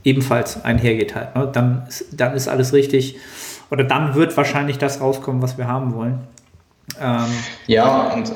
ebenfalls 0.04 0.64
einhergeht 0.64 1.16
halt. 1.16 1.36
Ne? 1.36 1.50
Dann, 1.52 1.84
ist, 1.88 2.06
dann 2.12 2.34
ist 2.34 2.48
alles 2.48 2.74
richtig 2.74 3.18
oder 3.72 3.84
dann 3.84 4.16
wird 4.16 4.38
wahrscheinlich 4.38 4.78
das 4.78 5.02
rauskommen, 5.02 5.42
was 5.42 5.58
wir 5.58 5.68
haben 5.68 5.96
wollen. 5.96 6.20
Ähm, 7.02 7.26
ja, 7.68 8.14
und 8.14 8.32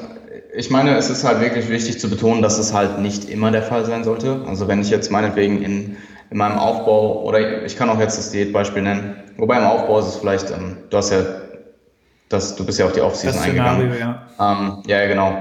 ich 0.55 0.71
meine, 0.71 0.97
es 0.97 1.09
ist 1.09 1.23
halt 1.23 1.39
wirklich 1.41 1.69
wichtig 1.69 1.99
zu 1.99 2.09
betonen, 2.09 2.41
dass 2.41 2.57
es 2.57 2.73
halt 2.73 2.99
nicht 2.99 3.29
immer 3.29 3.51
der 3.51 3.61
Fall 3.61 3.85
sein 3.85 4.03
sollte. 4.03 4.41
Also 4.47 4.67
wenn 4.67 4.81
ich 4.81 4.89
jetzt 4.89 5.11
meinetwegen 5.11 5.61
in, 5.61 5.97
in 6.31 6.37
meinem 6.37 6.57
Aufbau, 6.57 7.23
oder 7.23 7.63
ich 7.65 7.75
kann 7.75 7.89
auch 7.89 7.99
jetzt 7.99 8.17
das 8.17 8.31
Diätbeispiel 8.31 8.81
nennen, 8.81 9.15
wobei 9.37 9.57
im 9.57 9.63
Aufbau 9.63 9.99
ist 9.99 10.07
es 10.07 10.15
vielleicht, 10.17 10.51
ähm, 10.51 10.77
du 10.89 10.97
hast 10.97 11.11
ja, 11.11 11.19
das, 12.29 12.55
du 12.55 12.65
bist 12.65 12.79
ja 12.79 12.85
auf 12.85 12.91
die 12.91 13.01
Offseason 13.01 13.41
eingegangen. 13.41 13.91
Ja. 13.99 14.27
Ähm, 14.39 14.83
ja, 14.85 15.07
genau. 15.07 15.35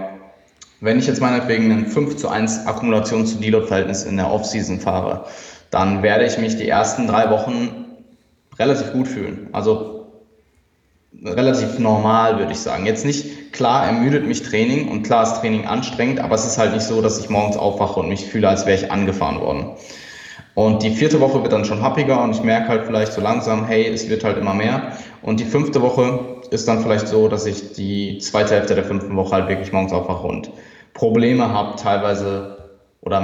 Wenn 0.80 0.99
ich 0.99 1.07
jetzt 1.07 1.20
meinetwegen 1.20 1.70
ein 1.72 1.86
5 1.86 2.16
zu 2.16 2.28
1 2.28 2.66
Akkumulation 2.66 3.26
zu 3.26 3.39
Deload-Verhältnis 3.39 4.05
in 4.05 4.16
der 4.16 4.30
Offseason 4.30 4.80
fahre, 4.80 5.24
dann 5.70 6.03
werde 6.03 6.24
ich 6.24 6.39
mich 6.39 6.57
die 6.57 6.68
ersten 6.68 7.07
drei 7.09 7.30
Wochen 7.30 7.84
relativ 8.59 8.93
gut 8.93 9.09
fühlen. 9.09 9.49
Also 9.53 9.99
relativ 11.24 11.78
normal, 11.78 12.39
würde 12.39 12.53
ich 12.53 12.61
sagen. 12.61 12.86
Jetzt 12.86 13.05
nicht, 13.05 13.53
klar 13.53 13.86
ermüdet 13.86 14.26
mich 14.26 14.43
Training 14.43 14.89
und 14.89 15.03
klar 15.03 15.24
ist 15.24 15.41
Training 15.41 15.66
anstrengend, 15.66 16.20
aber 16.20 16.34
es 16.34 16.47
ist 16.47 16.59
halt 16.59 16.72
nicht 16.72 16.84
so, 16.84 17.03
dass 17.03 17.18
ich 17.18 17.28
morgens 17.28 17.57
aufwache 17.57 18.01
und 18.01 18.09
mich 18.09 18.26
fühle, 18.26 18.49
als 18.49 18.66
wäre 18.66 18.78
ich 18.78 18.91
angefahren 18.93 19.41
worden. 19.41 19.70
Und 20.55 20.82
die 20.82 20.90
vierte 20.90 21.20
Woche 21.20 21.42
wird 21.42 21.53
dann 21.53 21.64
schon 21.64 21.82
happiger 21.82 22.22
und 22.22 22.32
ich 22.32 22.42
merke 22.42 22.68
halt 22.68 22.86
vielleicht 22.86 23.12
so 23.12 23.20
langsam, 23.20 23.64
hey, 23.64 23.86
es 23.86 24.09
wird 24.09 24.24
halt 24.24 24.38
immer 24.38 24.55
mehr. 24.55 24.92
Und 25.22 25.40
die 25.40 25.44
fünfte 25.44 25.82
Woche 25.82 26.42
ist 26.51 26.66
dann 26.66 26.82
vielleicht 26.82 27.09
so, 27.09 27.28
dass 27.28 27.46
ich 27.46 27.74
die 27.74 28.18
zweite 28.18 28.55
Hälfte 28.55 28.74
der 28.74 28.84
fünften 28.84 29.14
Woche 29.16 29.36
halt 29.36 29.49
wirklich 29.49 29.72
morgens 29.72 29.92
aufwache 29.92 30.26
und 30.26 30.51
Probleme 30.94 31.53
habe, 31.53 31.76
teilweise 31.76 32.59
oder 33.03 33.20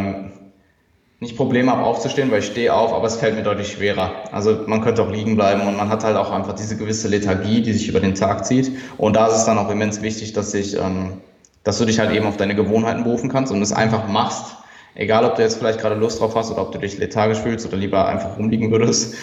nicht 1.20 1.36
Probleme 1.36 1.70
habe 1.70 1.82
aufzustehen, 1.82 2.30
weil 2.30 2.40
ich 2.40 2.46
stehe 2.46 2.72
auf, 2.72 2.92
aber 2.92 3.06
es 3.06 3.16
fällt 3.16 3.34
mir 3.34 3.42
deutlich 3.42 3.72
schwerer. 3.72 4.24
Also 4.30 4.64
man 4.66 4.80
könnte 4.82 5.02
auch 5.02 5.10
liegen 5.10 5.36
bleiben 5.36 5.62
und 5.66 5.76
man 5.76 5.88
hat 5.88 6.04
halt 6.04 6.16
auch 6.16 6.30
einfach 6.30 6.54
diese 6.54 6.76
gewisse 6.76 7.08
Lethargie, 7.08 7.62
die 7.62 7.72
sich 7.72 7.88
über 7.88 8.00
den 8.00 8.14
Tag 8.14 8.44
zieht. 8.44 8.72
Und 8.98 9.16
da 9.16 9.28
ist 9.28 9.36
es 9.36 9.44
dann 9.44 9.58
auch 9.58 9.70
immens 9.70 10.02
wichtig, 10.02 10.34
dass 10.34 10.52
ich, 10.54 10.76
ähm, 10.76 11.18
dass 11.62 11.78
du 11.78 11.84
dich 11.84 11.98
halt 11.98 12.12
eben 12.12 12.26
auf 12.26 12.36
deine 12.36 12.54
Gewohnheiten 12.54 13.04
berufen 13.04 13.30
kannst 13.30 13.52
und 13.52 13.62
es 13.62 13.72
einfach 13.72 14.06
machst. 14.06 14.56
Egal, 14.94 15.24
ob 15.24 15.36
du 15.36 15.42
jetzt 15.42 15.58
vielleicht 15.58 15.80
gerade 15.80 15.96
Lust 15.96 16.20
drauf 16.20 16.34
hast 16.36 16.50
oder 16.50 16.62
ob 16.62 16.72
du 16.72 16.78
dich 16.78 16.98
lethargisch 16.98 17.38
fühlst 17.38 17.66
oder 17.66 17.76
lieber 17.76 18.06
einfach 18.06 18.38
rumliegen 18.38 18.70
würdest. 18.70 19.14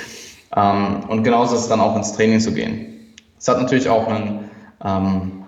Ähm, 0.55 1.03
und 1.07 1.24
genauso 1.24 1.55
ist 1.55 1.61
es 1.61 1.67
dann 1.69 1.80
auch 1.80 1.95
ins 1.95 2.13
Training 2.13 2.39
zu 2.39 2.53
gehen. 2.53 3.15
Es 3.39 3.47
hat 3.47 3.59
natürlich 3.59 3.88
auch 3.88 4.07
einen, 4.07 4.49
ähm, 4.84 5.43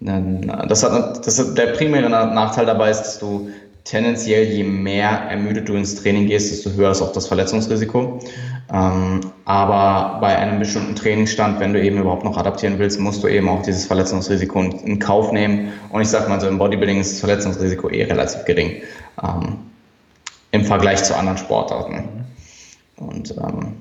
einen 0.00 0.52
das 0.68 0.82
hat, 0.82 1.26
das, 1.26 1.54
der 1.54 1.66
primäre 1.68 2.08
Nachteil 2.08 2.66
dabei 2.66 2.90
ist, 2.90 3.02
dass 3.02 3.18
du 3.18 3.50
tendenziell, 3.84 4.44
je 4.44 4.64
mehr 4.64 5.08
ermüdet 5.08 5.68
du 5.68 5.74
ins 5.74 5.96
Training 5.96 6.26
gehst, 6.26 6.50
desto 6.50 6.70
höher 6.70 6.90
ist 6.90 7.02
auch 7.02 7.12
das 7.12 7.26
Verletzungsrisiko. 7.26 8.20
Ähm, 8.70 9.20
aber 9.46 10.18
bei 10.20 10.36
einem 10.36 10.58
bestimmten 10.58 10.94
Trainingsstand, 10.94 11.58
wenn 11.58 11.72
du 11.72 11.82
eben 11.82 11.98
überhaupt 11.98 12.24
noch 12.24 12.36
adaptieren 12.36 12.78
willst, 12.78 13.00
musst 13.00 13.22
du 13.22 13.28
eben 13.28 13.48
auch 13.48 13.62
dieses 13.62 13.86
Verletzungsrisiko 13.86 14.60
in 14.60 14.98
Kauf 14.98 15.32
nehmen. 15.32 15.72
Und 15.90 16.02
ich 16.02 16.08
sage 16.08 16.28
mal 16.28 16.40
so, 16.40 16.48
im 16.48 16.58
Bodybuilding 16.58 17.00
ist 17.00 17.12
das 17.12 17.20
Verletzungsrisiko 17.20 17.88
eh 17.88 18.04
relativ 18.04 18.44
gering 18.44 18.82
ähm, 19.22 19.56
im 20.50 20.64
Vergleich 20.64 21.02
zu 21.02 21.16
anderen 21.16 21.38
Sportarten. 21.38 22.26
Und 22.96 23.30
ähm, 23.38 23.74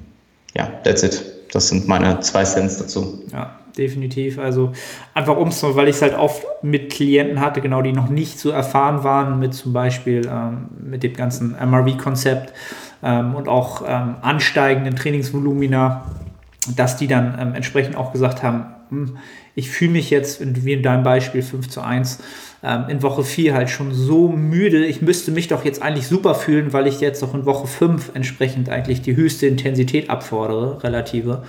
ja, 0.56 0.70
that's 0.84 1.04
it. 1.04 1.24
Das 1.52 1.68
sind 1.70 1.88
meine 1.88 2.20
zwei 2.22 2.44
Cents 2.44 2.78
dazu. 2.78 3.24
Ja, 3.32 3.58
definitiv. 3.78 4.40
Also 4.40 4.72
einfach 5.14 5.38
ums, 5.38 5.64
weil 5.64 5.88
ich 5.88 5.96
es 5.98 6.02
halt 6.02 6.18
oft 6.18 6.46
mit 6.62 6.92
Klienten 6.92 7.40
hatte, 7.42 7.62
genau, 7.62 7.82
die 7.82 7.94
noch 7.94 8.10
nicht 8.10 8.40
so 8.40 8.52
erfahren 8.52 9.04
waren 9.04 9.40
mit 9.40 9.54
zum 9.54 9.74
Beispiel 9.74 10.30
ähm, 10.32 10.68
mit 10.80 11.04
dem 11.04 11.14
ganzen 11.14 11.52
MRV-Konzept 11.52 12.54
ähm, 13.04 13.36
und 13.36 13.48
auch 13.48 13.84
ähm, 13.88 14.16
ansteigenden 14.22 14.96
Trainingsvolumina, 14.96 16.06
dass 16.76 16.98
die 16.98 17.08
dann 17.08 17.38
ähm, 17.40 17.56
entsprechend 17.56 17.96
auch 17.96 18.12
gesagt 18.12 18.44
haben, 18.44 18.66
hm, 18.90 19.18
ich 19.56 19.72
fühle 19.72 19.92
mich 19.92 20.10
jetzt, 20.10 20.40
wie 20.66 20.74
in 20.74 20.84
deinem 20.84 21.04
Beispiel 21.04 21.42
5 21.42 21.70
zu 21.70 21.82
1, 21.82 22.20
ähm, 22.64 22.86
in 22.90 23.02
Woche 23.02 23.24
4 23.24 23.54
halt 23.54 23.70
schon 23.70 23.94
so 23.94 24.30
müde. 24.30 24.86
Ich 24.86 25.02
müsste 25.02 25.32
mich 25.32 25.48
doch 25.48 25.66
jetzt 25.66 25.82
eigentlich 25.82 26.08
super 26.08 26.36
fühlen, 26.36 26.74
weil 26.74 26.88
ich 26.88 27.02
jetzt 27.02 27.24
auch 27.24 27.34
in 27.34 27.46
Woche 27.46 27.68
5 27.68 28.12
entsprechend 28.14 28.70
eigentlich 28.70 29.02
die 29.02 29.16
höchste 29.16 29.48
Intensität 29.48 30.10
abfordere, 30.10 30.84
relative. 30.84 31.44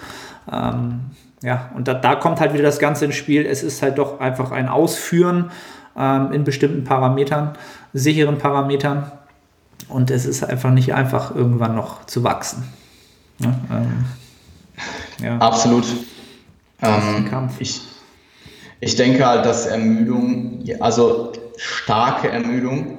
Ähm, 0.51 1.01
ja, 1.43 1.71
und 1.77 1.87
da, 1.87 1.95
da, 1.95 2.17
kommt 2.17 2.41
halt 2.41 2.53
wieder 2.53 2.65
das 2.65 2.79
Ganze 2.79 3.05
ins 3.05 3.15
Spiel. 3.15 3.47
Es 3.47 3.63
ist 3.63 3.83
halt 3.83 3.99
doch 3.99 4.21
einfach 4.21 4.51
ein 4.51 4.69
Ausführen 4.69 5.51
ähm, 5.97 6.33
in 6.33 6.45
bestimmten 6.45 6.85
Parametern, 6.85 7.53
sicheren 7.93 8.39
Parametern. 8.39 9.11
Und 9.89 10.11
es 10.11 10.27
ist 10.27 10.45
einfach 10.45 10.71
nicht 10.71 10.95
einfach, 10.95 11.35
irgendwann 11.35 11.75
noch 11.75 12.05
zu 12.07 12.25
wachsen. 12.25 12.65
Ja, 13.39 13.55
ähm, 13.71 14.05
ja. 15.23 15.39
Absolut. 15.39 15.85
Ähm, 16.83 17.49
ich, 17.59 17.81
ich 18.81 18.97
denke 18.97 19.27
halt, 19.27 19.45
dass 19.45 19.67
Ermüdung, 19.67 20.65
also 20.81 21.33
starke 21.57 22.29
Ermüdung, 22.29 22.99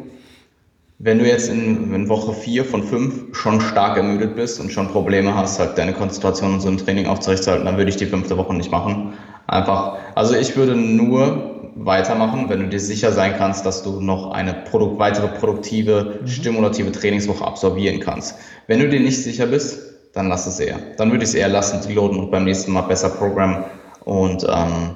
wenn 1.01 1.17
du 1.19 1.25
jetzt 1.25 1.49
in, 1.49 1.93
in 1.93 2.09
Woche 2.09 2.33
4 2.33 2.65
von 2.65 2.83
5 2.83 3.35
schon 3.35 3.61
stark 3.61 3.95
ermüdet 3.95 4.35
bist 4.35 4.59
und 4.59 4.71
schon 4.71 4.89
Probleme 4.89 5.33
hast, 5.33 5.57
halt 5.57 5.77
deine 5.77 5.93
Konzentration 5.93 6.53
und 6.53 6.59
so 6.59 6.67
im 6.67 6.77
Training 6.77 7.05
aufzurechtzuerhalten, 7.05 7.65
dann 7.65 7.77
würde 7.77 7.89
ich 7.89 7.95
die 7.95 8.05
fünfte 8.05 8.35
Woche 8.37 8.53
nicht 8.53 8.69
machen. 8.69 9.13
Einfach, 9.47 9.97
also 10.15 10.35
ich 10.35 10.57
würde 10.57 10.75
nur 10.75 11.59
weitermachen, 11.76 12.49
wenn 12.49 12.59
du 12.61 12.67
dir 12.67 12.80
sicher 12.80 13.11
sein 13.11 13.36
kannst, 13.38 13.65
dass 13.65 13.84
du 13.84 13.99
noch 13.99 14.32
eine 14.32 14.53
Produkt, 14.53 14.99
weitere 14.99 15.28
produktive, 15.28 16.20
mhm. 16.22 16.28
stimulative 16.28 16.91
Trainingswoche 16.91 17.45
absolvieren 17.45 17.99
kannst. 17.99 18.36
Wenn 18.67 18.80
du 18.80 18.89
dir 18.89 18.99
nicht 18.99 19.22
sicher 19.22 19.47
bist, 19.47 19.80
dann 20.13 20.28
lass 20.28 20.47
es 20.47 20.59
eher. 20.59 20.80
Dann 20.97 21.11
würde 21.11 21.24
ich 21.24 21.30
es 21.30 21.36
eher 21.36 21.49
lassen, 21.49 21.88
die 21.88 21.93
loaden 21.93 22.20
und 22.20 22.32
beim 22.32 22.43
nächsten 22.43 22.72
Mal 22.72 22.82
besser 22.82 23.09
programmen 23.09 23.63
und 24.05 24.43
ähm, 24.43 24.95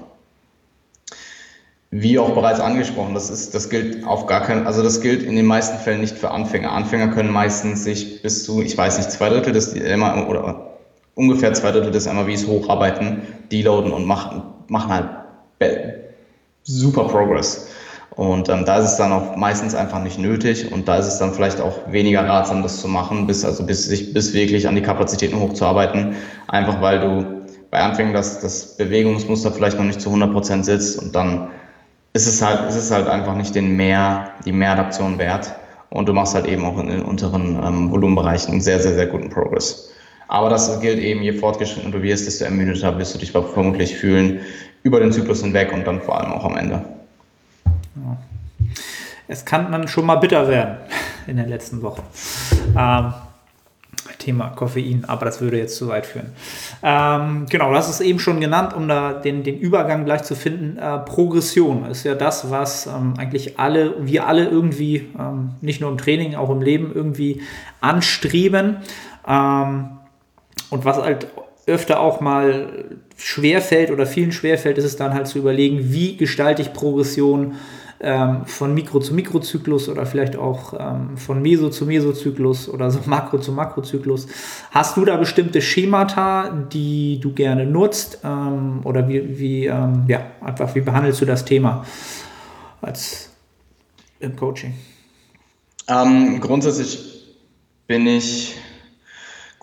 wie 1.96 2.18
auch 2.18 2.34
bereits 2.34 2.60
angesprochen, 2.60 3.14
das 3.14 3.30
ist, 3.30 3.54
das 3.54 3.70
gilt 3.70 4.04
auf 4.04 4.26
gar 4.26 4.42
keinen, 4.42 4.66
also 4.66 4.82
das 4.82 5.02
gilt 5.02 5.22
in 5.22 5.36
den 5.36 5.46
meisten 5.46 5.78
Fällen 5.78 6.02
nicht 6.02 6.18
für 6.18 6.32
Anfänger. 6.32 6.72
Anfänger 6.72 7.10
können 7.10 7.32
meistens 7.32 7.84
sich 7.84 8.24
bis 8.24 8.44
zu, 8.46 8.64
ich 8.64 8.76
weiß 8.76 8.98
nicht, 8.98 9.12
zwei 9.12 9.30
Drittel 9.30 9.54
des 9.54 9.76
MA 9.76 10.26
oder 10.26 10.80
ungefähr 11.14 11.54
zwei 11.54 11.72
Drittel 11.72 11.92
des 11.92 12.12
MAVs 12.12 12.48
hocharbeiten, 12.48 13.22
deloaden 13.52 13.92
und 13.92 14.06
machen, 14.06 14.42
machen 14.70 14.92
halt 14.92 15.10
super 16.64 17.06
Progress. 17.06 17.68
Und 18.16 18.48
ähm, 18.50 18.64
da 18.66 18.78
ist 18.78 18.92
es 18.92 18.98
dann 18.98 19.12
auch 19.12 19.36
meistens 19.36 19.74
einfach 19.74 20.02
nicht 20.02 20.20
nötig 20.20 20.72
und 20.72 20.88
da 20.88 20.98
ist 20.98 21.08
es 21.08 21.18
dann 21.18 21.34
vielleicht 21.34 21.60
auch 21.60 21.92
weniger 21.92 22.28
ratsam, 22.28 22.62
das 22.62 22.80
zu 22.80 22.88
machen, 22.88 23.26
bis, 23.26 23.44
also 23.44 23.66
bis 23.66 23.86
sich, 23.86 24.14
bis 24.14 24.34
wirklich 24.34 24.68
an 24.68 24.76
die 24.76 24.84
Kapazitäten 24.84 25.40
hochzuarbeiten. 25.40 26.16
Einfach 26.48 26.80
weil 26.82 27.00
du 27.00 27.44
bei 27.72 27.80
Anfängen 27.80 28.14
das, 28.14 28.40
das 28.40 28.78
Bewegungsmuster 28.78 29.52
vielleicht 29.52 29.78
noch 29.78 29.86
nicht 29.86 30.00
zu 30.00 30.10
100 30.10 30.32
Prozent 30.32 30.66
sitzt 30.66 31.00
und 31.00 31.16
dann 31.16 31.50
ist 32.14 32.28
es 32.28 32.42
halt, 32.44 32.70
ist 32.70 32.76
es 32.76 32.92
halt 32.92 33.08
einfach 33.08 33.36
nicht 33.36 33.56
den 33.56 33.76
Mehr, 33.76 34.32
die 34.46 34.52
Mehradaption 34.52 35.18
wert. 35.18 35.56
Und 35.90 36.08
du 36.08 36.14
machst 36.14 36.36
halt 36.36 36.48
eben 36.48 36.66
auch 36.66 36.80
in 36.80 36.88
den 36.88 37.02
unteren 37.04 37.60
ähm, 37.64 37.92
Volumenbereichen 37.92 38.52
einen 38.52 38.62
sehr, 38.62 38.80
sehr, 38.80 38.94
sehr 38.94 39.08
guten 39.08 39.30
Progress. 39.30 39.93
Aber 40.34 40.50
das 40.50 40.82
gilt 40.82 40.98
eben, 40.98 41.22
je 41.22 41.34
fortgeschritten 41.34 41.92
du 41.92 42.02
wirst, 42.02 42.26
desto 42.26 42.46
ermüdeter 42.46 42.98
wirst 42.98 43.14
du 43.14 43.20
dich 43.20 43.32
vermutlich 43.32 43.96
fühlen 43.96 44.40
über 44.82 45.00
den 45.00 45.12
Zyklus 45.12 45.44
hinweg 45.44 45.72
und 45.72 45.86
dann 45.86 46.02
vor 46.02 46.20
allem 46.20 46.32
auch 46.32 46.44
am 46.44 46.58
Ende. 46.58 46.84
Es 49.28 49.46
kann 49.46 49.72
dann 49.72 49.88
schon 49.88 50.08
mal 50.08 50.16
bitter 50.16 50.48
werden 50.48 50.78
in 51.28 51.38
der 51.38 51.46
letzten 51.46 51.84
Woche. 51.84 52.02
Ähm, 52.76 53.14
Thema 54.18 54.50
Koffein, 54.50 55.06
aber 55.06 55.26
das 55.26 55.40
würde 55.40 55.60
jetzt 55.60 55.76
zu 55.76 55.90
weit 55.90 56.08
führen. 56.08 56.32
Ähm, 56.82 57.46
genau, 57.48 57.72
hast 57.72 57.90
es 57.90 58.02
eben 58.02 58.18
schon 58.18 58.42
genannt, 58.42 58.74
um 58.74 58.88
da 58.88 59.14
den, 59.14 59.44
den 59.44 59.60
Übergang 59.60 60.04
gleich 60.04 60.24
zu 60.24 60.36
finden. 60.36 60.80
Äh, 60.80 60.98
Progression 60.98 61.86
ist 61.86 62.06
ja 62.06 62.16
das, 62.16 62.50
was 62.50 62.88
ähm, 62.88 63.14
eigentlich 63.20 63.60
alle, 63.60 63.94
wir 64.00 64.26
alle 64.26 64.48
irgendwie, 64.48 65.10
ähm, 65.20 65.52
nicht 65.62 65.80
nur 65.80 65.92
im 65.92 66.00
Training, 66.00 66.34
auch 66.34 66.50
im 66.50 66.64
Leben 66.64 66.92
irgendwie 66.92 67.44
anstreben. 67.82 68.78
Ähm, 69.28 70.00
und 70.74 70.86
was 70.86 70.98
halt 70.98 71.28
öfter 71.68 72.00
auch 72.00 72.20
mal 72.20 72.86
schwerfällt 73.16 73.92
oder 73.92 74.08
vielen 74.08 74.32
schwerfällt, 74.32 74.80
ist 74.80 74.86
es 74.86 74.96
dann 74.96 75.14
halt 75.14 75.28
zu 75.28 75.38
überlegen, 75.38 75.94
wie 75.94 76.18
gestalte 76.18 76.64
ich 76.64 76.74
Progression 76.74 77.54
ähm, 78.02 78.46
von 78.48 78.74
Mikro 78.74 79.00
zu 79.00 79.14
Mikrozyklus 79.14 79.88
oder 79.88 80.08
vielleicht 80.08 80.36
auch 80.36 80.74
ähm, 80.78 81.16
von 81.16 81.42
Meso 81.44 81.70
zu 81.70 81.86
Mesozyklus 81.86 82.68
oder 82.68 82.90
so 82.90 83.02
Makro 83.06 83.38
zu 83.38 83.52
Makrozyklus. 83.52 84.28
Hast 84.72 84.98
du 84.98 85.06
da 85.06 85.16
bestimmte 85.16 85.62
Schemata, 85.62 86.50
die 86.50 87.20
du 87.22 87.34
gerne 87.34 87.68
nutzt 87.68 88.20
ähm, 88.24 88.82
oder 88.84 89.08
wie, 89.08 89.38
wie 89.40 89.66
ähm, 89.68 90.06
ja, 90.08 90.26
einfach 90.42 90.74
wie 90.74 90.82
behandelst 90.82 91.22
du 91.22 91.26
das 91.26 91.46
Thema 91.46 91.86
als 92.82 93.30
im 94.20 94.36
Coaching? 94.36 94.74
Ähm, 95.88 96.42
grundsätzlich 96.42 97.36
bin 97.86 98.08
ich 98.08 98.56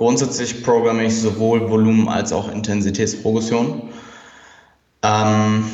grundsätzlich 0.00 0.62
programme 0.62 1.04
ich 1.04 1.20
sowohl 1.20 1.68
Volumen 1.68 2.08
als 2.08 2.32
auch 2.32 2.50
Intensitätsprogression. 2.50 3.82
Ähm, 5.02 5.64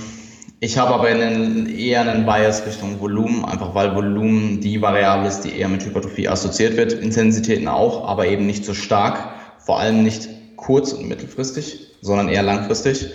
ich 0.58 0.78
habe 0.78 0.94
aber 0.94 1.04
einen, 1.04 1.68
eher 1.68 2.00
einen 2.00 2.26
Bias 2.26 2.66
Richtung 2.66 2.98
Volumen, 2.98 3.44
einfach 3.44 3.72
weil 3.76 3.94
Volumen 3.94 4.60
die 4.60 4.82
Variable 4.82 5.28
ist, 5.28 5.42
die 5.42 5.56
eher 5.56 5.68
mit 5.68 5.84
Hypertrophie 5.84 6.26
assoziiert 6.26 6.76
wird. 6.76 6.92
Intensitäten 6.92 7.68
auch, 7.68 8.08
aber 8.08 8.26
eben 8.26 8.46
nicht 8.46 8.64
so 8.64 8.74
stark. 8.74 9.28
Vor 9.60 9.78
allem 9.78 10.02
nicht 10.02 10.28
kurz- 10.56 10.92
und 10.92 11.06
mittelfristig, 11.06 11.92
sondern 12.00 12.28
eher 12.28 12.42
langfristig. 12.42 13.06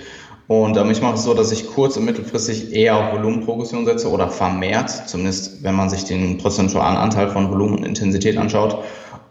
Und 0.48 0.78
ähm, 0.78 0.92
ich 0.92 1.02
mache 1.02 1.16
es 1.16 1.24
so, 1.24 1.34
dass 1.34 1.52
ich 1.52 1.68
kurz- 1.68 1.98
und 1.98 2.06
mittelfristig 2.06 2.72
eher 2.72 2.96
auf 2.96 3.12
Volumenprogression 3.12 3.86
setze 3.86 4.10
oder 4.10 4.30
vermehrt, 4.30 5.10
zumindest 5.10 5.62
wenn 5.62 5.76
man 5.76 5.90
sich 5.90 6.06
den 6.06 6.38
prozentualen 6.38 6.96
Anteil 6.96 7.28
von 7.28 7.52
Volumen 7.52 7.80
und 7.80 7.84
Intensität 7.84 8.38
anschaut. 8.38 8.82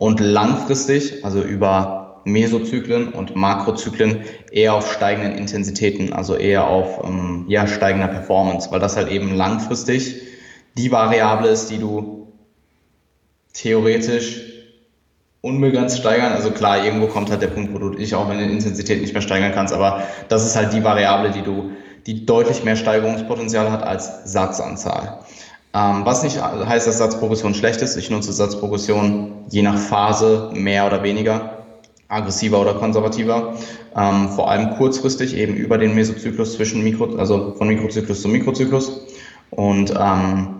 Und 0.01 0.18
langfristig, 0.18 1.26
also 1.26 1.42
über 1.42 2.22
Mesozyklen 2.24 3.11
und 3.12 3.36
Makrozyklen 3.36 4.24
eher 4.51 4.72
auf 4.72 4.90
steigenden 4.90 5.36
Intensitäten, 5.36 6.14
also 6.14 6.36
eher 6.36 6.68
auf 6.68 7.05
ähm, 7.05 7.44
ja, 7.48 7.66
steigender 7.66 8.09
Performance, 8.09 8.70
weil 8.70 8.80
das 8.80 8.96
halt 8.96 9.11
eben 9.11 9.36
langfristig 9.36 10.22
die 10.78 10.90
Variable 10.90 11.51
ist, 11.51 11.70
die 11.70 11.76
du 11.76 12.32
theoretisch 13.53 14.40
unbegrenzt 15.42 15.98
steigern. 15.98 16.32
Also 16.32 16.51
klar, 16.51 16.82
irgendwo 16.82 17.07
kommt 17.07 17.30
halt 17.30 17.42
der 17.42 17.48
Punkt, 17.48 17.74
wo 17.74 17.78
du 17.78 17.90
dich 17.90 18.14
auch 18.14 18.30
in 18.30 18.38
der 18.38 18.48
Intensität 18.48 19.03
nicht 19.03 19.12
mehr 19.12 19.20
steigern 19.20 19.53
kannst, 19.53 19.74
aber 19.74 20.05
das 20.30 20.46
ist 20.46 20.57
halt 20.57 20.72
die 20.72 20.82
Variable, 20.82 21.30
die 21.30 21.42
du, 21.42 21.72
die 22.07 22.24
deutlich 22.24 22.64
mehr 22.64 22.76
Steigerungspotenzial 22.76 23.70
hat 23.70 23.82
als 23.82 24.32
Satzanzahl. 24.32 25.18
Ähm, 25.72 26.04
was 26.04 26.24
nicht 26.24 26.40
heißt, 26.42 26.86
dass 26.86 26.98
Satzprogression 26.98 27.54
schlecht 27.54 27.80
ist. 27.80 27.96
Ich 27.96 28.10
nutze 28.10 28.32
Satzprogression 28.32 29.44
je 29.50 29.62
nach 29.62 29.78
Phase 29.78 30.50
mehr 30.52 30.86
oder 30.86 31.02
weniger 31.02 31.58
aggressiver 32.08 32.60
oder 32.60 32.74
konservativer, 32.74 33.54
ähm, 33.96 34.28
vor 34.30 34.50
allem 34.50 34.70
kurzfristig 34.76 35.36
eben 35.36 35.54
über 35.54 35.78
den 35.78 35.94
Mesozyklus 35.94 36.54
zwischen 36.54 36.82
Mikro, 36.82 37.16
also 37.16 37.54
von 37.56 37.68
Mikrozyklus 37.68 38.22
zu 38.22 38.28
Mikrozyklus. 38.28 39.00
Und 39.50 39.94
ähm, 39.96 40.56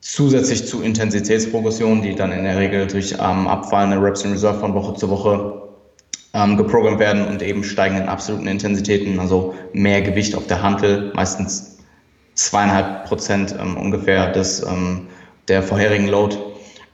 zusätzlich 0.00 0.66
zu 0.66 0.82
Intensitätsprogression, 0.82 2.02
die 2.02 2.14
dann 2.14 2.32
in 2.32 2.44
der 2.44 2.58
Regel 2.58 2.86
durch 2.88 3.12
ähm, 3.12 3.46
abfallende 3.46 4.00
Reps 4.02 4.24
in 4.24 4.32
Reserve 4.32 4.58
von 4.58 4.74
Woche 4.74 4.94
zu 4.94 5.08
Woche 5.08 5.62
ähm, 6.32 6.56
geprogrammt 6.56 6.98
werden 6.98 7.26
und 7.26 7.40
eben 7.42 7.62
steigenden 7.62 8.08
absoluten 8.08 8.48
Intensitäten, 8.48 9.20
also 9.20 9.54
mehr 9.72 10.02
Gewicht 10.02 10.34
auf 10.34 10.46
der 10.48 10.60
Hantel, 10.60 11.12
meistens 11.14 11.73
zweieinhalb 12.34 13.06
Prozent 13.06 13.54
ähm, 13.58 13.76
ungefähr 13.76 14.32
des, 14.32 14.62
ähm, 14.62 15.08
der 15.48 15.62
vorherigen 15.62 16.08
Load. 16.08 16.36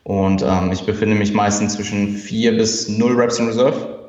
Und 0.04 0.42
ähm, 0.42 0.72
ich 0.72 0.84
befinde 0.84 1.16
mich 1.16 1.32
meistens 1.32 1.74
zwischen 1.74 2.16
vier 2.16 2.56
bis 2.56 2.88
null 2.88 3.14
Reps 3.14 3.38
in 3.38 3.46
Reserve 3.46 4.00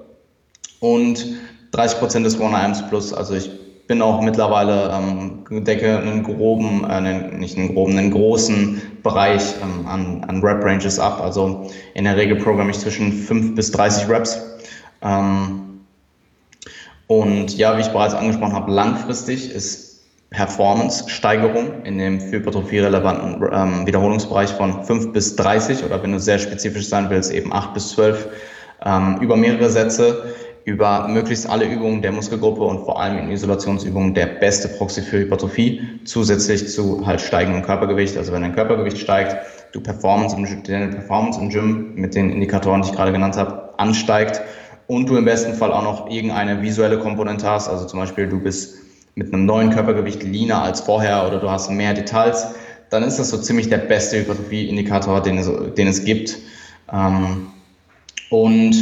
und 0.79 1.25
30 1.71 1.99
Prozent 1.99 2.25
des 2.25 2.39
One 2.39 2.57
Arms 2.57 2.87
plus. 2.87 3.13
Also 3.13 3.35
ich 3.35 3.49
bin 3.87 4.01
auch 4.01 4.21
mittlerweile 4.21 4.89
ähm, 4.93 5.65
decke 5.65 5.97
einen 5.97 6.23
groben, 6.23 6.89
äh, 6.89 7.35
nicht 7.37 7.57
einen 7.57 7.73
groben, 7.73 7.97
einen 7.97 8.11
großen 8.11 8.81
Bereich 9.03 9.43
ähm, 9.61 9.85
an, 9.85 10.23
an 10.27 10.41
Rep 10.41 10.63
Ranges 10.63 10.97
ab. 10.97 11.19
Also 11.21 11.69
in 11.93 12.05
der 12.05 12.15
Regel 12.15 12.37
programme 12.37 12.71
ich 12.71 12.79
zwischen 12.79 13.11
5 13.11 13.55
bis 13.55 13.71
30 13.71 14.07
Reps. 14.07 14.39
Ähm, 15.01 15.81
und 17.07 17.57
ja, 17.57 17.75
wie 17.75 17.81
ich 17.81 17.89
bereits 17.89 18.13
angesprochen 18.13 18.53
habe, 18.53 18.71
langfristig 18.71 19.51
ist 19.51 19.90
Performance-Steigerung 20.31 21.83
in 21.83 21.97
dem 21.97 22.21
für 22.21 22.37
Hypertrophie 22.37 22.79
relevanten 22.79 23.43
ähm, 23.51 23.85
Wiederholungsbereich 23.85 24.49
von 24.51 24.85
5 24.85 25.11
bis 25.11 25.35
30 25.35 25.83
oder 25.83 26.01
wenn 26.01 26.13
du 26.13 26.19
sehr 26.19 26.39
spezifisch 26.39 26.87
sein 26.87 27.09
willst, 27.09 27.33
eben 27.33 27.51
8 27.51 27.73
bis 27.73 27.89
12 27.89 28.29
ähm, 28.85 29.17
über 29.19 29.35
mehrere 29.35 29.69
Sätze, 29.69 30.33
über 30.63 31.09
möglichst 31.09 31.49
alle 31.49 31.65
Übungen 31.65 32.01
der 32.01 32.13
Muskelgruppe 32.13 32.61
und 32.61 32.85
vor 32.85 33.01
allem 33.01 33.17
in 33.17 33.29
Isolationsübungen 33.29 34.13
der 34.13 34.27
beste 34.27 34.69
Proxy 34.69 35.01
für 35.01 35.19
Hypertrophie, 35.19 35.81
zusätzlich 36.05 36.69
zu 36.69 37.05
halt 37.05 37.19
steigendem 37.19 37.61
Körpergewicht. 37.61 38.15
Also 38.15 38.31
wenn 38.31 38.41
dein 38.41 38.55
Körpergewicht 38.55 38.99
steigt, 38.99 39.35
du 39.73 39.81
Performance 39.81 40.35
im, 40.37 40.63
deine 40.63 40.87
Performance 40.89 41.41
im 41.41 41.49
Gym 41.49 41.95
mit 41.95 42.15
den 42.15 42.29
Indikatoren, 42.29 42.83
die 42.83 42.89
ich 42.89 42.95
gerade 42.95 43.11
genannt 43.11 43.35
habe, 43.35 43.77
ansteigt 43.77 44.41
und 44.87 45.09
du 45.09 45.17
im 45.17 45.25
besten 45.25 45.55
Fall 45.55 45.73
auch 45.73 45.83
noch 45.83 46.09
irgendeine 46.09 46.61
visuelle 46.61 46.99
Komponente 46.99 47.49
hast, 47.49 47.67
also 47.67 47.85
zum 47.85 47.99
Beispiel 47.99 48.27
du 48.27 48.39
bist 48.39 48.80
mit 49.15 49.33
einem 49.33 49.45
neuen 49.45 49.71
Körpergewicht 49.71 50.23
leaner 50.23 50.61
als 50.61 50.81
vorher 50.81 51.27
oder 51.27 51.39
du 51.39 51.49
hast 51.49 51.69
mehr 51.69 51.93
Details, 51.93 52.47
dann 52.89 53.03
ist 53.03 53.17
das 53.17 53.29
so 53.29 53.37
ziemlich 53.37 53.69
der 53.69 53.77
beste 53.77 54.19
Hypertrophie-Indikator, 54.19 55.21
den 55.21 55.37
es, 55.37 55.49
den 55.75 55.87
es 55.87 56.03
gibt. 56.03 56.37
Ähm, 56.91 57.47
und 58.29 58.75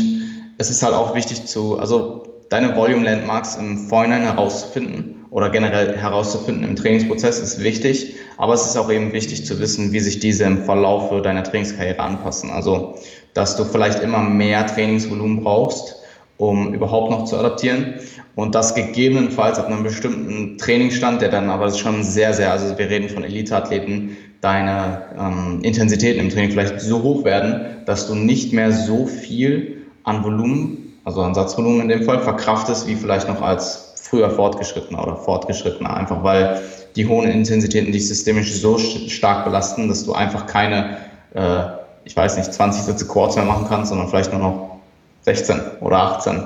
es 0.57 0.69
ist 0.69 0.83
halt 0.83 0.93
auch 0.93 1.15
wichtig 1.15 1.45
zu, 1.45 1.79
also 1.79 2.43
deine 2.49 2.75
Volume 2.75 3.03
Landmarks 3.03 3.55
im 3.55 3.87
Vorhinein 3.87 4.23
herauszufinden 4.23 5.25
oder 5.29 5.49
generell 5.49 5.95
herauszufinden 5.95 6.63
im 6.63 6.75
Trainingsprozess 6.75 7.39
ist 7.39 7.63
wichtig, 7.63 8.15
aber 8.37 8.53
es 8.53 8.65
ist 8.65 8.77
auch 8.77 8.91
eben 8.91 9.13
wichtig 9.13 9.45
zu 9.45 9.59
wissen, 9.59 9.91
wie 9.91 9.99
sich 9.99 10.19
diese 10.19 10.43
im 10.45 10.65
Verlauf 10.65 11.09
deiner 11.21 11.43
Trainingskarriere 11.43 11.99
anpassen. 11.99 12.49
Also, 12.49 12.95
dass 13.33 13.55
du 13.55 13.63
vielleicht 13.63 14.01
immer 14.01 14.21
mehr 14.21 14.65
Trainingsvolumen 14.65 15.43
brauchst, 15.43 15.97
um 16.39 16.73
überhaupt 16.73 17.11
noch 17.11 17.25
zu 17.25 17.37
adaptieren. 17.37 17.95
Und 18.35 18.55
das 18.55 18.73
gegebenenfalls 18.73 19.59
ab 19.59 19.67
einem 19.67 19.83
bestimmten 19.83 20.57
Trainingsstand, 20.57 21.21
der 21.21 21.29
dann 21.29 21.49
aber 21.49 21.71
schon 21.73 22.03
sehr, 22.03 22.33
sehr, 22.33 22.51
also 22.51 22.77
wir 22.77 22.89
reden 22.89 23.09
von 23.09 23.25
Elite-Athleten, 23.25 24.15
deine 24.39 25.01
ähm, 25.19 25.59
Intensitäten 25.63 26.21
im 26.21 26.29
Training 26.29 26.51
vielleicht 26.51 26.79
so 26.79 27.03
hoch 27.03 27.25
werden, 27.25 27.83
dass 27.85 28.07
du 28.07 28.15
nicht 28.15 28.53
mehr 28.53 28.71
so 28.71 29.05
viel 29.05 29.81
an 30.03 30.23
Volumen, 30.23 30.93
also 31.03 31.21
an 31.21 31.35
Satzvolumen 31.35 31.81
in 31.81 31.89
dem 31.89 32.03
Fall, 32.03 32.21
verkraftest, 32.21 32.87
wie 32.87 32.95
vielleicht 32.95 33.27
noch 33.27 33.41
als 33.41 33.93
früher 34.01 34.29
Fortgeschrittener 34.29 35.03
oder 35.03 35.17
Fortgeschrittener, 35.17 35.93
einfach 35.93 36.23
weil 36.23 36.61
die 36.95 37.05
hohen 37.05 37.29
Intensitäten 37.29 37.91
dich 37.91 38.07
systemisch 38.07 38.53
so 38.53 38.77
stark 38.77 39.43
belasten, 39.43 39.89
dass 39.89 40.05
du 40.05 40.13
einfach 40.13 40.47
keine, 40.47 40.97
äh, 41.33 41.63
ich 42.05 42.15
weiß 42.15 42.37
nicht, 42.37 42.53
20 42.53 42.83
Sätze 42.83 43.05
Quads 43.07 43.35
mehr 43.35 43.43
machen 43.45 43.65
kannst, 43.67 43.89
sondern 43.89 44.07
vielleicht 44.07 44.31
nur 44.31 44.41
noch 44.41 44.78
16 45.21 45.59
oder 45.81 45.97
18. 45.97 46.45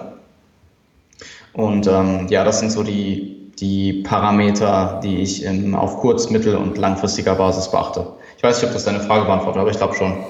Und 1.53 1.87
ähm, 1.87 2.27
ja, 2.29 2.43
das 2.43 2.59
sind 2.59 2.71
so 2.71 2.83
die, 2.83 3.51
die 3.59 4.03
Parameter, 4.03 4.99
die 5.03 5.21
ich 5.21 5.43
in, 5.43 5.75
auf 5.75 5.97
kurz-, 5.97 6.29
mittel- 6.29 6.55
und 6.55 6.77
langfristiger 6.77 7.35
Basis 7.35 7.69
beachte. 7.69 8.07
Ich 8.37 8.43
weiß 8.43 8.57
nicht, 8.57 8.67
ob 8.67 8.73
das 8.73 8.85
deine 8.85 8.99
Frage 8.99 9.25
beantwortet, 9.25 9.61
aber 9.61 9.69
ich 9.69 9.77
glaube 9.77 9.95
schon. 9.95 10.23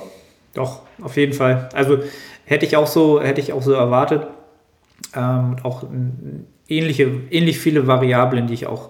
Doch, 0.54 0.82
auf 1.02 1.18
jeden 1.18 1.34
Fall. 1.34 1.70
Also 1.74 2.00
hätte 2.46 2.66
ich 2.66 2.76
auch 2.76 2.88
so, 2.88 3.22
hätte 3.22 3.42
ich 3.42 3.54
auch 3.54 3.62
so 3.62 3.74
erwartet. 3.74 4.28
Ähm, 5.16 5.56
auch 5.64 5.84
ähnliche, 6.68 7.22
ähnlich 7.32 7.60
viele 7.60 7.88
Variablen, 7.88 8.48
die 8.48 8.54
ich 8.54 8.68
auch, 8.68 8.90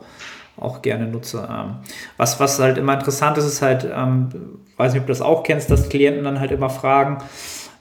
auch 0.57 0.81
gerne 0.81 1.07
nutze. 1.07 1.47
Ähm, 1.49 1.75
was, 2.17 2.39
was 2.39 2.59
halt 2.59 2.77
immer 2.77 2.93
interessant 2.93 3.37
ist, 3.37 3.45
ist 3.45 3.61
halt, 3.61 3.87
ähm, 3.93 4.29
weiß 4.77 4.93
nicht, 4.93 5.01
ob 5.01 5.07
du 5.07 5.11
das 5.11 5.21
auch 5.21 5.43
kennst, 5.43 5.69
dass 5.71 5.89
Klienten 5.89 6.23
dann 6.23 6.39
halt 6.39 6.51
immer 6.51 6.69
fragen, 6.69 7.19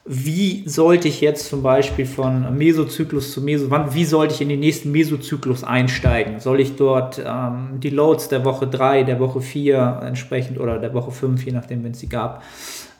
wie 0.04 0.68
sollte 0.68 1.06
ich 1.06 1.20
jetzt 1.20 1.48
zum 1.48 1.62
Beispiel 1.62 2.06
von 2.06 2.56
Mesozyklus 2.58 3.32
zu 3.32 3.40
Meso, 3.40 3.70
wann, 3.70 3.94
wie 3.94 4.04
sollte 4.04 4.34
ich 4.34 4.40
in 4.40 4.48
den 4.48 4.58
nächsten 4.58 4.90
Mesozyklus 4.90 5.62
einsteigen? 5.62 6.40
Soll 6.40 6.60
ich 6.60 6.74
dort 6.74 7.22
ähm, 7.24 7.78
die 7.78 7.90
Loads 7.90 8.28
der 8.28 8.44
Woche 8.44 8.66
3, 8.66 9.04
der 9.04 9.20
Woche 9.20 9.40
4 9.40 10.00
entsprechend 10.04 10.58
oder 10.58 10.80
der 10.80 10.92
Woche 10.92 11.12
5, 11.12 11.44
je 11.44 11.52
nachdem, 11.52 11.84
wenn 11.84 11.92
es 11.92 12.00
sie 12.00 12.08
gab, 12.08 12.42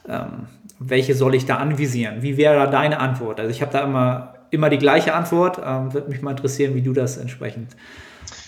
ähm, 0.07 0.47
welche 0.79 1.13
soll 1.13 1.35
ich 1.35 1.45
da 1.45 1.57
anvisieren? 1.57 2.21
Wie 2.21 2.37
wäre 2.37 2.55
da 2.55 2.67
deine 2.67 2.99
Antwort? 2.99 3.39
Also 3.39 3.51
ich 3.51 3.61
habe 3.61 3.73
da 3.73 3.81
immer, 3.81 4.35
immer 4.51 4.69
die 4.69 4.77
gleiche 4.77 5.13
Antwort. 5.13 5.59
Ähm, 5.63 5.93
Würde 5.93 6.09
mich 6.09 6.21
mal 6.21 6.31
interessieren, 6.31 6.73
wie 6.73 6.81
du 6.81 6.93
das 6.93 7.17
entsprechend 7.17 7.75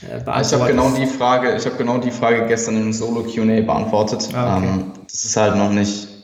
äh, 0.02 0.20
beantwortest. 0.24 0.54
Ich 0.54 0.60
habe 0.60 0.72
genau 0.72 0.90
die 0.92 1.06
Frage, 1.06 1.56
ich 1.58 1.66
habe 1.66 1.76
genau 1.76 1.98
die 1.98 2.12
Frage 2.12 2.46
gestern 2.48 2.78
im 2.78 2.94
Solo 2.94 3.24
Q&A 3.24 3.62
beantwortet. 3.62 4.30
Ah, 4.34 4.58
okay. 4.58 4.66
ähm, 4.66 4.92
das 5.04 5.26
ist 5.26 5.36
halt 5.36 5.58
noch 5.58 5.72
nicht 5.72 6.15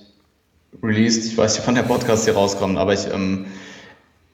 released. 0.82 1.26
Ich 1.26 1.38
weiß 1.38 1.58
nicht, 1.58 1.68
wann 1.68 1.76
der 1.76 1.84
Podcast 1.84 2.26
hier 2.26 2.36
rauskommt, 2.36 2.78
aber 2.78 2.94
ich, 2.94 3.08
ähm, 3.14 3.46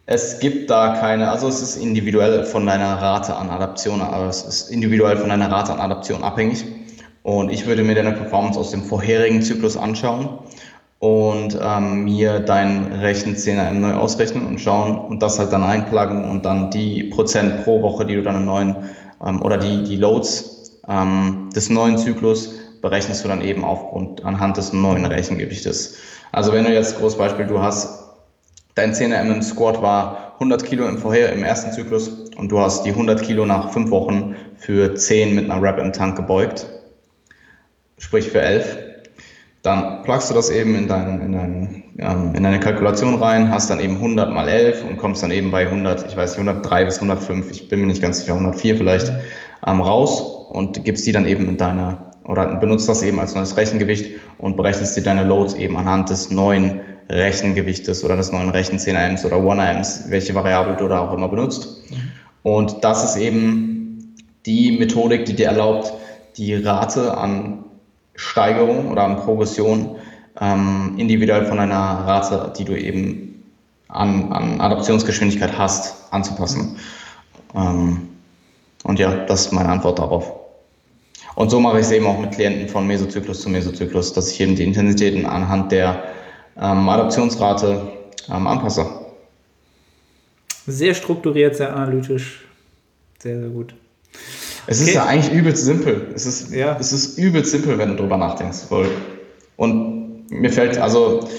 es 0.06 0.40
gibt 0.40 0.70
da 0.70 0.96
keine, 1.00 1.30
also 1.30 1.48
es 1.48 1.62
ist 1.62 1.76
individuell 1.76 2.44
von 2.46 2.66
deiner 2.66 3.02
Rate 3.02 3.36
an 3.36 3.50
Adaption, 3.50 4.02
aber 4.02 4.28
es 4.28 4.44
ist 4.44 4.72
individuell 4.72 5.18
von 5.18 5.30
deiner 5.30 5.52
Rate 5.52 5.74
an 5.74 5.80
Adaption 5.80 6.24
abhängig. 6.24 6.64
Und 7.24 7.52
ich 7.52 7.66
würde 7.66 7.84
mir 7.84 7.96
deine 7.96 8.14
Performance 8.14 8.58
aus 8.58 8.72
dem 8.72 8.84
vorherigen 8.84 9.42
Zyklus 9.42 9.76
anschauen 9.76 10.30
und 11.00 11.60
ähm, 11.62 12.06
mir 12.06 12.40
deinen 12.40 12.94
rechten 12.94 13.36
Zehner 13.36 13.70
neu 13.72 13.94
ausrechnen 13.94 14.46
und 14.48 14.62
schauen 14.62 14.98
und 14.98 15.22
das 15.22 15.38
halt 15.38 15.52
dann 15.52 15.64
einplagen 15.64 16.24
und 16.24 16.46
dann 16.46 16.72
die 16.72 17.04
Prozent 17.04 17.66
pro 17.66 17.82
Woche, 17.82 18.06
die 18.06 18.16
du 18.16 18.24
dann 18.24 18.38
im 18.38 18.46
neuen 18.46 18.76
ähm, 19.26 19.42
oder 19.42 19.58
die, 19.58 19.84
die 19.84 19.98
Loads 19.98 20.82
ähm, 20.88 21.50
des 21.54 21.70
neuen 21.70 21.98
Zyklus 21.98 22.54
berechnest 22.82 23.24
du 23.26 23.28
dann 23.28 23.42
eben 23.42 23.64
aufgrund 23.64 24.24
anhand 24.24 24.58
des 24.58 24.72
neuen 24.72 25.06
Rechengewichtes. 25.06 25.98
Also 26.32 26.54
wenn 26.54 26.66
du 26.66 26.74
jetzt, 26.74 26.98
großes 26.98 27.18
Beispiel, 27.18 27.46
du 27.46 27.62
hast, 27.62 28.06
dein 28.76 28.94
10er 28.94 29.24
MM 29.24 29.42
Squat 29.42 29.82
war 29.82 30.34
100 30.36 30.64
Kilo 30.66 30.88
im 30.88 30.98
vorher, 30.98 31.34
im 31.34 31.44
ersten 31.44 31.72
Zyklus 31.72 32.10
und 32.36 32.52
du 32.52 32.60
hast 32.60 32.84
die 32.84 32.92
100 32.92 33.22
Kilo 33.24 33.46
nach 33.46 33.72
fünf 33.72 33.90
Wochen 33.90 34.36
für 34.56 34.94
10 34.94 35.36
mit 35.36 35.50
einer 35.50 35.62
Rep 35.62 35.80
im 35.80 35.94
Tank 35.94 36.16
gebeugt, 36.16 36.68
sprich 37.98 38.30
für 38.30 38.42
11, 38.42 38.78
dann 39.64 40.04
plugst 40.04 40.30
du 40.30 40.34
das 40.34 40.50
eben 40.50 40.76
in, 40.76 40.88
dein, 40.88 41.22
in, 41.22 41.32
dein, 41.32 41.84
ähm, 41.98 42.36
in 42.36 42.44
deine 42.44 42.60
Kalkulation 42.60 43.16
rein, 43.16 43.52
hast 43.52 43.70
dann 43.70 43.80
eben 43.80 43.96
100 43.96 44.32
mal 44.32 44.48
11 44.48 44.86
und 44.86 44.98
kommst 44.98 45.24
dann 45.24 45.32
eben 45.32 45.50
bei 45.50 45.66
100, 45.66 46.06
ich 46.08 46.16
weiß 46.16 46.38
nicht, 46.38 46.48
103 46.48 46.86
bis 46.86 46.96
105, 46.98 47.52
ich 47.52 47.68
bin 47.68 47.82
mir 47.82 47.88
nicht 47.88 48.02
ganz 48.02 48.20
sicher, 48.20 48.34
104 48.34 48.78
vielleicht, 48.78 49.12
ähm, 49.66 49.82
raus 49.82 50.22
und 50.50 50.84
gibst 50.86 51.06
die 51.08 51.12
dann 51.12 51.26
eben 51.26 51.50
in 51.50 51.58
deine 51.58 51.98
oder 52.28 52.56
benutzt 52.58 52.88
das 52.88 53.02
eben 53.02 53.20
als 53.20 53.36
neues 53.36 53.58
Rechengewicht 53.58 54.20
und 54.38 54.58
berechnest 54.58 54.96
dir 54.96 55.04
deine 55.04 55.24
Loads 55.24 55.56
eben 55.56 55.78
anhand 55.78 56.10
des 56.10 56.30
neuen 56.30 56.82
Rechengewichtes 57.10 58.04
oder 58.04 58.18
des 58.18 58.32
neuen 58.32 58.50
Rechen 58.50 58.80
10 58.80 59.18
oder 59.26 59.38
1 59.38 60.06
welche 60.10 60.36
Variable 60.36 60.76
du 60.76 60.88
da 60.88 61.00
auch 61.00 61.14
immer 61.14 61.30
benutzt. 61.30 61.84
Und 62.44 62.84
das 62.84 63.04
ist 63.04 63.16
eben 63.18 64.16
die 64.46 64.78
Methodik, 64.78 65.26
die 65.26 65.36
dir 65.36 65.48
erlaubt, 65.48 65.94
die 66.38 66.54
Rate 66.56 67.18
an 67.18 67.64
Steigerung 68.16 68.92
oder 68.92 69.04
an 69.04 69.18
Progression 69.18 69.96
ähm, 70.40 70.96
individuell 70.98 71.46
von 71.46 71.60
einer 71.60 71.76
Rate, 71.76 72.54
die 72.58 72.66
du 72.66 72.78
eben 72.78 73.44
an, 73.88 74.32
an 74.32 74.62
Adaptionsgeschwindigkeit 74.62 75.58
hast, 75.58 76.12
anzupassen. 76.12 76.78
Ähm, 77.56 78.10
und 78.84 79.00
ja, 79.00 79.26
das 79.26 79.48
ist 79.48 79.52
meine 79.54 79.70
Antwort 79.70 80.00
darauf. 80.00 80.37
Und 81.38 81.52
so 81.52 81.60
mache 81.60 81.80
ich 81.80 81.86
es 81.86 81.92
eben 81.92 82.08
auch 82.08 82.18
mit 82.18 82.32
Klienten 82.32 82.68
von 82.68 82.88
Mesozyklus 82.88 83.42
zu 83.42 83.50
Mesozyklus, 83.50 84.12
dass 84.12 84.32
ich 84.32 84.42
eben 84.42 84.56
die 84.56 84.64
Intensitäten 84.64 85.28
anhand 85.28 85.72
der 85.72 86.04
ähm, 86.60 86.90
Adaptionsrate 86.90 87.80
ähm, 88.28 88.48
anpasse. 88.48 88.88
Sehr 90.66 90.96
strukturiert, 90.96 91.56
sehr 91.56 91.76
analytisch. 91.76 92.44
Sehr, 93.20 93.40
sehr 93.40 93.50
gut. 93.50 93.76
Es 94.66 94.82
okay. 94.82 94.90
ist 94.90 94.96
ja 94.96 95.06
eigentlich 95.06 95.32
übelst 95.32 95.64
simpel. 95.64 96.08
Es 96.16 96.26
ist, 96.26 96.52
ja. 96.52 96.76
es 96.80 96.92
ist 96.92 97.20
übelst 97.20 97.52
simpel, 97.52 97.78
wenn 97.78 97.90
du 97.90 97.98
drüber 97.98 98.18
nachdenkst. 98.18 98.62
Und 99.58 100.32
mir 100.32 100.52
fällt, 100.52 100.80
also 100.80 101.30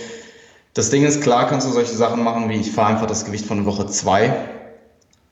das 0.75 0.91
Ding 0.91 1.05
ist, 1.05 1.23
klar 1.23 1.49
kannst 1.49 1.67
du 1.67 1.73
solche 1.73 1.97
Sachen 1.97 2.23
machen, 2.23 2.49
wie 2.49 2.61
ich 2.61 2.71
fahre 2.71 2.95
einfach 2.95 3.07
das 3.07 3.25
Gewicht 3.25 3.47
von 3.47 3.67
Woche 3.67 3.87
2. 3.87 4.33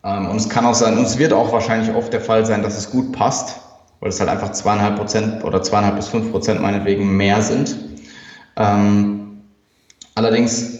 Ähm, 0.02 0.26
und 0.26 0.38
es 0.38 0.48
kann 0.48 0.66
auch 0.66 0.74
sein, 0.74 0.98
und 0.98 1.04
es 1.04 1.18
wird 1.18 1.32
auch 1.32 1.52
wahrscheinlich 1.52 1.94
oft 1.94 2.12
der 2.12 2.20
Fall 2.20 2.44
sein, 2.44 2.64
dass 2.64 2.76
es 2.76 2.90
gut 2.90 3.12
passt 3.12 3.60
weil 4.00 4.10
es 4.10 4.20
halt 4.20 4.30
einfach 4.30 4.52
zweieinhalb 4.52 4.96
Prozent 4.96 5.44
oder 5.44 5.62
zweieinhalb 5.62 5.96
bis 5.96 6.08
fünf 6.08 6.30
Prozent 6.30 6.60
meinetwegen 6.60 7.16
mehr 7.16 7.42
sind. 7.42 7.76
Ähm, 8.56 9.42
allerdings 10.14 10.76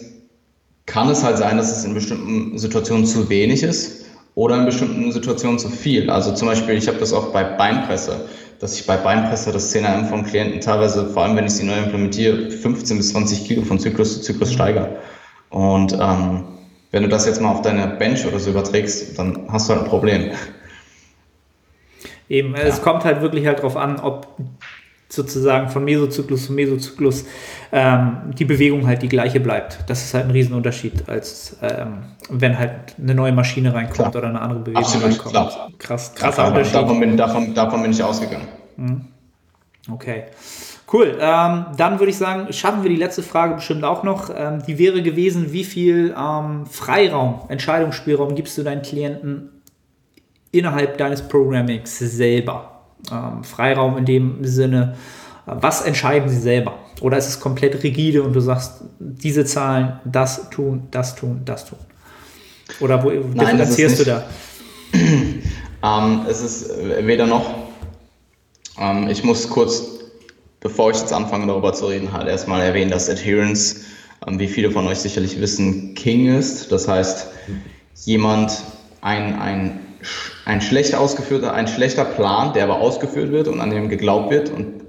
kann 0.85 1.09
es 1.09 1.23
halt 1.23 1.37
sein, 1.37 1.57
dass 1.57 1.75
es 1.75 1.85
in 1.85 1.93
bestimmten 1.93 2.57
Situationen 2.57 3.05
zu 3.05 3.29
wenig 3.29 3.63
ist 3.63 4.05
oder 4.35 4.57
in 4.57 4.65
bestimmten 4.65 5.11
Situationen 5.11 5.59
zu 5.59 5.69
viel. 5.69 6.09
Also 6.09 6.33
zum 6.33 6.47
Beispiel, 6.47 6.75
ich 6.75 6.87
habe 6.87 6.97
das 6.97 7.13
auch 7.13 7.31
bei 7.31 7.43
Beinpresse, 7.43 8.27
dass 8.59 8.79
ich 8.79 8.85
bei 8.85 8.97
Beinpresse 8.97 9.51
das 9.51 9.71
10 9.71 10.05
vom 10.05 10.23
Klienten 10.23 10.61
teilweise, 10.61 11.07
vor 11.09 11.23
allem 11.23 11.35
wenn 11.35 11.45
ich 11.45 11.53
sie 11.53 11.65
neu 11.65 11.77
implementiere, 11.77 12.49
15 12.49 12.97
bis 12.97 13.09
20 13.09 13.45
Kilo 13.45 13.63
von 13.63 13.79
Zyklus 13.79 14.15
zu 14.15 14.21
Zyklus 14.21 14.53
steigere. 14.53 14.97
Und 15.49 15.93
ähm, 15.93 16.43
wenn 16.91 17.03
du 17.03 17.09
das 17.09 17.25
jetzt 17.25 17.41
mal 17.41 17.51
auf 17.51 17.61
deine 17.61 17.87
Bench 17.87 18.25
oder 18.25 18.39
so 18.39 18.51
überträgst, 18.51 19.17
dann 19.19 19.45
hast 19.49 19.69
du 19.69 19.73
halt 19.73 19.83
ein 19.83 19.89
Problem. 19.89 20.31
Eben, 22.29 22.55
ja. 22.55 22.61
es 22.63 22.81
kommt 22.81 23.05
halt 23.05 23.21
wirklich 23.21 23.45
halt 23.45 23.59
darauf 23.59 23.77
an, 23.77 23.99
ob 23.99 24.27
sozusagen 25.09 25.69
von 25.69 25.85
Mesozyklus 25.85 26.47
zu 26.47 26.53
Mesozyklus 26.53 27.25
ähm, 27.71 28.33
die 28.37 28.45
Bewegung 28.45 28.85
halt 28.87 29.01
die 29.01 29.09
gleiche 29.09 29.39
bleibt. 29.39 29.79
Das 29.87 30.03
ist 30.03 30.13
halt 30.13 30.25
ein 30.25 30.31
Riesenunterschied, 30.31 31.07
als 31.07 31.57
ähm, 31.61 31.99
wenn 32.29 32.57
halt 32.57 32.95
eine 33.01 33.15
neue 33.15 33.31
Maschine 33.31 33.73
reinkommt 33.73 34.11
klar. 34.11 34.15
oder 34.15 34.27
eine 34.27 34.41
andere 34.41 34.59
Bewegung 34.59 34.83
Absolut, 34.83 35.09
reinkommt. 35.09 35.31
Klar. 35.31 35.69
Krass, 35.77 36.13
krasser 36.13 36.43
davon, 36.43 36.53
Unterschied. 36.53 36.75
Davon 36.75 36.99
bin, 36.99 37.17
davon, 37.17 37.53
davon 37.53 37.81
bin 37.81 37.91
ich 37.91 38.03
ausgegangen. 38.03 38.47
Mhm. 38.75 39.05
Okay. 39.89 40.25
Cool. 40.91 41.17
Ähm, 41.19 41.65
dann 41.75 41.99
würde 41.99 42.09
ich 42.09 42.17
sagen, 42.17 42.51
schaffen 42.53 42.83
wir 42.83 42.89
die 42.89 42.95
letzte 42.95 43.23
Frage 43.23 43.55
bestimmt 43.55 43.83
auch 43.83 44.03
noch. 44.03 44.29
Ähm, 44.33 44.63
die 44.65 44.77
wäre 44.77 45.01
gewesen, 45.01 45.51
wie 45.51 45.65
viel 45.65 46.15
ähm, 46.17 46.65
Freiraum, 46.65 47.41
Entscheidungsspielraum 47.49 48.35
gibst 48.35 48.57
du 48.57 48.63
deinen 48.63 48.81
Klienten 48.81 49.56
innerhalb 50.57 50.97
deines 50.97 51.21
Programmings 51.21 51.99
selber? 51.99 52.81
Ähm, 53.11 53.43
Freiraum 53.43 53.97
in 53.97 54.05
dem 54.05 54.43
Sinne, 54.43 54.95
was 55.45 55.81
entscheiden 55.81 56.29
sie 56.29 56.39
selber? 56.39 56.77
Oder 57.01 57.17
ist 57.17 57.27
es 57.27 57.39
komplett 57.39 57.83
rigide 57.83 58.23
und 58.23 58.33
du 58.33 58.41
sagst, 58.41 58.81
diese 58.99 59.45
Zahlen, 59.45 59.99
das 60.03 60.49
tun, 60.49 60.87
das 60.91 61.15
tun, 61.15 61.41
das 61.45 61.65
tun? 61.65 61.79
Oder 62.79 63.03
wo 63.03 63.09
Nein, 63.09 63.33
differenzierst 63.33 63.99
du 63.99 64.03
da? 64.03 64.25
ähm, 64.93 66.21
es 66.27 66.41
ist 66.41 66.69
weder 67.01 67.27
noch. 67.27 67.49
Ähm, 68.79 69.07
ich 69.09 69.23
muss 69.23 69.49
kurz, 69.49 69.83
bevor 70.59 70.91
ich 70.91 70.97
jetzt 70.97 71.13
anfange 71.13 71.47
darüber 71.47 71.73
zu 71.73 71.85
reden, 71.85 72.11
halt 72.11 72.27
erstmal 72.27 72.61
erwähnen, 72.61 72.91
dass 72.91 73.09
Adherence, 73.09 73.85
ähm, 74.27 74.39
wie 74.39 74.47
viele 74.47 74.71
von 74.71 74.85
euch 74.87 74.99
sicherlich 74.99 75.39
wissen, 75.39 75.93
King 75.95 76.35
ist. 76.37 76.71
Das 76.71 76.87
heißt, 76.87 77.27
jemand, 78.05 78.63
ein, 79.01 79.39
ein 79.39 79.79
ein 80.47 80.61
schlecht 80.61 80.95
ausgeführter, 80.95 81.53
ein 81.53 81.67
schlechter 81.67 82.05
Plan, 82.05 82.53
der 82.53 82.63
aber 82.63 82.79
ausgeführt 82.79 83.33
wird 83.33 83.49
und 83.49 83.59
an 83.59 83.69
dem 83.69 83.89
geglaubt 83.89 84.31
wird 84.31 84.49
und 84.49 84.81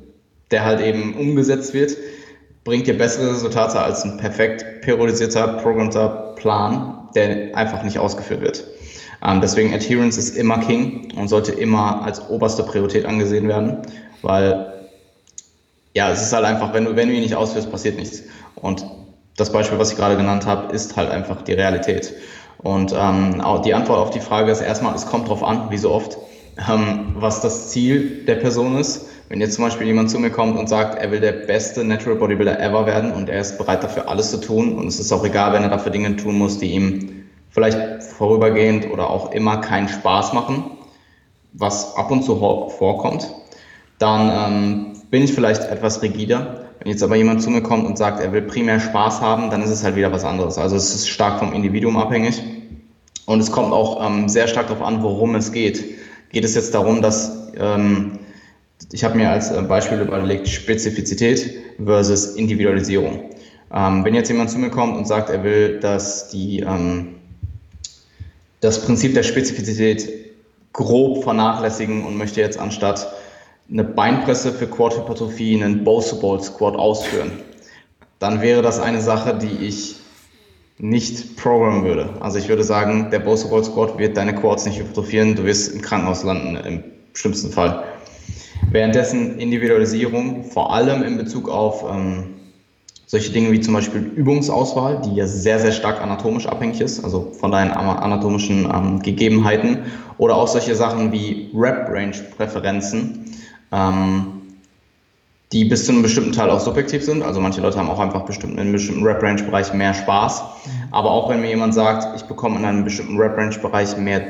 der 0.53 0.65
halt 0.65 0.81
eben 0.81 1.17
umgesetzt 1.17 1.75
wird, 1.75 1.97
bringt 2.63 2.87
dir 2.87 2.97
bessere 2.97 3.33
Resultate 3.33 3.81
als 3.81 4.05
ein 4.05 4.19
perfekt 4.19 4.83
periodisierter, 4.83 5.49
programmierter 5.55 6.35
Plan, 6.37 7.09
der 7.17 7.57
einfach 7.57 7.83
nicht 7.83 7.99
ausgeführt 7.99 8.41
wird. 8.41 8.65
Ähm, 9.27 9.41
deswegen 9.41 9.75
Adherence 9.75 10.17
ist 10.17 10.37
immer 10.37 10.59
King 10.59 11.13
und 11.17 11.27
sollte 11.27 11.51
immer 11.51 12.03
als 12.05 12.31
oberste 12.31 12.63
Priorität 12.63 13.05
angesehen 13.05 13.49
werden, 13.49 13.79
weil 14.23 14.73
ja, 15.93 16.13
es 16.13 16.23
ist 16.23 16.33
halt 16.33 16.45
einfach, 16.45 16.73
wenn 16.73 16.85
du, 16.85 16.95
wenn 16.95 17.09
du 17.09 17.15
ihn 17.15 17.23
nicht 17.23 17.35
ausführst, 17.35 17.69
passiert 17.69 17.97
nichts. 17.97 18.23
Und 18.55 18.87
das 19.37 19.51
Beispiel, 19.51 19.77
was 19.81 19.91
ich 19.91 19.97
gerade 19.97 20.17
genannt 20.17 20.47
habe, 20.47 20.73
ist 20.73 20.97
halt 20.97 21.11
einfach 21.11 21.43
die 21.43 21.55
Realität. 21.55 22.15
Und 22.59 22.93
ähm, 22.97 23.43
die 23.65 23.75
Antwort 23.75 23.99
auf 23.99 24.11
die 24.11 24.21
Frage 24.21 24.51
ist 24.51 24.61
erstmal, 24.61 24.95
es 24.95 25.07
kommt 25.07 25.27
darauf 25.27 25.45
an, 25.45 25.71
wie 25.71 25.79
so 25.79 25.93
oft, 25.93 26.19
ähm, 26.69 27.15
was 27.17 27.41
das 27.41 27.71
Ziel 27.71 28.25
der 28.27 28.37
Person 28.37 28.77
ist. 28.77 29.07
Wenn 29.29 29.41
jetzt 29.41 29.55
zum 29.55 29.65
Beispiel 29.65 29.87
jemand 29.87 30.11
zu 30.11 30.19
mir 30.19 30.31
kommt 30.31 30.59
und 30.59 30.69
sagt, 30.69 30.99
er 30.99 31.11
will 31.11 31.21
der 31.21 31.33
beste 31.33 31.85
Natural 31.85 32.17
Bodybuilder 32.17 32.61
ever 32.61 32.87
werden 32.87 33.13
und 33.13 33.29
er 33.29 33.41
ist 33.41 33.59
bereit 33.59 33.85
dafür 33.85 34.09
alles 34.09 34.31
zu 34.31 34.39
tun 34.39 34.77
und 34.77 34.87
es 34.87 34.99
ist 34.99 35.13
auch 35.13 35.25
egal, 35.25 35.53
wenn 35.53 35.63
er 35.63 35.69
dafür 35.69 35.93
Dinge 35.93 36.17
tun 36.17 36.39
muss, 36.39 36.59
die 36.59 36.73
ihm 36.73 37.27
vielleicht 37.51 38.03
vorübergehend 38.03 38.91
oder 38.91 39.11
auch 39.11 39.33
immer 39.33 39.59
keinen 39.59 39.89
Spaß 39.89 40.33
machen, 40.33 40.71
was 41.53 41.95
ab 41.97 42.11
und 42.11 42.23
zu 42.23 42.37
vorkommt, 42.37 43.31
dann 43.99 44.31
ähm, 44.31 44.87
bin 45.11 45.23
ich 45.23 45.33
vielleicht 45.33 45.63
etwas 45.65 46.03
rigider. 46.03 46.68
Wenn 46.81 46.93
jetzt 46.93 47.03
aber 47.03 47.17
jemand 47.17 47.43
zu 47.43 47.51
mir 47.51 47.63
kommt 47.63 47.87
und 47.87 47.99
sagt, 47.99 48.21
er 48.21 48.33
will 48.33 48.43
primär 48.43 48.79
Spaß 48.79 49.21
haben, 49.21 49.51
dann 49.51 49.63
ist 49.63 49.71
es 49.71 49.83
halt 49.83 49.97
wieder 49.97 50.13
was 50.13 50.25
anderes. 50.25 50.59
Also 50.59 50.77
es 50.77 50.95
ist 50.95 51.09
stark 51.09 51.39
vom 51.39 51.53
Individuum 51.53 51.97
abhängig. 51.97 52.43
Und 53.27 53.41
es 53.41 53.51
kommt 53.51 53.73
auch 53.73 54.05
ähm, 54.07 54.29
sehr 54.29 54.49
stark 54.49 54.69
darauf 54.69 54.83
an, 54.83 55.03
worum 55.03 55.35
es 55.35 55.53
geht. 55.53 55.85
Geht 56.31 56.45
es 56.45 56.55
jetzt 56.55 56.75
darum, 56.75 57.03
dass 57.03 57.51
ähm, 57.59 58.19
ich 58.93 59.05
habe 59.05 59.17
mir 59.17 59.31
als 59.31 59.51
äh, 59.51 59.61
Beispiel 59.63 60.01
überlegt 60.01 60.49
Spezifizität 60.49 61.51
versus 61.85 62.37
Individualisierung. 62.37 63.31
Ähm, 63.73 64.05
wenn 64.05 64.15
jetzt 64.15 64.29
jemand 64.29 64.51
zu 64.51 64.59
mir 64.59 64.71
kommt 64.71 64.97
und 64.97 65.07
sagt, 65.07 65.31
er 65.31 65.45
will, 65.45 65.81
dass 65.81 66.29
die, 66.31 66.61
ähm, 66.61 67.17
das 68.61 68.85
Prinzip 68.85 69.15
der 69.15 69.25
Spezifizität 69.25 70.09
grob 70.73 71.23
vernachlässigen 71.25 72.05
und 72.05 72.17
möchte 72.17 72.41
jetzt 72.41 72.59
anstatt 72.59 73.13
eine 73.71 73.85
Beinpresse 73.85 74.53
für 74.53 74.67
Quad-Hypertrophie, 74.67 75.63
einen 75.63 75.85
Ball 75.85 76.01
Squat 76.03 76.77
ausführen, 76.77 77.33
dann 78.19 78.41
wäre 78.41 78.63
das 78.63 78.81
eine 78.81 79.01
Sache, 79.01 79.39
die 79.39 79.67
ich 79.67 79.97
nicht 80.79 81.37
programmen 81.37 81.85
würde. 81.85 82.11
Also 82.21 82.39
ich 82.39 82.49
würde 82.49 82.65
sagen, 82.65 83.11
der 83.11 83.19
Ball 83.19 83.37
Squat 83.37 83.99
wird 83.99 84.17
deine 84.17 84.35
Quads 84.35 84.65
nicht 84.67 84.79
hypertrophieren, 84.79 85.35
du 85.35 85.45
wirst 85.45 85.75
im 85.75 85.83
Krankenhaus 85.83 86.23
landen 86.23 86.57
im 86.57 86.85
schlimmsten 87.15 87.51
Fall. 87.51 87.85
Währenddessen 88.71 89.39
Individualisierung, 89.39 90.45
vor 90.45 90.73
allem 90.73 91.03
in 91.03 91.17
Bezug 91.17 91.49
auf 91.49 91.85
ähm, 91.91 92.35
solche 93.07 93.33
Dinge 93.33 93.51
wie 93.51 93.61
zum 93.61 93.75
Beispiel 93.75 94.03
Übungsauswahl, 94.03 95.01
die 95.05 95.15
ja 95.15 95.27
sehr, 95.27 95.59
sehr 95.59 95.73
stark 95.73 96.03
anatomisch 96.03 96.47
abhängig 96.47 96.81
ist, 96.81 97.03
also 97.03 97.33
von 97.33 97.51
deinen 97.51 97.71
anatomischen 97.71 98.65
ähm, 98.65 99.01
Gegebenheiten, 99.01 99.79
oder 100.19 100.37
auch 100.37 100.49
solche 100.49 100.75
Sachen 100.75 101.11
wie 101.13 101.51
Rep-Range-Präferenzen, 101.55 103.28
ähm, 103.73 104.39
die 105.53 105.65
bis 105.65 105.87
zu 105.87 105.93
einem 105.93 106.03
bestimmten 106.03 106.33
Teil 106.33 106.51
auch 106.51 106.61
subjektiv 106.61 107.05
sind. 107.05 107.23
Also 107.23 107.41
manche 107.41 107.61
Leute 107.61 107.79
haben 107.79 107.89
auch 107.89 108.01
einfach 108.01 108.23
bestimmt, 108.23 108.55
in 108.55 108.61
einem 108.61 108.73
bestimmten 108.73 109.03
Rap-Range-Bereich 109.05 109.73
mehr 109.73 109.95
Spaß. 109.95 110.43
Mhm. 110.43 110.71
Aber 110.91 111.11
auch 111.11 111.31
wenn 111.31 111.41
mir 111.41 111.49
jemand 111.49 111.75
sagt, 111.75 112.17
ich 112.17 112.23
bekomme 112.23 112.59
in 112.59 112.65
einem 112.65 112.85
bestimmten 112.85 113.17
Rap-Range-Bereich 113.17 113.97
mehr, 113.97 114.21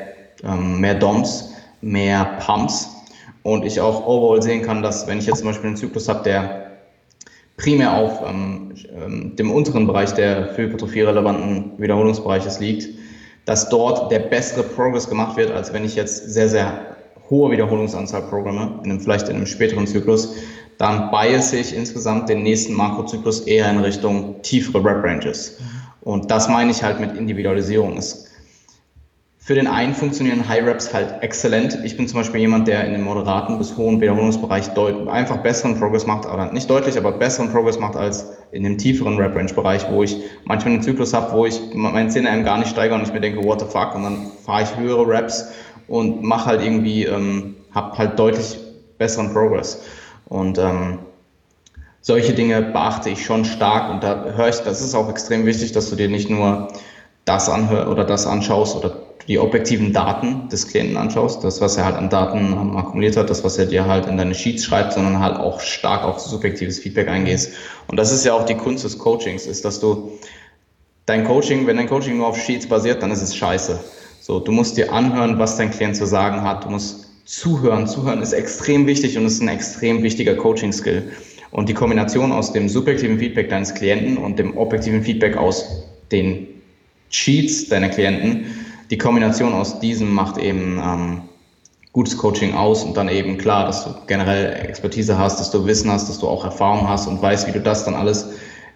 ähm, 0.45 0.81
mehr 0.81 0.95
DOMs, 0.95 1.55
mehr 1.81 2.25
Pumps 2.47 2.89
und 3.43 3.65
ich 3.65 3.81
auch 3.81 4.07
overall 4.07 4.43
sehen 4.43 4.63
kann, 4.63 4.83
dass 4.83 5.07
wenn 5.07 5.19
ich 5.19 5.27
jetzt 5.27 5.39
zum 5.39 5.49
Beispiel 5.49 5.69
einen 5.69 5.77
Zyklus 5.77 6.09
habe, 6.09 6.23
der 6.23 6.69
primär 7.57 7.93
auf 7.95 8.21
ähm, 8.25 8.75
ähm 8.95 9.37
dem 9.37 9.51
unteren 9.51 9.87
Bereich 9.87 10.15
der 10.15 10.49
für 10.49 10.63
Hypertrophie 10.63 11.03
relevanten 11.03 11.73
Wiederholungsbereiches 11.79 12.61
liegt, 12.61 12.89
dass 13.45 13.69
dort 13.69 14.13
der 14.13 14.21
bessere 14.21 14.63
Progress 14.63 15.09
gemacht 15.09 15.37
wird, 15.37 15.51
als 15.51 15.73
wenn 15.73 15.85
ich 15.85 15.97
jetzt 15.97 16.33
sehr, 16.33 16.49
sehr 16.49 16.98
hohe 17.31 17.51
Wiederholungsanzahl 17.51 18.23
Programme, 18.23 18.81
in 18.85 18.91
einem, 18.91 19.01
vielleicht 19.01 19.29
in 19.29 19.37
einem 19.37 19.47
späteren 19.47 19.87
Zyklus, 19.87 20.35
dann 20.79 21.11
bias 21.11 21.53
ich 21.53 21.75
insgesamt 21.77 22.29
den 22.29 22.43
nächsten 22.43 22.75
Makrozyklus 22.75 23.41
eher 23.41 23.71
in 23.71 23.79
Richtung 23.79 24.43
tiefere 24.43 24.85
Rep-Ranges. 24.85 25.59
Und 26.01 26.31
das 26.31 26.49
meine 26.49 26.71
ich 26.71 26.83
halt 26.83 27.01
mit 27.01 27.17
Individualisierung. 27.17 27.97
Es, 27.97 28.29
für 29.49 29.55
den 29.55 29.67
einen 29.67 29.95
funktionieren 29.95 30.47
High 30.47 30.67
Reps 30.67 30.93
halt 30.93 31.23
exzellent. 31.23 31.79
Ich 31.83 31.97
bin 31.97 32.07
zum 32.07 32.21
Beispiel 32.21 32.41
jemand, 32.41 32.69
der 32.69 32.85
in 32.85 32.93
dem 32.93 33.03
moderaten 33.03 33.57
bis 33.57 33.77
hohen 33.77 33.99
Wiederholungsbereich 34.01 34.77
einfach 35.09 35.39
besseren 35.39 35.79
Progress 35.79 36.07
macht, 36.07 36.27
oder 36.27 36.53
nicht 36.53 36.69
deutlich, 36.69 36.99
aber 36.99 37.13
besseren 37.13 37.51
Progress 37.51 37.79
macht 37.79 37.97
als 37.97 38.31
in 38.53 38.63
dem 38.63 38.79
tieferen 38.79 39.17
Rep-Range-Bereich, 39.17 39.87
wo 39.91 40.03
ich 40.03 40.17
manchmal 40.45 40.75
einen 40.75 40.83
Zyklus 40.83 41.15
habe, 41.15 41.33
wo 41.33 41.47
ich 41.47 41.61
meinen 41.73 42.11
10 42.11 42.45
gar 42.45 42.59
nicht 42.59 42.69
steigere 42.69 42.99
und 42.99 43.03
ich 43.03 43.13
mir 43.13 43.21
denke, 43.21 43.43
what 43.43 43.61
the 43.61 43.67
fuck, 43.67 43.95
und 43.95 44.03
dann 44.03 44.27
fahre 44.45 44.65
ich 44.65 44.77
höhere 44.77 45.09
Reps 45.09 45.51
und 45.89 46.23
mache 46.23 46.47
halt 46.47 46.63
irgendwie, 46.63 47.05
ähm, 47.05 47.57
habe 47.75 47.99
halt 47.99 48.19
deutlich 48.19 48.59
besseren 48.99 49.33
Progress. 49.33 49.83
Und 50.27 50.59
ähm, 50.59 50.99
solche 52.01 52.35
Dinge 52.35 52.63
beachte 52.63 53.11
ich 53.11 53.25
schon 53.25 53.45
stark 53.45 53.91
und 53.91 54.03
da 54.03 54.25
höre 54.37 54.49
ich, 54.49 54.57
das 54.57 54.81
ist 54.81 54.95
auch 54.95 55.09
extrem 55.09 55.47
wichtig, 55.47 55.73
dass 55.73 55.91
du 55.91 55.97
dir 55.97 56.09
nicht 56.09 56.31
nur 56.31 56.69
das 57.25 57.49
anhörst 57.49 57.89
oder 57.89 58.05
das 58.05 58.27
anschaust 58.27 58.77
oder 58.77 58.97
die 59.27 59.39
objektiven 59.39 59.93
Daten 59.93 60.49
des 60.49 60.69
Klienten 60.69 60.97
anschaust, 60.97 61.45
das, 61.45 61.61
was 61.61 61.77
er 61.77 61.85
halt 61.85 61.97
an 61.97 62.09
Daten 62.09 62.55
akkumuliert 62.77 63.19
hat, 63.19 63.29
das, 63.29 63.45
was 63.45 63.59
er 63.59 63.67
dir 63.67 63.85
halt 63.85 64.07
in 64.07 64.17
deine 64.17 64.35
Sheets 64.35 64.65
schreibt, 64.65 64.95
sondern 64.95 65.21
halt 65.21 65.37
auch 65.37 65.61
stark 65.61 66.03
auf 66.03 66.19
subjektives 66.19 66.79
Feedback 66.79 67.09
eingehst. 67.09 67.53
Und 67.89 67.99
das 67.99 68.11
ist 68.11 68.25
ja 68.25 68.33
auch 68.33 68.47
die 68.47 68.55
Kunst 68.55 68.85
des 68.85 68.97
Coachings, 68.99 69.47
ist, 69.47 69.67
dass 69.67 69.81
du 69.81 70.13
dein 71.05 71.25
Coaching, 71.25 71.67
wenn 71.67 71.77
dein 71.77 71.89
Coaching 71.89 72.17
nur 72.17 72.27
auf 72.27 72.39
Sheets 72.39 72.67
basiert, 72.67 73.03
dann 73.03 73.11
ist 73.11 73.21
es 73.21 73.37
scheiße. 73.37 73.79
So, 74.29 74.41
du 74.41 74.53
musst 74.53 74.77
dir 74.77 74.93
anhören, 74.93 75.39
was 75.39 75.57
dein 75.57 75.71
Klient 75.71 75.97
zu 75.97 76.05
sagen 76.05 76.43
hat. 76.43 76.67
Du 76.67 76.69
musst 76.69 77.07
zuhören. 77.25 77.87
Zuhören 77.87 78.21
ist 78.21 78.35
extrem 78.35 78.87
wichtig 78.87 79.17
und 79.17 79.25
ist 79.25 79.41
ein 79.41 79.49
extrem 79.49 80.03
wichtiger 80.03 80.35
Coaching-Skill. 80.35 81.11
Und 81.51 81.71
die 81.71 81.73
Kombination 81.73 82.31
aus 82.31 82.53
dem 82.53 82.69
subjektiven 82.69 83.19
Feedback 83.19 83.49
deines 83.49 83.75
Klienten 83.75 84.19
und 84.19 84.39
dem 84.39 84.55
objektiven 84.59 85.03
Feedback 85.03 85.39
aus 85.39 85.65
den 86.13 86.47
Cheats 87.09 87.71
deiner 87.71 87.89
Klienten, 87.89 88.45
die 88.91 88.99
Kombination 88.99 89.55
aus 89.55 89.81
diesem 89.81 90.13
macht 90.13 90.37
eben 90.37 90.79
ähm, 90.79 91.23
gutes 91.95 92.19
Coaching 92.19 92.53
aus 92.53 92.85
und 92.85 92.99
dann 92.99 93.09
eben 93.09 93.39
klar, 93.39 93.65
dass 93.65 93.85
du 93.85 93.95
generell 94.09 94.53
Expertise 94.69 95.17
hast, 95.17 95.41
dass 95.41 95.51
du 95.51 95.65
Wissen 95.65 95.91
hast, 95.91 96.11
dass 96.11 96.19
du 96.19 96.29
auch 96.29 96.45
Erfahrung 96.45 96.87
hast 96.87 97.07
und 97.07 97.23
weißt, 97.23 97.49
wie 97.49 97.53
du 97.53 97.61
das 97.61 97.87
dann 97.87 97.95
alles 97.95 98.29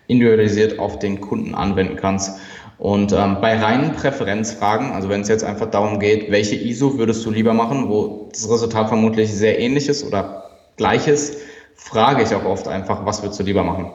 individualisiert 0.07 0.79
auf 0.79 0.99
den 0.99 1.21
Kunden 1.21 1.55
anwenden 1.55 1.97
kannst. 1.97 2.39
Und 2.83 3.13
ähm, 3.13 3.37
bei 3.41 3.57
reinen 3.57 3.93
Präferenzfragen, 3.93 4.91
also 4.91 5.09
wenn 5.09 5.21
es 5.21 5.29
jetzt 5.29 5.45
einfach 5.45 5.71
darum 5.71 6.01
geht, 6.01 6.33
welche 6.33 6.57
ISO 6.57 6.99
würdest 6.99 7.25
du 7.25 7.31
lieber 7.31 7.55
machen, 7.55 7.89
wo 7.89 8.29
das 8.33 8.51
Resultat 8.51 8.89
vermutlich 8.89 9.33
sehr 9.33 9.61
ähnlich 9.61 9.89
ist 9.89 10.05
oder 10.05 10.51
gleich 10.77 11.07
ist, 11.07 11.37
frage 11.77 12.25
ich 12.25 12.35
auch 12.35 12.45
oft 12.45 12.67
einfach, 12.67 13.07
was 13.07 13.23
würdest 13.23 13.39
du 13.39 13.45
lieber 13.45 13.63
machen? 13.63 13.93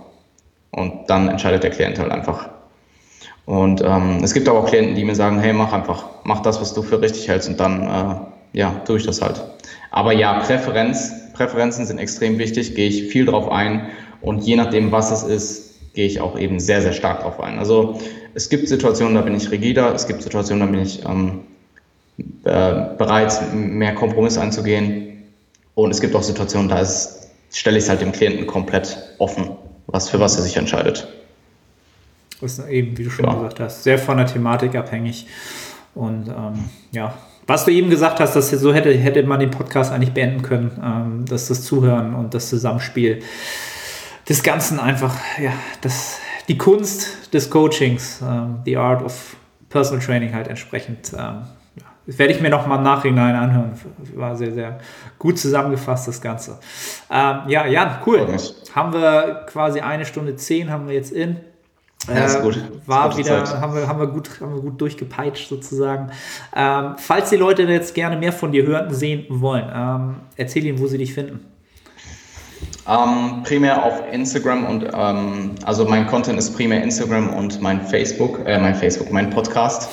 Und 0.72 1.10
dann 1.10 1.28
entscheidet 1.28 1.64
der 1.64 1.72
Klient 1.72 2.00
halt 2.00 2.14
einfach. 2.14 2.48
Und 3.46 3.82
ähm, 3.82 4.22
es 4.24 4.34
gibt 4.34 4.48
aber 4.48 4.60
auch 4.60 4.70
Klienten, 4.70 4.96
die 4.96 5.04
mir 5.04 5.16
sagen, 5.16 5.42
hey, 5.42 5.52
mach 5.52 5.74
einfach, 5.74 6.06
mach 6.24 6.40
das, 6.40 6.62
was 6.62 6.74
du 6.74 6.82
für 6.82 7.02
richtig 7.02 7.28
hältst 7.28 7.50
und 7.50 7.60
dann, 7.60 7.84
äh, 7.84 8.58
ja, 8.58 8.72
tue 8.86 8.96
ich 8.96 9.06
das 9.06 9.22
halt. 9.22 9.44
Aber 9.92 10.14
ja, 10.14 10.40
Präferenz, 10.40 11.12
Präferenzen 11.34 11.86
sind 11.86 11.98
extrem 11.98 12.38
wichtig, 12.38 12.74
gehe 12.74 12.88
ich 12.88 13.12
viel 13.12 13.26
drauf 13.26 13.52
ein 13.52 13.90
und 14.22 14.46
je 14.46 14.56
nachdem, 14.56 14.94
was 14.94 15.12
es 15.12 15.24
ist, 15.24 15.68
gehe 15.94 16.06
ich 16.06 16.22
auch 16.22 16.40
eben 16.40 16.60
sehr, 16.62 16.82
sehr 16.82 16.94
stark 16.94 17.22
drauf 17.24 17.42
ein. 17.42 17.58
Also 17.58 18.00
es 18.38 18.50
gibt 18.50 18.70
Situationen, 18.70 19.16
da 19.16 19.22
bin 19.22 19.34
ich 19.34 19.50
rigider, 19.50 19.96
es 19.96 20.06
gibt 20.06 20.22
Situationen, 20.22 20.68
da 20.68 20.72
bin 20.72 20.86
ich 20.86 21.04
ähm, 21.04 21.40
äh, 22.44 22.96
bereit, 22.96 23.34
mehr 23.52 23.96
Kompromiss 23.96 24.38
einzugehen 24.38 25.24
und 25.74 25.90
es 25.90 26.00
gibt 26.00 26.16
auch 26.16 26.22
Situationen, 26.22 26.70
da 26.70 26.78
ist, 26.80 27.30
stelle 27.52 27.80
ich 27.80 27.86
es 27.86 27.90
halt 27.90 28.02
dem 28.02 28.12
Klienten 28.12 28.46
komplett 28.46 28.96
offen, 29.18 29.58
was 29.88 30.12
für 30.12 30.20
was 30.20 30.36
er 30.36 30.44
sich 30.44 30.56
entscheidet. 30.56 31.08
Das 32.40 32.60
ist 32.60 32.70
eben, 32.70 32.96
wie 33.00 33.06
du 33.06 33.10
schon 33.10 33.26
ja. 33.26 33.34
gesagt 33.34 33.60
hast, 33.60 33.84
sehr 33.84 33.98
von 33.98 34.18
der 34.18 34.28
Thematik 34.28 34.76
abhängig. 34.76 35.26
Und 35.96 36.28
ähm, 36.28 36.66
ja, 36.92 37.16
was 37.48 37.66
du 37.66 37.72
eben 37.72 37.90
gesagt 37.90 38.20
hast, 38.20 38.36
dass 38.36 38.52
so 38.52 38.72
hätte, 38.72 38.94
hätte 38.94 39.24
man 39.24 39.40
den 39.40 39.50
Podcast 39.50 39.92
eigentlich 39.92 40.14
beenden 40.14 40.44
können, 40.44 40.80
ähm, 40.84 41.26
dass 41.26 41.48
das 41.48 41.64
Zuhören 41.64 42.14
und 42.14 42.36
das 42.36 42.50
Zusammenspiel 42.50 43.24
des 44.30 44.44
Ganzen 44.44 44.80
einfach, 44.80 45.16
ja, 45.42 45.54
das, 45.82 46.20
die 46.48 46.58
Kunst 46.58 47.34
des 47.34 47.50
Coachings, 47.50 48.22
ähm, 48.22 48.60
the 48.66 48.78
art 48.78 49.04
of 49.04 49.36
personal 49.70 50.04
training 50.04 50.34
halt 50.34 50.48
entsprechend, 50.48 51.12
ähm, 51.18 51.44
das 52.08 52.18
werde 52.18 52.34
ich 52.34 52.40
mir 52.40 52.50
noch 52.50 52.66
mal 52.66 52.78
im 52.78 52.84
Nachhinein 52.84 53.36
anhören. 53.36 53.74
War 54.16 54.34
sehr, 54.38 54.54
sehr 54.54 54.80
gut 55.20 55.38
zusammengefasst, 55.38 56.08
das 56.08 56.22
Ganze. 56.22 56.58
Ähm, 57.12 57.40
ja, 57.48 57.68
Jan, 57.68 57.98
cool. 58.06 58.26
Haben 58.74 58.94
wir 58.94 59.46
quasi 59.46 59.82
eine 59.82 60.06
Stunde 60.06 60.38
zehn, 60.38 60.72
haben 60.72 60.88
wir 60.88 60.96
jetzt 60.96 61.12
in. 61.12 61.36
Ja, 62.08 62.24
ist 62.24 62.42
gut. 62.42 62.56
Äh, 62.56 62.88
war 62.88 63.10
ist 63.10 63.18
wieder, 63.18 63.44
haben 63.60 63.76
wir, 63.76 63.88
haben, 63.90 64.00
wir 64.00 64.08
gut, 64.08 64.40
haben 64.40 64.56
wir 64.56 64.62
gut 64.62 64.80
durchgepeitscht 64.80 65.50
sozusagen. 65.50 66.10
Ähm, 66.56 66.96
falls 66.98 67.30
die 67.30 67.36
Leute 67.36 67.64
jetzt 67.64 67.94
gerne 67.94 68.16
mehr 68.16 68.32
von 68.32 68.54
dir 68.54 68.66
hören, 68.66 68.94
sehen 68.94 69.26
wollen, 69.28 69.70
ähm, 69.74 70.16
erzähl 70.38 70.66
ihnen, 70.66 70.80
wo 70.80 70.88
sie 70.88 70.98
dich 70.98 71.14
finden. 71.14 71.46
Ähm, 72.88 73.44
primär 73.44 73.84
auf 73.84 74.02
Instagram 74.12 74.66
und 74.66 74.88
ähm, 74.94 75.56
also 75.66 75.84
mein 75.86 76.08
Content 76.08 76.40
ist 76.40 76.56
primär 76.56 76.82
Instagram 76.82 77.34
und 77.34 77.62
mein 77.62 77.82
Facebook, 77.82 78.40
äh, 78.46 78.58
mein 78.60 78.76
Facebook, 78.76 79.12
mein 79.12 79.30
Podcast. 79.30 79.90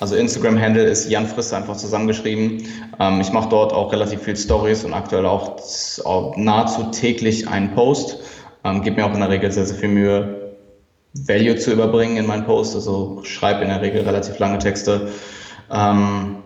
Also 0.00 0.14
Instagram-Handle 0.14 0.84
ist 0.84 1.10
Jan 1.10 1.26
Frist 1.26 1.52
einfach 1.52 1.76
zusammengeschrieben. 1.76 2.62
Ähm, 2.98 3.20
ich 3.20 3.32
mache 3.32 3.50
dort 3.50 3.72
auch 3.72 3.92
relativ 3.92 4.22
viel 4.22 4.36
Stories 4.36 4.84
und 4.84 4.94
aktuell 4.94 5.26
auch, 5.26 5.60
auch 6.04 6.36
nahezu 6.36 6.84
täglich 6.84 7.48
einen 7.48 7.74
Post. 7.74 8.18
Ähm, 8.64 8.82
Gebe 8.82 8.96
mir 8.96 9.06
auch 9.06 9.14
in 9.14 9.20
der 9.20 9.28
Regel 9.28 9.50
sehr, 9.50 9.66
sehr 9.66 9.76
viel 9.76 9.90
Mühe, 9.90 10.54
Value 11.26 11.56
zu 11.56 11.72
überbringen 11.72 12.16
in 12.16 12.26
meinen 12.26 12.44
Post. 12.44 12.74
Also 12.74 13.20
schreibe 13.24 13.62
in 13.62 13.68
der 13.68 13.82
Regel 13.82 14.02
relativ 14.02 14.38
lange 14.38 14.58
Texte. 14.58 15.08
Ähm, 15.70 16.36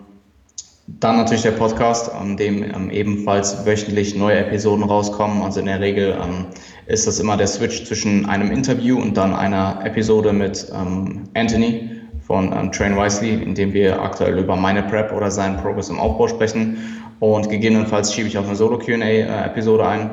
dann 0.87 1.15
natürlich 1.15 1.43
der 1.43 1.51
Podcast, 1.51 2.13
an 2.13 2.35
dem 2.35 2.63
ähm, 2.63 2.89
ebenfalls 2.89 3.65
wöchentlich 3.65 4.15
neue 4.15 4.37
Episoden 4.39 4.83
rauskommen. 4.83 5.41
Also 5.41 5.61
in 5.61 5.67
der 5.67 5.79
Regel 5.79 6.17
ähm, 6.21 6.47
ist 6.87 7.07
das 7.07 7.19
immer 7.19 7.37
der 7.37 7.47
Switch 7.47 7.85
zwischen 7.85 8.25
einem 8.25 8.51
Interview 8.51 8.99
und 8.99 9.15
dann 9.15 9.33
einer 9.33 9.79
Episode 9.85 10.33
mit 10.33 10.67
ähm, 10.73 11.23
Anthony 11.35 11.89
von 12.19 12.71
Train 12.71 12.97
Wisely, 12.97 13.43
in 13.43 13.53
dem 13.53 13.73
wir 13.73 14.01
aktuell 14.01 14.37
über 14.37 14.55
meine 14.55 14.83
Prep 14.83 15.11
oder 15.11 15.29
seinen 15.29 15.57
Progress 15.57 15.89
im 15.89 15.99
Aufbau 15.99 16.27
sprechen. 16.27 16.77
Und 17.19 17.49
gegebenenfalls 17.49 18.13
schiebe 18.13 18.27
ich 18.27 18.37
auch 18.37 18.45
eine 18.45 18.55
Solo-QA-Episode 18.55 19.87
ein. 19.87 20.09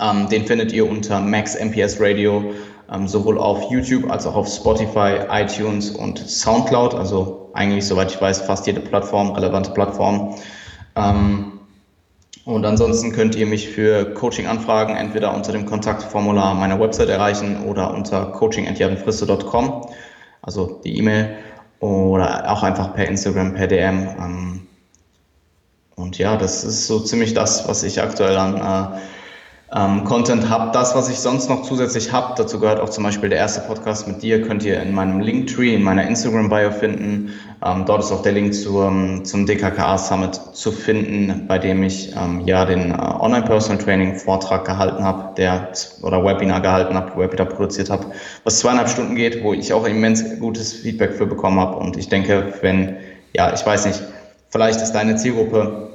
Ähm, 0.00 0.28
den 0.28 0.46
findet 0.46 0.72
ihr 0.72 0.88
unter 0.88 1.20
Max 1.20 1.56
MPS 1.56 2.00
Radio 2.00 2.52
sowohl 3.06 3.38
auf 3.38 3.70
YouTube 3.70 4.10
als 4.10 4.26
auch 4.26 4.34
auf 4.34 4.46
Spotify, 4.46 5.20
iTunes 5.30 5.90
und 5.90 6.18
SoundCloud. 6.18 6.94
Also 6.94 7.41
eigentlich, 7.54 7.86
soweit 7.86 8.10
ich 8.10 8.20
weiß, 8.20 8.42
fast 8.42 8.66
jede 8.66 8.80
Plattform, 8.80 9.30
relevante 9.30 9.70
Plattform. 9.70 10.36
Ähm, 10.96 11.52
und 12.44 12.64
ansonsten 12.64 13.12
könnt 13.12 13.36
ihr 13.36 13.46
mich 13.46 13.68
für 13.68 14.14
Coaching-Anfragen 14.14 14.96
entweder 14.96 15.34
unter 15.34 15.52
dem 15.52 15.64
Kontaktformular 15.64 16.54
meiner 16.54 16.80
Website 16.80 17.08
erreichen 17.08 17.64
oder 17.64 17.94
unter 17.94 18.26
coaching.javenfrisse.com, 18.26 19.86
also 20.42 20.80
die 20.84 20.98
E-Mail, 20.98 21.36
oder 21.78 22.50
auch 22.50 22.62
einfach 22.62 22.94
per 22.94 23.06
Instagram, 23.08 23.54
per 23.54 23.68
DM. 23.68 24.08
Ähm, 24.18 24.66
und 25.94 26.18
ja, 26.18 26.36
das 26.36 26.64
ist 26.64 26.86
so 26.86 27.00
ziemlich 27.00 27.34
das, 27.34 27.68
was 27.68 27.84
ich 27.84 28.02
aktuell 28.02 28.36
an 28.36 28.56
äh, 28.56 28.98
ähm, 29.74 30.04
Content 30.04 30.48
habe. 30.50 30.70
Das, 30.72 30.94
was 30.94 31.08
ich 31.08 31.18
sonst 31.18 31.48
noch 31.48 31.62
zusätzlich 31.62 32.12
habe, 32.12 32.34
dazu 32.36 32.60
gehört 32.60 32.80
auch 32.80 32.90
zum 32.90 33.04
Beispiel 33.04 33.30
der 33.30 33.38
erste 33.38 33.62
Podcast 33.62 34.06
mit 34.06 34.22
dir, 34.22 34.42
könnt 34.42 34.64
ihr 34.64 34.80
in 34.82 34.92
meinem 34.92 35.20
Linktree, 35.20 35.74
in 35.74 35.82
meiner 35.82 36.06
Instagram-Bio 36.06 36.70
finden. 36.72 37.32
Ähm, 37.64 37.84
dort 37.86 38.02
ist 38.02 38.12
auch 38.12 38.22
der 38.22 38.32
Link 38.32 38.54
zum, 38.54 39.24
zum 39.24 39.46
DKKA 39.46 39.96
Summit 39.96 40.34
zu 40.34 40.72
finden, 40.72 41.46
bei 41.48 41.58
dem 41.58 41.82
ich 41.82 42.14
ähm, 42.16 42.42
ja 42.44 42.64
den 42.66 42.90
äh, 42.90 42.94
Online-Personal 42.94 43.82
Training-Vortrag 43.82 44.64
gehalten 44.66 45.02
habe, 45.02 45.34
der 45.36 45.68
oder 46.02 46.22
Webinar 46.22 46.60
gehalten 46.60 46.94
habe, 46.94 47.18
Webinar 47.18 47.46
produziert 47.46 47.88
habe, 47.88 48.06
was 48.44 48.58
zweieinhalb 48.58 48.90
Stunden 48.90 49.14
geht, 49.14 49.42
wo 49.42 49.54
ich 49.54 49.72
auch 49.72 49.86
immens 49.86 50.38
gutes 50.38 50.74
Feedback 50.74 51.14
für 51.14 51.26
bekommen 51.26 51.58
habe. 51.58 51.76
Und 51.76 51.96
ich 51.96 52.08
denke, 52.08 52.52
wenn, 52.60 52.96
ja, 53.32 53.54
ich 53.54 53.64
weiß 53.64 53.86
nicht, 53.86 54.02
vielleicht 54.50 54.82
ist 54.82 54.92
deine 54.92 55.16
Zielgruppe 55.16 55.88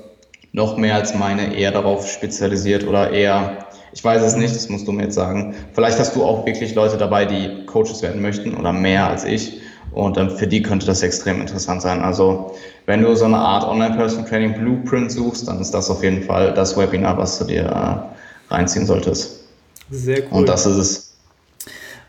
noch 0.58 0.76
mehr 0.76 0.95
als 0.95 1.14
meine 1.14 1.56
eher 1.56 1.72
darauf 1.72 2.10
spezialisiert 2.10 2.86
oder 2.88 3.12
eher 3.12 3.66
ich 3.92 4.04
weiß 4.04 4.22
es 4.22 4.36
nicht, 4.36 4.56
das 4.56 4.70
musst 4.70 4.88
du 4.88 4.92
mir 4.92 5.04
jetzt 5.04 5.16
sagen. 5.16 5.56
Vielleicht 5.74 6.00
hast 6.00 6.16
du 6.16 6.24
auch 6.24 6.46
wirklich 6.46 6.76
Leute 6.76 6.98
dabei, 6.98 7.26
die 7.26 7.66
Coaches 7.66 8.02
werden 8.02 8.22
möchten 8.22 8.56
oder 8.56 8.72
mehr 8.74 9.08
als 9.08 9.24
ich. 9.24 9.62
Und 9.92 10.18
ähm, 10.18 10.30
für 10.30 10.48
die 10.48 10.62
könnte 10.62 10.86
das 10.86 11.02
extrem 11.02 11.42
interessant 11.42 11.82
sein. 11.82 12.02
Also 12.02 12.56
wenn 12.86 13.02
du 13.02 13.16
so 13.16 13.26
eine 13.26 13.38
Art 13.38 13.64
Online-Person-Training 13.64 14.54
Blueprint 14.54 15.12
suchst, 15.12 15.48
dann 15.48 15.60
ist 15.60 15.72
das 15.72 15.90
auf 15.90 16.04
jeden 16.04 16.24
Fall 16.24 16.54
das 16.54 16.78
Webinar, 16.78 17.18
was 17.18 17.40
du 17.40 17.46
dir 17.46 17.64
äh, 17.64 18.54
reinziehen 18.54 18.86
solltest. 18.86 19.44
Sehr 19.90 20.20
cool. 20.20 20.40
Und 20.40 20.50
das 20.50 20.66
ist 20.66 20.78
es. 20.78 21.14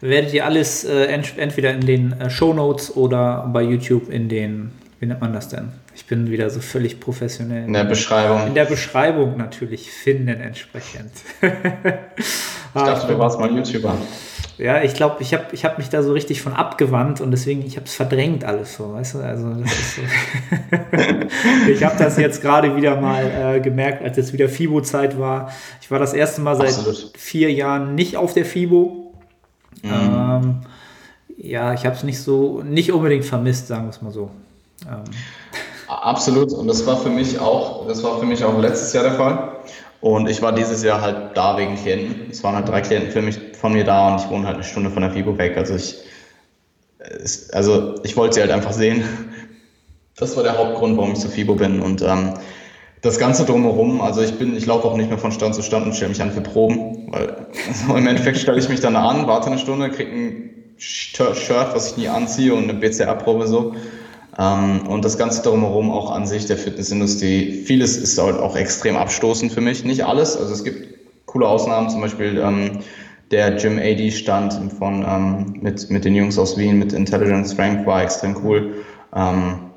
Werdet 0.01 0.33
ihr 0.33 0.45
alles 0.45 0.85
äh, 0.85 1.07
entweder 1.07 1.73
in 1.73 1.81
den 1.81 2.13
äh, 2.13 2.31
Show 2.31 2.53
Notes 2.53 2.97
oder 2.97 3.49
bei 3.53 3.63
YouTube 3.63 4.11
in 4.11 4.29
den, 4.29 4.71
wie 5.01 5.07
nennt 5.07 5.20
man 5.20 5.33
das 5.33 5.49
denn? 5.49 5.69
Ich 5.95 6.07
bin 6.07 6.31
wieder 6.31 6.51
so 6.51 6.61
völlig 6.61 6.99
professionell. 6.99 7.66
In 7.66 7.73
der 7.73 7.85
Beschreibung. 7.85 8.49
In 8.49 8.55
der 8.55 8.65
Beschreibung 8.65 9.37
natürlich 9.37 9.91
finden 9.91 10.29
entsprechend. 10.29 11.12
ich 11.41 12.73
dachte, 12.75 13.12
du 13.12 13.19
warst 13.19 13.39
mal 13.39 13.51
YouTuber. 13.51 13.97
Ja, 14.59 14.83
ich 14.83 14.95
glaube, 14.95 15.23
ich 15.23 15.33
habe 15.35 15.45
ich 15.53 15.65
hab 15.65 15.79
mich 15.79 15.89
da 15.89 16.03
so 16.03 16.12
richtig 16.12 16.43
von 16.43 16.53
abgewandt 16.53 17.20
und 17.20 17.31
deswegen, 17.31 17.65
ich 17.65 17.77
habe 17.77 17.87
es 17.87 17.95
verdrängt 17.95 18.43
alles 18.43 18.75
so, 18.75 18.93
weißt 18.93 19.15
du? 19.15 19.19
Also, 19.20 19.55
so. 19.55 20.03
ich 21.70 21.85
habe 21.85 21.97
das 21.97 22.16
jetzt 22.19 22.43
gerade 22.43 22.75
wieder 22.75 23.01
mal 23.01 23.55
äh, 23.57 23.61
gemerkt, 23.61 24.03
als 24.03 24.16
jetzt 24.16 24.33
wieder 24.33 24.49
FIBO-Zeit 24.49 25.16
war. 25.16 25.53
Ich 25.81 25.93
war 25.93 26.01
das 26.01 26.12
erste 26.12 26.41
Mal 26.41 26.57
seit 26.57 26.70
Absolut. 26.70 27.12
vier 27.16 27.53
Jahren 27.53 27.95
nicht 27.95 28.16
auf 28.16 28.35
der 28.35 28.45
FIBO. 28.45 29.15
Mhm. 29.83 29.91
Ähm, 29.93 30.61
ja, 31.37 31.73
ich 31.73 31.87
habe 31.87 31.95
es 31.95 32.03
nicht 32.03 32.20
so, 32.20 32.65
nicht 32.65 32.91
unbedingt 32.91 33.25
vermisst, 33.25 33.69
sagen 33.69 33.85
wir 33.85 33.91
es 33.91 34.03
mal 34.03 34.11
so. 34.11 34.31
Absolut. 35.89 36.52
Und 36.52 36.69
das 36.69 36.86
war 36.86 36.97
für 36.98 37.09
mich 37.09 37.40
auch, 37.40 37.86
das 37.86 38.02
war 38.02 38.19
für 38.19 38.27
mich 38.27 38.44
auch 38.44 38.59
letztes 38.59 38.93
Jahr 38.93 39.05
der 39.05 39.15
Fall. 39.15 39.52
Und 40.01 40.28
ich 40.28 40.43
war 40.43 40.52
dieses 40.52 40.85
Jahr 40.85 41.01
halt 41.01 41.36
da 41.36 41.56
wegen 41.56 41.77
Klienten. 41.77 42.31
Es 42.31 42.43
waren 42.44 42.55
halt 42.55 42.69
drei 42.69 42.81
Klienten 42.82 43.10
für 43.10 43.23
mich 43.23 43.39
von 43.59 43.73
mir 43.73 43.85
da 43.85 44.12
und 44.12 44.20
ich 44.20 44.31
wohne 44.31 44.47
halt 44.47 44.56
eine 44.56 44.65
Stunde 44.65 44.90
von 44.90 45.02
der 45.02 45.10
FIBO 45.10 45.39
weg. 45.39 45.56
Also 45.56 45.74
ich, 45.74 45.97
also 47.52 47.94
ich 48.05 48.16
wollte 48.16 48.35
sie 48.35 48.40
halt 48.40 48.51
einfach 48.51 48.73
sehen. 48.73 49.02
Das 50.16 50.36
war 50.36 50.43
der 50.43 50.59
Hauptgrund, 50.59 50.97
warum 50.97 51.12
ich 51.12 51.19
zu 51.19 51.28
FIBO 51.28 51.55
bin. 51.55 51.81
Und 51.81 52.02
ähm, 52.02 52.35
das 53.02 53.19
Ganze 53.19 53.44
drumherum, 53.44 54.01
also 54.01 54.20
ich 54.20 54.39
bin, 54.39 54.56
ich 54.56 54.66
laufe 54.66 54.86
auch 54.86 54.97
nicht 54.97 55.09
mehr 55.09 55.19
von 55.19 55.32
Stand 55.32 55.55
zu 55.55 55.62
Stand 55.62 55.86
und 55.86 55.94
stelle 55.94 56.10
mich 56.10 56.23
an 56.23 56.32
für 56.32 56.40
Proben, 56.40 57.12
weil 57.12 57.47
also 57.69 57.94
im 57.97 58.06
Endeffekt 58.06 58.39
stelle 58.39 58.59
ich 58.59 58.69
mich 58.69 58.81
dann 58.81 58.97
an, 58.97 59.27
warte 59.27 59.47
eine 59.47 59.59
Stunde, 59.59 59.90
kriege 59.90 60.10
ein 60.10 60.55
Shirt, 60.77 61.74
was 61.74 61.93
ich 61.93 61.97
nie 61.97 62.09
anziehe 62.09 62.55
und 62.55 62.65
eine 62.65 62.74
BCR-Probe 62.74 63.47
so. 63.47 63.74
Ähm, 64.39 64.86
und 64.89 65.05
das 65.05 65.19
Ganze 65.19 65.43
drumherum 65.43 65.90
auch 65.90 66.10
an 66.12 66.27
sich 66.27 66.47
der 66.47 66.56
Fitnessindustrie. 66.56 67.65
Vieles 67.65 67.97
ist 67.97 68.19
halt 68.19 68.39
auch 68.39 68.56
extrem 68.56 68.97
abstoßend 68.97 69.52
für 69.52 69.60
mich. 69.60 69.85
Nicht 69.85 70.05
alles, 70.05 70.36
also 70.36 70.52
es 70.52 70.65
gibt 70.65 70.86
coole 71.27 71.47
Ausnahmen, 71.48 71.90
zum 71.90 72.01
Beispiel 72.01 72.39
ähm, 72.39 72.78
der 73.31 73.52
Gym 73.56 73.78
AD 73.78 74.10
Stand 74.12 74.73
von, 74.78 75.05
ähm, 75.06 75.55
mit, 75.60 75.90
mit 75.90 76.05
den 76.05 76.15
Jungs 76.15 76.39
aus 76.39 76.56
Wien, 76.56 76.78
mit 76.78 76.93
Intelligent 76.93 77.47
Strength 77.48 77.86
war 77.86 78.02
extrem 78.02 78.36
cool. 78.44 78.74
Ähm, 79.15 79.70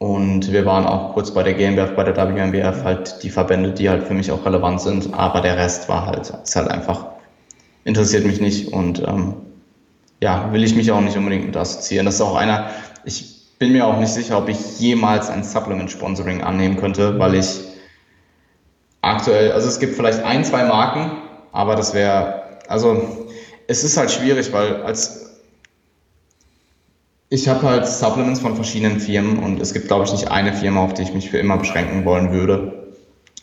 Und 0.00 0.52
wir 0.52 0.64
waren 0.64 0.86
auch 0.86 1.14
kurz 1.14 1.32
bei 1.32 1.42
der 1.42 1.54
GmbF, 1.54 1.96
bei 1.96 2.04
der 2.04 2.16
WMBF, 2.16 2.84
halt 2.84 3.22
die 3.24 3.30
Verbände, 3.30 3.72
die 3.72 3.88
halt 3.90 4.04
für 4.04 4.14
mich 4.14 4.30
auch 4.30 4.44
relevant 4.44 4.80
sind. 4.80 5.12
Aber 5.12 5.40
der 5.40 5.56
Rest 5.56 5.88
war 5.88 6.06
halt, 6.06 6.30
ist 6.44 6.54
halt 6.54 6.68
einfach, 6.70 7.06
interessiert 7.84 8.24
mich 8.24 8.40
nicht 8.40 8.72
und 8.72 9.02
ähm, 9.06 9.34
ja, 10.20 10.52
will 10.52 10.62
ich 10.64 10.74
mich 10.76 10.90
auch 10.92 11.00
nicht 11.00 11.16
unbedingt 11.16 11.46
mit 11.46 11.56
assoziieren. 11.56 12.06
Das 12.06 12.16
ist 12.16 12.20
auch 12.20 12.36
einer, 12.36 12.70
ich 13.04 13.38
bin 13.58 13.72
mir 13.72 13.86
auch 13.86 13.98
nicht 13.98 14.12
sicher, 14.12 14.38
ob 14.38 14.48
ich 14.48 14.78
jemals 14.78 15.30
ein 15.30 15.42
Supplement-Sponsoring 15.42 16.42
annehmen 16.42 16.76
könnte, 16.76 17.18
weil 17.18 17.34
ich 17.34 17.60
aktuell, 19.02 19.52
also 19.52 19.68
es 19.68 19.80
gibt 19.80 19.96
vielleicht 19.96 20.22
ein, 20.22 20.44
zwei 20.44 20.64
Marken, 20.64 21.10
aber 21.52 21.76
das 21.76 21.94
wäre, 21.94 22.42
also 22.68 23.26
es 23.66 23.84
ist 23.84 23.96
halt 23.96 24.10
schwierig, 24.10 24.52
weil 24.52 24.82
als 24.82 25.28
ich 27.30 27.46
habe 27.48 27.62
halt 27.62 27.86
Supplements 27.86 28.40
von 28.40 28.54
verschiedenen 28.54 29.00
Firmen 29.00 29.42
und 29.42 29.60
es 29.60 29.74
gibt, 29.74 29.88
glaube 29.88 30.04
ich, 30.04 30.12
nicht 30.12 30.30
eine 30.30 30.54
Firma, 30.54 30.82
auf 30.84 30.94
die 30.94 31.02
ich 31.02 31.12
mich 31.12 31.30
für 31.30 31.38
immer 31.38 31.58
beschränken 31.58 32.06
wollen 32.06 32.32
würde. 32.32 32.94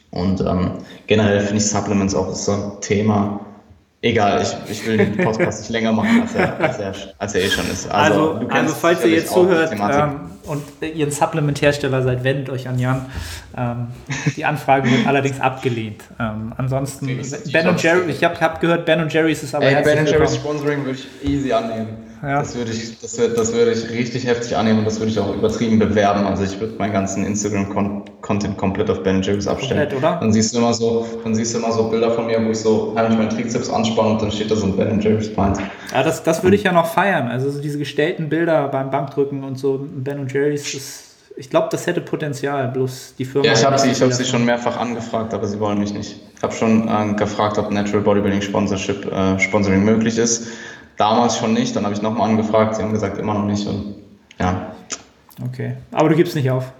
Und 0.10 0.41
ähm, 0.41 0.80
generell 1.06 1.41
finde 1.41 1.57
ich 1.57 1.69
Supplements 1.69 2.15
auch 2.15 2.34
so 2.34 2.52
ein 2.52 2.82
Thema, 2.82 3.45
Egal, 4.06 4.40
ich, 4.40 4.72
ich 4.72 4.86
will 4.86 4.98
den 4.98 5.18
Podcast 5.18 5.61
nicht 5.61 5.72
länger 5.72 5.91
machen, 5.91 6.22
als 6.22 6.36
er, 6.36 6.60
als 6.60 6.77
er, 6.77 6.94
als 7.18 7.34
er 7.34 7.41
eh 7.41 7.49
schon 7.49 7.68
ist. 7.72 7.90
Also, 7.90 8.34
also, 8.34 8.48
also 8.49 8.76
falls 8.76 9.03
ihr 9.03 9.10
jetzt 9.10 9.34
zuhört 9.34 9.72
ähm, 9.72 10.30
und 10.44 10.61
ihr 10.80 11.07
ein 11.07 11.11
Supplement-Hersteller 11.11 12.03
seid, 12.03 12.23
wendet 12.23 12.52
euch 12.52 12.68
an 12.68 12.77
Jan. 12.77 13.07
Ähm, 13.57 13.88
die 14.36 14.45
Anfrage 14.45 14.91
wird 14.91 15.07
allerdings 15.07 15.40
abgelehnt. 15.41 16.03
Ähm, 16.19 16.53
ansonsten, 16.56 17.07
Ben 17.52 17.77
Jerry, 17.77 18.11
ich 18.11 18.23
habe 18.23 18.40
hab 18.40 18.61
gehört, 18.61 18.86
Ben 18.86 19.10
Jerry's 19.10 19.41
ist 19.41 19.56
aber 19.56 19.65
Ey, 19.65 19.84
Ben 19.84 20.06
Jerry's 20.06 20.36
Sponsoring 20.36 20.86
würde 20.86 20.99
ich 20.99 21.27
easy 21.27 21.52
annehmen. 21.52 21.98
Ja. 22.26 22.39
Das 22.39 22.56
würde 22.56 22.72
ich, 22.72 22.99
das 22.99 23.19
würde, 23.19 23.35
das 23.35 23.53
würde 23.53 23.72
ich 23.72 23.88
richtig 23.91 24.26
heftig 24.26 24.57
annehmen 24.57 24.80
und 24.80 24.85
das 24.85 24.99
würde 24.99 25.11
ich 25.11 25.19
auch 25.19 25.35
übertrieben 25.35 25.77
bewerben. 25.77 26.26
Also 26.26 26.43
ich 26.43 26.60
würde 26.60 26.73
meinen 26.80 26.91
ganzen 26.91 27.23
Instagram-Content 27.23 28.57
komplett 28.57 28.89
auf 28.89 29.03
Ben 29.03 29.22
Jerry's 29.22 29.47
abstellen. 29.47 29.81
Komplett, 29.81 29.99
oder? 29.99 30.18
Dann 30.19 30.34
siehst 30.34 30.52
du 30.56 30.57
immer 30.57 30.73
so, 30.73 31.06
dann 31.23 31.35
siehst 31.35 31.53
du 31.53 31.60
immer 31.60 31.72
so 31.72 31.88
Bilder 31.88 32.10
von 32.10 32.26
mir, 32.26 32.43
wo 32.43 32.49
ich 32.49 32.57
so 32.57 32.95
heimlich 32.97 33.19
meinen 33.19 33.30
Trizeps 33.30 33.69
anspanne 33.69 34.14
und 34.14 34.23
dann 34.23 34.31
steht 34.31 34.49
da 34.49 34.56
so 34.56 34.65
ein 34.65 34.76
Ben 34.76 34.99
Jerry's 34.99 35.31
Pint. 35.31 35.60
Ja, 35.93 36.02
das, 36.02 36.23
das 36.23 36.41
würde 36.41 36.56
ich 36.56 36.64
ja 36.64 36.72
noch 36.72 36.88
feiern. 36.88 37.27
Also 37.27 37.52
so 37.52 37.61
diese 37.61 37.77
gestellten 37.77 38.27
Bilder 38.27 38.69
beim 38.69 38.89
Bankdrücken 38.89 39.43
und 39.43 39.60
so 39.60 39.88
Ben 39.88 40.27
Jerry's, 40.27 40.64
das, 40.73 41.03
ich 41.38 41.52
glaube, 41.52 41.68
das 41.69 41.85
hätte 41.85 42.02
Potenzial, 42.02 42.69
bloß 42.69 43.14
die 43.19 43.26
Firma. 43.26 43.45
Ja, 43.45 43.53
ich 43.53 43.64
habe 43.64 43.77
sie, 43.77 43.91
hab 43.93 44.11
sie 44.11 44.26
schon 44.26 44.45
mehrfach 44.45 44.80
angefragt, 44.80 45.31
aber 45.35 45.45
sie 45.45 45.60
wollen 45.60 45.77
mich 45.77 45.93
nicht. 45.93 46.15
Ich 46.35 46.41
habe 46.41 46.53
schon 46.53 46.88
äh, 46.88 47.14
gefragt, 47.14 47.60
ob 47.60 47.69
Natural 47.69 48.02
Bodybuilding 48.02 48.41
Sponsorship, 48.41 49.06
äh, 49.11 49.39
Sponsoring 49.39 49.84
möglich 49.84 50.18
ist. 50.18 50.47
Damals 50.97 51.38
schon 51.38 51.53
nicht, 51.53 51.76
dann 51.76 51.84
habe 51.84 51.93
ich 51.93 52.01
nochmal 52.01 52.30
angefragt, 52.30 52.76
sie 52.76 52.84
haben 52.84 52.93
gesagt, 52.93 53.17
immer 53.17 53.34
noch 53.34 53.45
nicht 53.45 53.67
und 53.67 53.95
ja. 54.39 54.72
Okay, 55.45 55.76
aber 55.91 56.09
du 56.09 56.15
gibst 56.15 56.35
nicht 56.35 56.49
auf? 56.49 56.72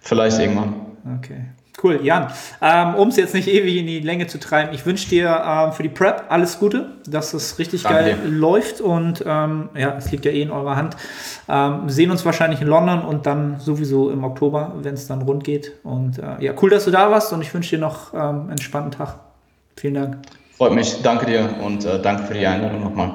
Vielleicht 0.00 0.38
irgendwann. 0.38 0.74
Okay. 1.18 1.44
Cool, 1.82 2.00
Jan. 2.02 2.26
Ähm, 2.60 2.94
um 2.96 3.08
es 3.08 3.16
jetzt 3.16 3.34
nicht 3.34 3.46
ewig 3.46 3.76
in 3.76 3.86
die 3.86 4.00
Länge 4.00 4.26
zu 4.26 4.40
treiben, 4.40 4.74
ich 4.74 4.84
wünsche 4.84 5.08
dir 5.08 5.42
ähm, 5.46 5.72
für 5.72 5.84
die 5.84 5.88
Prep 5.88 6.24
alles 6.28 6.58
Gute, 6.58 6.96
dass 7.06 7.34
es 7.34 7.58
richtig 7.58 7.84
Danke 7.84 8.16
geil 8.16 8.18
läuft 8.26 8.80
und 8.80 9.22
ähm, 9.24 9.68
ja, 9.76 9.94
es 9.96 10.10
liegt 10.10 10.24
ja 10.24 10.32
eh 10.32 10.42
in 10.42 10.50
eurer 10.50 10.74
Hand. 10.74 10.96
Ähm, 11.48 11.88
sehen 11.88 12.10
uns 12.10 12.24
wahrscheinlich 12.24 12.60
in 12.60 12.66
London 12.66 13.02
und 13.02 13.26
dann 13.26 13.60
sowieso 13.60 14.10
im 14.10 14.24
Oktober, 14.24 14.72
wenn 14.80 14.94
es 14.94 15.06
dann 15.06 15.22
rund 15.22 15.44
geht. 15.44 15.72
Und 15.84 16.18
äh, 16.18 16.44
ja, 16.44 16.52
cool, 16.60 16.70
dass 16.70 16.84
du 16.84 16.90
da 16.90 17.10
warst 17.10 17.32
und 17.32 17.42
ich 17.42 17.54
wünsche 17.54 17.76
dir 17.76 17.80
noch 17.80 18.12
ähm, 18.12 18.20
einen 18.20 18.50
entspannten 18.50 18.90
Tag. 18.90 19.20
Vielen 19.76 19.94
Dank. 19.94 20.16
Freut 20.58 20.72
mich. 20.72 21.00
Danke 21.02 21.26
dir 21.26 21.54
und 21.62 21.84
äh, 21.84 22.02
danke 22.02 22.24
für 22.24 22.34
die 22.34 22.44
Einladung 22.44 22.82
nochmal. 22.82 23.14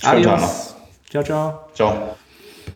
Schönen 0.00 0.24
Adios. 0.24 0.24
Tag 0.24 0.40
noch. 0.40 1.10
Ciao, 1.10 1.22
ciao. 1.22 1.68
Ciao. 1.74 2.16